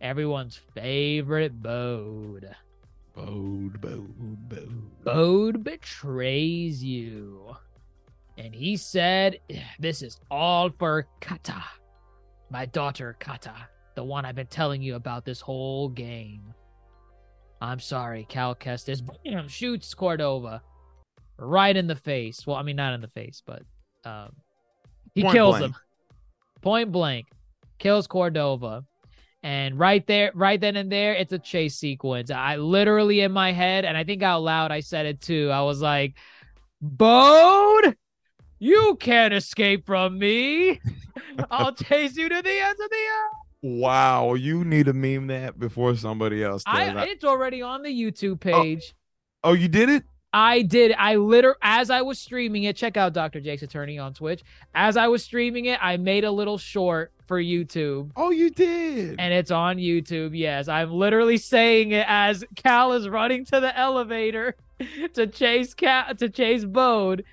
Everyone's 0.00 0.56
favorite 0.74 1.62
Bode. 1.62 2.54
Bode, 3.14 3.80
bode, 3.80 4.48
bode. 4.48 5.04
Bode 5.04 5.64
betrays 5.64 6.84
you. 6.84 7.56
And 8.38 8.54
he 8.54 8.76
said, 8.76 9.40
This 9.80 10.00
is 10.00 10.18
all 10.30 10.70
for 10.78 11.06
Kata, 11.20 11.62
my 12.50 12.66
daughter 12.66 13.16
Kata, 13.18 13.54
the 13.96 14.04
one 14.04 14.24
I've 14.24 14.36
been 14.36 14.46
telling 14.46 14.80
you 14.80 14.94
about 14.94 15.24
this 15.24 15.40
whole 15.40 15.88
game. 15.88 16.54
I'm 17.60 17.80
sorry, 17.80 18.24
Cal 18.28 18.54
Kestis. 18.54 19.02
Bam, 19.24 19.48
shoots 19.48 19.92
Cordova 19.92 20.62
right 21.36 21.76
in 21.76 21.88
the 21.88 21.96
face. 21.96 22.46
Well, 22.46 22.56
I 22.56 22.62
mean, 22.62 22.76
not 22.76 22.94
in 22.94 23.00
the 23.00 23.08
face, 23.08 23.42
but 23.44 23.62
um, 24.04 24.30
he 25.14 25.22
Point 25.22 25.34
kills 25.34 25.58
blank. 25.58 25.74
him. 25.74 25.80
Point 26.62 26.92
blank, 26.92 27.26
kills 27.80 28.06
Cordova. 28.06 28.84
And 29.42 29.78
right 29.78 30.06
there, 30.06 30.30
right 30.34 30.60
then 30.60 30.76
and 30.76 30.90
there, 30.90 31.14
it's 31.14 31.32
a 31.32 31.38
chase 31.38 31.76
sequence. 31.76 32.30
I 32.30 32.56
literally 32.56 33.20
in 33.20 33.32
my 33.32 33.52
head, 33.52 33.84
and 33.84 33.96
I 33.96 34.04
think 34.04 34.22
out 34.22 34.42
loud, 34.42 34.70
I 34.70 34.80
said 34.80 35.06
it 35.06 35.20
too. 35.20 35.50
I 35.52 35.62
was 35.62 35.80
like, 35.80 36.14
Bode, 36.80 37.96
you 38.58 38.96
can't 39.00 39.34
escape 39.34 39.86
from 39.86 40.18
me. 40.18 40.80
I'll 41.50 41.72
chase 41.72 42.16
you 42.16 42.28
to 42.28 42.42
the 42.42 42.60
ends 42.60 42.80
of 42.80 42.90
the 42.90 42.96
earth. 42.96 43.38
Wow, 43.60 44.34
you 44.34 44.64
need 44.64 44.86
to 44.86 44.92
meme 44.92 45.26
that 45.28 45.58
before 45.58 45.96
somebody 45.96 46.44
else 46.44 46.62
does. 46.62 46.74
I, 46.74 47.04
it's 47.06 47.24
already 47.24 47.60
on 47.60 47.82
the 47.82 47.90
YouTube 47.90 48.34
oh. 48.34 48.62
page. 48.62 48.94
oh, 49.42 49.52
you 49.52 49.68
did 49.68 49.88
it? 49.88 50.04
I 50.32 50.62
did. 50.62 50.94
I 50.98 51.16
liter 51.16 51.56
as 51.62 51.90
I 51.90 52.02
was 52.02 52.18
streaming 52.18 52.64
it. 52.64 52.76
Check 52.76 52.96
out 52.96 53.14
Dr. 53.14 53.40
Jace 53.40 53.62
Attorney 53.62 53.98
on 53.98 54.12
Twitch. 54.12 54.42
As 54.74 54.96
I 54.96 55.08
was 55.08 55.24
streaming 55.24 55.64
it, 55.64 55.78
I 55.82 55.96
made 55.96 56.24
a 56.24 56.30
little 56.30 56.58
short 56.58 57.12
for 57.26 57.40
YouTube. 57.40 58.10
Oh, 58.14 58.30
you 58.30 58.50
did. 58.50 59.16
And 59.18 59.32
it's 59.32 59.50
on 59.50 59.78
YouTube. 59.78 60.30
Yes, 60.34 60.68
I'm 60.68 60.92
literally 60.92 61.38
saying 61.38 61.92
it 61.92 62.06
as 62.08 62.44
Cal 62.56 62.92
is 62.92 63.08
running 63.08 63.46
to 63.46 63.60
the 63.60 63.76
elevator 63.76 64.54
to 65.14 65.26
chase 65.26 65.72
Cal 65.74 66.14
to 66.14 66.28
chase 66.28 66.64
Bode. 66.64 67.24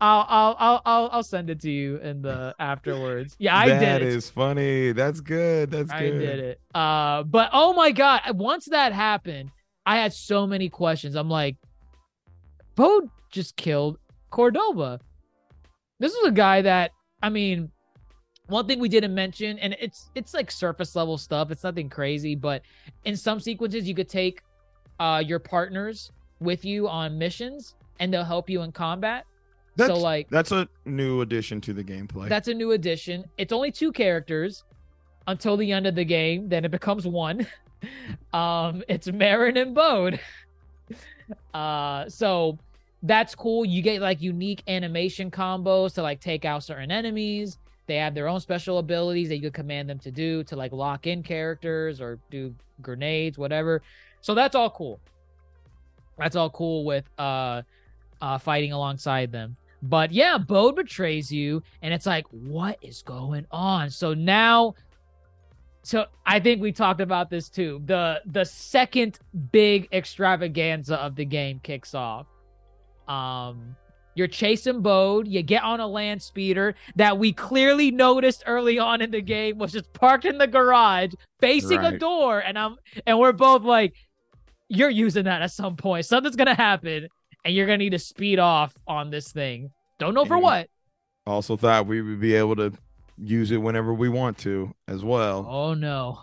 I'll 0.00 0.26
I'll 0.28 0.56
I'll 0.58 0.82
I'll, 0.84 1.08
I'll 1.12 1.22
send 1.22 1.50
it 1.50 1.60
to 1.60 1.70
you 1.70 1.96
in 1.98 2.22
the 2.22 2.54
afterwards. 2.58 3.36
Yeah, 3.38 3.56
I 3.56 3.68
That 3.68 3.80
did 3.80 3.88
That 3.88 4.02
is 4.02 4.30
funny. 4.30 4.92
That's 4.92 5.20
good. 5.20 5.70
That's 5.70 5.90
I 5.90 6.00
good. 6.00 6.14
I 6.14 6.18
did 6.18 6.38
it. 6.40 6.60
Uh, 6.74 7.22
but 7.24 7.50
oh 7.52 7.72
my 7.74 7.90
god, 7.90 8.22
once 8.36 8.66
that 8.66 8.92
happened, 8.92 9.50
I 9.86 9.96
had 9.96 10.12
so 10.12 10.46
many 10.46 10.68
questions. 10.68 11.14
I'm 11.14 11.30
like, 11.30 11.56
Bode 12.74 13.08
just 13.30 13.56
killed 13.56 13.98
Cordova. 14.30 15.00
This 16.00 16.12
is 16.12 16.26
a 16.26 16.32
guy 16.32 16.62
that 16.62 16.92
I 17.22 17.28
mean, 17.28 17.70
one 18.46 18.66
thing 18.66 18.78
we 18.78 18.88
didn't 18.88 19.14
mention, 19.14 19.58
and 19.58 19.76
it's 19.80 20.10
it's 20.14 20.34
like 20.34 20.50
surface 20.50 20.96
level 20.96 21.18
stuff. 21.18 21.50
It's 21.50 21.64
nothing 21.64 21.88
crazy, 21.88 22.34
but 22.34 22.62
in 23.04 23.16
some 23.16 23.40
sequences, 23.40 23.88
you 23.88 23.94
could 23.94 24.08
take 24.08 24.42
uh 25.00 25.22
your 25.24 25.38
partners 25.38 26.10
with 26.40 26.64
you 26.64 26.88
on 26.88 27.18
missions, 27.18 27.74
and 28.00 28.12
they'll 28.12 28.24
help 28.24 28.50
you 28.50 28.62
in 28.62 28.72
combat. 28.72 29.24
That's, 29.76 29.92
so 29.92 29.98
like 29.98 30.28
that's 30.30 30.52
a 30.52 30.68
new 30.84 31.20
addition 31.22 31.60
to 31.62 31.72
the 31.72 31.82
gameplay. 31.82 32.28
that's 32.28 32.48
a 32.48 32.54
new 32.54 32.72
addition. 32.72 33.24
It's 33.38 33.52
only 33.52 33.72
two 33.72 33.90
characters 33.92 34.64
until 35.26 35.56
the 35.56 35.72
end 35.72 35.86
of 35.86 35.94
the 35.94 36.04
game. 36.04 36.48
Then 36.48 36.64
it 36.64 36.70
becomes 36.70 37.06
one. 37.06 37.46
um, 38.32 38.82
it's 38.88 39.08
Merrin 39.08 39.60
and 39.60 39.74
Bode. 39.74 40.20
Uh, 41.54 42.06
so 42.06 42.58
that's 43.02 43.34
cool. 43.34 43.64
You 43.64 43.80
get 43.80 44.02
like 44.02 44.20
unique 44.20 44.62
animation 44.68 45.30
combos 45.30 45.94
to 45.94 46.02
like 46.02 46.20
take 46.20 46.44
out 46.44 46.62
certain 46.62 46.90
enemies. 46.90 47.58
They 47.86 47.96
have 47.96 48.14
their 48.14 48.28
own 48.28 48.40
special 48.40 48.78
abilities 48.78 49.28
that 49.28 49.36
you 49.36 49.42
could 49.42 49.54
command 49.54 49.88
them 49.88 49.98
to 50.00 50.10
do 50.10 50.44
to 50.44 50.56
like 50.56 50.72
lock 50.72 51.06
in 51.06 51.22
characters 51.22 52.00
or 52.00 52.18
do 52.30 52.54
grenades, 52.82 53.38
whatever. 53.38 53.82
So 54.20 54.34
that's 54.34 54.54
all 54.54 54.70
cool. 54.70 55.00
That's 56.18 56.36
all 56.36 56.50
cool 56.50 56.84
with 56.84 57.04
uh 57.18 57.62
uh 58.20 58.38
fighting 58.38 58.72
alongside 58.72 59.32
them. 59.32 59.56
But 59.86 60.12
yeah, 60.12 60.38
Bode 60.38 60.76
betrays 60.76 61.30
you, 61.30 61.62
and 61.82 61.92
it's 61.92 62.06
like, 62.06 62.26
what 62.30 62.78
is 62.80 63.02
going 63.02 63.46
on? 63.50 63.90
So 63.90 64.14
now, 64.14 64.74
so 65.82 66.06
I 66.24 66.40
think 66.40 66.62
we 66.62 66.72
talked 66.72 67.02
about 67.02 67.28
this 67.28 67.50
too. 67.50 67.82
The 67.84 68.22
the 68.24 68.44
second 68.44 69.18
big 69.52 69.88
extravaganza 69.92 70.96
of 70.96 71.16
the 71.16 71.26
game 71.26 71.60
kicks 71.62 71.94
off. 71.94 72.26
Um, 73.08 73.76
you're 74.14 74.26
chasing 74.26 74.80
Bode. 74.80 75.28
You 75.28 75.42
get 75.42 75.62
on 75.62 75.80
a 75.80 75.86
land 75.86 76.22
speeder 76.22 76.76
that 76.96 77.18
we 77.18 77.32
clearly 77.32 77.90
noticed 77.90 78.44
early 78.46 78.78
on 78.78 79.02
in 79.02 79.10
the 79.10 79.20
game 79.20 79.58
was 79.58 79.72
just 79.72 79.92
parked 79.92 80.24
in 80.24 80.38
the 80.38 80.46
garage 80.46 81.12
facing 81.40 81.80
a 81.80 81.98
door, 81.98 82.38
and 82.38 82.58
I'm 82.58 82.76
and 83.06 83.18
we're 83.18 83.32
both 83.32 83.64
like, 83.64 83.92
you're 84.70 84.88
using 84.88 85.24
that 85.24 85.42
at 85.42 85.50
some 85.50 85.76
point. 85.76 86.06
Something's 86.06 86.36
gonna 86.36 86.54
happen, 86.54 87.08
and 87.44 87.54
you're 87.54 87.66
gonna 87.66 87.78
need 87.78 87.90
to 87.90 87.98
speed 87.98 88.38
off 88.38 88.74
on 88.86 89.10
this 89.10 89.32
thing. 89.32 89.70
Don't 89.98 90.14
know 90.14 90.24
for 90.24 90.36
Yeah. 90.36 90.42
what. 90.42 90.70
also 91.26 91.56
thought 91.56 91.86
we 91.86 92.02
would 92.02 92.20
be 92.20 92.34
able 92.34 92.54
to 92.54 92.70
use 93.16 93.50
it 93.50 93.56
whenever 93.56 93.94
we 93.94 94.08
want 94.10 94.36
to 94.38 94.74
as 94.88 95.02
well. 95.04 95.46
Oh 95.48 95.74
no. 95.74 96.18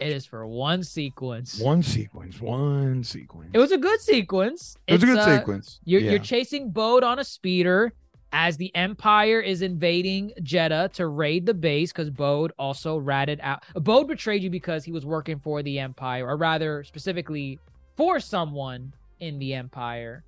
It 0.00 0.08
is 0.08 0.26
for 0.26 0.46
one 0.46 0.82
sequence. 0.84 1.58
One 1.58 1.82
sequence, 1.82 2.40
one 2.40 3.02
sequence. 3.02 3.50
It 3.52 3.58
was 3.58 3.72
a 3.72 3.78
good 3.78 4.00
sequence. 4.00 4.76
It 4.86 4.92
was 4.92 5.02
a 5.02 5.06
good 5.06 5.18
uh, 5.18 5.38
sequence. 5.38 5.80
You're, 5.84 6.00
yeah. 6.00 6.10
you're 6.10 6.20
chasing 6.20 6.70
Bode 6.70 7.02
on 7.02 7.18
a 7.18 7.24
speeder 7.24 7.92
as 8.32 8.56
the 8.58 8.74
Empire 8.76 9.40
is 9.40 9.62
invading 9.62 10.32
Jedha 10.42 10.92
to 10.92 11.06
raid 11.08 11.46
the 11.46 11.54
base 11.54 11.90
because 11.90 12.10
Bode 12.10 12.52
also 12.58 12.96
ratted 12.98 13.40
out. 13.42 13.64
Bode 13.74 14.06
betrayed 14.06 14.42
you 14.42 14.50
because 14.50 14.84
he 14.84 14.92
was 14.92 15.04
working 15.06 15.38
for 15.40 15.62
the 15.62 15.78
Empire, 15.80 16.28
or 16.28 16.36
rather, 16.36 16.84
specifically 16.84 17.58
for 17.96 18.20
someone 18.20 18.92
in 19.20 19.38
the 19.38 19.54
Empire. 19.54 20.22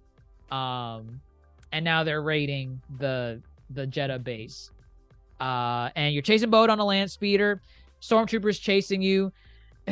Um, 0.50 1.20
and 1.72 1.84
now 1.84 2.04
they're 2.04 2.22
raiding 2.22 2.80
the 2.98 3.40
the 3.70 3.86
Jedha 3.86 4.22
base. 4.22 4.70
Uh, 5.40 5.90
and 5.96 6.12
you're 6.12 6.22
chasing 6.22 6.50
Bode 6.50 6.70
on 6.70 6.78
a 6.78 6.84
land 6.84 7.10
speeder. 7.10 7.62
Stormtroopers 8.02 8.60
chasing 8.60 9.00
you. 9.00 9.32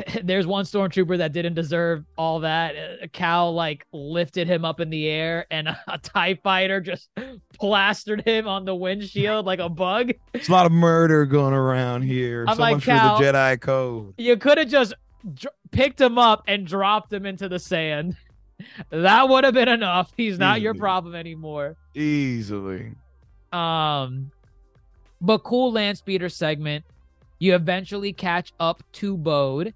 There's 0.23 0.47
one 0.47 0.65
stormtrooper 0.65 1.19
that 1.19 1.33
didn't 1.33 1.55
deserve 1.55 2.05
all 2.17 2.41
that. 2.41 2.75
Uh, 2.77 3.07
Cal 3.13 3.55
like 3.55 3.87
lifted 3.93 4.47
him 4.47 4.65
up 4.65 4.81
in 4.81 4.91
the 4.91 5.09
air, 5.09 5.47
and 5.51 5.69
a, 5.69 5.81
a 5.89 5.99
Tie 5.99 6.35
fighter 6.43 6.81
just 6.81 7.09
plastered 7.59 8.23
him 8.23 8.47
on 8.47 8.65
the 8.65 8.75
windshield 8.75 9.47
like 9.47 9.59
a 9.59 9.69
bug. 9.69 10.13
It's 10.35 10.49
a 10.49 10.53
lot 10.53 10.67
of 10.67 10.73
murder 10.73 11.25
going 11.25 11.55
around 11.55 12.03
here. 12.03 12.45
I'm 12.47 12.57
so 12.57 12.63
like, 12.63 12.77
much 12.77 12.85
Cal- 12.85 13.17
for 13.17 13.25
the 13.25 13.33
Jedi 13.33 13.61
code. 13.61 14.15
You 14.19 14.37
could 14.37 14.59
have 14.59 14.69
just 14.69 14.95
dr- 15.35 15.55
picked 15.71 16.01
him 16.01 16.19
up 16.19 16.45
and 16.47 16.67
dropped 16.67 17.13
him 17.13 17.25
into 17.25 17.49
the 17.49 17.59
sand. 17.59 18.17
That 18.91 19.29
would 19.29 19.45
have 19.45 19.55
been 19.55 19.69
enough. 19.69 20.13
He's 20.17 20.39
not 20.39 20.61
your 20.61 20.75
problem 20.75 21.15
anymore. 21.15 21.77
Easily. 21.95 22.93
Um, 23.53 24.31
but 25.21 25.39
cool 25.39 25.73
land 25.73 25.99
speeder 25.99 26.29
segment. 26.29 26.85
You 27.39 27.55
eventually 27.55 28.13
catch 28.13 28.53
up 28.59 28.83
to 28.95 29.17
Bode, 29.17 29.75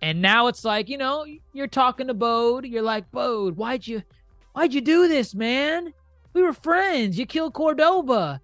and 0.00 0.22
now 0.22 0.46
it's 0.46 0.64
like 0.64 0.88
you 0.88 0.96
know 0.98 1.26
you're 1.52 1.66
talking 1.66 2.06
to 2.06 2.14
Bode. 2.14 2.64
You're 2.64 2.82
like 2.82 3.10
Bode, 3.10 3.56
why'd 3.56 3.86
you, 3.86 4.02
why'd 4.54 4.72
you 4.72 4.80
do 4.80 5.06
this, 5.06 5.34
man? 5.34 5.92
We 6.32 6.42
were 6.42 6.54
friends. 6.54 7.18
You 7.18 7.26
killed 7.26 7.52
Cordova. 7.52 8.40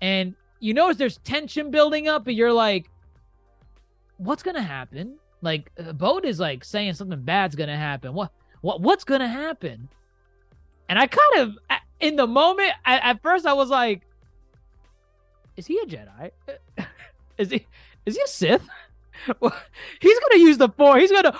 and 0.00 0.34
you 0.60 0.74
notice 0.74 0.96
there's 0.96 1.18
tension 1.18 1.70
building 1.70 2.08
up, 2.08 2.26
and 2.26 2.36
you're 2.36 2.52
like, 2.52 2.88
what's 4.18 4.42
gonna 4.42 4.62
happen? 4.62 5.16
Like 5.42 5.70
uh, 5.78 5.92
Bode 5.92 6.24
is 6.24 6.38
like 6.40 6.64
saying 6.64 6.94
something 6.94 7.20
bad's 7.20 7.54
gonna 7.56 7.76
happen. 7.76 8.12
What, 8.14 8.32
what, 8.60 8.80
what's 8.80 9.04
gonna 9.04 9.28
happen? 9.28 9.88
And 10.88 10.98
I 10.98 11.06
kind 11.06 11.40
of, 11.40 11.78
in 12.00 12.16
the 12.16 12.26
moment, 12.26 12.72
at, 12.84 13.02
at 13.02 13.22
first 13.22 13.46
I 13.46 13.52
was 13.52 13.70
like, 13.70 14.02
is 15.56 15.66
he 15.66 15.78
a 15.78 15.86
Jedi? 15.86 16.30
Is 17.38 17.50
he, 17.50 17.66
is 18.04 18.16
he 18.16 18.22
a 18.22 18.28
Sith? 18.28 18.68
Well, 19.40 19.56
He's 20.00 20.18
gonna 20.18 20.42
use 20.42 20.58
the 20.58 20.68
Force. 20.68 21.00
He's 21.00 21.10
gonna, 21.10 21.34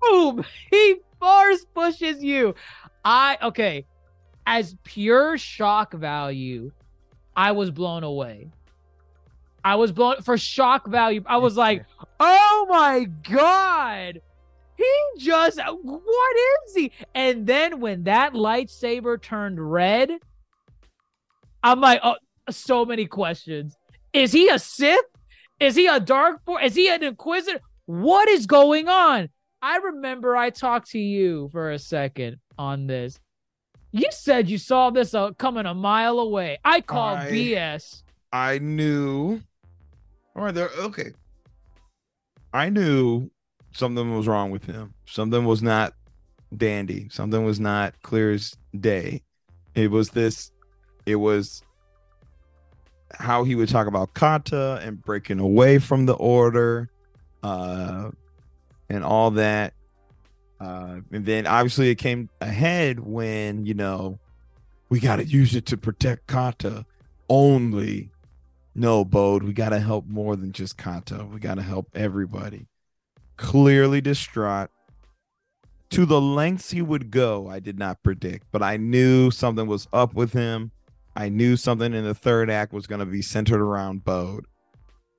boom, 0.00 0.44
he 0.70 0.96
force 1.18 1.64
pushes 1.74 2.22
you. 2.22 2.54
I, 3.04 3.38
okay, 3.42 3.86
as 4.46 4.76
pure 4.84 5.38
shock 5.38 5.92
value, 5.92 6.72
I 7.36 7.52
was 7.52 7.70
blown 7.70 8.02
away. 8.02 8.48
I 9.62 9.76
was 9.76 9.92
blown 9.92 10.22
for 10.22 10.38
shock 10.38 10.86
value. 10.86 11.22
I 11.26 11.36
was 11.36 11.56
like, 11.56 11.84
oh 12.18 12.66
my 12.68 13.04
God. 13.30 14.22
He 14.80 15.18
just, 15.18 15.60
what 15.82 16.36
is 16.66 16.74
he? 16.74 16.92
And 17.14 17.46
then 17.46 17.80
when 17.80 18.04
that 18.04 18.32
lightsaber 18.32 19.20
turned 19.20 19.60
red, 19.60 20.10
I'm 21.62 21.82
like, 21.82 22.00
oh, 22.02 22.16
so 22.48 22.86
many 22.86 23.04
questions. 23.04 23.76
Is 24.14 24.32
he 24.32 24.48
a 24.48 24.58
Sith? 24.58 25.04
Is 25.58 25.76
he 25.76 25.86
a 25.86 26.00
Dark 26.00 26.42
Force? 26.46 26.64
Is 26.64 26.74
he 26.74 26.88
an 26.88 27.02
Inquisitor? 27.02 27.60
What 27.84 28.30
is 28.30 28.46
going 28.46 28.88
on? 28.88 29.28
I 29.60 29.76
remember 29.76 30.34
I 30.34 30.48
talked 30.48 30.92
to 30.92 30.98
you 30.98 31.50
for 31.52 31.72
a 31.72 31.78
second 31.78 32.38
on 32.56 32.86
this. 32.86 33.20
You 33.92 34.06
said 34.12 34.48
you 34.48 34.56
saw 34.56 34.88
this 34.88 35.12
uh, 35.12 35.32
coming 35.32 35.66
a 35.66 35.74
mile 35.74 36.20
away. 36.20 36.58
I 36.64 36.80
call 36.80 37.16
I- 37.16 37.30
BS. 37.30 38.02
I 38.32 38.58
knew. 38.60 39.42
All 40.34 40.44
right, 40.44 40.54
there. 40.54 40.70
Okay. 40.78 41.12
I 42.54 42.70
knew 42.70 43.30
something 43.72 44.16
was 44.16 44.26
wrong 44.26 44.50
with 44.50 44.64
him. 44.64 44.94
Something 45.06 45.44
was 45.44 45.62
not 45.62 45.94
dandy. 46.56 47.08
Something 47.10 47.44
was 47.44 47.60
not 47.60 48.00
clear 48.02 48.32
as 48.32 48.56
day. 48.78 49.22
It 49.74 49.90
was 49.90 50.10
this. 50.10 50.50
It 51.06 51.16
was 51.16 51.62
how 53.12 53.44
he 53.44 53.54
would 53.54 53.68
talk 53.68 53.86
about 53.86 54.14
kata 54.14 54.80
and 54.82 55.02
breaking 55.02 55.40
away 55.40 55.78
from 55.78 56.06
the 56.06 56.14
order 56.14 56.88
uh, 57.42 58.10
and 58.88 59.04
all 59.04 59.32
that. 59.32 59.74
Uh, 60.60 61.00
and 61.10 61.24
then 61.24 61.46
obviously 61.46 61.88
it 61.90 61.96
came 61.96 62.28
ahead 62.40 63.00
when 63.00 63.64
you 63.64 63.72
know 63.72 64.18
we 64.90 65.00
got 65.00 65.16
to 65.16 65.24
use 65.24 65.54
it 65.54 65.66
to 65.66 65.76
protect 65.76 66.26
Kata 66.26 66.84
only. 67.28 68.10
No, 68.74 69.04
Bode, 69.04 69.42
we 69.42 69.52
got 69.52 69.70
to 69.70 69.80
help 69.80 70.06
more 70.06 70.36
than 70.36 70.52
just 70.52 70.76
Kata. 70.76 71.24
We 71.24 71.40
got 71.40 71.54
to 71.54 71.62
help 71.62 71.88
everybody. 71.94 72.66
Clearly 73.40 74.00
distraught 74.00 74.70
to 75.90 76.06
the 76.06 76.20
lengths 76.20 76.70
he 76.70 76.82
would 76.82 77.10
go, 77.10 77.48
I 77.48 77.58
did 77.58 77.78
not 77.78 78.02
predict, 78.02 78.46
but 78.52 78.62
I 78.62 78.76
knew 78.76 79.30
something 79.30 79.66
was 79.66 79.88
up 79.92 80.14
with 80.14 80.32
him. 80.32 80.70
I 81.16 81.28
knew 81.28 81.56
something 81.56 81.92
in 81.92 82.04
the 82.04 82.14
third 82.14 82.48
act 82.48 82.72
was 82.72 82.86
going 82.86 83.00
to 83.00 83.06
be 83.06 83.22
centered 83.22 83.60
around 83.60 84.04
Bode. 84.04 84.46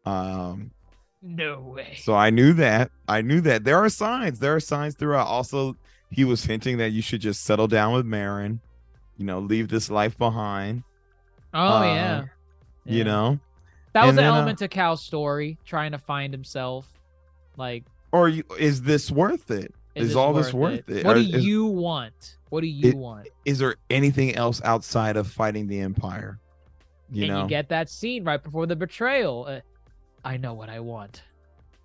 Um, 0.06 0.72
no 1.22 1.60
way. 1.60 1.96
so 2.00 2.16
I 2.16 2.30
knew 2.30 2.54
that. 2.54 2.92
I 3.08 3.22
knew 3.22 3.42
that 3.42 3.66
there 3.66 3.78
are 3.78 3.90
signs. 3.90 4.40
There 4.40 4.56
are 4.56 4.62
signs 4.62 4.96
throughout. 4.96 5.28
Also, 5.28 5.76
he 6.10 6.24
was 6.24 6.46
hinting 6.46 6.78
that 6.78 6.92
you 6.92 7.02
should 7.02 7.22
just 7.22 7.44
settle 7.44 7.68
down 7.68 7.94
with 7.94 8.06
Merrin. 8.06 8.60
You 9.18 9.26
know, 9.26 9.40
leave 9.40 9.68
this 9.68 9.92
life 9.92 10.18
behind. 10.18 10.84
Oh 11.54 11.60
uh, 11.60 11.84
yeah. 11.84 12.24
You 12.86 13.04
know, 13.04 13.40
that 13.94 14.06
was 14.06 14.12
and 14.12 14.20
an 14.20 14.24
then, 14.24 14.34
uh, 14.34 14.36
element 14.38 14.60
to 14.60 14.68
Cal's 14.68 15.04
story, 15.04 15.58
trying 15.66 15.92
to 15.92 16.00
find 16.00 16.34
himself. 16.34 16.88
Like, 17.58 17.84
or 18.12 18.30
you, 18.30 18.44
is 18.60 18.82
this 18.82 19.10
worth 19.12 19.52
it? 19.52 19.74
is, 19.96 20.12
Is 20.12 20.16
all 20.16 20.34
this 20.34 20.54
worth 20.54 20.90
it? 20.90 21.06
What 21.06 21.18
Or 21.18 21.20
do 21.22 21.26
is- 21.36 21.44
you 21.46 21.66
want? 21.66 22.38
What 22.50 22.62
do 22.62 22.68
you 22.68 22.90
It- 22.90 22.96
want? 22.98 23.28
Is 23.46 23.60
there 23.60 23.76
anything 23.90 24.36
else 24.36 24.62
outside 24.64 25.18
of 25.18 25.28
fighting 25.28 25.68
the 25.68 25.80
Empire? 25.80 26.40
You 27.12 27.24
and 27.26 27.34
know, 27.34 27.42
you 27.44 27.50
get 27.50 27.70
that 27.70 27.90
scene 27.90 28.24
right 28.24 28.42
before 28.42 28.66
the 28.68 28.76
betrayal. 28.76 29.46
Uh, 29.48 29.60
I 30.24 30.38
know 30.38 30.54
what 30.54 30.70
I 30.70 30.80
want. 30.80 31.24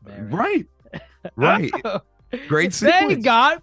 Right, 0.04 0.66
right. 1.36 1.70
Great 2.48 2.72
sequence. 2.74 3.08
They 3.08 3.14
got 3.16 3.62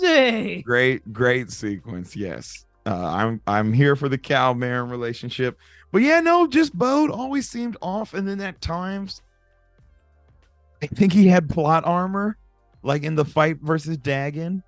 busy. 0.00 0.62
great 0.62 1.12
great 1.12 1.50
sequence 1.50 2.14
yes 2.16 2.66
uh 2.84 3.06
i'm 3.06 3.40
i'm 3.46 3.72
here 3.72 3.94
for 3.94 4.08
the 4.08 4.18
cal 4.18 4.54
Merrin 4.54 4.90
relationship 4.90 5.56
but 5.92 6.02
yeah 6.02 6.20
no 6.20 6.46
just 6.48 6.76
bode 6.76 7.10
always 7.10 7.48
seemed 7.48 7.76
off 7.80 8.12
and 8.14 8.26
then 8.26 8.40
at 8.40 8.60
times 8.60 9.22
i 10.82 10.86
think 10.86 11.12
he 11.12 11.28
had 11.28 11.48
plot 11.48 11.84
armor 11.86 12.36
like 12.82 13.04
in 13.04 13.14
the 13.14 13.24
fight 13.24 13.58
versus 13.62 13.96
dagan. 13.98 14.62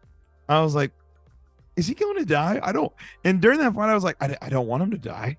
I 0.48 0.60
was 0.60 0.74
like 0.74 0.92
is 1.76 1.88
he 1.88 1.94
going 1.94 2.16
to 2.18 2.24
die? 2.24 2.60
I 2.62 2.72
don't 2.72 2.92
and 3.24 3.40
during 3.40 3.58
that 3.58 3.74
fight 3.74 3.90
i 3.90 3.94
was 3.94 4.04
like 4.04 4.16
i, 4.20 4.36
I 4.40 4.48
don't 4.48 4.66
want 4.66 4.82
him 4.82 4.90
to 4.92 4.98
die. 4.98 5.36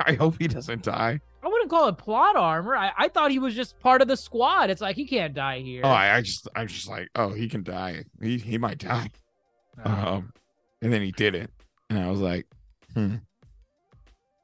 I 0.00 0.14
hope 0.14 0.36
he 0.38 0.48
doesn't 0.48 0.82
die. 0.82 1.20
I 1.42 1.46
wouldn't 1.48 1.70
call 1.70 1.88
it 1.88 1.96
plot 1.98 2.34
armor. 2.36 2.76
I, 2.76 2.92
I 2.98 3.08
thought 3.08 3.30
he 3.30 3.38
was 3.38 3.54
just 3.54 3.78
part 3.78 4.02
of 4.02 4.08
the 4.08 4.16
squad. 4.16 4.70
It's 4.70 4.80
like 4.80 4.96
he 4.96 5.06
can't 5.06 5.34
die 5.34 5.60
here. 5.60 5.82
oh 5.84 5.88
I, 5.88 6.16
I 6.16 6.20
just 6.20 6.48
i'm 6.54 6.66
just 6.66 6.88
like 6.88 7.08
oh 7.16 7.30
he 7.30 7.48
can 7.48 7.62
die. 7.62 8.04
He, 8.20 8.38
he 8.38 8.58
might 8.58 8.78
die. 8.78 9.10
Um 9.84 10.32
and 10.82 10.92
then 10.92 11.02
he 11.02 11.12
did 11.12 11.34
it 11.34 11.50
and 11.90 11.98
i 11.98 12.08
was 12.10 12.20
like 12.20 12.46
hmm. 12.94 13.16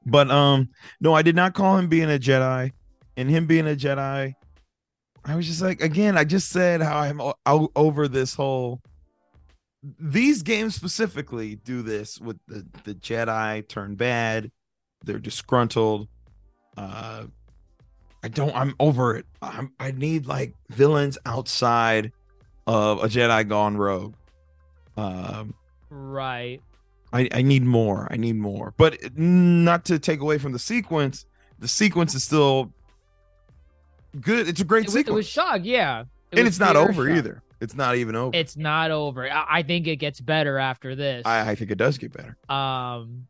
But 0.05 0.29
um 0.29 0.69
no 0.99 1.13
i 1.13 1.21
did 1.21 1.35
not 1.35 1.53
call 1.53 1.77
him 1.77 1.87
being 1.87 2.11
a 2.11 2.19
jedi 2.19 2.71
and 3.17 3.29
him 3.29 3.47
being 3.47 3.67
a 3.67 3.75
jedi 3.75 4.35
i 5.25 5.35
was 5.35 5.45
just 5.47 5.61
like 5.61 5.81
again 5.81 6.17
i 6.17 6.23
just 6.23 6.49
said 6.49 6.81
how 6.81 6.97
i'm 6.97 7.21
o- 7.21 7.71
over 7.75 8.07
this 8.07 8.33
whole 8.33 8.81
these 9.99 10.41
games 10.41 10.73
specifically 10.75 11.55
do 11.55 11.81
this 11.81 12.19
with 12.19 12.37
the 12.47 12.65
the 12.83 12.95
jedi 12.95 13.67
turn 13.67 13.95
bad 13.95 14.51
they're 15.03 15.19
disgruntled 15.19 16.07
uh 16.77 17.25
i 18.23 18.27
don't 18.27 18.55
i'm 18.55 18.73
over 18.79 19.15
it 19.15 19.25
I'm, 19.41 19.71
i 19.79 19.91
need 19.91 20.25
like 20.25 20.53
villains 20.69 21.17
outside 21.25 22.11
of 22.67 23.03
a 23.03 23.07
jedi 23.07 23.47
gone 23.47 23.77
rogue 23.77 24.15
um 24.97 25.53
right. 25.89 26.61
I, 27.13 27.29
I 27.31 27.41
need 27.41 27.63
more. 27.63 28.07
I 28.11 28.17
need 28.17 28.35
more. 28.35 28.73
But 28.77 29.17
not 29.17 29.85
to 29.85 29.99
take 29.99 30.19
away 30.19 30.37
from 30.37 30.51
the 30.51 30.59
sequence. 30.59 31.25
The 31.59 31.67
sequence 31.67 32.13
is 32.13 32.23
still 32.23 32.73
good. 34.21 34.47
It's 34.47 34.61
a 34.61 34.65
great 34.65 34.85
It, 34.85 34.91
sequence. 34.91 35.07
it 35.09 35.13
was 35.13 35.27
shock. 35.27 35.61
Yeah. 35.63 36.03
It 36.31 36.39
and 36.39 36.47
it's 36.47 36.59
not 36.59 36.75
over 36.75 37.09
either. 37.09 37.41
It's 37.61 37.75
not 37.75 37.95
even 37.95 38.15
over. 38.15 38.35
It's 38.35 38.57
not 38.57 38.91
over. 38.91 39.29
I, 39.31 39.45
I 39.59 39.63
think 39.63 39.87
it 39.87 39.95
gets 39.97 40.19
better 40.19 40.57
after 40.57 40.95
this. 40.95 41.23
I, 41.25 41.51
I 41.51 41.55
think 41.55 41.71
it 41.71 41.77
does 41.77 41.97
get 41.97 42.11
better. 42.13 42.37
um 42.53 43.27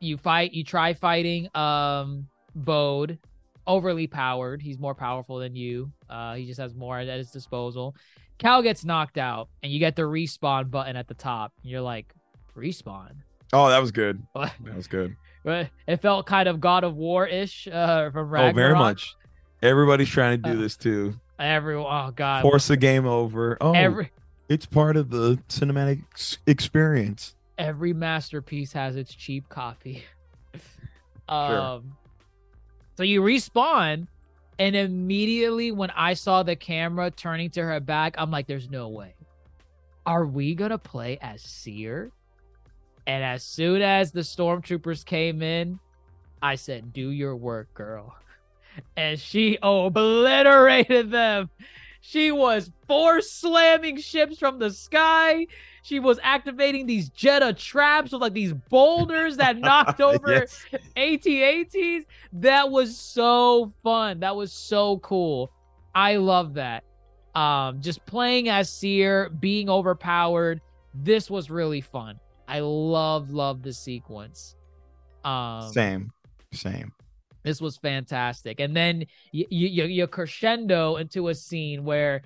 you 0.00 0.16
fight 0.18 0.52
you 0.52 0.62
try 0.64 0.92
fighting 0.94 1.48
um 1.56 2.26
bode 2.54 3.18
overly 3.66 4.06
powered 4.06 4.60
he's 4.60 4.78
more 4.78 4.94
powerful 4.94 5.38
than 5.38 5.56
you 5.56 5.90
uh 6.10 6.34
he 6.34 6.44
just 6.46 6.60
has 6.60 6.74
more 6.74 6.98
at 6.98 7.08
his 7.08 7.30
disposal 7.30 7.94
cal 8.36 8.60
gets 8.62 8.84
knocked 8.84 9.16
out 9.16 9.48
and 9.62 9.72
you 9.72 9.78
get 9.78 9.96
the 9.96 10.02
respawn 10.02 10.70
button 10.70 10.96
at 10.96 11.08
the 11.08 11.14
top 11.14 11.52
you're 11.62 11.80
like 11.80 12.12
respawn 12.56 13.12
Oh, 13.52 13.68
that 13.68 13.80
was 13.80 13.92
good. 13.92 14.20
That 14.34 14.74
was 14.74 14.88
good. 14.88 15.14
But 15.44 15.68
it 15.86 16.02
felt 16.02 16.26
kind 16.26 16.48
of 16.48 16.60
god 16.60 16.82
of 16.84 16.96
war 16.96 17.26
ish 17.26 17.66
uh 17.68 18.10
from 18.10 18.28
Ragnarok. 18.28 18.52
Oh, 18.52 18.56
very 18.56 18.74
much. 18.74 19.14
Everybody's 19.64 20.08
trying 20.10 20.42
to 20.42 20.50
do 20.52 20.58
Uh, 20.58 20.62
this 20.62 20.76
too. 20.76 21.14
everyone 21.38 21.86
oh 21.88 22.10
god 22.12 22.42
Force 22.42 22.68
the 22.68 22.76
game 22.76 23.06
over. 23.06 23.56
Oh, 23.60 23.72
every 23.72 24.10
it's 24.48 24.66
part 24.66 24.96
of 24.96 25.10
the 25.10 25.36
cinematic 25.48 26.02
experience. 26.46 27.34
every 27.58 27.92
masterpiece 27.92 28.72
has 28.74 28.94
its 28.96 29.12
cheap 29.14 29.48
copy. 29.48 30.04
um 31.28 31.96
so 32.96 33.02
you 33.02 33.22
respawn 33.22 34.06
and 34.58 34.76
immediately 34.76 35.72
when 35.72 35.90
I 35.90 36.14
saw 36.14 36.42
the 36.44 36.54
camera 36.54 37.10
turning 37.10 37.50
to 37.50 37.62
her 37.64 37.80
back, 37.80 38.14
I'm 38.18 38.30
like, 38.30 38.46
there's 38.46 38.70
no 38.70 38.88
way. 38.88 39.14
Are 40.06 40.24
we 40.26 40.54
gonna 40.54 40.78
play 40.78 41.18
as 41.20 41.42
Cere? 41.42 42.12
And 43.06 43.24
as 43.24 43.42
soon 43.42 43.82
as 43.82 44.12
the 44.12 44.20
stormtroopers 44.20 45.04
came 45.04 45.42
in, 45.42 45.80
I 46.40 46.54
said, 46.54 46.92
Do 46.92 47.08
your 47.10 47.34
work, 47.36 47.72
girl. 47.74 48.14
And 48.96 49.18
she 49.18 49.58
obliterated 49.62 51.10
them. 51.10 51.50
She 52.00 52.30
was 52.32 52.70
force 52.86 53.30
slamming 53.30 53.98
ships 53.98 54.38
from 54.38 54.58
the 54.58 54.70
sky. 54.70 55.46
She 55.82 56.00
was 56.00 56.18
activating 56.22 56.86
these 56.86 57.08
Jetta 57.10 57.52
traps 57.54 58.12
with 58.12 58.20
like 58.20 58.34
these 58.34 58.52
boulders 58.52 59.36
that 59.38 59.56
knocked 59.58 60.00
over 60.00 60.30
Yes. 60.30 60.64
AT-ATs. 60.96 62.06
That 62.32 62.70
was 62.70 62.96
so 62.96 63.72
fun. 63.82 64.20
That 64.20 64.36
was 64.36 64.52
so 64.52 64.98
cool. 64.98 65.50
I 65.94 66.16
love 66.16 66.54
that. 66.54 66.84
Um, 67.34 67.80
just 67.80 68.04
playing 68.06 68.48
as 68.48 68.70
Cere, 68.70 69.30
being 69.30 69.68
overpowered. 69.70 70.60
This 70.94 71.30
was 71.30 71.50
really 71.50 71.80
fun. 71.80 72.20
I 72.46 72.60
love, 72.60 73.30
love 73.30 73.62
the 73.62 73.72
sequence. 73.72 74.56
Um, 75.24 75.70
Same. 75.72 76.10
Same. 76.52 76.92
This 77.44 77.60
was 77.60 77.76
fantastic. 77.76 78.58
And 78.60 78.74
then 78.74 79.04
you, 79.32 79.46
you 79.50 79.84
you 79.84 80.06
crescendo 80.06 80.96
into 80.96 81.28
a 81.28 81.34
scene 81.34 81.84
where 81.84 82.22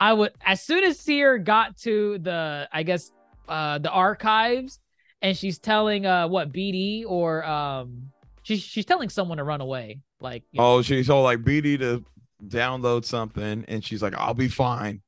I 0.00 0.12
would 0.14 0.32
as 0.44 0.62
soon 0.62 0.82
as 0.84 0.98
Cere 0.98 1.38
got 1.38 1.76
to 1.78 2.18
the 2.18 2.68
I 2.72 2.82
guess 2.82 3.12
uh 3.48 3.78
the 3.78 3.90
archives 3.90 4.80
and 5.22 5.36
she's 5.36 5.58
telling 5.58 6.06
uh 6.06 6.26
what 6.28 6.50
BD 6.52 7.04
or 7.06 7.44
um 7.44 8.10
she's 8.42 8.60
she's 8.62 8.86
telling 8.86 9.10
someone 9.10 9.36
to 9.38 9.44
run 9.44 9.60
away. 9.60 10.00
Like 10.20 10.42
you 10.50 10.60
know, 10.60 10.76
Oh, 10.76 10.82
she 10.82 11.04
told 11.04 11.24
like 11.24 11.40
BD 11.40 11.78
to 11.80 12.02
download 12.46 13.04
something, 13.04 13.64
and 13.68 13.84
she's 13.84 14.02
like, 14.02 14.14
"I'll 14.16 14.34
be 14.34 14.48
fine." 14.48 15.02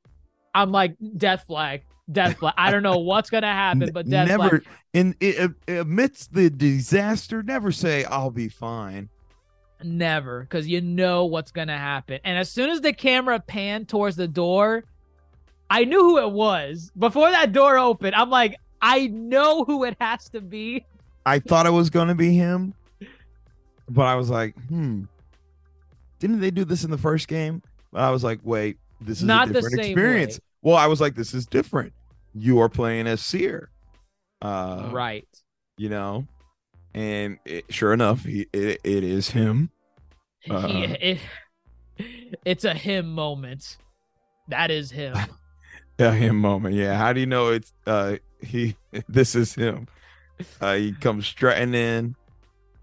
I'm 0.55 0.70
like 0.73 0.97
death 1.16 1.45
flag, 1.47 1.83
death 2.11 2.39
flag. 2.39 2.55
I 2.59 2.70
don't 2.70 2.83
know 2.83 2.99
what's 2.99 3.31
gonna 3.31 3.47
happen, 3.53 3.91
but 3.93 4.09
death 4.09 4.28
never 4.28 4.61
flag. 4.61 4.66
in 4.95 5.15
i- 5.23 5.49
i- 5.69 5.73
amidst 5.73 6.33
the 6.35 6.51
disaster, 6.51 7.43
never 7.43 7.73
say, 7.73 8.05
"I'll 8.05 8.31
be 8.31 8.49
fine." 8.49 9.09
Never, 9.82 10.40
because 10.40 10.66
you 10.66 10.81
know 10.81 11.27
what's 11.27 11.51
gonna 11.53 11.77
happen. 11.77 12.20
And 12.24 12.39
as 12.39 12.51
soon 12.51 12.70
as 12.70 12.81
the 12.81 12.93
camera 12.93 13.40
panned 13.40 13.89
towards 13.89 14.16
the 14.16 14.28
door, 14.28 14.85
I 15.69 15.85
knew 15.85 16.01
who 16.01 16.19
it 16.19 16.31
was. 16.31 16.90
Before 16.98 17.31
that 17.31 17.53
door 17.53 17.77
opened, 17.78 18.15
I'm 18.15 18.31
like, 18.31 18.57
I 18.81 19.09
know 19.09 19.65
who 19.65 19.85
it 19.85 19.97
has 20.01 20.28
to 20.31 20.40
be. 20.40 20.85
I 21.24 21.40
thought 21.40 21.66
it 21.66 21.70
was 21.70 21.90
going 21.90 22.09
to 22.09 22.15
be 22.15 22.35
him, 22.35 22.73
but 23.89 24.07
I 24.07 24.15
was 24.15 24.31
like, 24.31 24.55
"Hmm." 24.69 25.05
Didn't 26.19 26.40
they 26.40 26.51
do 26.53 26.65
this 26.65 26.85
in 26.85 26.90
the 26.90 26.98
first 26.98 27.27
game? 27.28 27.62
But 27.93 28.03
I 28.03 28.11
was 28.11 28.23
like, 28.23 28.39
"Wait, 28.44 28.78
this 29.01 29.19
is 29.19 29.24
Not 29.24 29.47
a 29.47 29.48
the 29.48 29.55
different 29.55 29.77
same 29.82 29.93
experience." 29.93 30.35
way. 30.35 30.70
Well, 30.70 30.77
I 30.77 30.86
was 30.86 31.01
like, 31.01 31.15
"This 31.16 31.35
is 31.35 31.47
different." 31.47 31.93
You 32.35 32.61
are 32.61 32.69
playing 32.69 33.07
as 33.07 33.20
Cere, 33.20 33.70
uh, 34.40 34.90
right. 34.93 35.27
You 35.78 35.89
know, 35.89 36.27
and 36.97 37.39
it, 37.44 37.66
sure 37.73 37.93
enough, 37.93 38.24
he, 38.24 38.48
it, 38.52 38.81
it 38.82 39.05
is 39.05 39.31
him. 39.31 39.70
Uh, 40.51 40.66
He- 40.68 40.85
it, 41.98 42.39
it's 42.44 42.64
a 42.64 42.74
him 42.74 43.12
moment. 43.14 43.77
That 44.48 44.70
is 44.70 44.90
him. 44.90 45.14
Yeah, 45.98 46.12
him 46.12 46.36
moment. 46.39 46.74
Yeah. 46.74 46.97
How 46.98 47.14
do 47.14 47.20
you 47.20 47.27
know 47.27 47.48
it's 47.48 47.73
uh 47.86 48.16
he 48.43 48.77
this 49.09 49.35
is 49.35 49.55
him? 49.55 49.89
Uh 50.60 50.74
he 50.74 50.93
comes 50.93 51.27
strutting 51.27 51.74
in, 51.74 52.16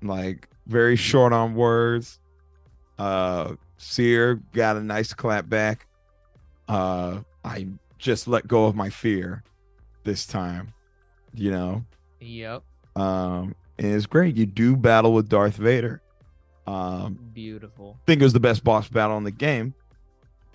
like 0.02 0.50
very 0.66 0.96
short 0.96 1.32
on 1.32 1.54
words. 1.54 2.20
Uh 2.98 3.56
Cere 3.78 4.36
got 4.54 4.78
a 4.78 4.82
nice 4.82 5.14
clap 5.14 5.48
back. 5.48 5.88
uh 6.68 7.22
I 7.46 7.68
just 8.00 8.28
let 8.28 8.48
go 8.48 8.66
of 8.66 8.76
my 8.76 8.90
fear 8.90 9.44
this 10.04 10.26
time. 10.26 10.74
You 11.36 11.52
know, 11.52 11.86
Yep. 12.20 12.64
um, 12.96 13.56
and 13.80 13.94
it's 13.94 14.06
great. 14.06 14.36
You 14.36 14.46
do 14.46 14.76
battle 14.76 15.14
with 15.14 15.30
Darth 15.30 15.56
Vader. 15.56 16.02
Um, 16.66 17.20
Beautiful. 17.34 18.00
think 18.06 18.22
it 18.22 18.24
was 18.24 18.34
the 18.34 18.40
best 18.40 18.64
boss 18.64 18.88
battle 18.88 19.18
in 19.18 19.24
the 19.24 19.32
game. 19.32 19.74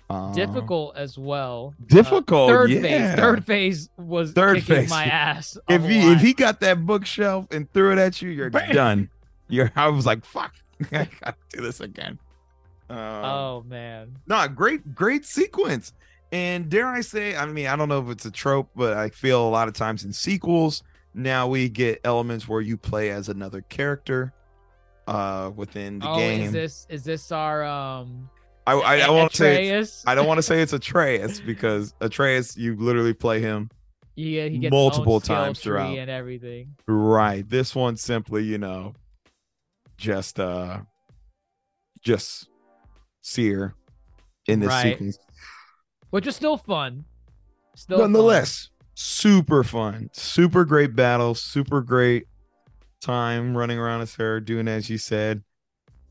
Um, 0.09 0.33
Difficult 0.33 0.97
as 0.97 1.19
well. 1.19 1.75
Uh, 1.79 1.85
difficult, 1.87 2.49
third 2.49 2.71
yeah. 2.71 2.81
phase. 2.81 3.15
Third 3.19 3.45
phase 3.45 3.89
was 3.95 4.31
Third 4.33 4.55
kicking 4.57 4.75
phase. 4.75 4.89
my 4.89 5.05
ass. 5.05 5.55
If 5.69 5.83
he 5.83 5.99
lot. 6.03 6.15
if 6.15 6.21
he 6.21 6.33
got 6.33 6.61
that 6.61 6.83
bookshelf 6.83 7.45
and 7.51 7.71
threw 7.73 7.91
it 7.91 7.99
at 7.99 8.19
you, 8.21 8.29
you're 8.31 8.49
Bam. 8.49 8.73
done. 8.73 9.09
You're. 9.51 9.71
I 9.75 9.87
was 9.89 10.05
like, 10.07 10.25
fuck, 10.25 10.53
I 10.91 11.07
gotta 11.21 11.35
do 11.51 11.61
this 11.61 11.79
again. 11.79 12.17
Um, 12.89 12.97
Oh 12.97 13.63
man. 13.67 14.15
no, 14.27 14.47
great, 14.47 14.95
great 14.95 15.25
sequence. 15.25 15.93
And 16.31 16.69
dare 16.69 16.87
I 16.87 17.01
say, 17.01 17.35
I 17.35 17.45
mean, 17.47 17.65
I 17.67 17.75
don't 17.75 17.89
know 17.89 17.99
if 17.99 18.09
it's 18.09 18.25
a 18.25 18.31
trope, 18.31 18.69
but 18.75 18.95
I 18.97 19.09
feel 19.09 19.47
a 19.47 19.49
lot 19.49 19.67
of 19.67 19.73
times 19.75 20.03
in 20.05 20.13
sequels 20.13 20.81
now 21.19 21.47
we 21.47 21.69
get 21.69 21.99
elements 22.03 22.47
where 22.47 22.61
you 22.61 22.77
play 22.77 23.11
as 23.11 23.29
another 23.29 23.61
character 23.61 24.33
uh 25.07 25.51
within 25.55 25.99
the 25.99 26.09
oh, 26.09 26.15
game. 26.15 26.41
is 26.43 26.51
this 26.51 26.87
is 26.89 27.03
this 27.03 27.31
our 27.31 27.63
um 27.63 28.29
I 28.67 28.73
I, 28.73 28.97
I 28.99 29.09
want 29.09 29.31
to 29.31 29.37
say 29.37 29.55
Atreus? 29.69 30.03
I 30.05 30.13
don't 30.15 30.27
want 30.27 30.37
to 30.37 30.43
say 30.51 30.61
it's 30.61 30.73
Atreus 30.73 31.39
because 31.39 31.93
Atreus 32.01 32.55
you 32.55 32.75
literally 32.75 33.13
play 33.13 33.39
him 33.41 33.69
Yeah, 34.15 34.45
he 34.45 34.59
gets 34.59 34.71
multiple 34.71 35.19
his 35.19 35.21
own 35.21 35.23
skill 35.25 35.35
times 35.35 35.59
throughout. 35.61 35.97
and 35.97 36.09
everything. 36.11 36.75
right. 36.87 37.47
This 37.49 37.73
one 37.73 37.97
simply, 37.97 38.43
you 38.43 38.57
know, 38.59 38.93
just 39.97 40.39
uh 40.39 40.81
just 42.01 42.47
cere 43.21 43.73
in 44.47 44.59
this 44.59 44.69
Right. 44.69 44.93
sequence. 44.93 45.17
Which 46.11 46.27
is 46.27 46.35
still 46.35 46.57
fun. 46.57 47.05
Still 47.75 47.99
fun. 47.99 48.11
nonetheless 48.11 48.69
super 48.99 49.63
fun. 49.63 50.09
Super 50.11 50.65
great 50.65 50.93
battle. 50.93 51.33
Super 51.33 51.81
great 51.81 52.25
time 52.99 53.55
running 53.55 53.79
around 53.79 54.01
as 54.01 54.13
her 54.15 54.41
doing 54.41 54.67
as 54.67 54.89
you 54.89 54.97
said. 54.97 55.41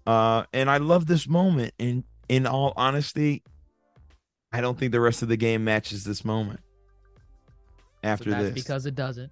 Uh 0.07 0.45
and 0.55 0.71
i 0.71 0.79
love 0.79 1.07
this 1.07 1.29
moment. 1.29 1.75
And 1.79 2.03
in 2.31 2.47
all 2.47 2.73
honesty 2.77 3.43
i 4.53 4.63
don't 4.63 4.79
think 4.79 4.93
the 4.93 5.01
rest 5.01 5.21
of 5.23 5.29
the 5.29 5.37
game 5.37 5.65
matches 5.65 6.05
this 6.05 6.25
moment 6.25 6.61
So 8.03 8.09
after 8.09 8.31
that's 8.31 8.55
this. 8.55 8.55
because 8.55 8.87
it 8.87 8.95
doesn't. 8.95 9.31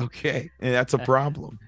okay. 0.00 0.50
And 0.58 0.74
that's 0.74 0.94
a 0.94 0.98
problem. 1.12 1.60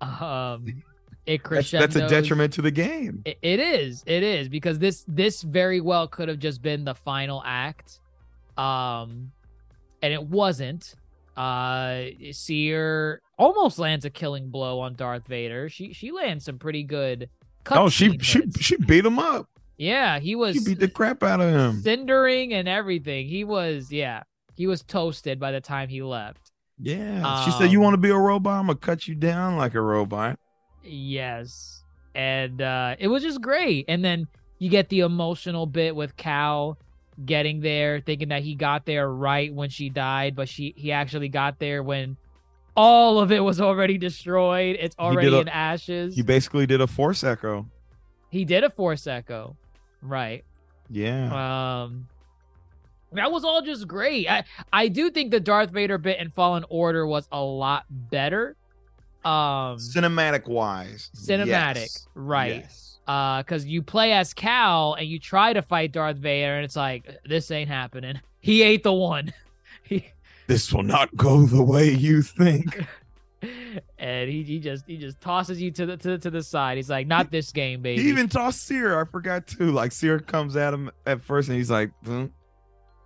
Um 0.00 0.82
it 1.26 1.42
that's, 1.44 1.70
that's 1.70 1.96
a 1.96 2.08
detriment 2.08 2.54
to 2.54 2.62
the 2.62 2.70
game. 2.70 3.20
It, 3.26 3.36
it 3.42 3.60
is. 3.60 4.02
It 4.06 4.22
is 4.22 4.48
because 4.48 4.78
this 4.78 5.04
this 5.08 5.42
very 5.42 5.82
well 5.82 6.08
could 6.08 6.28
have 6.30 6.38
just 6.38 6.62
been 6.62 6.84
the 6.84 6.94
final 6.94 7.42
act, 7.44 8.00
um, 8.56 9.30
and 10.04 10.12
it 10.12 10.22
wasn't. 10.22 10.94
Uh, 11.36 12.04
Cere 12.32 13.20
almost 13.38 13.78
lands 13.78 14.04
a 14.04 14.10
killing 14.10 14.50
blow 14.50 14.80
on 14.80 14.94
Darth 14.94 15.26
Vader. 15.26 15.68
She 15.68 15.92
she 15.92 16.12
lands 16.12 16.44
some 16.44 16.58
pretty 16.58 16.84
good. 16.84 17.28
oh 17.70 17.88
she 17.88 18.18
she 18.20 18.40
hits. 18.40 18.60
she 18.60 18.76
beat 18.76 19.04
him 19.06 19.18
up 19.18 19.48
yeah, 19.76 20.20
he 20.20 20.36
was 20.36 20.54
she 20.54 20.64
beat 20.64 20.78
the 20.78 20.86
crap 20.88 21.22
out 21.24 21.40
of 21.40 21.52
him 21.52 21.82
cindering 21.82 22.52
and 22.52 22.68
everything. 22.68 23.26
He 23.26 23.42
was 23.42 23.90
yeah, 23.90 24.22
he 24.54 24.66
was 24.68 24.82
toasted 24.82 25.40
by 25.40 25.50
the 25.50 25.60
time 25.60 25.88
he 25.88 26.02
left. 26.02 26.52
yeah 26.78 27.44
she 27.44 27.50
said 27.52 27.72
you 27.72 27.78
Um, 27.78 27.84
want 27.84 27.94
to 27.94 27.98
be 27.98 28.10
a 28.10 28.16
robot 28.16 28.60
i'm 28.60 28.66
gonna 28.66 28.78
cut 28.78 29.08
you 29.08 29.14
down 29.16 29.56
like 29.56 29.74
a 29.74 29.80
robot 29.80 30.38
Yes. 30.84 31.82
And 32.14 32.60
uh 32.62 32.94
it 32.98 33.08
was 33.08 33.22
just 33.22 33.40
great. 33.40 33.86
And 33.88 34.04
then 34.04 34.28
you 34.58 34.70
get 34.70 34.88
the 34.88 35.00
emotional 35.00 35.66
bit 35.66 35.96
with 35.96 36.16
Cal 36.16 36.78
getting 37.24 37.60
there, 37.60 38.00
thinking 38.00 38.28
that 38.28 38.42
he 38.42 38.54
got 38.54 38.86
there 38.86 39.10
right 39.10 39.52
when 39.52 39.68
she 39.70 39.88
died, 39.88 40.34
but 40.36 40.48
she 40.48 40.74
he 40.76 40.92
actually 40.92 41.28
got 41.28 41.58
there 41.58 41.82
when 41.82 42.16
all 42.76 43.20
of 43.20 43.30
it 43.30 43.40
was 43.40 43.60
already 43.60 43.98
destroyed. 43.98 44.76
It's 44.80 44.96
already 44.98 45.28
a- 45.34 45.40
in 45.40 45.48
ashes. 45.48 46.16
you 46.16 46.24
basically 46.24 46.66
did 46.66 46.80
a 46.80 46.86
force 46.86 47.22
echo 47.24 47.66
he 48.30 48.44
did 48.44 48.64
a 48.64 48.70
force 48.70 49.06
echo. 49.06 49.56
Right. 50.02 50.44
yeah 50.90 51.82
Um 51.84 52.08
that 53.12 53.30
was 53.30 53.44
all 53.44 53.62
just 53.62 53.86
great. 53.86 54.28
I, 54.28 54.42
I 54.72 54.88
do 54.88 55.08
think 55.08 55.30
the 55.30 55.38
Darth 55.38 55.70
Vader 55.70 55.98
bit 55.98 56.18
in 56.18 56.30
Fallen 56.30 56.64
Order 56.68 57.06
was 57.06 57.28
a 57.30 57.40
lot 57.40 57.84
better. 57.88 58.56
Um 59.24 59.78
cinematic 59.78 60.48
wise 60.48 61.10
Cinematic, 61.16 61.76
yes. 61.76 62.08
right. 62.14 62.54
Yes. 62.62 62.93
Uh 63.06 63.42
because 63.42 63.66
you 63.66 63.82
play 63.82 64.12
as 64.12 64.32
cal 64.34 64.94
and 64.94 65.06
you 65.06 65.18
try 65.18 65.52
to 65.52 65.62
fight 65.62 65.92
darth 65.92 66.16
vader 66.16 66.54
and 66.56 66.64
it's 66.64 66.76
like 66.76 67.18
this 67.24 67.50
ain't 67.50 67.68
happening. 67.68 68.20
He 68.40 68.62
ate 68.62 68.82
the 68.82 68.92
one. 68.92 69.32
He, 69.84 70.06
this 70.46 70.70
will 70.72 70.82
not 70.82 71.14
go 71.16 71.44
the 71.46 71.62
way 71.62 71.90
you 71.90 72.22
think. 72.22 72.84
And 73.98 74.30
he, 74.30 74.42
he 74.42 74.58
just 74.58 74.84
he 74.86 74.96
just 74.96 75.20
tosses 75.20 75.60
you 75.60 75.70
to 75.72 75.84
the 75.84 75.96
to, 75.98 76.18
to 76.18 76.30
the 76.30 76.42
side. 76.42 76.78
He's 76.78 76.88
like 76.88 77.06
not 77.06 77.30
this 77.30 77.52
game 77.52 77.82
baby. 77.82 78.02
he 78.02 78.08
even 78.08 78.28
tossed 78.28 78.64
cere. 78.66 78.98
I 78.98 79.04
forgot 79.04 79.46
too. 79.46 79.70
Like 79.70 79.92
cere 79.92 80.18
comes 80.18 80.56
at 80.56 80.72
him 80.72 80.90
at 81.04 81.20
first 81.22 81.48
and 81.50 81.58
he's 81.58 81.70
like 81.70 81.90
"Hmm." 82.04 82.26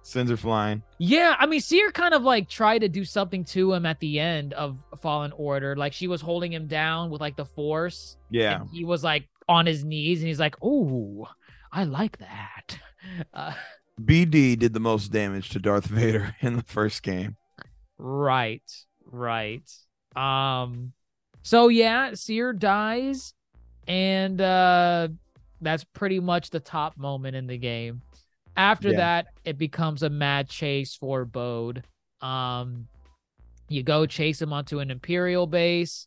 sends 0.03 0.31
her 0.31 0.37
flying. 0.37 0.83
Yeah 0.99 1.35
i 1.39 1.47
mean 1.47 1.61
cere 1.61 1.91
kind 1.91 2.15
of 2.15 2.23
like 2.23 2.49
tried 2.49 2.79
to 2.79 2.89
do 2.89 3.05
something 3.05 3.45
to 3.47 3.73
him 3.73 3.85
at 3.85 3.99
the 4.01 4.20
end 4.20 4.53
of 4.55 4.79
fallen 5.01 5.33
order. 5.33 5.75
Like 5.77 5.93
she 5.93 6.07
was 6.07 6.20
holding 6.20 6.53
him 6.53 6.66
down 6.69 7.11
with 7.11 7.20
like 7.20 7.37
the 7.37 7.45
force. 7.45 8.16
Yeah. 8.31 8.61
and 8.61 8.70
he 8.70 8.85
was 8.85 9.03
like 9.03 9.27
on 9.49 9.66
his 9.66 9.85
knees 9.85 10.19
and 10.20 10.29
he's 10.29 10.41
like 10.41 10.57
oh 10.62 11.27
i 11.73 11.85
like 11.85 12.19
that 12.19 12.79
uh, 13.35 13.53
bd 14.01 14.59
did 14.59 14.73
the 14.75 14.81
most 14.81 15.09
damage 15.12 15.49
to 15.49 15.59
darth 15.59 15.87
vader 15.99 16.35
in 16.41 16.57
the 16.57 16.62
first 16.65 17.03
game 17.03 17.37
Right, 18.01 18.62
right. 19.11 19.69
Um 20.15 20.93
so 21.43 21.66
yeah, 21.66 22.15
Cere 22.15 22.53
dies 22.53 23.35
and 23.89 24.41
uh 24.41 25.09
that's 25.61 25.83
pretty 25.83 26.20
much 26.20 26.51
the 26.51 26.61
top 26.61 26.97
moment 26.97 27.35
in 27.35 27.49
the 27.49 27.59
game. 27.59 28.03
After 28.57 28.91
Yeah. 28.91 28.97
that, 28.99 29.27
it 29.45 29.59
becomes 29.59 30.05
a 30.05 30.11
mad 30.11 30.49
chase 30.49 30.95
for 30.95 31.25
Bode. 31.25 31.83
Um 32.20 32.87
you 33.69 33.83
go 33.83 34.07
chase 34.07 34.41
him 34.41 34.53
onto 34.53 34.79
an 34.79 34.93
Imperial 34.93 35.49
base, 35.49 36.07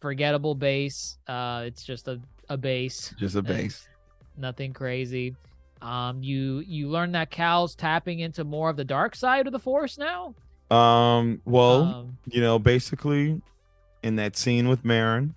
forgettable 0.00 0.56
base. 0.56 1.16
Uh 1.28 1.62
it's 1.66 1.84
just 1.84 2.08
a, 2.08 2.20
a 2.48 2.56
base 2.56 3.14
just 3.18 3.34
a 3.36 3.42
base. 3.42 3.88
nothing 4.36 4.72
crazy. 4.72 5.34
Um, 5.82 6.22
you 6.22 6.60
you 6.60 6.88
learn 6.88 7.12
that 7.12 7.30
Cal's 7.30 7.74
tapping 7.74 8.20
into 8.20 8.42
more 8.44 8.70
of 8.70 8.76
the 8.76 8.84
dark 8.84 9.14
side 9.14 9.46
of 9.46 9.52
the 9.52 9.58
Force 9.58 9.98
now. 9.98 10.34
um 10.70 11.42
well 11.44 11.82
um, 11.82 12.18
you 12.26 12.40
know 12.40 12.58
basically 12.58 13.40
in 14.02 14.16
that 14.16 14.36
scene 14.36 14.68
with 14.68 14.82
Merrin, 14.82 15.34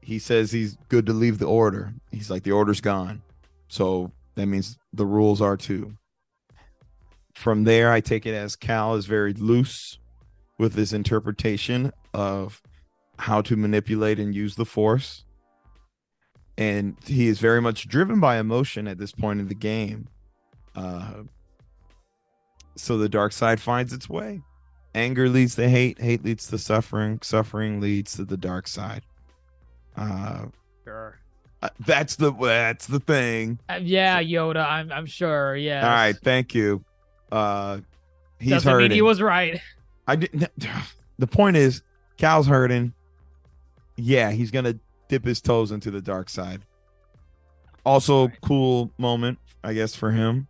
he 0.00 0.18
says 0.18 0.52
he's 0.52 0.76
good 0.88 1.06
to 1.06 1.12
leave 1.12 1.38
the 1.38 1.46
order. 1.46 1.92
He's 2.10 2.30
like 2.30 2.42
the 2.42 2.52
order's 2.52 2.80
gone. 2.80 3.22
So 3.68 4.12
that 4.34 4.46
means 4.46 4.78
the 4.92 5.06
rules 5.06 5.40
are 5.40 5.56
too. 5.56 5.94
From 7.34 7.64
there 7.64 7.90
i 7.90 8.00
take 8.00 8.26
it 8.26 8.34
as 8.34 8.54
cal 8.54 8.94
is 8.94 9.06
very 9.06 9.32
loose 9.32 9.98
with 10.58 10.74
his 10.74 10.92
interpretation 10.92 11.92
of 12.12 12.62
how 13.18 13.40
to 13.42 13.56
manipulate 13.56 14.18
and 14.20 14.34
use 14.34 14.54
the 14.56 14.64
force 14.64 15.23
and 16.56 16.96
he 17.06 17.26
is 17.28 17.38
very 17.40 17.60
much 17.60 17.88
driven 17.88 18.20
by 18.20 18.38
emotion 18.38 18.86
at 18.86 18.98
this 18.98 19.12
point 19.12 19.40
in 19.40 19.48
the 19.48 19.54
game 19.54 20.06
uh 20.76 21.22
so 22.76 22.96
the 22.98 23.08
dark 23.08 23.32
side 23.32 23.60
finds 23.60 23.92
its 23.92 24.08
way 24.08 24.40
anger 24.94 25.28
leads 25.28 25.54
to 25.56 25.68
hate 25.68 26.00
hate 26.00 26.24
leads 26.24 26.46
to 26.48 26.58
suffering 26.58 27.18
suffering 27.22 27.80
leads 27.80 28.14
to 28.14 28.24
the 28.24 28.36
dark 28.36 28.66
side 28.68 29.02
uh 29.96 30.46
sure. 30.84 31.18
uh, 31.62 31.68
that's 31.80 32.16
the 32.16 32.32
that's 32.32 32.86
the 32.86 33.00
thing 33.00 33.58
Uh, 33.68 33.78
yeah, 33.82 34.20
Yoda. 34.22 34.64
I'm 34.64 34.90
I'm 34.92 35.06
sure. 35.06 35.56
Yeah. 35.56 35.82
all 35.84 35.94
right 35.94 36.16
thank 36.22 36.54
you 36.54 36.84
uh 37.32 37.78
he's 38.38 38.50
Doesn't 38.50 38.70
hurting 38.72 38.88
mean 38.90 38.94
he 38.96 39.02
was 39.02 39.20
right. 39.22 39.60
i 40.06 40.16
didn't 40.16 40.46
the 41.18 41.26
point 41.26 41.56
is 41.56 41.82
cal's 42.16 42.46
hurting 42.46 42.92
yeah 43.96 44.30
he's 44.32 44.50
gonna 44.50 44.74
dip 45.08 45.24
his 45.24 45.40
toes 45.40 45.70
into 45.72 45.90
the 45.90 46.00
dark 46.00 46.28
side 46.28 46.62
also 47.84 48.28
cool 48.42 48.90
moment 48.98 49.38
i 49.62 49.72
guess 49.72 49.94
for 49.94 50.10
him 50.10 50.46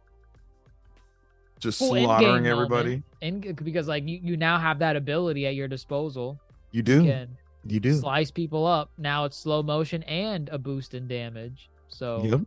just 1.61 1.79
Cool 1.79 1.91
slaughtering 1.91 2.45
moment. 2.45 2.47
everybody 2.47 3.03
And 3.23 3.57
because 3.65 3.89
like 3.89 4.07
you, 4.07 4.21
you 4.23 4.37
now 4.37 4.59
have 4.59 4.81
that 4.81 4.97
ability 4.97 5.47
at 5.47 5.55
your 5.55 5.67
disposal. 5.67 6.39
you 6.73 6.79
You 6.79 6.83
do 6.83 7.05
can 7.05 7.37
you 7.67 7.81
do 7.81 7.99
slice 7.99 8.31
people 8.31 8.67
up. 8.67 8.91
Now 8.99 9.25
it's 9.25 9.39
slow 9.39 9.63
motion 9.63 10.03
and 10.03 10.51
a 10.51 10.59
boost 10.59 10.93
in 10.93 11.09
damage. 11.09 11.71
So 11.89 12.23
yep 12.23 12.41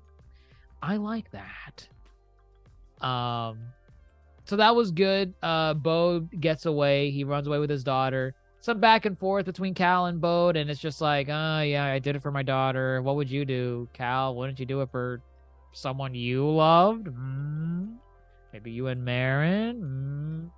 I 0.84 0.98
like 0.98 1.32
that. 1.32 1.88
Um, 3.04 3.58
so 4.46 4.56
that 4.58 4.76
was 4.76 4.92
good. 4.92 5.34
Uh, 5.42 5.74
Bo 5.74 6.20
gets 6.20 6.68
away. 6.68 7.10
He 7.10 7.24
runs 7.24 7.48
away 7.48 7.58
with 7.58 7.72
his 7.72 7.84
daughter. 7.84 8.36
Some 8.68 8.82
back 8.82 9.06
and 9.06 9.18
forth 9.18 9.46
between 9.46 9.74
Cal 9.74 10.08
and 10.08 10.20
Bode, 10.20 10.58
and 10.58 10.70
it's 10.70 10.82
just 10.82 11.00
like, 11.00 11.30
oh 11.30 11.62
yeah, 11.62 11.86
I 11.86 12.00
did 12.00 12.18
it 12.18 12.22
for 12.22 12.32
my 12.32 12.44
daughter. 12.44 13.02
What 13.02 13.16
would 13.16 13.32
you 13.32 13.46
do, 13.46 13.88
Cal? 13.94 14.36
Wouldn't 14.36 14.60
you 14.60 14.66
do 14.66 14.82
it 14.82 14.92
for 14.92 15.22
someone 15.72 16.14
you 16.14 16.46
loved? 16.46 17.08
Hmm? 17.08 17.86
maybe 18.52 18.72
you 18.72 18.88
and 18.88 19.08
Merrin. 19.08 19.80
Mm. 19.80 20.50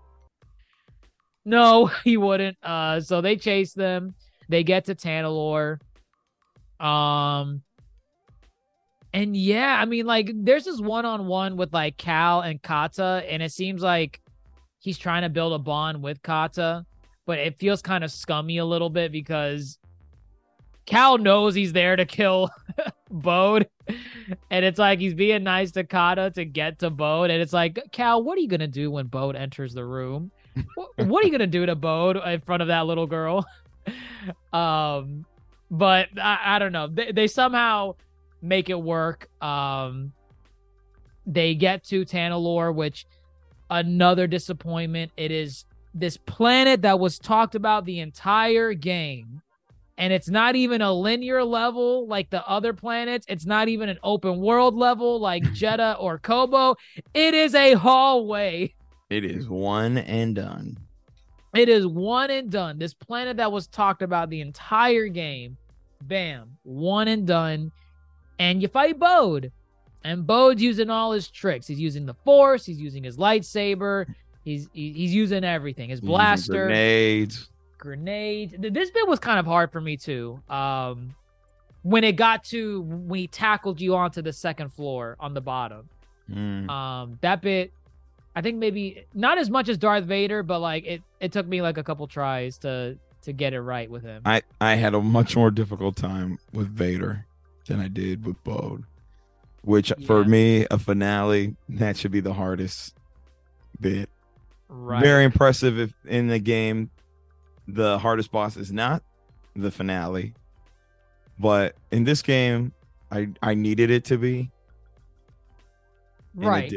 No, 1.46 1.86
he 2.04 2.18
wouldn't. 2.18 2.58
Uh, 2.64 3.00
so 3.00 3.22
they 3.22 3.36
chase 3.36 3.74
them. 3.74 4.16
They 4.50 4.64
get 4.64 4.86
to 4.86 4.96
Tanalorr. 4.96 5.78
Um, 6.80 7.62
and 9.14 9.38
yeah, 9.38 9.80
I 9.80 9.86
mean, 9.86 10.08
like, 10.08 10.32
there's 10.34 10.66
this 10.66 10.82
one 10.82 11.06
on 11.06 11.28
one 11.28 11.58
with 11.58 11.72
like 11.76 11.98
Cal 11.98 12.42
and 12.42 12.60
Kata, 12.60 13.24
and 13.30 13.44
it 13.44 13.52
seems 13.52 13.84
like 13.84 14.20
he's 14.80 14.98
trying 14.98 15.22
to 15.22 15.30
build 15.30 15.54
a 15.54 15.60
bond 15.60 16.02
with 16.02 16.24
Kata, 16.24 16.88
but 17.30 17.38
it 17.38 17.60
feels 17.60 17.84
kind 17.84 18.04
of 18.04 18.12
scummy 18.12 18.58
a 18.58 18.66
little 18.66 18.90
bit 18.90 19.12
because 19.12 19.78
Cal 20.88 21.20
knows 21.20 21.54
he's 21.54 21.74
there 21.74 21.96
to 21.96 22.04
kill 22.04 22.50
Bode. 23.12 23.70
And 24.50 24.66
it's 24.66 24.80
like 24.80 24.98
he's 24.98 25.14
being 25.14 25.44
nice 25.44 25.70
to 25.74 25.84
Kata 25.84 26.32
to 26.32 26.44
get 26.44 26.80
to 26.80 26.90
Bode. 26.90 27.30
And 27.30 27.40
it's 27.40 27.54
like, 27.54 27.78
Cal, 27.92 28.24
what 28.24 28.36
are 28.36 28.42
you 28.42 28.48
going 28.48 28.62
to 28.62 28.68
do 28.68 28.90
when 28.90 29.06
Bode 29.06 29.36
enters 29.36 29.76
the 29.76 29.86
room? 29.86 30.32
what 30.74 31.24
are 31.24 31.28
you 31.28 31.30
going 31.30 31.38
to 31.38 31.46
do 31.46 31.68
to 31.68 31.76
Bode 31.76 32.18
in 32.18 32.40
front 32.40 32.64
of 32.64 32.70
that 32.70 32.88
little 32.88 33.06
girl? 33.06 33.46
um, 34.52 35.24
but 35.70 36.08
I, 36.20 36.56
I 36.56 36.58
don't 36.58 36.72
know. 36.72 36.88
They, 36.88 37.12
they 37.12 37.28
somehow 37.28 37.94
make 38.42 38.72
it 38.72 38.82
work. 38.82 39.30
Um, 39.40 40.14
they 41.28 41.54
get 41.54 41.84
to 41.90 42.06
Tanalorr, 42.06 42.74
which 42.74 43.06
another 43.70 44.26
disappointment. 44.26 45.12
It 45.16 45.30
is 45.30 45.66
this 46.00 46.18
planet 46.18 46.82
that 46.84 47.00
was 47.00 47.20
talked 47.20 47.56
about 47.56 47.86
the 47.86 48.00
entire 48.00 48.74
game. 48.74 49.42
And 49.98 50.14
it's 50.14 50.30
not 50.30 50.56
even 50.56 50.82
a 50.82 50.94
linear 50.94 51.44
level 51.44 52.08
like 52.08 52.30
the 52.30 52.48
other 52.48 52.74
planets. 52.74 53.26
It's 53.28 53.46
not 53.46 53.68
even 53.68 53.90
an 53.90 54.00
open 54.02 54.40
world 54.40 54.76
level 54.76 55.20
like 55.20 55.44
Jedha 55.54 55.98
or 56.00 56.18
Koboh. 56.20 56.76
It 57.14 57.34
is 57.34 57.54
a 57.54 57.74
hallway. 57.74 58.74
It 59.10 59.26
is 59.26 59.50
one 59.50 59.98
and 59.98 60.36
done. 60.36 60.78
It 61.54 61.68
is 61.68 61.86
one 61.86 62.30
and 62.30 62.50
done. 62.50 62.78
This 62.78 62.94
planet 62.94 63.38
that 63.38 63.52
was 63.52 63.68
talked 63.68 64.02
about 64.02 64.30
the 64.30 64.42
entire 64.42 65.08
game, 65.08 65.58
bam, 66.04 66.58
one 66.64 67.08
and 67.08 67.26
done. 67.26 67.72
And 68.38 68.62
you 68.62 68.68
fight 68.68 69.00
Bode. 69.00 69.52
And 70.04 70.26
Bode's 70.26 70.62
using 70.62 70.90
all 70.90 71.12
his 71.12 71.28
tricks. 71.28 71.68
He's 71.68 71.80
using 71.80 72.06
the 72.06 72.14
Force. 72.14 72.66
He's 72.66 72.80
using 72.80 73.04
his 73.04 73.18
lightsaber. 73.18 74.06
He's 74.50 74.70
he's 74.74 75.14
using 75.14 75.44
everything. 75.44 75.90
His 75.90 76.02
blaster, 76.02 76.66
grenades, 76.66 77.50
grenades. 77.78 78.56
This 78.58 78.92
bit 78.92 79.08
was 79.08 79.20
kind 79.20 79.40
of 79.40 79.46
hard 79.46 79.72
for 79.72 79.82
me 79.82 79.98
too. 79.98 80.42
Um, 80.50 81.16
when 81.84 82.04
it 82.04 82.16
got 82.16 82.44
to 82.46 82.82
when 82.82 83.20
he 83.20 83.28
tackled 83.28 83.80
you 83.80 83.96
onto 83.96 84.22
the 84.22 84.34
second 84.34 84.74
floor 84.74 85.16
on 85.20 85.34
the 85.34 85.42
bottom. 85.42 85.90
Mm. 86.30 86.70
Um, 86.70 87.20
that 87.22 87.42
bit, 87.42 87.74
I 88.36 88.42
think 88.42 88.58
maybe 88.58 89.06
not 89.14 89.38
as 89.38 89.50
much 89.50 89.70
as 89.70 89.78
Darth 89.78 90.06
Vader, 90.06 90.44
but 90.44 90.60
like 90.60 90.86
it 90.86 91.02
it 91.20 91.32
took 91.32 91.48
me 91.48 91.62
like 91.62 91.78
a 91.78 91.84
couple 91.84 92.08
tries 92.08 92.58
to 92.60 92.98
to 93.22 93.34
get 93.34 93.54
it 93.54 93.62
right 93.62 93.90
with 93.90 94.04
him. 94.04 94.22
I 94.26 94.42
I 94.60 94.76
had 94.76 94.94
a 94.94 95.02
much 95.02 95.36
more 95.36 95.52
difficult 95.52 95.96
time 95.96 96.40
with 96.54 96.68
Vader 96.68 97.26
than 97.68 97.80
I 97.80 97.88
did 97.88 98.26
with 98.26 98.44
Bode 98.44 98.84
which 99.64 99.92
yeah. 99.98 100.08
for 100.08 100.24
me, 100.24 100.66
a 100.72 100.78
finale 100.78 101.56
that 101.70 101.98
should 101.98 102.12
be 102.12 102.20
the 102.20 102.34
hardest 102.34 102.96
bit. 103.80 104.10
Right. 104.70 105.04
Very 105.04 105.24
impressive 105.24 105.80
if 105.80 105.94
in 106.06 106.28
the 106.28 106.40
game 106.40 106.92
the 107.68 107.98
hardest 107.98 108.32
boss 108.32 108.56
is 108.56 108.72
not 108.72 109.04
the 109.56 109.72
finale. 109.72 110.34
But 111.40 111.76
in 111.92 112.04
this 112.04 112.22
game, 112.22 112.72
I 113.12 113.30
I 113.42 113.56
needed 113.56 113.90
it 113.90 114.06
to 114.06 114.18
be. 114.18 114.52
Right. 116.36 116.74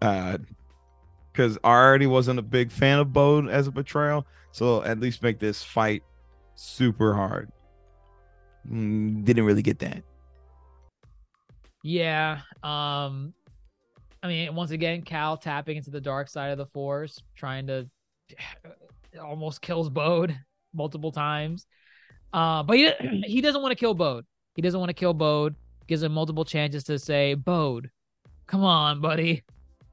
Uh 0.00 0.38
because 1.32 1.58
I 1.64 1.70
already 1.70 2.06
wasn't 2.06 2.38
a 2.38 2.42
big 2.42 2.70
fan 2.70 3.00
of 3.00 3.12
Bode 3.12 3.48
as 3.48 3.66
a 3.66 3.72
betrayal. 3.72 4.24
So 4.52 4.84
at 4.84 5.00
least 5.00 5.20
make 5.20 5.40
this 5.40 5.64
fight 5.64 6.04
super 6.54 7.12
hard. 7.12 7.50
Mm, 8.70 9.24
didn't 9.24 9.44
really 9.44 9.62
get 9.62 9.80
that. 9.80 10.04
Yeah. 11.82 12.40
Um 12.62 13.34
I 14.24 14.26
mean, 14.26 14.54
once 14.54 14.70
again, 14.70 15.02
Cal 15.02 15.36
tapping 15.36 15.76
into 15.76 15.90
the 15.90 16.00
dark 16.00 16.30
side 16.30 16.50
of 16.50 16.56
the 16.56 16.64
force, 16.64 17.20
trying 17.36 17.66
to 17.66 17.86
almost 19.22 19.60
kills 19.60 19.90
Bode 19.90 20.34
multiple 20.72 21.12
times. 21.12 21.66
Uh, 22.32 22.62
but 22.62 22.78
he 22.78 22.90
he 23.26 23.42
doesn't 23.42 23.60
want 23.60 23.72
to 23.72 23.76
kill 23.76 23.92
Bode. 23.92 24.24
He 24.56 24.62
doesn't 24.62 24.80
want 24.80 24.88
to 24.88 24.94
kill 24.94 25.12
Bode. 25.12 25.54
Gives 25.86 26.02
him 26.02 26.12
multiple 26.12 26.46
chances 26.46 26.84
to 26.84 26.98
say, 26.98 27.34
Bode, 27.34 27.90
come 28.46 28.64
on, 28.64 29.02
buddy. 29.02 29.42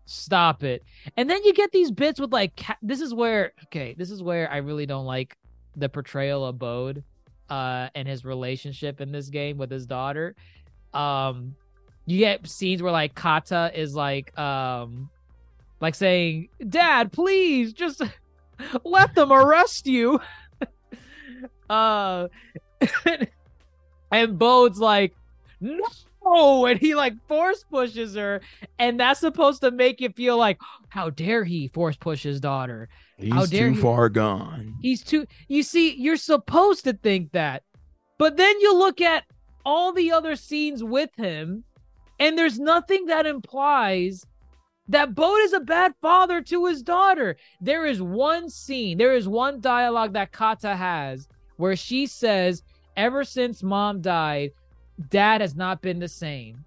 Stop 0.05 0.63
it. 0.63 0.81
And 1.17 1.29
then 1.29 1.43
you 1.43 1.53
get 1.53 1.73
these 1.73 1.91
bits 1.91 2.17
with 2.17 2.31
like 2.31 2.65
this 2.81 3.01
is 3.01 3.13
where 3.13 3.51
okay, 3.65 3.95
this 3.97 4.11
is 4.11 4.23
where 4.23 4.49
I 4.49 4.57
really 4.57 4.85
don't 4.85 5.05
like 5.05 5.35
the 5.75 5.89
portrayal 5.89 6.45
of 6.45 6.57
Bode 6.57 7.03
uh 7.49 7.89
and 7.95 8.07
his 8.07 8.23
relationship 8.23 9.01
in 9.01 9.11
this 9.11 9.27
game 9.27 9.57
with 9.57 9.69
his 9.69 9.85
daughter. 9.85 10.35
Um 10.93 11.55
you 12.11 12.19
get 12.19 12.47
scenes 12.47 12.81
where 12.81 12.91
like 12.91 13.15
Kata 13.15 13.71
is 13.73 13.95
like 13.95 14.37
um 14.37 15.09
like 15.79 15.95
saying, 15.95 16.49
"Dad, 16.67 17.11
please 17.11 17.73
just 17.73 18.01
let 18.83 19.15
them 19.15 19.31
arrest 19.31 19.87
you." 19.87 20.19
uh 21.69 22.27
and 24.11 24.37
Bode's 24.37 24.79
like, 24.79 25.15
"No!" 25.59 26.65
and 26.65 26.79
he 26.79 26.93
like 26.93 27.13
force 27.27 27.63
pushes 27.69 28.15
her 28.15 28.41
and 28.77 28.99
that's 28.99 29.19
supposed 29.19 29.61
to 29.61 29.71
make 29.71 30.01
you 30.01 30.09
feel 30.09 30.37
like, 30.37 30.59
"How 30.89 31.09
dare 31.09 31.43
he 31.43 31.67
force 31.67 31.97
push 31.97 32.23
his 32.23 32.39
daughter?" 32.39 32.89
He's 33.17 33.33
How 33.33 33.45
dare 33.45 33.69
too 33.69 33.75
he? 33.75 33.81
far 33.81 34.09
gone. 34.09 34.75
He's 34.81 35.03
too 35.03 35.25
You 35.47 35.63
see, 35.63 35.95
you're 35.95 36.17
supposed 36.17 36.83
to 36.85 36.93
think 36.93 37.31
that. 37.31 37.63
But 38.17 38.37
then 38.37 38.59
you 38.59 38.75
look 38.75 39.01
at 39.01 39.23
all 39.65 39.93
the 39.93 40.11
other 40.11 40.35
scenes 40.35 40.83
with 40.83 41.09
him 41.15 41.63
and 42.21 42.37
there's 42.37 42.59
nothing 42.59 43.07
that 43.07 43.25
implies 43.25 44.27
that 44.87 45.15
Bode 45.15 45.41
is 45.41 45.53
a 45.53 45.59
bad 45.59 45.95
father 46.03 46.39
to 46.43 46.67
his 46.67 46.83
daughter. 46.83 47.35
There 47.59 47.87
is 47.87 47.99
one 47.99 48.47
scene, 48.47 48.99
there 48.99 49.15
is 49.15 49.27
one 49.27 49.59
dialogue 49.59 50.13
that 50.13 50.31
Kata 50.31 50.75
has 50.75 51.27
where 51.57 51.75
she 51.75 52.05
says, 52.05 52.61
Ever 52.95 53.23
since 53.23 53.63
mom 53.63 54.01
died, 54.01 54.51
dad 55.09 55.41
has 55.41 55.55
not 55.55 55.81
been 55.81 55.97
the 55.97 56.07
same. 56.07 56.63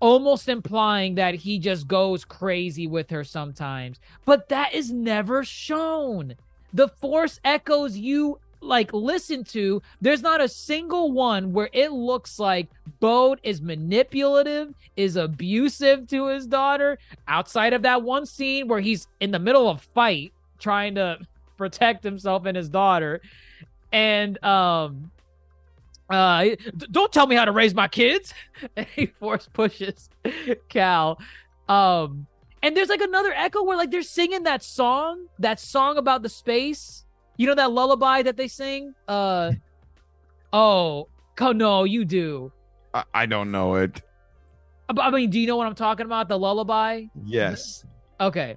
Almost 0.00 0.48
implying 0.48 1.14
that 1.14 1.36
he 1.36 1.60
just 1.60 1.86
goes 1.86 2.24
crazy 2.24 2.88
with 2.88 3.08
her 3.10 3.22
sometimes. 3.22 4.00
But 4.24 4.48
that 4.48 4.74
is 4.74 4.90
never 4.90 5.44
shown. 5.44 6.34
The 6.72 6.88
Force 6.88 7.38
echoes 7.44 7.96
you 7.96 8.40
like 8.60 8.92
listen 8.92 9.44
to, 9.44 9.82
there's 10.00 10.22
not 10.22 10.40
a 10.40 10.48
single 10.48 11.12
one 11.12 11.52
where 11.52 11.70
it 11.72 11.92
looks 11.92 12.38
like 12.38 12.68
Bode 13.00 13.40
is 13.42 13.60
manipulative, 13.60 14.74
is 14.96 15.16
abusive 15.16 16.06
to 16.08 16.26
his 16.28 16.46
daughter. 16.46 16.98
Outside 17.28 17.72
of 17.72 17.82
that 17.82 18.02
one 18.02 18.26
scene 18.26 18.68
where 18.68 18.80
he's 18.80 19.08
in 19.20 19.30
the 19.30 19.38
middle 19.38 19.68
of 19.68 19.78
a 19.78 19.80
fight 19.80 20.32
trying 20.58 20.94
to 20.96 21.18
protect 21.56 22.04
himself 22.04 22.44
and 22.44 22.56
his 22.56 22.68
daughter, 22.68 23.20
and 23.92 24.42
um, 24.44 25.10
uh, 26.10 26.48
don't 26.90 27.12
tell 27.12 27.26
me 27.26 27.34
how 27.34 27.44
to 27.44 27.52
raise 27.52 27.74
my 27.74 27.88
kids. 27.88 28.34
he 28.94 29.06
force 29.06 29.48
pushes 29.52 30.10
Cal. 30.68 31.18
Um, 31.68 32.26
and 32.62 32.76
there's 32.76 32.88
like 32.88 33.00
another 33.00 33.32
echo 33.32 33.62
where 33.62 33.76
like 33.76 33.90
they're 33.90 34.02
singing 34.02 34.42
that 34.42 34.62
song, 34.62 35.26
that 35.38 35.60
song 35.60 35.96
about 35.96 36.22
the 36.22 36.28
space 36.28 37.05
you 37.36 37.46
know 37.46 37.54
that 37.54 37.72
lullaby 37.72 38.22
that 38.22 38.36
they 38.36 38.48
sing? 38.48 38.94
Uh 39.08 39.52
oh, 40.52 41.08
no, 41.40 41.84
you 41.84 42.04
do. 42.04 42.52
I, 42.94 43.04
I 43.12 43.26
don't 43.26 43.50
know 43.50 43.74
it. 43.76 44.02
I 44.88 45.10
mean, 45.10 45.30
do 45.30 45.40
you 45.40 45.46
know 45.46 45.56
what 45.56 45.66
I'm 45.66 45.74
talking 45.74 46.06
about? 46.06 46.28
The 46.28 46.38
lullaby? 46.38 47.04
Yes. 47.24 47.84
Okay. 48.20 48.56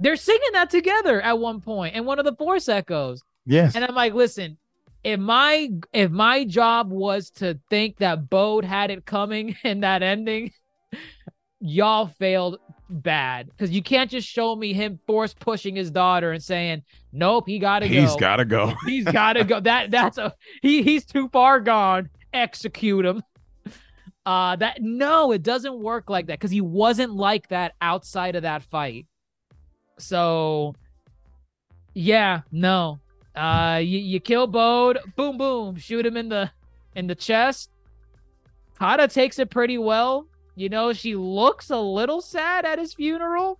They're 0.00 0.16
singing 0.16 0.50
that 0.52 0.70
together 0.70 1.20
at 1.20 1.38
one 1.38 1.60
point 1.60 1.94
and 1.94 2.04
one 2.04 2.18
of 2.18 2.24
the 2.24 2.34
force 2.34 2.68
echoes. 2.68 3.22
Yes. 3.46 3.74
And 3.74 3.84
I'm 3.84 3.94
like, 3.94 4.14
listen, 4.14 4.58
if 5.04 5.18
my 5.18 5.70
if 5.92 6.10
my 6.10 6.44
job 6.44 6.90
was 6.90 7.30
to 7.36 7.58
think 7.70 7.98
that 7.98 8.28
Bode 8.28 8.64
had 8.64 8.90
it 8.90 9.06
coming 9.06 9.56
in 9.64 9.80
that 9.80 10.02
ending, 10.02 10.52
y'all 11.60 12.06
failed 12.06 12.58
bad. 12.88 13.48
Because 13.48 13.70
you 13.70 13.82
can't 13.82 14.10
just 14.10 14.28
show 14.28 14.54
me 14.56 14.72
him 14.72 14.98
force 15.06 15.34
pushing 15.34 15.76
his 15.76 15.90
daughter 15.90 16.32
and 16.32 16.42
saying 16.42 16.82
nope 17.12 17.44
he 17.46 17.58
gotta 17.58 17.88
go. 17.88 17.94
he's 17.94 18.16
gotta 18.16 18.44
go. 18.44 18.74
He's 18.86 19.04
gotta 19.04 19.44
go. 19.44 19.60
That 19.60 19.90
that's 19.90 20.18
a 20.18 20.34
he 20.62 20.82
he's 20.82 21.04
too 21.04 21.28
far 21.28 21.60
gone. 21.60 22.10
Execute 22.32 23.04
him. 23.04 23.22
Uh 24.26 24.56
that 24.56 24.78
no 24.80 25.32
it 25.32 25.42
doesn't 25.42 25.78
work 25.78 26.10
like 26.10 26.26
that 26.26 26.38
because 26.38 26.50
he 26.50 26.60
wasn't 26.60 27.14
like 27.14 27.48
that 27.48 27.74
outside 27.80 28.36
of 28.36 28.42
that 28.42 28.62
fight. 28.62 29.06
So 29.98 30.74
yeah 31.94 32.42
no. 32.52 33.00
Uh 33.34 33.80
you, 33.82 33.98
you 33.98 34.20
kill 34.20 34.46
bode 34.46 34.98
boom 35.16 35.38
boom 35.38 35.76
shoot 35.76 36.04
him 36.04 36.16
in 36.16 36.28
the 36.28 36.50
in 36.94 37.06
the 37.06 37.14
chest. 37.14 37.70
Kata 38.78 39.08
takes 39.08 39.38
it 39.38 39.50
pretty 39.50 39.78
well 39.78 40.26
you 40.58 40.68
know, 40.68 40.92
she 40.92 41.14
looks 41.14 41.70
a 41.70 41.78
little 41.78 42.20
sad 42.20 42.64
at 42.64 42.78
his 42.78 42.92
funeral. 42.94 43.58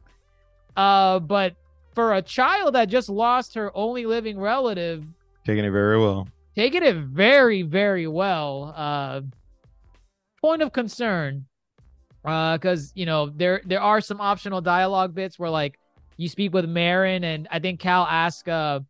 Uh, 0.76 1.18
but 1.18 1.54
for 1.94 2.14
a 2.14 2.22
child 2.22 2.74
that 2.74 2.88
just 2.88 3.08
lost 3.08 3.54
her 3.54 3.70
only 3.76 4.06
living 4.06 4.38
relative, 4.38 5.04
Taking 5.44 5.64
it 5.64 5.70
very 5.70 5.98
well. 5.98 6.28
taking 6.54 6.82
it 6.82 6.96
very, 6.96 7.62
very 7.62 8.06
well. 8.06 8.72
Uh, 8.76 9.20
point 10.40 10.62
of 10.62 10.72
concern, 10.72 11.46
uh, 12.24 12.56
because 12.56 12.92
you 12.94 13.06
know 13.06 13.30
there 13.30 13.60
there 13.64 13.80
are 13.80 14.00
some 14.00 14.20
optional 14.20 14.60
dialogue 14.60 15.14
bits 15.14 15.38
where 15.38 15.50
like 15.50 15.78
you 16.16 16.28
speak 16.28 16.52
with 16.52 16.66
Merrin, 16.66 17.22
and 17.24 17.48
I 17.50 17.58
think 17.60 17.80
Cal 17.80 18.04
asks, 18.04 18.46
uh, 18.48 18.80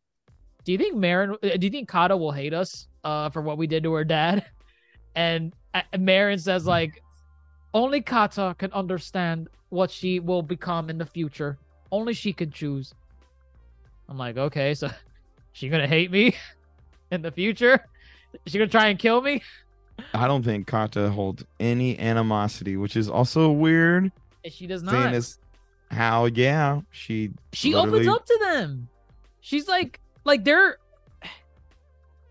"Do 0.65 0.73
you 0.73 0.79
think 0.79 0.97
Merrin? 0.97 1.33
uh, 1.43 1.57
Do 1.57 1.67
you 1.67 1.71
think 1.71 1.89
Kata 1.89 2.17
will 2.17 2.33
hate 2.33 2.55
us, 2.55 2.89
uh, 3.05 3.31
for 3.31 3.41
what 3.43 3.59
we 3.59 3.67
did 3.67 3.83
to 3.85 3.93
her 3.95 4.05
dad?" 4.05 4.45
And 5.15 5.53
uh, 5.75 5.83
Merrin 5.95 6.39
says 6.39 6.65
like, 6.65 7.03
"Only 7.75 8.01
Kata 8.01 8.55
can 8.59 8.73
understand 8.73 9.49
what 9.71 9.91
she 9.91 10.21
will 10.21 10.43
become 10.43 10.91
in 10.91 10.99
the 10.99 11.07
future. 11.07 11.59
Only 11.91 12.15
she 12.15 12.33
can 12.33 12.51
choose." 12.51 12.95
I'm 14.09 14.17
like, 14.17 14.37
okay, 14.37 14.75
so 14.75 14.91
she 15.53 15.69
gonna 15.69 15.87
hate 15.87 16.11
me 16.11 16.35
in 17.11 17.23
the 17.23 17.31
future? 17.31 17.85
She 18.47 18.59
gonna 18.59 18.71
try 18.71 18.89
and 18.89 18.99
kill 18.99 19.21
me? 19.21 19.43
I 20.15 20.27
don't 20.27 20.45
think 20.45 20.67
Kata 20.67 21.11
holds 21.11 21.45
any 21.59 21.99
animosity, 21.99 22.77
which 22.77 22.97
is 22.97 23.09
also 23.09 23.51
weird. 23.51 24.13
And 24.45 24.53
she 24.53 24.67
does 24.67 24.83
not. 24.83 25.13
as 25.13 25.39
how, 25.91 26.27
yeah, 26.27 26.81
she 26.91 27.31
she 27.53 27.75
opens 27.75 28.07
up 28.07 28.25
to 28.25 28.39
them. 28.41 28.89
She's 29.41 29.69
like, 29.69 30.01
like 30.25 30.45
they're. 30.45 30.79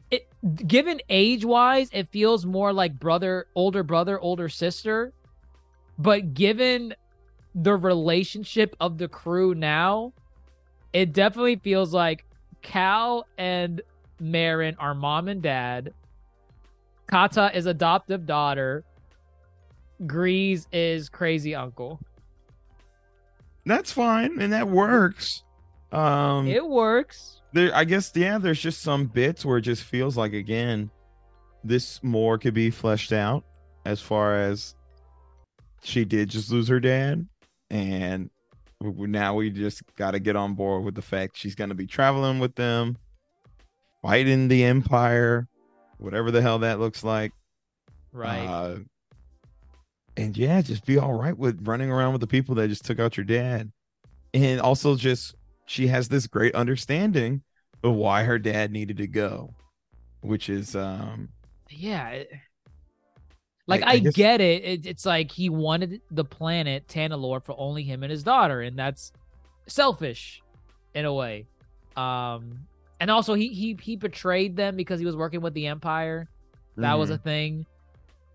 It 0.09 0.29
given 0.65 1.01
age 1.09 1.43
wise, 1.43 1.89
it 1.91 2.07
feels 2.11 2.45
more 2.45 2.71
like 2.71 2.97
brother, 2.97 3.47
older 3.55 3.83
brother, 3.83 4.17
older 4.19 4.47
sister. 4.47 5.11
But 5.97 6.33
given 6.33 6.93
the 7.55 7.75
relationship 7.75 8.75
of 8.79 8.97
the 8.97 9.07
crew 9.07 9.55
now, 9.55 10.13
it 10.93 11.13
definitely 11.13 11.55
feels 11.57 11.93
like 11.93 12.25
Cal 12.61 13.25
and 13.37 13.81
Merrin 14.21 14.75
are 14.79 14.93
mom 14.93 15.27
and 15.27 15.41
dad. 15.41 15.93
Kata 17.07 17.51
is 17.55 17.65
adoptive 17.65 18.25
daughter. 18.25 18.83
Greez 20.03 20.67
is 20.71 21.09
crazy 21.09 21.55
uncle. 21.55 21.99
That's 23.65 23.91
fine, 23.91 24.39
and 24.39 24.53
that 24.53 24.67
works. 24.69 25.43
Um, 25.91 26.47
It 26.47 26.65
works. 26.67 27.41
there, 27.53 27.73
I 27.75 27.85
guess, 27.85 28.11
yeah. 28.15 28.37
There's 28.37 28.61
just 28.61 28.81
some 28.81 29.05
bits 29.07 29.43
where 29.45 29.57
it 29.57 29.61
just 29.61 29.83
feels 29.83 30.17
like 30.17 30.33
again, 30.33 30.89
this 31.63 32.01
more 32.03 32.37
could 32.37 32.53
be 32.53 32.69
fleshed 32.69 33.11
out 33.13 33.43
as 33.85 34.01
far 34.01 34.35
as 34.35 34.75
she 35.83 36.05
did 36.05 36.29
just 36.29 36.51
lose 36.51 36.67
her 36.67 36.79
dad, 36.79 37.27
and 37.69 38.29
now 38.81 39.35
we 39.35 39.49
just 39.49 39.83
got 39.95 40.11
to 40.11 40.19
get 40.19 40.35
on 40.35 40.53
board 40.53 40.83
with 40.83 40.95
the 40.95 41.01
fact 41.01 41.37
she's 41.37 41.55
going 41.55 41.69
to 41.69 41.75
be 41.75 41.87
traveling 41.87 42.39
with 42.39 42.55
them, 42.55 42.97
fighting 44.01 44.47
the 44.47 44.63
empire, 44.63 45.47
whatever 45.97 46.31
the 46.31 46.41
hell 46.41 46.59
that 46.59 46.79
looks 46.79 47.03
like. 47.03 47.31
Right. 48.11 48.45
Uh, 48.45 48.77
and 50.15 50.35
yeah, 50.35 50.61
just 50.61 50.85
be 50.85 50.97
all 50.97 51.13
right 51.13 51.37
with 51.37 51.67
running 51.67 51.91
around 51.91 52.13
with 52.13 52.21
the 52.21 52.27
people 52.27 52.55
that 52.55 52.69
just 52.69 52.85
took 52.85 52.99
out 52.99 53.17
your 53.17 53.25
dad. 53.25 53.71
And 54.33 54.59
also 54.59 54.95
just 54.95 55.35
she 55.65 55.87
has 55.87 56.07
this 56.07 56.27
great 56.27 56.55
understanding 56.55 57.43
of 57.83 57.93
why 57.93 58.23
her 58.23 58.39
dad 58.39 58.71
needed 58.71 58.97
to 58.97 59.07
go, 59.07 59.53
which 60.21 60.49
is 60.49 60.75
um 60.75 61.29
yeah 61.69 62.23
like 63.67 63.83
I- 63.83 63.85
i, 63.85 63.91
I 63.93 63.99
guess- 63.99 64.15
get 64.15 64.41
it. 64.41 64.63
it 64.63 64.85
it's 64.85 65.05
like 65.05 65.31
he 65.31 65.49
wanted 65.49 66.01
the 66.11 66.23
planet 66.25 66.87
tanalorr 66.87 67.43
for 67.43 67.55
only 67.57 67.83
him 67.83 68.03
and 68.03 68.09
his 68.11 68.23
daughter 68.23 68.61
and 68.61 68.77
that's 68.77 69.11
selfish 69.67 70.41
in 70.95 71.05
a 71.05 71.13
way. 71.13 71.45
Um 71.95 72.59
and 72.99 73.11
also 73.11 73.33
he 73.35 73.49
he 73.49 73.77
he 73.81 73.95
betrayed 73.95 74.55
them 74.55 74.75
because 74.75 74.99
he 74.99 75.05
was 75.05 75.15
working 75.15 75.41
with 75.41 75.53
the 75.53 75.67
empire. 75.67 76.27
That 76.77 76.97
was 76.97 77.09
a 77.09 77.17
thing. 77.17 77.65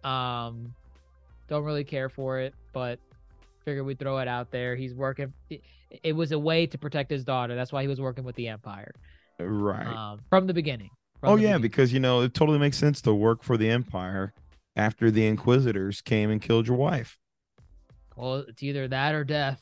Um 0.04 0.74
don't 1.48 1.64
really 1.64 1.84
care 1.84 2.08
for 2.08 2.38
it 2.38 2.54
but 2.72 2.98
figure 3.64 3.84
we'd 3.84 3.98
throw 3.98 4.18
it 4.18 4.28
out 4.28 4.50
there. 4.50 4.74
He's 4.76 4.94
working 4.94 5.32
it, 5.50 5.62
it 6.02 6.12
was 6.14 6.32
a 6.32 6.38
way 6.38 6.66
to 6.66 6.78
protect 6.78 7.10
his 7.10 7.24
daughter. 7.24 7.54
That's 7.54 7.72
why 7.72 7.82
he 7.82 7.88
was 7.88 8.00
working 8.00 8.24
with 8.24 8.34
the 8.36 8.48
empire. 8.48 8.92
Right. 9.38 9.86
um 9.86 10.20
from 10.28 10.46
the 10.46 10.54
beginning 10.54 10.90
From 11.20 11.30
oh 11.30 11.36
the 11.36 11.42
yeah, 11.42 11.48
beginning. 11.48 11.62
because 11.62 11.92
you 11.92 12.00
know, 12.00 12.20
it 12.22 12.34
totally 12.34 12.58
makes 12.58 12.76
sense 12.78 13.00
to 13.02 13.14
work 13.14 13.42
for 13.42 13.56
the 13.56 13.68
empire 13.68 14.32
after 14.76 15.10
the 15.10 15.26
inquisitors 15.26 16.00
came 16.00 16.30
and 16.30 16.40
killed 16.40 16.66
your 16.66 16.76
wife. 16.76 17.18
well 18.16 18.36
it's 18.48 18.62
either 18.62 18.88
that 18.88 19.14
or 19.14 19.24
death 19.24 19.60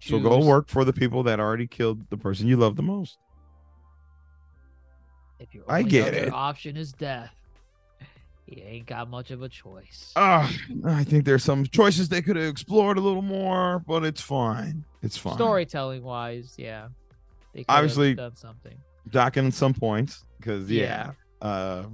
So 0.00 0.18
go 0.20 0.44
work 0.44 0.68
for 0.68 0.84
the 0.84 0.92
people 0.92 1.22
that 1.24 1.38
already 1.40 1.66
killed 1.66 2.08
the 2.10 2.16
person 2.16 2.46
you 2.46 2.56
love 2.56 2.76
the 2.76 2.82
most. 2.82 3.18
If 5.38 5.54
your 5.54 5.64
I 5.68 5.82
get 5.82 6.14
it. 6.14 6.32
option 6.32 6.76
is 6.76 6.92
death, 6.92 7.34
he 8.46 8.60
ain't 8.62 8.86
got 8.86 9.10
much 9.10 9.30
of 9.32 9.42
a 9.42 9.48
choice. 9.48 10.12
Ah, 10.14 10.52
I 10.84 11.02
think 11.04 11.24
there's 11.24 11.42
some 11.42 11.66
choices 11.66 12.08
they 12.08 12.22
could 12.22 12.36
have 12.36 12.44
explored 12.46 12.96
a 12.98 13.00
little 13.00 13.22
more, 13.22 13.80
but 13.86 14.04
it's 14.04 14.20
fine. 14.20 14.84
It's 15.02 15.16
fine. 15.16 15.34
Storytelling 15.34 16.02
wise, 16.04 16.54
yeah. 16.56 16.88
They 17.54 17.64
could 17.64 17.70
have 17.72 17.78
Obviously- 17.78 18.14
done 18.14 18.36
something. 18.36 18.76
docking 19.10 19.50
some 19.50 19.74
points 19.74 20.24
because 20.38 20.70
yeah, 20.70 21.12
uh, 21.40 21.84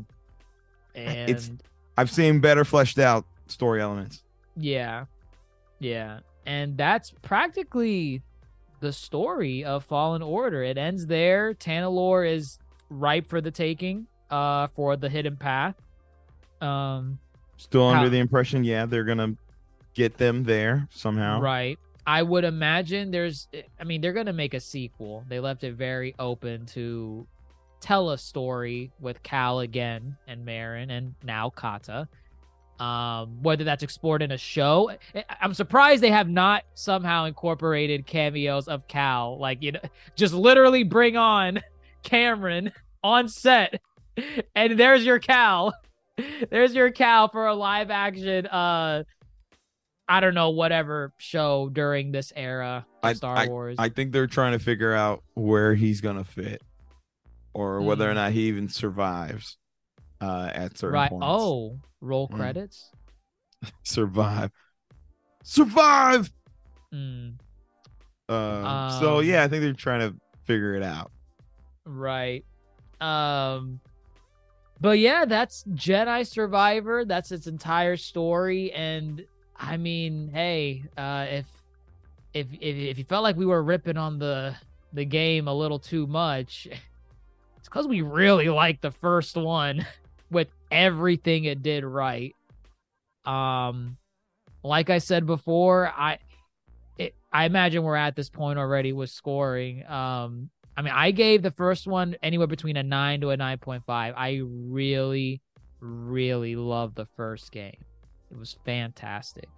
And 0.95 1.31
It's- 1.31 1.51
I've 1.99 2.11
seen 2.11 2.39
better 2.41 2.65
fleshed 2.65 2.99
out 2.99 3.25
story 3.49 3.81
elements. 3.83 4.23
yeah. 4.57 5.05
Yeah. 5.81 6.21
And 6.47 6.77
that's 6.79 7.13
practically 7.23 8.23
the 8.81 8.93
story 8.93 9.65
of 9.65 9.85
Fallen 9.85 10.23
Order. 10.23 10.63
It 10.63 10.79
ends 10.79 11.07
there. 11.07 11.55
Tanalorr 11.55 12.29
is 12.33 12.59
ripe 12.89 13.29
for 13.29 13.41
the 13.41 13.51
taking, 13.51 14.07
uh, 14.31 14.69
for 14.69 14.97
the 14.97 15.09
hidden 15.09 15.37
path. 15.37 15.75
Um 16.61 17.19
Still 17.57 17.91
How- 17.91 17.99
under 17.99 18.09
the 18.09 18.19
impression, 18.19 18.63
yeah, 18.65 18.87
they're 18.87 19.05
gonna 19.05 19.35
get 19.95 20.17
them 20.19 20.45
there 20.45 20.87
somehow. 20.91 21.41
Right. 21.41 21.79
I 22.07 22.23
would 22.23 22.45
imagine 22.45 23.11
there's 23.11 23.49
I 23.81 23.85
mean 23.85 24.01
they're 24.01 24.13
going 24.15 24.27
to 24.27 24.33
make 24.33 24.55
a 24.55 24.61
sequel. 24.61 25.25
They 25.29 25.41
left 25.41 25.63
it 25.65 25.75
very 25.75 26.15
open 26.19 26.65
to 26.67 27.27
tell 27.81 28.11
a 28.11 28.19
story 28.19 28.91
with 29.01 29.23
Cal 29.23 29.61
again 29.61 30.17
and 30.27 30.47
Merrin 30.47 30.91
and 30.91 31.15
now 31.25 31.51
Kata. 31.51 32.09
Um 32.79 33.43
whether 33.43 33.65
that's 33.65 33.83
explored 33.83 34.23
in 34.23 34.31
a 34.31 34.39
show. 34.39 34.91
I- 35.15 35.25
I'm 35.41 35.53
surprised 35.55 36.03
they 36.03 36.11
have 36.11 36.29
not 36.29 36.63
somehow 36.75 37.25
incorporated 37.25 38.07
cameos 38.07 38.69
of 38.69 38.87
Cal 38.87 39.39
like 39.39 39.63
you 39.63 39.73
know 39.73 39.81
just 40.17 40.33
literally 40.35 40.85
bring 40.85 41.17
on 41.17 41.61
Cameron 42.05 42.71
on 43.03 43.29
set 43.29 43.81
and 44.55 44.79
there's 44.79 45.05
your 45.05 45.19
Cal. 45.19 45.75
There's 46.51 46.75
your 46.75 46.91
Cal 46.91 47.29
for 47.29 47.47
a 47.47 47.55
live 47.55 47.91
action 47.91 48.47
uh 48.47 49.05
I 50.11 50.21
don't 50.21 50.35
know, 50.35 50.51
whatever 50.51 51.13
show 51.19 51.69
during 51.71 52.13
this 52.13 52.33
era 52.35 52.87
of 53.03 53.09
I- 53.09 53.13
Star 53.13 53.47
Wars. 53.49 53.77
I 53.79 53.89
think 53.91 54.13
they're 54.13 54.27
trying 54.27 54.53
to 54.53 54.59
figure 54.59 54.95
out 54.95 55.23
where 55.35 55.75
he's 55.75 56.01
gonna 56.01 56.25
fit, 56.25 56.63
or 57.55 57.83
whether 57.83 58.11
or 58.11 58.15
Mm. 58.15 58.15
not 58.15 58.33
he 58.33 58.49
even 58.49 58.69
survives 58.69 59.59
uh, 60.21 60.51
at 60.55 60.79
certain 60.79 60.95
right. 60.95 61.09
points. 61.09 61.27
Oh, 61.27 61.79
roll 62.01 62.29
Mm. 62.31 62.37
credits. 62.37 62.91
survive, 63.85 64.51
survive. 65.45 66.31
Mm, 66.93 67.39
Um, 68.29 68.85
so 68.89 69.21
Um, 69.21 69.21
yeah, 69.21 69.43
I 69.43 69.49
think 69.49 69.63
they're 69.63 69.73
trying 69.73 70.01
to 70.01 70.17
figure 70.45 70.75
it 70.75 70.83
out. 70.83 71.11
right. 71.85 72.45
Um 73.01 73.81
but 74.81 74.99
yeah, 74.99 75.25
that's 75.25 75.65
Jedi 75.65 76.27
Survivor. 76.27 77.05
That's 77.05 77.33
its 77.33 77.47
entire 77.47 77.97
story 77.97 78.73
and 78.73 79.25
I 79.57 79.77
mean, 79.77 80.31
hey, 80.33 80.85
uh 80.97 81.27
if 81.31 81.47
if 82.35 82.49
if, 82.55 82.77
if 82.77 82.99
you 82.99 83.05
felt 83.05 83.23
like 83.25 83.37
we 83.37 83.47
were 83.47 83.63
ripping 83.63 83.97
on 83.97 84.19
the 84.19 84.57
the 84.93 85.05
game 85.05 85.49
a 85.49 85.55
little 85.55 85.79
too 85.79 86.07
much, 86.07 86.69
it's 87.69 87.75
cuz 87.75 87.87
we 87.87 88.03
really 88.03 88.49
like 88.49 88.81
the 88.81 88.91
first 88.91 89.37
one 89.37 89.87
with 90.31 90.49
everything 90.71 91.45
it 91.45 91.63
did 91.63 91.85
right. 91.85 92.35
Um 93.25 93.99
like 94.63 94.91
I 94.91 94.99
said 94.99 95.27
before, 95.27 95.93
I 95.97 96.19
it, 96.99 97.15
I 97.33 97.45
imagine 97.45 97.83
we're 97.83 97.97
at 97.97 98.17
this 98.17 98.29
point 98.29 98.59
already 98.59 98.93
with 98.93 99.11
scoring. 99.11 99.87
Um, 99.87 100.51
I 100.77 100.83
mean, 100.83 100.93
I 100.95 101.11
gave 101.11 101.43
the 101.43 101.51
first 101.51 101.87
one 101.87 102.17
anywhere 102.23 102.47
between 102.47 102.77
a 102.77 102.83
nine 102.83 103.21
to 103.21 103.31
a 103.31 103.37
nine 103.37 103.59
point 103.59 103.85
five. 103.87 104.15
I 104.17 104.41
really, 104.43 105.41
really 105.81 106.57
love 106.57 106.95
the 106.95 107.07
first 107.17 107.53
game. 107.53 107.85
It 108.31 108.39
was 108.39 108.57
fantastic. 108.65 109.49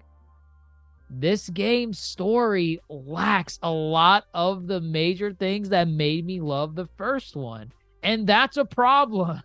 This 1.12 1.48
game's 1.50 1.98
story 1.98 2.80
lacks 2.88 3.58
a 3.62 3.70
lot 3.70 4.26
of 4.32 4.68
the 4.68 4.80
major 4.80 5.32
things 5.32 5.70
that 5.70 5.88
made 5.88 6.24
me 6.24 6.40
love 6.40 6.76
the 6.76 6.86
first 6.96 7.34
one, 7.34 7.72
and 8.02 8.26
that's 8.26 8.56
a 8.56 8.64
problem. 8.64 9.42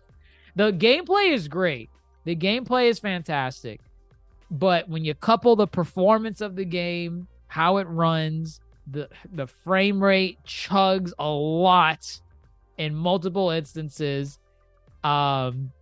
The 0.54 0.72
gameplay 0.72 1.32
is 1.32 1.48
great. 1.48 1.90
The 2.24 2.34
gameplay 2.34 2.88
is 2.88 2.98
fantastic. 2.98 3.80
But 4.50 4.88
when 4.88 5.04
you 5.04 5.14
couple 5.14 5.56
the 5.56 5.66
performance 5.66 6.40
of 6.40 6.56
the 6.56 6.64
game, 6.64 7.28
how 7.48 7.78
it 7.78 7.86
runs, 7.88 8.60
the 8.86 9.08
the 9.32 9.46
frame 9.46 10.02
rate 10.02 10.38
chugs 10.46 11.12
a 11.18 11.28
lot 11.28 12.20
in 12.78 12.94
multiple 12.94 13.50
instances. 13.50 14.38
Um 15.02 15.72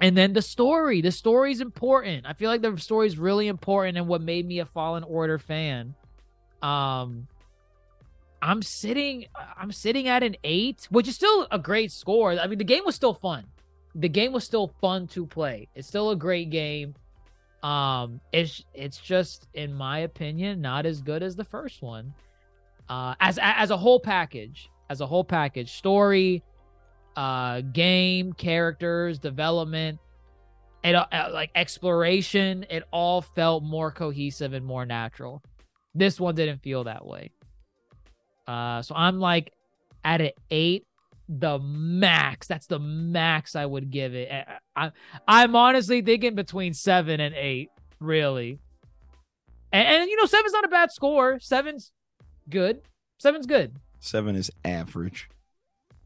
and 0.00 0.16
then 0.16 0.32
the 0.32 0.42
story. 0.42 1.00
The 1.00 1.12
story 1.12 1.52
is 1.52 1.60
important. 1.60 2.26
I 2.26 2.32
feel 2.34 2.50
like 2.50 2.62
the 2.62 2.76
story 2.78 3.06
is 3.06 3.18
really 3.18 3.48
important 3.48 3.96
and 3.96 4.06
what 4.06 4.20
made 4.20 4.46
me 4.46 4.58
a 4.60 4.66
Fallen 4.66 5.02
Order 5.04 5.38
fan. 5.38 5.94
Um 6.62 7.26
I'm 8.44 8.60
sitting 8.60 9.24
I'm 9.56 9.72
sitting 9.72 10.06
at 10.06 10.22
an 10.22 10.36
8, 10.44 10.88
which 10.90 11.08
is 11.08 11.14
still 11.14 11.48
a 11.50 11.58
great 11.58 11.90
score. 11.90 12.32
I 12.38 12.46
mean, 12.46 12.58
the 12.58 12.64
game 12.64 12.82
was 12.84 12.94
still 12.94 13.14
fun. 13.14 13.46
The 13.94 14.08
game 14.08 14.32
was 14.32 14.44
still 14.44 14.74
fun 14.82 15.06
to 15.08 15.24
play. 15.26 15.68
It's 15.74 15.88
still 15.88 16.10
a 16.10 16.16
great 16.16 16.50
game. 16.50 16.94
Um, 17.62 18.20
it's 18.32 18.62
it's 18.74 18.98
just, 18.98 19.48
in 19.54 19.72
my 19.72 20.00
opinion, 20.00 20.60
not 20.60 20.84
as 20.84 21.00
good 21.00 21.22
as 21.22 21.36
the 21.36 21.44
first 21.44 21.80
one. 21.80 22.12
Uh, 22.86 23.14
as 23.18 23.38
as 23.40 23.70
a 23.70 23.78
whole 23.78 23.98
package, 23.98 24.68
as 24.90 25.00
a 25.00 25.06
whole 25.06 25.24
package, 25.24 25.72
story, 25.72 26.42
uh, 27.16 27.62
game, 27.62 28.34
characters, 28.34 29.18
development, 29.18 29.98
and 30.82 30.96
uh, 30.96 31.30
like 31.32 31.50
exploration, 31.54 32.66
it 32.68 32.82
all 32.92 33.22
felt 33.22 33.64
more 33.64 33.90
cohesive 33.90 34.52
and 34.52 34.66
more 34.66 34.84
natural. 34.84 35.42
This 35.94 36.20
one 36.20 36.34
didn't 36.34 36.58
feel 36.58 36.84
that 36.84 37.06
way. 37.06 37.30
Uh, 38.46 38.82
so 38.82 38.94
I'm 38.94 39.20
like 39.20 39.52
at 40.04 40.20
an 40.20 40.30
eight 40.50 40.86
the 41.28 41.58
max. 41.58 42.46
That's 42.46 42.66
the 42.66 42.78
max 42.78 43.56
I 43.56 43.66
would 43.66 43.90
give 43.90 44.14
it. 44.14 44.30
I, 44.76 44.92
I'm 45.26 45.56
honestly 45.56 46.02
thinking 46.02 46.34
between 46.34 46.74
seven 46.74 47.20
and 47.20 47.34
eight, 47.34 47.70
really. 48.00 48.58
And, 49.72 49.88
and, 49.88 50.10
you 50.10 50.16
know, 50.16 50.26
seven's 50.26 50.52
not 50.52 50.64
a 50.64 50.68
bad 50.68 50.92
score. 50.92 51.40
Seven's 51.40 51.92
good. 52.48 52.82
Seven's 53.18 53.46
good. 53.46 53.76
Seven 54.00 54.36
is 54.36 54.50
average. 54.64 55.28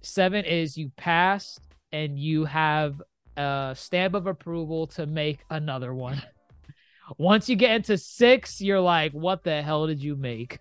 Seven 0.00 0.44
is 0.44 0.76
you 0.76 0.90
passed 0.96 1.60
and 1.90 2.18
you 2.18 2.44
have 2.44 3.02
a 3.36 3.74
stamp 3.76 4.14
of 4.14 4.26
approval 4.26 4.86
to 4.88 5.06
make 5.06 5.40
another 5.50 5.92
one. 5.92 6.22
Once 7.18 7.48
you 7.48 7.56
get 7.56 7.72
into 7.72 7.98
six, 7.98 8.60
you're 8.60 8.80
like, 8.80 9.12
what 9.12 9.42
the 9.42 9.62
hell 9.62 9.86
did 9.86 10.02
you 10.02 10.14
make? 10.14 10.58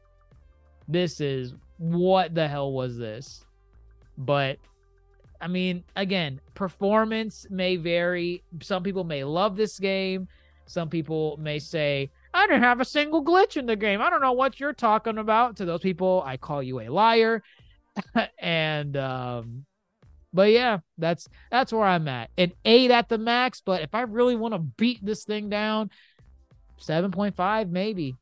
This 0.88 1.20
is 1.20 1.54
what 1.78 2.34
the 2.34 2.48
hell 2.48 2.72
was 2.72 2.98
this? 2.98 3.46
But 4.18 4.58
I 5.40 5.48
mean, 5.48 5.84
again, 5.96 6.42
performance 6.56 7.46
may 7.50 7.76
vary. 7.76 8.44
Some 8.62 8.84
people 8.84 9.04
may 9.04 9.24
love 9.24 9.56
this 9.56 9.80
game. 9.80 10.28
Some 10.66 10.90
people 10.90 11.38
may 11.38 11.60
say, 11.60 12.10
I 12.34 12.46
didn't 12.48 12.64
have 12.64 12.82
a 12.82 12.86
single 12.86 13.24
glitch 13.24 13.56
in 13.56 13.66
the 13.66 13.76
game. 13.76 14.02
I 14.02 14.10
don't 14.10 14.22
know 14.22 14.34
what 14.34 14.60
you're 14.60 14.74
talking 14.74 15.18
about. 15.18 15.58
To 15.58 15.66
those 15.66 15.82
people, 15.82 16.24
I 16.26 16.38
call 16.38 16.62
you 16.62 16.82
a 16.82 16.90
liar. 16.90 17.44
and 18.40 18.96
um 18.98 19.66
but 20.34 20.52
yeah, 20.52 20.80
that's 20.98 21.28
that's 21.50 21.72
where 21.72 21.86
I'm 21.86 22.08
at. 22.08 22.30
An 22.38 22.52
8 22.66 22.92
at 22.92 23.10
the 23.10 23.18
max, 23.18 23.62
but 23.66 23.82
if 23.82 23.96
I 23.96 24.02
really 24.02 24.36
want 24.36 24.54
to 24.54 24.60
beat 24.60 25.04
this 25.04 25.24
thing 25.24 25.50
down, 25.50 25.90
7.5 26.80 27.70
maybe. 27.70 28.16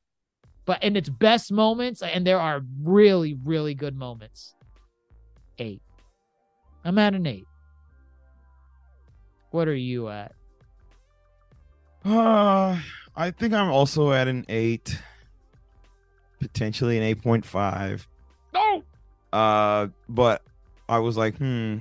But 0.66 0.84
in 0.84 0.96
its 0.96 1.10
best 1.10 1.52
moments, 1.52 2.02
and 2.02 2.26
there 2.26 2.40
are 2.40 2.62
really, 2.82 3.38
really 3.44 3.76
good 3.76 3.96
moments. 3.96 4.56
Eight. 5.60 5.82
I'm 6.84 6.98
at 6.98 7.14
an 7.14 7.28
eight. 7.28 7.48
What 9.52 9.68
are 9.68 9.76
you 9.76 10.10
at? 10.10 10.34
Uh, 12.04 12.80
I 13.16 13.32
think 13.32 13.54
I'm 13.54 13.70
also 13.70 14.12
at 14.12 14.28
an 14.28 14.46
eight, 14.50 15.00
potentially 16.40 16.98
an 16.98 17.04
eight 17.04 17.22
point 17.22 17.46
five. 17.46 18.08
No. 18.54 18.84
Uh, 19.32 19.88
but 20.10 20.42
I 20.90 21.00
was 21.00 21.16
like, 21.16 21.38
hmm, 21.38 21.80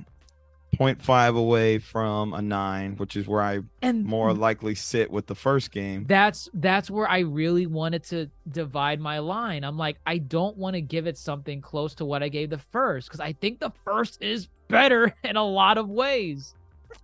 0.5 0.77 1.37
away 1.37 1.79
from 1.79 2.33
a 2.33 2.41
nine, 2.41 2.95
which 2.97 3.15
is 3.15 3.27
where 3.27 3.41
I 3.41 3.59
and 3.81 4.05
more 4.05 4.33
likely 4.33 4.75
sit 4.75 5.11
with 5.11 5.27
the 5.27 5.35
first 5.35 5.71
game. 5.71 6.05
That's 6.07 6.49
that's 6.53 6.89
where 6.89 7.07
I 7.07 7.19
really 7.19 7.65
wanted 7.65 8.03
to 8.05 8.29
divide 8.51 8.99
my 8.99 9.19
line. 9.19 9.63
I'm 9.63 9.77
like, 9.77 9.97
I 10.05 10.17
don't 10.17 10.57
want 10.57 10.75
to 10.75 10.81
give 10.81 11.07
it 11.07 11.17
something 11.17 11.61
close 11.61 11.95
to 11.95 12.05
what 12.05 12.23
I 12.23 12.29
gave 12.29 12.49
the 12.49 12.57
first 12.57 13.07
because 13.07 13.19
I 13.19 13.33
think 13.33 13.59
the 13.59 13.71
first 13.83 14.21
is 14.21 14.47
better 14.67 15.15
in 15.23 15.35
a 15.35 15.43
lot 15.45 15.77
of 15.77 15.89
ways. 15.89 16.55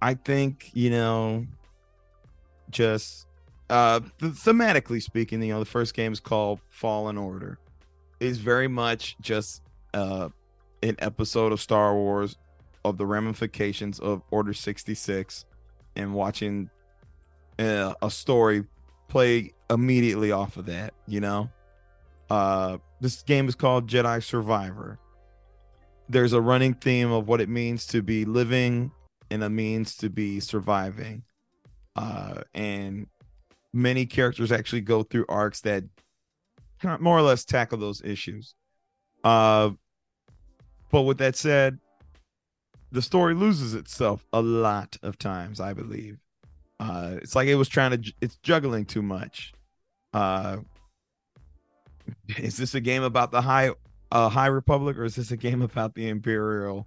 I 0.01 0.13
think, 0.13 0.71
you 0.73 0.89
know, 0.89 1.45
just 2.69 3.27
uh 3.69 4.01
thematically 4.21 5.01
speaking, 5.01 5.41
you 5.41 5.53
know, 5.53 5.59
the 5.59 5.65
first 5.65 5.93
game 5.93 6.13
is 6.13 6.19
called 6.19 6.59
Fallen 6.67 7.17
Order. 7.17 7.57
Is 8.19 8.37
very 8.37 8.67
much 8.67 9.17
just 9.21 9.61
uh 9.93 10.29
an 10.83 10.95
episode 10.99 11.51
of 11.51 11.61
Star 11.61 11.95
Wars 11.95 12.37
of 12.83 12.97
the 12.97 13.05
ramifications 13.05 13.99
of 13.99 14.21
Order 14.31 14.53
66 14.53 15.45
and 15.95 16.13
watching 16.13 16.69
uh, 17.59 17.93
a 18.01 18.09
story 18.09 18.65
play 19.07 19.53
immediately 19.69 20.31
off 20.31 20.57
of 20.57 20.65
that, 20.67 20.93
you 21.07 21.19
know. 21.19 21.49
Uh 22.29 22.77
this 23.01 23.23
game 23.23 23.49
is 23.49 23.55
called 23.55 23.87
Jedi 23.87 24.23
Survivor 24.23 24.99
there's 26.11 26.33
a 26.33 26.41
running 26.41 26.73
theme 26.73 27.11
of 27.11 27.27
what 27.27 27.39
it 27.39 27.49
means 27.49 27.85
to 27.87 28.01
be 28.01 28.25
living 28.25 28.91
and 29.29 29.43
a 29.43 29.49
means 29.49 29.95
to 29.97 30.09
be 30.09 30.39
surviving. 30.39 31.23
Uh, 31.95 32.41
and 32.53 33.07
many 33.71 34.05
characters 34.05 34.51
actually 34.51 34.81
go 34.81 35.03
through 35.03 35.25
arcs 35.29 35.61
that 35.61 35.83
more 36.99 37.17
or 37.17 37.21
less 37.21 37.45
tackle 37.45 37.77
those 37.77 38.01
issues. 38.03 38.55
Uh, 39.23 39.69
but 40.91 41.03
with 41.03 41.19
that 41.19 41.37
said, 41.37 41.79
the 42.91 43.01
story 43.01 43.33
loses 43.33 43.73
itself 43.73 44.25
a 44.33 44.41
lot 44.41 44.97
of 45.01 45.17
times, 45.17 45.59
I 45.59 45.73
believe. 45.73 46.17
Uh, 46.79 47.17
it's 47.21 47.35
like 47.35 47.47
it 47.47 47.55
was 47.55 47.69
trying 47.69 48.01
to, 48.01 48.13
it's 48.21 48.37
juggling 48.37 48.85
too 48.85 49.01
much. 49.01 49.53
Uh, 50.13 50.57
is 52.37 52.57
this 52.57 52.75
a 52.75 52.81
game 52.81 53.03
about 53.03 53.31
the 53.31 53.41
high 53.41 53.71
uh, 54.11 54.27
High 54.29 54.47
Republic 54.47 54.97
or 54.97 55.05
is 55.05 55.15
this 55.15 55.31
a 55.31 55.37
game 55.37 55.61
about 55.61 55.95
the 55.95 56.09
Imperial 56.09 56.85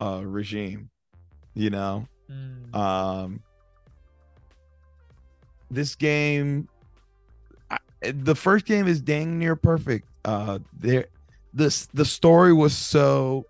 uh, 0.00 0.22
regime? 0.24 0.90
You 1.54 1.70
know, 1.70 2.06
mm. 2.30 2.74
um, 2.76 3.42
this 5.70 5.94
game, 5.94 6.68
I, 7.70 7.78
the 8.02 8.34
first 8.34 8.66
game 8.66 8.86
is 8.86 9.00
dang 9.00 9.38
near 9.38 9.56
perfect. 9.56 10.06
Uh, 10.24 10.58
there, 10.74 11.06
this 11.54 11.86
the 11.94 12.04
story 12.04 12.52
was 12.52 12.74
so 12.74 13.46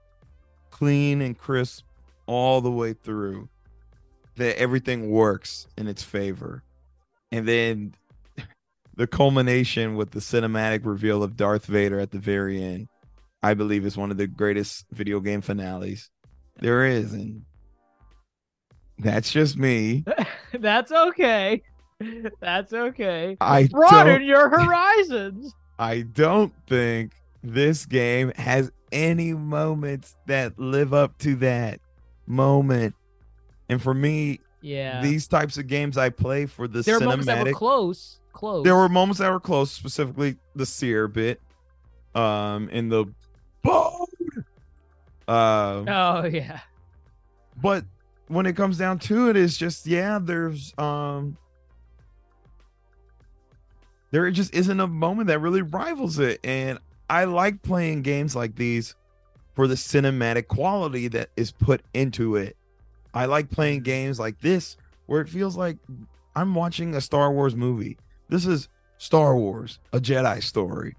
clean 0.70 1.20
and 1.20 1.36
crisp 1.36 1.85
all 2.26 2.60
the 2.60 2.70
way 2.70 2.92
through 2.92 3.48
that 4.36 4.58
everything 4.58 5.10
works 5.10 5.66
in 5.78 5.88
its 5.88 6.02
favor, 6.02 6.62
and 7.32 7.48
then 7.48 7.94
the 8.94 9.06
culmination 9.06 9.96
with 9.96 10.10
the 10.10 10.20
cinematic 10.20 10.84
reveal 10.84 11.22
of 11.22 11.36
Darth 11.36 11.66
Vader 11.66 11.98
at 11.98 12.10
the 12.10 12.18
very 12.18 12.62
end 12.62 12.88
I 13.42 13.54
believe 13.54 13.86
is 13.86 13.96
one 13.96 14.10
of 14.10 14.16
the 14.16 14.26
greatest 14.26 14.86
video 14.90 15.20
game 15.20 15.40
finales 15.40 16.10
there 16.58 16.84
is, 16.84 17.12
and 17.12 17.42
that's 18.98 19.30
just 19.30 19.56
me. 19.56 20.04
that's 20.58 20.90
okay. 20.90 21.62
That's 22.40 22.72
okay. 22.72 23.36
I 23.40 23.68
broaden 23.68 24.24
your 24.24 24.48
horizons. 24.48 25.54
I 25.78 26.00
don't 26.00 26.52
think 26.66 27.12
this 27.42 27.86
game 27.86 28.32
has 28.36 28.72
any 28.90 29.32
moments 29.34 30.16
that 30.26 30.58
live 30.58 30.92
up 30.92 31.16
to 31.18 31.36
that 31.36 31.80
moment. 32.26 32.94
And 33.68 33.82
for 33.82 33.94
me, 33.94 34.40
yeah, 34.60 35.00
these 35.02 35.26
types 35.26 35.58
of 35.58 35.66
games 35.66 35.98
I 35.98 36.10
play 36.10 36.46
for 36.46 36.68
the 36.68 36.82
there 36.82 36.98
cinematic. 36.98 37.04
moments 37.04 37.26
that 37.26 37.44
were 37.44 37.52
close, 37.52 38.20
close. 38.32 38.64
There 38.64 38.76
were 38.76 38.88
moments 38.88 39.18
that 39.18 39.30
were 39.30 39.40
close, 39.40 39.70
specifically 39.70 40.36
the 40.54 40.66
Cere 40.66 41.08
bit, 41.08 41.40
um, 42.14 42.68
in 42.70 42.88
the 42.88 43.06
explode. 43.66 44.44
Uh, 45.28 45.84
oh 45.88 46.24
yeah. 46.26 46.60
But 47.60 47.84
when 48.28 48.46
it 48.46 48.54
comes 48.54 48.78
down 48.78 48.98
to 49.00 49.30
it, 49.30 49.36
it's 49.36 49.56
just 49.56 49.86
yeah. 49.86 50.18
There's 50.22 50.72
um. 50.78 51.36
There 54.12 54.30
just 54.30 54.54
isn't 54.54 54.80
a 54.80 54.86
moment 54.86 55.26
that 55.28 55.40
really 55.40 55.62
rivals 55.62 56.18
it, 56.18 56.40
and 56.44 56.78
I 57.10 57.24
like 57.24 57.62
playing 57.62 58.02
games 58.02 58.36
like 58.36 58.54
these 58.54 58.94
for 59.56 59.66
the 59.66 59.74
cinematic 59.74 60.46
quality 60.46 61.08
that 61.08 61.30
is 61.36 61.50
put 61.50 61.82
into 61.94 62.36
it. 62.36 62.56
I 63.12 63.24
like 63.24 63.50
playing 63.50 63.82
games 63.82 64.20
like 64.20 64.38
this 64.40 64.76
where 65.06 65.20
it 65.20 65.28
feels 65.28 65.56
like 65.56 65.78
I'm 66.36 66.54
watching 66.54 66.94
a 66.94 67.00
Star 67.00 67.32
Wars 67.32 67.56
movie. 67.56 67.96
This 68.28 68.46
is 68.46 68.68
Star 68.98 69.36
Wars, 69.36 69.80
a 69.92 69.98
Jedi 69.98 70.40
story, 70.42 70.94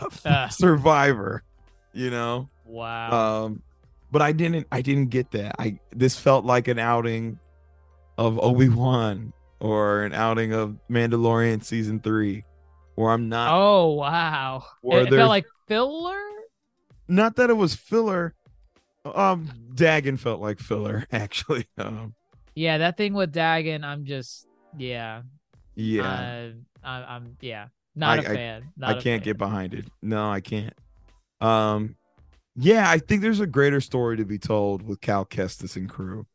a 0.00 0.10
uh. 0.28 0.48
Survivor 0.50 1.44
you 1.92 2.10
know 2.10 2.48
wow 2.64 3.44
um 3.46 3.62
but 4.10 4.22
i 4.22 4.32
didn't 4.32 4.66
i 4.70 4.80
didn't 4.80 5.06
get 5.06 5.30
that 5.30 5.54
i 5.58 5.78
this 5.94 6.18
felt 6.18 6.44
like 6.44 6.68
an 6.68 6.78
outing 6.78 7.38
of 8.18 8.38
obi-wan 8.38 9.32
or 9.60 10.02
an 10.04 10.12
outing 10.12 10.52
of 10.52 10.76
mandalorian 10.88 11.62
season 11.64 12.00
three 12.00 12.44
where 12.94 13.10
i'm 13.10 13.28
not 13.28 13.50
oh 13.52 13.90
wow 13.90 14.64
where 14.82 15.00
it, 15.00 15.12
it 15.12 15.16
felt 15.16 15.28
like 15.28 15.46
filler. 15.66 16.29
Not 17.10 17.36
that 17.36 17.50
it 17.50 17.54
was 17.56 17.74
filler. 17.74 18.34
Um, 19.04 19.50
Dagan 19.74 20.18
felt 20.18 20.40
like 20.40 20.58
filler, 20.60 21.06
actually. 21.12 21.66
Um, 21.76 22.14
Yeah, 22.54 22.78
that 22.78 22.96
thing 22.96 23.14
with 23.14 23.32
Dagan, 23.34 23.84
I'm 23.84 24.04
just 24.04 24.46
yeah. 24.78 25.22
yeah, 25.74 26.02
Uh, 26.04 26.50
I, 26.84 27.02
I'm 27.16 27.36
yeah, 27.40 27.66
not 27.96 28.18
a 28.20 28.28
I- 28.28 28.32
I- 28.32 28.34
fan. 28.36 28.62
Not 28.76 28.88
I 28.90 28.92
a 28.92 28.94
can't 29.02 29.20
fan. 29.20 29.24
get 29.24 29.38
behind 29.38 29.74
it. 29.74 29.86
No, 30.02 30.30
I 30.30 30.40
can't. 30.40 30.74
Um, 31.40 31.96
yeah, 32.56 32.90
I 32.90 32.98
think 32.98 33.22
there's 33.22 33.40
a 33.40 33.46
greater 33.46 33.80
story 33.80 34.16
to 34.18 34.24
be 34.24 34.38
told 34.38 34.82
with 34.82 35.00
Cal 35.00 35.24
Kestis 35.24 35.76
and 35.76 35.88
crew. 35.88 36.26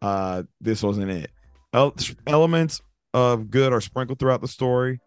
Uh, 0.00 0.44
this 0.60 0.82
wasn't 0.82 1.10
it. 1.10 1.30
El- 1.74 1.94
elements 2.26 2.80
of 3.12 3.50
good 3.50 3.72
are 3.72 3.80
sprinkled 3.80 4.18
throughout 4.18 4.40
the 4.40 4.48
story, 4.48 5.00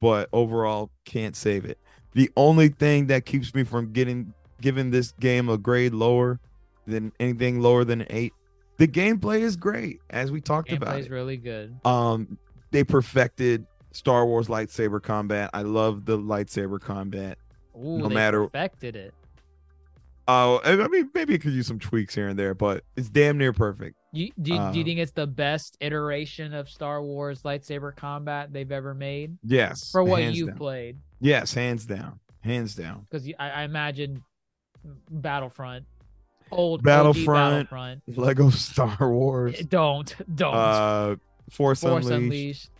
but 0.00 0.28
overall 0.32 0.90
can't 1.04 1.36
save 1.36 1.64
it. 1.66 1.78
The 2.14 2.30
only 2.36 2.68
thing 2.68 3.08
that 3.08 3.26
keeps 3.26 3.54
me 3.54 3.64
from 3.64 3.92
getting 3.92 4.32
giving 4.60 4.90
this 4.90 5.12
game 5.20 5.48
a 5.48 5.58
grade 5.58 5.94
lower 5.94 6.40
than 6.86 7.12
anything 7.20 7.60
lower 7.60 7.84
than 7.84 8.00
an 8.02 8.06
eight, 8.10 8.32
the 8.78 8.88
gameplay 8.88 9.40
is 9.40 9.56
great, 9.56 10.00
as 10.10 10.30
we 10.32 10.40
talked 10.40 10.72
about. 10.72 10.96
Gameplay's 10.96 11.06
it. 11.06 11.12
really 11.12 11.36
good. 11.36 11.78
Um, 11.84 12.38
they 12.70 12.84
perfected 12.84 13.66
Star 13.92 14.26
Wars 14.26 14.48
lightsaber 14.48 15.02
combat. 15.02 15.50
I 15.52 15.62
love 15.62 16.04
the 16.04 16.18
lightsaber 16.18 16.80
combat. 16.80 17.38
Ooh, 17.76 17.98
no 17.98 18.08
they 18.08 18.14
matter- 18.14 18.44
perfected 18.44 18.96
it. 18.96 19.14
Oh, 20.30 20.60
I 20.62 20.72
I 20.72 20.88
mean, 20.88 21.10
maybe 21.14 21.34
it 21.34 21.38
could 21.40 21.52
use 21.54 21.66
some 21.66 21.78
tweaks 21.78 22.14
here 22.14 22.28
and 22.28 22.38
there, 22.38 22.54
but 22.54 22.84
it's 22.96 23.08
damn 23.08 23.38
near 23.38 23.54
perfect. 23.54 23.96
You, 24.12 24.30
do, 24.40 24.52
you- 24.52 24.58
do 24.58 24.78
you 24.78 24.82
Uh, 24.82 24.84
think 24.84 24.98
it's 25.00 25.12
the 25.12 25.26
best 25.26 25.76
iteration 25.80 26.52
of 26.52 26.68
Star 26.68 27.02
Wars 27.02 27.42
lightsaber 27.42 27.96
combat 27.96 28.52
they've 28.52 28.70
ever 28.70 28.94
made 28.94 29.38
Yes, 29.42 29.90
for 29.90 30.04
what 30.04 30.22
you've 30.34 30.48
down. 30.50 30.58
played? 30.58 30.98
Yes, 31.20 31.54
hands 31.54 31.86
down, 31.86 32.20
hands 32.42 32.74
down. 32.74 33.06
Because 33.10 33.26
I, 33.38 33.50
I 33.50 33.62
imagine 33.62 34.22
Battlefront, 35.10 35.84
old 36.50 36.82
Battlefront, 36.82 37.70
Battlefront. 37.70 38.02
Lego 38.18 38.50
Star 38.50 39.10
Wars, 39.12 39.54
Eh, 39.58 39.62
Don't 39.68 40.14
don't 40.36 40.54
uh, 40.54 41.16
Force, 41.50 41.80
Force 41.80 42.06
Unleashed. 42.06 42.10
Unleashed. 42.12 42.70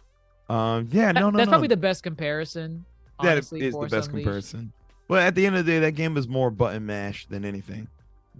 Um, 0.48 0.88
yeah, 0.92 1.12
no, 1.12 1.30
no, 1.30 1.36
that's 1.36 1.46
no. 1.46 1.52
probably 1.52 1.68
the 1.68 1.76
best 1.76 2.02
comparison. 2.02 2.84
that 3.22 3.32
honestly, 3.32 3.60
is 3.62 3.74
the 3.74 3.80
best 3.80 3.92
Unleashed. 4.08 4.10
comparison. 4.10 4.72
But 5.08 5.22
at 5.22 5.34
the 5.34 5.46
end 5.46 5.56
of 5.56 5.64
the 5.66 5.72
day, 5.72 5.78
that 5.80 5.92
game 5.92 6.16
is 6.16 6.28
more 6.28 6.50
button 6.50 6.84
mash 6.86 7.26
than 7.26 7.44
anything. 7.44 7.88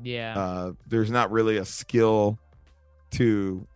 Yeah. 0.03 0.39
Uh, 0.39 0.73
there's 0.87 1.11
not 1.11 1.31
really 1.31 1.57
a 1.57 1.65
skill 1.65 2.39
to 3.13 3.67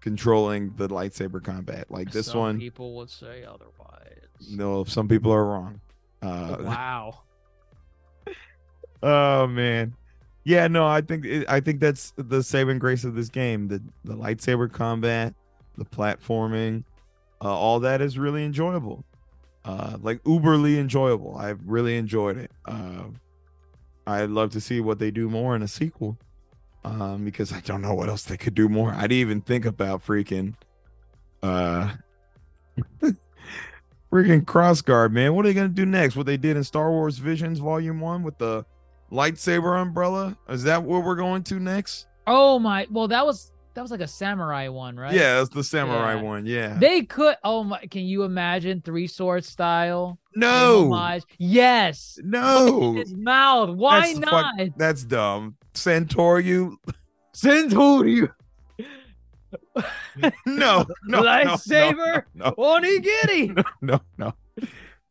controlling 0.00 0.74
the 0.76 0.88
lightsaber 0.88 1.42
combat 1.42 1.90
like 1.90 2.10
this 2.12 2.26
Some 2.26 2.40
one. 2.40 2.58
people 2.58 2.94
would 2.96 3.08
say 3.10 3.44
otherwise. 3.44 4.50
No, 4.50 4.84
some 4.84 5.08
people 5.08 5.32
are 5.32 5.44
wrong. 5.44 5.80
Uh, 6.20 6.56
wow. 6.60 7.20
Oh 9.02 9.46
man, 9.46 9.94
yeah, 10.44 10.68
no, 10.68 10.86
I 10.86 11.00
think 11.00 11.26
I 11.48 11.60
think 11.60 11.80
that's 11.80 12.12
the 12.16 12.42
saving 12.42 12.78
grace 12.78 13.04
of 13.04 13.14
this 13.14 13.28
game. 13.28 13.68
The 13.68 13.82
the 14.04 14.14
lightsaber 14.14 14.72
combat, 14.72 15.34
the 15.76 15.84
platforming, 15.84 16.84
uh, 17.40 17.52
all 17.52 17.80
that 17.80 18.00
is 18.00 18.18
really 18.18 18.44
enjoyable. 18.44 19.04
Uh, 19.64 19.96
like 20.02 20.22
uberly 20.24 20.78
enjoyable. 20.78 21.36
I 21.36 21.50
really 21.64 21.96
enjoyed 21.96 22.36
it. 22.36 22.50
Uh, 22.64 23.04
I'd 24.06 24.30
love 24.30 24.50
to 24.52 24.60
see 24.60 24.80
what 24.80 24.98
they 24.98 25.12
do 25.12 25.28
more 25.28 25.54
in 25.54 25.62
a 25.62 25.68
sequel. 25.68 26.18
Um, 26.84 27.24
because 27.24 27.52
I 27.52 27.60
don't 27.60 27.80
know 27.80 27.94
what 27.94 28.08
else 28.08 28.24
they 28.24 28.36
could 28.36 28.56
do 28.56 28.68
more. 28.68 28.92
I 28.92 29.02
didn't 29.02 29.12
even 29.12 29.40
think 29.40 29.64
about 29.64 30.04
freaking, 30.04 30.54
uh, 31.40 31.92
freaking 34.12 34.44
crossguard, 34.44 35.12
man. 35.12 35.34
What 35.34 35.44
are 35.44 35.48
they 35.48 35.54
gonna 35.54 35.68
do 35.68 35.86
next? 35.86 36.16
What 36.16 36.26
they 36.26 36.36
did 36.36 36.56
in 36.56 36.64
Star 36.64 36.90
Wars 36.90 37.18
Visions 37.18 37.60
Volume 37.60 38.00
One 38.00 38.24
with 38.24 38.38
the 38.38 38.64
lightsaber 39.12 39.80
umbrella? 39.80 40.36
Is 40.48 40.62
that 40.64 40.82
where 40.82 41.00
we're 41.00 41.14
going 41.16 41.42
to 41.44 41.60
next? 41.60 42.06
Oh 42.26 42.58
my. 42.58 42.86
Well, 42.90 43.08
that 43.08 43.24
was 43.26 43.52
that 43.74 43.82
was 43.82 43.90
like 43.90 44.00
a 44.00 44.06
samurai 44.08 44.68
one, 44.68 44.96
right? 44.96 45.14
Yeah, 45.14 45.40
it's 45.40 45.50
the 45.50 45.62
samurai 45.64 46.14
Yeah. 46.16 46.22
one. 46.22 46.46
Yeah. 46.46 46.76
They 46.78 47.02
could. 47.02 47.36
Oh 47.44 47.64
my. 47.64 47.78
Can 47.86 48.02
you 48.02 48.22
imagine 48.24 48.80
three 48.80 49.06
sword 49.06 49.44
style? 49.44 50.18
no? 50.34 51.18
Yes. 51.38 52.18
no, 52.24 52.94
His 52.94 53.14
mouth. 53.14 53.70
Why 53.76 54.00
That's 54.14 54.18
not? 54.18 54.54
fuck- 54.58 54.68
that's 54.78 55.04
dumb. 55.04 55.56
Centaur, 55.74 56.40
you 56.40 56.78
Centauri. 57.32 58.22
no, 59.76 60.30
no, 60.46 60.86
no, 61.06 61.22
Lightsaber. 61.22 62.24
no, 62.34 62.52
Onigiri. 62.52 63.64
no, 63.80 64.00
no, 64.18 64.34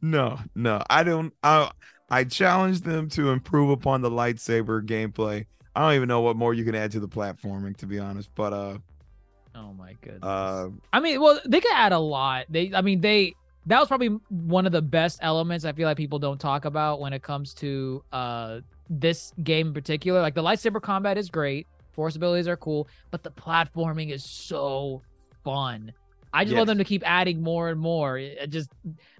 no, 0.01 0.39
no. 0.55 0.81
I 0.89 1.03
don't. 1.03 1.33
I 1.43 1.71
I 2.11 2.25
challenge 2.25 2.81
them 2.81 3.09
to 3.09 3.31
improve 3.31 3.69
upon 3.69 4.01
the 4.01 4.11
lightsaber 4.11 4.85
gameplay. 4.85 5.45
I 5.75 5.81
don't 5.81 5.95
even 5.95 6.07
know 6.09 6.21
what 6.21 6.35
more 6.35 6.53
you 6.53 6.65
can 6.65 6.75
add 6.75 6.91
to 6.91 6.99
the 6.99 7.07
platforming, 7.07 7.77
to 7.77 7.87
be 7.87 7.97
honest. 7.97 8.29
But 8.35 8.53
uh, 8.53 8.77
Oh 9.55 9.73
my 9.73 9.95
goodness. 10.01 10.23
uh, 10.23 10.69
I 10.93 10.99
mean, 10.99 11.21
well, 11.21 11.39
they 11.45 11.59
could 11.59 11.71
add 11.73 11.91
a 11.91 11.99
lot. 11.99 12.45
They, 12.49 12.71
I 12.73 12.81
mean, 12.81 13.01
they. 13.01 13.35
That 13.67 13.79
was 13.79 13.87
probably 13.87 14.17
one 14.29 14.65
of 14.65 14.71
the 14.71 14.81
best 14.81 15.19
elements 15.21 15.65
I 15.65 15.71
feel 15.73 15.87
like 15.87 15.95
people 15.95 16.17
don't 16.17 16.39
talk 16.39 16.65
about 16.65 16.99
when 16.99 17.13
it 17.13 17.21
comes 17.21 17.53
to 17.55 18.03
uh 18.11 18.61
this 18.89 19.33
game 19.43 19.67
in 19.67 19.73
particular. 19.73 20.19
Like 20.19 20.33
the 20.33 20.41
lightsaber 20.43 20.81
combat 20.81 21.17
is 21.17 21.29
great, 21.29 21.67
force 21.91 22.15
abilities 22.15 22.47
are 22.47 22.57
cool, 22.57 22.87
but 23.11 23.21
the 23.23 23.29
platforming 23.29 24.11
is 24.11 24.23
so 24.25 25.03
fun. 25.43 25.93
I 26.33 26.45
just 26.45 26.55
want 26.55 26.67
them 26.67 26.77
to 26.77 26.83
keep 26.85 27.03
adding 27.05 27.41
more 27.41 27.69
and 27.69 27.79
more. 27.79 28.19
Just 28.47 28.69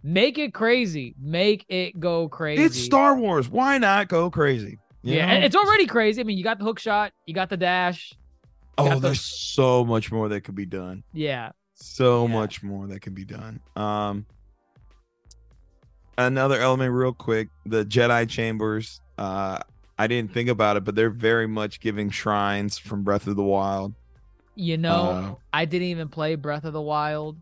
make 0.04 0.38
it 0.38 0.54
crazy, 0.54 1.14
make 1.20 1.66
it 1.70 2.00
go 2.00 2.30
crazy. 2.30 2.64
it's 2.64 2.78
Star 2.80 3.16
Wars. 3.18 3.50
Why 3.50 3.78
not 3.78 4.08
go 4.08 4.30
crazy? 4.30 4.78
You 5.04 5.16
yeah, 5.16 5.40
know? 5.40 5.46
it's 5.46 5.56
already 5.56 5.88
crazy. 5.88 6.22
I 6.22 6.24
mean, 6.24 6.38
you 6.38 6.44
got 6.44 6.58
the 6.60 6.64
hook 6.64 6.80
shot, 6.80 7.12
you 7.26 7.34
got 7.34 7.50
the 7.50 7.58
dash. 7.58 8.14
oh, 8.78 8.90
the- 8.96 9.00
there's 9.00 9.22
so 9.22 9.84
much 9.84 10.12
more 10.12 10.30
that 10.30 10.42
could 10.42 10.56
be 10.56 10.66
done. 10.66 11.04
Yeah, 11.14 11.52
so 11.76 12.28
Yeah. 12.28 12.34
much 12.34 12.62
more 12.64 12.88
that 12.88 13.00
could 13.02 13.16
be 13.16 13.26
done 13.26 13.60
um 13.76 14.26
another 16.18 16.60
element 16.60 16.94
real 16.94 17.14
quick 17.14 17.48
the 17.66 17.84
jedi 17.86 18.28
chambers 18.30 19.02
uh 19.18 19.58
i 19.98 20.06
didn't 20.08 20.32
think 20.34 20.50
about 20.50 20.78
it 20.78 20.84
but 20.84 20.94
they're 20.94 21.10
very 21.10 21.48
much 21.48 21.80
giving 21.80 22.10
shrines 22.10 22.78
from 22.78 23.02
breath 23.04 23.26
of 23.28 23.36
the 23.36 23.44
wild 23.44 23.94
you 24.56 24.78
know, 24.78 25.10
Uh, 25.10 25.36
I 25.54 25.66
didn't 25.66 25.88
even 25.90 26.10
play 26.10 26.36
Breath 26.36 26.64
of 26.66 26.74
the 26.74 26.82
Wild, 26.82 27.38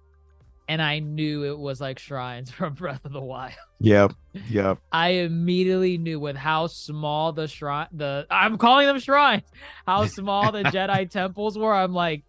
and 0.67 0.81
I 0.81 0.99
knew 0.99 1.43
it 1.45 1.57
was 1.57 1.81
like 1.81 1.99
shrines 1.99 2.51
from 2.57 2.73
Breath 2.73 3.03
of 3.05 3.11
the 3.13 3.21
Wild. 3.21 3.53
yep 3.79 4.13
yep 4.49 4.77
I 4.91 5.09
immediately 5.09 5.97
knew 5.97 6.19
with 6.19 6.35
how 6.35 6.67
small 6.67 7.31
the 7.31 7.47
shrine, 7.47 7.87
the 7.91 8.27
I'm 8.29 8.57
calling 8.57 8.87
them 8.87 8.99
shrines, 8.99 9.43
how 9.87 10.05
small 10.19 10.51
the 10.51 10.63
Jedi 10.63 11.09
temples 11.09 11.57
were. 11.57 11.73
I'm 11.73 11.93
like, 11.93 12.23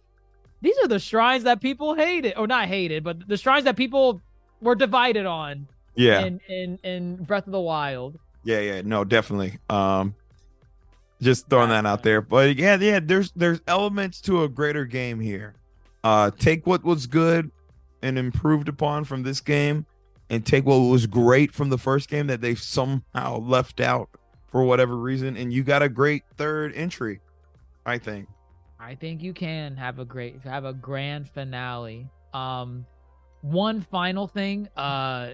these 0.61 0.77
are 0.83 0.87
the 0.87 0.99
shrines 0.99 1.43
that 1.43 1.59
people 1.61 1.95
hated, 1.95 2.33
or 2.37 2.47
not 2.47 2.67
hated, 2.67 3.03
but 3.03 3.27
the 3.27 3.37
shrines 3.37 3.65
that 3.65 3.75
people 3.75 4.21
were 4.61 4.75
divided 4.75 5.25
on 5.25 5.67
yeah 5.95 6.21
in 6.21 6.39
in 6.47 6.79
in 6.83 7.15
Breath 7.23 7.45
of 7.47 7.51
the 7.51 7.59
Wild. 7.59 8.17
yeah 8.43 8.59
yeah 8.59 8.81
no 8.83 9.03
definitely 9.03 9.59
um 9.69 10.15
just 11.21 11.49
throwing 11.49 11.69
that 11.69 11.85
out 11.85 12.03
there. 12.03 12.21
But 12.21 12.55
yeah 12.55 12.77
yeah 12.79 12.99
there's 13.01 13.31
there's 13.33 13.61
elements 13.67 14.21
to 14.21 14.43
a 14.43 14.49
greater 14.49 14.85
game 14.85 15.19
here. 15.19 15.55
Uh 16.03 16.31
take 16.31 16.65
what 16.65 16.83
was 16.83 17.07
good 17.07 17.51
and 18.01 18.17
improved 18.17 18.67
upon 18.67 19.03
from 19.03 19.23
this 19.23 19.39
game 19.41 19.85
and 20.29 20.45
take 20.45 20.65
what 20.65 20.77
was 20.77 21.05
great 21.05 21.53
from 21.53 21.69
the 21.69 21.77
first 21.77 22.09
game 22.09 22.27
that 22.27 22.41
they 22.41 22.55
somehow 22.55 23.37
left 23.39 23.79
out 23.79 24.09
for 24.47 24.63
whatever 24.63 24.97
reason. 24.97 25.37
And 25.37 25.53
you 25.53 25.63
got 25.63 25.81
a 25.81 25.89
great 25.89 26.23
third 26.37 26.73
entry 26.73 27.19
i 27.85 27.97
think. 27.97 28.27
I 28.79 28.95
think 28.95 29.21
you 29.21 29.33
can 29.33 29.75
have 29.77 29.99
a 29.99 30.05
great 30.05 30.41
have 30.43 30.65
a 30.65 30.73
grand 30.73 31.29
finale. 31.29 32.07
Um 32.33 32.85
one 33.41 33.81
final 33.81 34.27
thing, 34.27 34.67
uh 34.75 35.33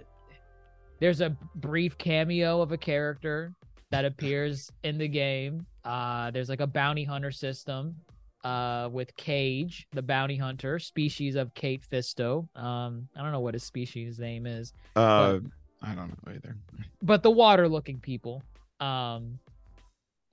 there's 0.99 1.21
a 1.21 1.29
brief 1.55 1.97
cameo 1.97 2.61
of 2.61 2.71
a 2.71 2.77
character 2.77 3.53
that 3.91 4.05
appears 4.05 4.71
in 4.83 4.97
the 4.97 5.07
game. 5.07 5.65
Uh 5.83 6.31
there's 6.31 6.49
like 6.49 6.59
a 6.61 6.67
bounty 6.67 7.03
hunter 7.03 7.31
system 7.31 7.95
uh 8.43 8.89
with 8.91 9.15
Caij, 9.15 9.85
the 9.93 10.01
bounty 10.01 10.37
hunter, 10.37 10.79
species 10.79 11.35
of 11.35 11.53
Kit 11.53 11.81
Fisto. 11.81 12.47
Um 12.57 13.07
I 13.15 13.21
don't 13.23 13.31
know 13.31 13.39
what 13.39 13.53
his 13.53 13.63
species 13.63 14.19
name 14.19 14.45
is, 14.45 14.73
uh 14.95 15.39
i 15.83 15.93
don't 15.93 16.09
know 16.09 16.33
either 16.33 16.57
but 17.03 17.21
the 17.23 17.31
water 17.31 17.67
looking 17.69 17.99
people. 17.99 18.43
Um 18.79 19.39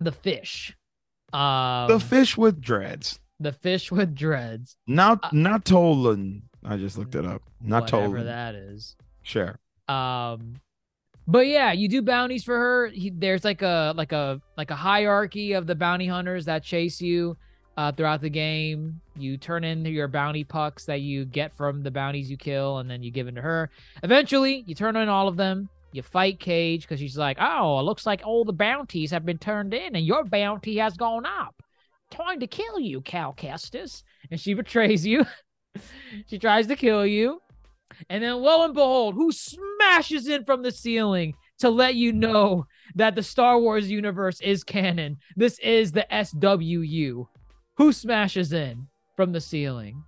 the 0.01 0.13
fish. 0.13 0.77
Um 1.33 1.89
the 1.89 2.01
fish 2.01 2.37
with 2.37 2.61
dreads 2.61 3.21
the 3.41 3.53
fish 3.53 3.91
with 3.91 4.15
dreads. 4.15 4.77
not 4.87 5.19
Uh, 5.25 5.29
not 5.33 5.65
tolan 5.65 6.43
i 6.65 6.77
just 6.77 6.97
looked 6.97 7.15
it 7.17 7.27
up 7.27 7.43
not 7.61 7.83
whatever 7.93 8.19
tolan 8.19 8.25
that 8.27 8.55
is. 8.55 8.97
sure 9.23 9.59
Um, 9.89 10.55
but 11.27 11.47
yeah, 11.47 11.73
you 11.73 11.89
do 11.89 12.03
bounties 12.03 12.45
for 12.45 12.59
her. 12.59 12.89
He, 12.89 13.11
there's 13.11 13.45
like 13.45 13.63
a 13.63 13.95
like 13.97 14.13
a 14.13 14.41
like 14.57 14.71
a 14.71 14.77
hierarchy 14.77 15.53
of 15.53 15.67
the 15.67 15.75
bounty 15.75 16.07
hunters 16.07 16.45
that 16.45 16.63
chase 16.63 17.01
you 17.01 17.37
uh, 17.77 17.93
throughout 17.93 18.21
the 18.21 18.31
game. 18.31 19.01
You 19.17 19.37
turn 19.37 19.65
in 19.65 19.85
your 19.87 20.09
bounty 20.09 20.45
pucks 20.45 20.85
that 20.87 21.01
you 21.01 21.25
get 21.25 21.57
from 21.57 21.83
the 21.83 21.91
bounties 21.91 22.31
you 22.31 22.37
kill, 22.37 22.79
and 22.79 22.91
then 22.91 23.03
you 23.03 23.11
give 23.11 23.27
them 23.27 23.35
to 23.37 23.43
her. 23.43 23.71
Eventually, 24.03 24.65
you 24.67 24.75
turn 24.75 24.97
in 24.97 25.09
all 25.09 25.29
of 25.29 25.37
them. 25.37 25.69
You 25.93 26.03
fight 26.03 26.41
Caij 26.41 26.81
because 26.81 26.99
she's 26.99 27.17
like, 27.17 27.37
oh, 27.41 27.79
it 27.79 27.85
looks 27.85 28.05
like 28.05 28.23
all 28.25 28.45
the 28.45 28.53
bounties 28.53 29.13
have 29.13 29.25
been 29.25 29.39
turned 29.39 29.73
in 29.73 29.95
and 29.95 30.05
your 30.05 30.25
bounty 30.25 30.79
has 30.79 30.97
gone 30.97 31.25
up. 31.25 31.55
Trying 32.11 32.41
to 32.41 32.49
kill 32.49 32.81
you, 32.81 33.01
Cal 33.01 33.33
Kestis. 33.33 34.03
And 34.29 34.41
she 34.41 34.55
betrays 34.55 35.07
you. 35.07 35.25
she 36.27 36.41
tries 36.41 36.67
to 36.67 36.75
kill 36.75 37.07
you. 37.07 37.41
And 38.09 38.23
then 38.23 38.35
lo 38.43 38.65
and 38.65 38.75
behold, 38.75 39.15
who 39.15 39.31
smashes 39.33 40.29
in 40.29 40.45
from 40.45 40.63
the 40.63 40.71
ceiling 40.73 41.35
to 41.59 41.71
let 41.71 41.95
you 41.95 42.13
know 42.13 42.67
that 42.95 43.15
the 43.15 43.23
Star 43.23 43.59
Wars 43.59 43.91
universe 43.91 44.41
is 44.41 44.65
canon? 44.65 45.19
This 45.37 45.59
is 45.61 45.93
the 45.93 46.07
SWU. 46.11 47.27
Who 47.77 47.93
smashes 47.93 48.53
in 48.53 48.87
from 49.17 49.33
the 49.33 49.41
ceiling? 49.41 50.05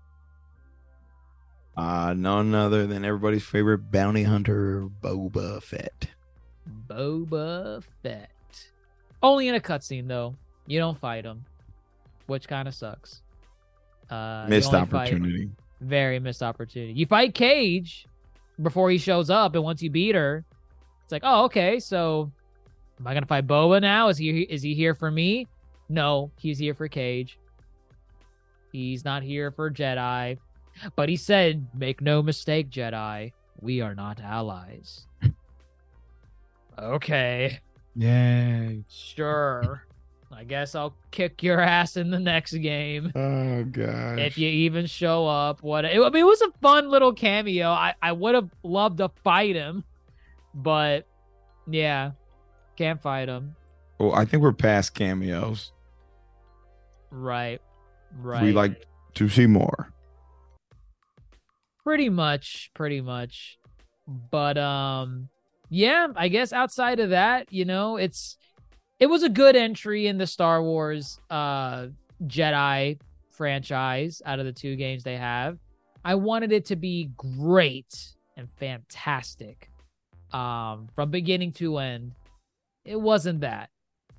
Uh, 1.77 2.15
none 2.17 2.55
other 2.55 2.87
than 2.87 3.05
everybody's 3.05 3.45
favorite 3.45 3.91
bounty 3.91 4.23
hunter, 4.23 4.89
Boba 5.03 5.63
Fett. 5.63 6.09
Boba 6.89 7.83
Fett. 8.03 8.31
Only 9.23 9.49
in 9.49 9.55
a 9.55 9.61
cutscene 9.61 10.09
though. 10.09 10.35
You 10.67 10.79
don't 10.79 10.99
fight 10.99 11.25
him, 11.25 11.45
which 12.27 12.49
kind 12.49 12.67
of 12.67 12.75
sucks. 12.75 13.23
Uh, 14.11 14.47
Missed 14.49 14.73
only 14.73 14.87
fight- 14.89 15.01
opportunity. 15.13 15.51
Very 15.81 16.19
missed 16.19 16.43
opportunity. 16.43 16.93
You 16.95 17.07
fight 17.07 17.35
Caij 17.35 18.07
before 18.63 18.91
he 18.91 18.99
shows 18.99 19.29
up, 19.31 19.55
and 19.55 19.63
once 19.63 19.83
you 19.83 19.91
beat 19.91 20.15
her, 20.15 20.45
it's 21.03 21.13
like, 21.13 21.23
oh, 21.25 21.45
okay. 21.45 21.79
So, 21.79 22.33
am 22.99 23.07
I 23.07 23.15
gonna 23.15 23.27
fight 23.27 23.47
Boba 23.47 23.81
now? 23.81 24.09
Is 24.09 24.19
he 24.19 24.41
is 24.43 24.63
he 24.63 24.75
here 24.75 24.95
for 24.95 25.11
me? 25.11 25.47
No, 25.89 26.31
he's 26.39 26.59
here 26.59 26.75
for 26.75 26.89
Caij. 26.89 27.35
He's 28.73 29.05
not 29.05 29.23
here 29.23 29.51
for 29.51 29.71
Jedi. 29.71 30.39
But 30.95 31.09
he 31.09 31.17
said, 31.17 31.67
"Make 31.75 32.01
no 32.01 32.23
mistake, 32.23 32.71
Jedi. 32.71 33.33
We 33.61 33.81
are 33.81 33.95
not 33.95 34.21
allies." 34.21 35.07
okay, 36.79 37.61
Yay. 37.95 38.85
sure. 38.89 39.87
I 40.33 40.45
guess 40.45 40.75
I'll 40.75 40.95
kick 41.13 41.43
your 41.43 41.61
ass 41.77 41.97
in 41.97 42.11
the 42.11 42.19
next 42.19 42.53
game 42.55 43.13
Oh 43.15 43.65
gosh. 43.65 44.19
if 44.19 44.37
you 44.39 44.49
even 44.49 44.87
show 44.87 45.27
up. 45.27 45.63
What 45.63 45.87
I 45.87 45.95
mean, 45.97 46.17
it 46.17 46.27
was 46.27 46.43
a 46.43 46.51
fun 46.61 46.91
little 46.91 47.13
cameo. 47.13 47.69
I 47.71 47.95
I 48.03 48.13
would 48.13 48.35
have 48.35 48.51
loved 48.63 48.99
to 48.99 49.11
fight 49.23 49.55
him, 49.55 49.85
but 50.55 51.07
yeah, 51.69 52.13
can't 52.77 53.01
fight 53.01 53.29
him. 53.29 53.55
well, 53.99 54.15
I 54.15 54.25
think 54.25 54.43
we're 54.43 54.53
past 54.53 54.95
cameos. 54.95 55.73
Right, 57.11 57.61
right. 58.19 58.43
We 58.43 58.53
like 58.53 58.85
to 59.15 59.29
see 59.29 59.47
more. 59.47 59.93
pretty 61.85 62.09
much, 62.09 62.71
pretty 62.75 63.01
much. 63.01 63.59
But 64.31 64.59
um, 64.59 65.29
yeah, 65.71 66.09
I 66.17 66.29
guess 66.29 66.53
outside 66.53 67.01
of 67.01 67.11
that, 67.11 67.53
you 67.53 67.65
know, 67.65 67.97
it's 67.97 68.37
it 68.99 69.07
was 69.07 69.23
a 69.23 69.29
good 69.29 69.57
entry 69.57 70.07
in 70.07 70.19
the 70.19 70.27
Star 70.27 70.63
Wars 70.63 71.21
uh 71.31 71.89
Jedi 72.25 72.99
franchise 73.31 74.23
out 74.25 74.39
of 74.39 74.47
the 74.47 74.53
two 74.53 74.77
games 74.77 75.05
they 75.05 75.17
have. 75.17 75.59
I 76.05 76.15
wanted 76.15 76.53
it 76.53 76.65
to 76.67 76.77
be 76.77 77.11
great 77.17 78.15
and 78.37 78.49
fantastic 78.57 79.71
um 80.33 80.89
from 80.95 81.11
beginning 81.11 81.53
to 81.53 81.79
end. 81.79 82.13
It 82.85 83.01
wasn't 83.01 83.41
that. 83.41 83.71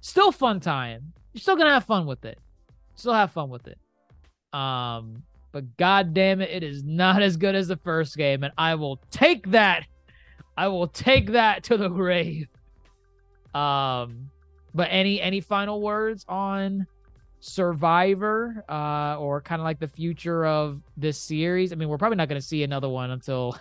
Still 0.01 0.31
fun 0.31 0.59
time. 0.59 1.13
You're 1.33 1.41
still 1.41 1.57
to 1.57 1.65
have 1.65 1.85
fun 1.85 2.05
with 2.05 2.25
it. 2.25 2.39
Still 2.95 3.13
have 3.13 3.31
fun 3.31 3.49
with 3.49 3.67
it. 3.67 3.79
Um 4.57 5.23
but 5.51 5.75
god 5.77 6.13
damn 6.13 6.41
it, 6.41 6.51
it 6.51 6.63
is 6.63 6.83
not 6.83 7.21
as 7.21 7.35
good 7.35 7.55
as 7.55 7.67
the 7.67 7.77
first 7.77 8.15
game 8.15 8.43
and 8.43 8.53
I 8.57 8.75
will 8.75 8.99
take 9.09 9.51
that. 9.51 9.85
I 10.55 10.67
will 10.67 10.87
take 10.87 11.31
that 11.31 11.63
to 11.65 11.77
the 11.77 11.87
grave. 11.89 12.47
Um 13.55 14.29
but 14.77 14.87
any 14.91 15.19
any 15.19 15.41
final 15.41 15.81
words 15.81 16.23
on 16.29 16.87
Survivor 17.39 18.63
uh 18.69 19.17
or 19.19 19.41
kind 19.41 19.59
of 19.61 19.63
like 19.65 19.79
the 19.79 19.87
future 19.87 20.45
of 20.45 20.81
this 20.95 21.17
series? 21.17 21.71
I 21.71 21.75
mean, 21.75 21.89
we're 21.89 21.97
probably 21.97 22.15
not 22.17 22.29
going 22.29 22.39
to 22.39 22.47
see 22.47 22.63
another 22.63 22.89
one 22.89 23.11
until 23.11 23.57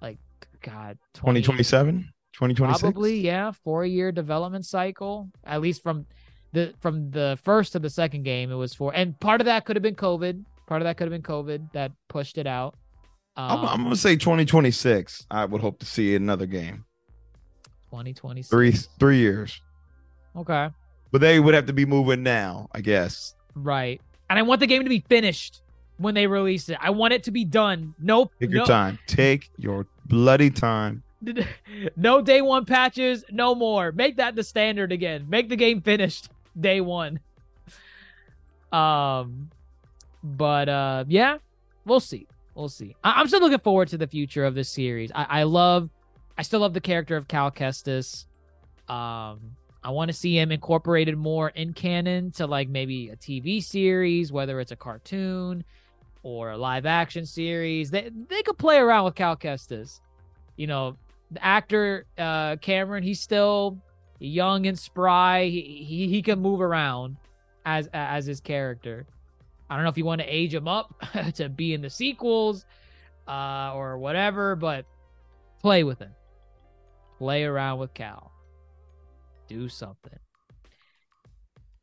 like 0.00 0.18
god 0.62 0.98
20 1.14 1.40
2027? 1.42 2.08
2026? 2.32 2.80
Probably, 2.80 3.20
yeah. 3.20 3.52
Four 3.64 3.84
year 3.84 4.10
development 4.10 4.64
cycle. 4.66 5.28
At 5.44 5.60
least 5.60 5.82
from 5.82 6.06
the 6.52 6.74
from 6.80 7.10
the 7.10 7.38
first 7.42 7.72
to 7.72 7.78
the 7.78 7.90
second 7.90 8.22
game, 8.24 8.50
it 8.50 8.54
was 8.56 8.74
four. 8.74 8.94
And 8.94 9.18
part 9.20 9.40
of 9.40 9.44
that 9.46 9.64
could 9.64 9.76
have 9.76 9.82
been 9.82 9.94
COVID. 9.96 10.44
Part 10.66 10.80
of 10.80 10.84
that 10.84 10.96
could 10.96 11.10
have 11.10 11.12
been 11.12 11.22
COVID 11.22 11.72
that 11.72 11.92
pushed 12.08 12.38
it 12.38 12.46
out. 12.46 12.74
I'm, 13.36 13.60
Um, 13.60 13.66
I'm 13.66 13.82
gonna 13.82 13.96
say 13.96 14.16
2026. 14.16 15.26
I 15.30 15.44
would 15.44 15.60
hope 15.60 15.78
to 15.80 15.86
see 15.86 16.14
another 16.14 16.46
game. 16.46 16.84
2026. 17.90 18.48
Three 18.48 18.72
three 18.98 19.18
years. 19.18 19.60
Okay. 20.36 20.68
But 21.10 21.20
they 21.20 21.40
would 21.40 21.54
have 21.54 21.66
to 21.66 21.72
be 21.72 21.84
moving 21.84 22.22
now, 22.22 22.68
I 22.72 22.80
guess. 22.80 23.34
Right. 23.54 24.00
And 24.30 24.38
I 24.38 24.42
want 24.42 24.60
the 24.60 24.66
game 24.66 24.82
to 24.82 24.88
be 24.88 25.00
finished 25.00 25.62
when 25.98 26.14
they 26.14 26.26
release 26.26 26.68
it. 26.68 26.78
I 26.80 26.90
want 26.90 27.12
it 27.12 27.24
to 27.24 27.30
be 27.30 27.44
done. 27.44 27.94
Nope. 27.98 28.32
Take 28.40 28.50
your 28.50 28.60
no, 28.60 28.64
time. 28.66 28.98
Take 29.06 29.50
your 29.58 29.86
bloody 30.06 30.50
time. 30.50 31.02
no 31.96 32.20
day 32.20 32.42
one 32.42 32.64
patches, 32.64 33.24
no 33.30 33.54
more. 33.54 33.92
Make 33.92 34.16
that 34.16 34.34
the 34.34 34.42
standard 34.42 34.90
again. 34.90 35.26
Make 35.28 35.48
the 35.48 35.56
game 35.56 35.80
finished 35.80 36.30
day 36.58 36.80
one. 36.80 37.20
Um, 38.72 39.50
but 40.22 40.68
uh, 40.68 41.04
yeah, 41.08 41.38
we'll 41.84 42.00
see. 42.00 42.26
We'll 42.54 42.68
see. 42.68 42.96
I- 43.04 43.20
I'm 43.20 43.28
still 43.28 43.40
looking 43.40 43.60
forward 43.60 43.88
to 43.88 43.98
the 43.98 44.06
future 44.06 44.44
of 44.44 44.54
this 44.54 44.68
series. 44.68 45.12
I, 45.14 45.26
I 45.28 45.42
love, 45.44 45.90
I 46.36 46.42
still 46.42 46.60
love 46.60 46.74
the 46.74 46.80
character 46.80 47.16
of 47.16 47.28
Cal 47.28 47.50
Kestis. 47.50 48.26
Um, 48.88 49.56
I 49.84 49.90
want 49.90 50.10
to 50.10 50.16
see 50.16 50.38
him 50.38 50.52
incorporated 50.52 51.16
more 51.18 51.48
in 51.48 51.72
canon 51.72 52.30
to 52.32 52.46
like 52.46 52.68
maybe 52.68 53.08
a 53.08 53.16
TV 53.16 53.62
series, 53.62 54.30
whether 54.30 54.60
it's 54.60 54.70
a 54.70 54.76
cartoon 54.76 55.64
or 56.22 56.52
a 56.52 56.56
live 56.56 56.86
action 56.86 57.26
series. 57.26 57.90
They 57.90 58.10
they 58.28 58.42
could 58.42 58.58
play 58.58 58.78
around 58.78 59.04
with 59.04 59.16
Cal 59.16 59.36
Kestis. 59.36 60.00
You 60.56 60.68
know, 60.68 60.96
the 61.32 61.44
actor 61.44 62.06
uh 62.16 62.56
Cameron, 62.56 63.02
he's 63.02 63.20
still 63.20 63.78
young 64.20 64.66
and 64.66 64.78
spry. 64.78 65.46
He 65.46 65.84
he, 65.84 66.08
he 66.08 66.22
can 66.22 66.38
move 66.38 66.60
around 66.60 67.16
as 67.64 67.88
as 67.92 68.24
his 68.24 68.40
character. 68.40 69.04
I 69.68 69.74
don't 69.74 69.84
know 69.84 69.90
if 69.90 69.98
you 69.98 70.04
want 70.04 70.20
to 70.20 70.26
age 70.26 70.54
him 70.54 70.68
up 70.68 70.94
to 71.34 71.48
be 71.48 71.74
in 71.74 71.82
the 71.82 71.90
sequels 71.90 72.66
uh 73.26 73.72
or 73.74 73.98
whatever, 73.98 74.54
but 74.54 74.86
play 75.60 75.82
with 75.82 75.98
him. 75.98 76.12
Play 77.18 77.42
around 77.44 77.78
with 77.80 77.94
Cal. 77.94 78.31
Do 79.52 79.68
something. 79.68 80.18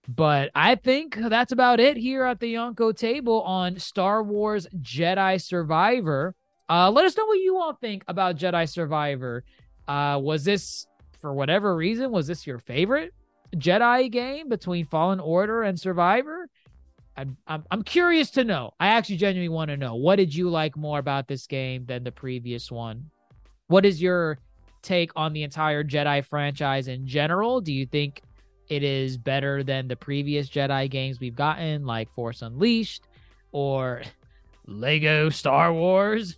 But 0.08 0.50
I 0.56 0.74
think 0.74 1.16
that's 1.16 1.52
about 1.52 1.80
it 1.80 1.98
here 1.98 2.24
at 2.24 2.40
the 2.40 2.56
Yonko 2.56 2.98
table 2.98 3.44
on 3.44 3.78
Star 3.78 4.24
Wars 4.24 4.66
Jedi 4.82 5.40
Survivor. 5.40 6.34
Uh, 6.68 6.90
let 6.90 7.06
us 7.06 7.16
know 7.16 7.28
what 7.28 7.38
you 7.38 7.58
all 7.58 7.76
think 7.76 8.04
about 8.08 8.38
Jedi 8.38 8.68
Survivor. 8.68 9.44
Uh, 9.88 10.20
was 10.20 10.44
this, 10.44 10.88
for 11.20 11.32
whatever 11.32 11.76
reason, 11.76 12.10
was 12.10 12.26
this 12.26 12.48
your 12.48 12.58
favorite 12.58 13.14
Jedi 13.56 14.12
game 14.12 14.50
between 14.50 14.88
Fallen 14.88 15.20
Order 15.20 15.62
and 15.62 15.80
Survivor? 15.80 16.50
I'm, 17.16 17.38
I'm, 17.46 17.64
I'm 17.70 17.84
curious 17.84 18.32
to 18.32 18.44
know. 18.44 18.72
I 18.80 18.88
actually 18.88 19.18
genuinely 19.18 19.50
want 19.50 19.70
to 19.70 19.78
know. 19.78 19.94
What 19.94 20.16
did 20.16 20.34
you 20.34 20.50
like 20.50 20.76
more 20.76 20.98
about 20.98 21.28
this 21.28 21.46
game 21.46 21.86
than 21.86 22.04
the 22.04 22.12
previous 22.12 22.72
one? 22.72 23.12
What 23.68 23.86
is 23.86 24.02
your 24.02 24.40
take 24.82 25.12
on 25.16 25.34
the 25.34 25.44
entire 25.44 25.84
Jedi 25.84 26.24
franchise 26.24 26.88
in 26.88 27.08
general? 27.08 27.62
Do 27.62 27.74
you 27.74 27.86
think 27.86 28.22
it 28.70 28.84
is 28.84 29.18
better 29.18 29.64
than 29.64 29.88
the 29.88 29.96
previous 29.96 30.50
Jedi 30.50 30.90
games 30.90 31.20
we've 31.20 31.36
gotten, 31.36 31.86
like 31.86 32.10
Force 32.12 32.42
Unleashed 32.42 33.04
or 33.52 34.04
Lego 34.66 35.30
Star 35.30 35.74
Wars? 35.74 36.38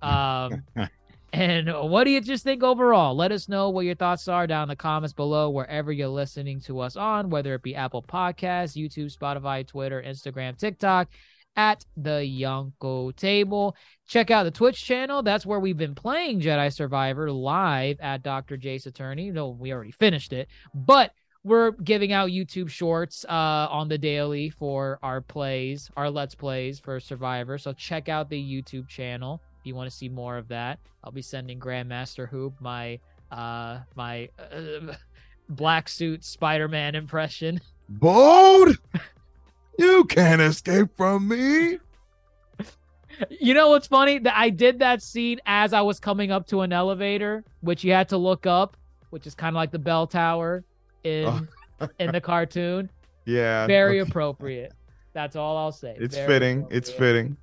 Um, 0.00 0.62
and 1.32 1.68
what 1.72 2.04
do 2.04 2.10
you 2.10 2.20
just 2.20 2.44
think 2.44 2.62
overall? 2.62 3.14
Let 3.16 3.32
us 3.32 3.48
know 3.48 3.70
what 3.70 3.84
your 3.84 3.96
thoughts 3.96 4.28
are 4.28 4.46
down 4.46 4.64
in 4.64 4.68
the 4.68 4.76
comments 4.76 5.12
below, 5.12 5.50
wherever 5.50 5.90
you're 5.90 6.08
listening 6.08 6.60
to 6.62 6.80
us 6.80 6.96
on, 6.96 7.30
whether 7.30 7.54
it 7.54 7.62
be 7.62 7.74
Apple 7.74 8.02
Podcasts, 8.02 8.76
YouTube, 8.76 9.16
Spotify, 9.16 9.66
Twitter, 9.66 10.02
Instagram, 10.02 10.56
TikTok, 10.56 11.08
at 11.56 11.84
the 11.96 12.20
Yonko 12.20 13.14
Table. 13.16 13.76
Check 14.06 14.30
out 14.30 14.44
the 14.44 14.50
Twitch 14.50 14.84
channel. 14.84 15.22
That's 15.22 15.46
where 15.46 15.60
we've 15.60 15.76
been 15.76 15.94
playing 15.94 16.40
Jedi 16.40 16.72
Survivor 16.72 17.30
live 17.30 17.98
at 18.00 18.22
Dr. 18.22 18.56
Jace 18.56 18.86
Attorney. 18.86 19.30
No, 19.30 19.48
we 19.48 19.72
already 19.72 19.92
finished 19.92 20.32
it, 20.32 20.48
but 20.74 21.12
we're 21.44 21.72
giving 21.72 22.12
out 22.12 22.30
YouTube 22.30 22.70
shorts 22.70 23.24
uh, 23.28 23.68
on 23.70 23.88
the 23.88 23.98
daily 23.98 24.48
for 24.48 24.98
our 25.02 25.20
plays, 25.20 25.90
our 25.96 26.10
Let's 26.10 26.34
Plays 26.34 26.80
for 26.80 26.98
Survivor. 26.98 27.58
So 27.58 27.74
check 27.74 28.08
out 28.08 28.30
the 28.30 28.42
YouTube 28.42 28.88
channel 28.88 29.42
if 29.60 29.66
you 29.66 29.74
want 29.74 29.90
to 29.90 29.96
see 29.96 30.08
more 30.08 30.38
of 30.38 30.48
that. 30.48 30.78
I'll 31.04 31.12
be 31.12 31.22
sending 31.22 31.60
Grandmaster 31.60 32.28
Hoop 32.28 32.54
my 32.60 32.98
uh 33.30 33.80
my 33.94 34.30
uh, 34.38 34.94
black 35.50 35.88
suit 35.88 36.24
Spider-Man 36.24 36.94
impression. 36.94 37.60
Bold! 37.88 38.78
You 39.78 40.04
can't 40.04 40.40
escape 40.40 40.88
from 40.96 41.28
me. 41.28 41.78
You 43.30 43.54
know 43.54 43.68
what's 43.68 43.86
funny? 43.86 44.18
That 44.18 44.36
I 44.36 44.50
did 44.50 44.80
that 44.80 45.02
scene 45.02 45.40
as 45.46 45.72
I 45.72 45.80
was 45.82 46.00
coming 46.00 46.30
up 46.30 46.46
to 46.48 46.62
an 46.62 46.72
elevator, 46.72 47.44
which 47.60 47.84
you 47.84 47.92
had 47.92 48.08
to 48.08 48.16
look 48.16 48.46
up, 48.46 48.76
which 49.10 49.26
is 49.26 49.34
kind 49.34 49.54
of 49.54 49.56
like 49.56 49.70
the 49.70 49.78
bell 49.78 50.06
tower 50.06 50.64
in 51.04 51.26
Oh. 51.26 51.88
in 51.98 52.12
the 52.12 52.20
cartoon. 52.20 52.90
Yeah. 53.24 53.66
Very 53.66 54.00
okay. 54.00 54.08
appropriate. 54.10 54.72
That's 55.12 55.36
all 55.36 55.56
I'll 55.56 55.72
say. 55.72 55.96
It's 55.98 56.16
Very 56.16 56.26
fitting. 56.26 56.66
It's 56.70 56.90
fitting. 56.90 57.36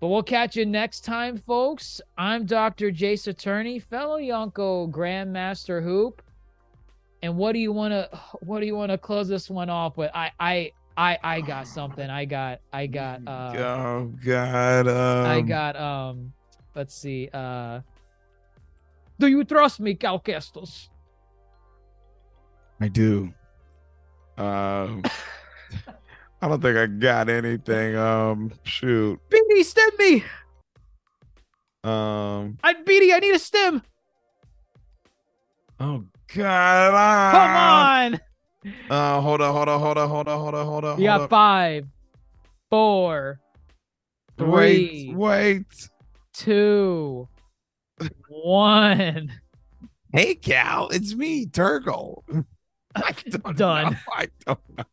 But 0.00 0.08
we'll 0.08 0.22
catch 0.22 0.54
you 0.54 0.64
next 0.64 1.00
time, 1.04 1.36
folks. 1.38 2.00
I'm 2.16 2.46
Dr. 2.46 2.92
Jace 2.92 3.26
Attorney, 3.26 3.78
fellow 3.80 4.18
Yonko 4.18 4.90
Grandmaster 4.90 5.82
Hoop. 5.82 6.22
And 7.22 7.36
what 7.36 7.52
do 7.52 7.58
you 7.58 7.72
want 7.72 7.92
to 7.92 8.08
what 8.40 8.60
do 8.60 8.66
you 8.66 8.76
want 8.76 8.92
to 8.92 8.98
close 8.98 9.28
this 9.28 9.48
one 9.50 9.70
off 9.70 9.96
with? 9.96 10.10
I 10.14 10.30
I 10.38 10.72
I 10.98 11.16
I 11.22 11.40
got 11.40 11.68
something. 11.68 12.10
I 12.10 12.24
got 12.24 12.58
I 12.72 12.86
got 12.86 13.22
uh 13.26 13.54
oh 13.56 14.12
God. 14.24 14.88
Um, 14.88 15.26
I 15.26 15.40
got 15.40 15.76
um 15.76 16.32
let's 16.74 16.92
see. 16.94 17.30
Uh 17.32 17.80
Do 19.20 19.28
you 19.28 19.44
trust 19.44 19.78
me, 19.78 19.94
Cal 19.94 20.18
Kestis? 20.18 20.88
I 22.80 22.88
do. 22.88 23.32
Um, 24.36 25.02
I 26.42 26.46
don't 26.48 26.60
think 26.62 26.76
I 26.76 26.86
got 26.86 27.28
anything. 27.28 27.96
Um, 27.96 28.52
shoot. 28.62 29.18
BD, 29.30 29.64
stim 29.64 29.90
me! 29.98 30.24
Um. 31.82 32.58
I 32.62 32.74
BD, 32.74 33.12
I 33.12 33.18
need 33.18 33.34
a 33.34 33.38
stim. 33.38 33.82
Oh 35.80 36.04
God. 36.34 36.92
ah. 36.94 37.30
Come 37.32 38.14
on. 38.14 38.20
Uh, 38.90 39.20
hold 39.20 39.40
on. 39.40 39.54
Hold 39.54 39.68
on. 39.68 39.80
Hold 39.80 39.98
on. 39.98 40.08
Hold 40.08 40.28
on. 40.28 40.38
Hold 40.38 40.54
on. 40.54 40.66
Hold 40.66 40.84
on. 40.84 40.98
You 40.98 41.04
got 41.06 41.20
up. 41.22 41.30
five, 41.30 41.86
four, 42.70 43.40
three. 44.36 45.12
Wait. 45.12 45.16
Wait. 45.16 45.90
two, 46.34 47.28
one. 48.28 49.32
Hey, 50.12 50.34
Cal. 50.34 50.88
It's 50.88 51.14
me, 51.14 51.46
Turgle. 51.46 52.22
I 52.94 53.14
don't 53.28 53.56
Done. 53.56 53.92
know. 53.92 53.98
I 54.12 54.28
don't 54.46 54.60
know. 54.76 54.84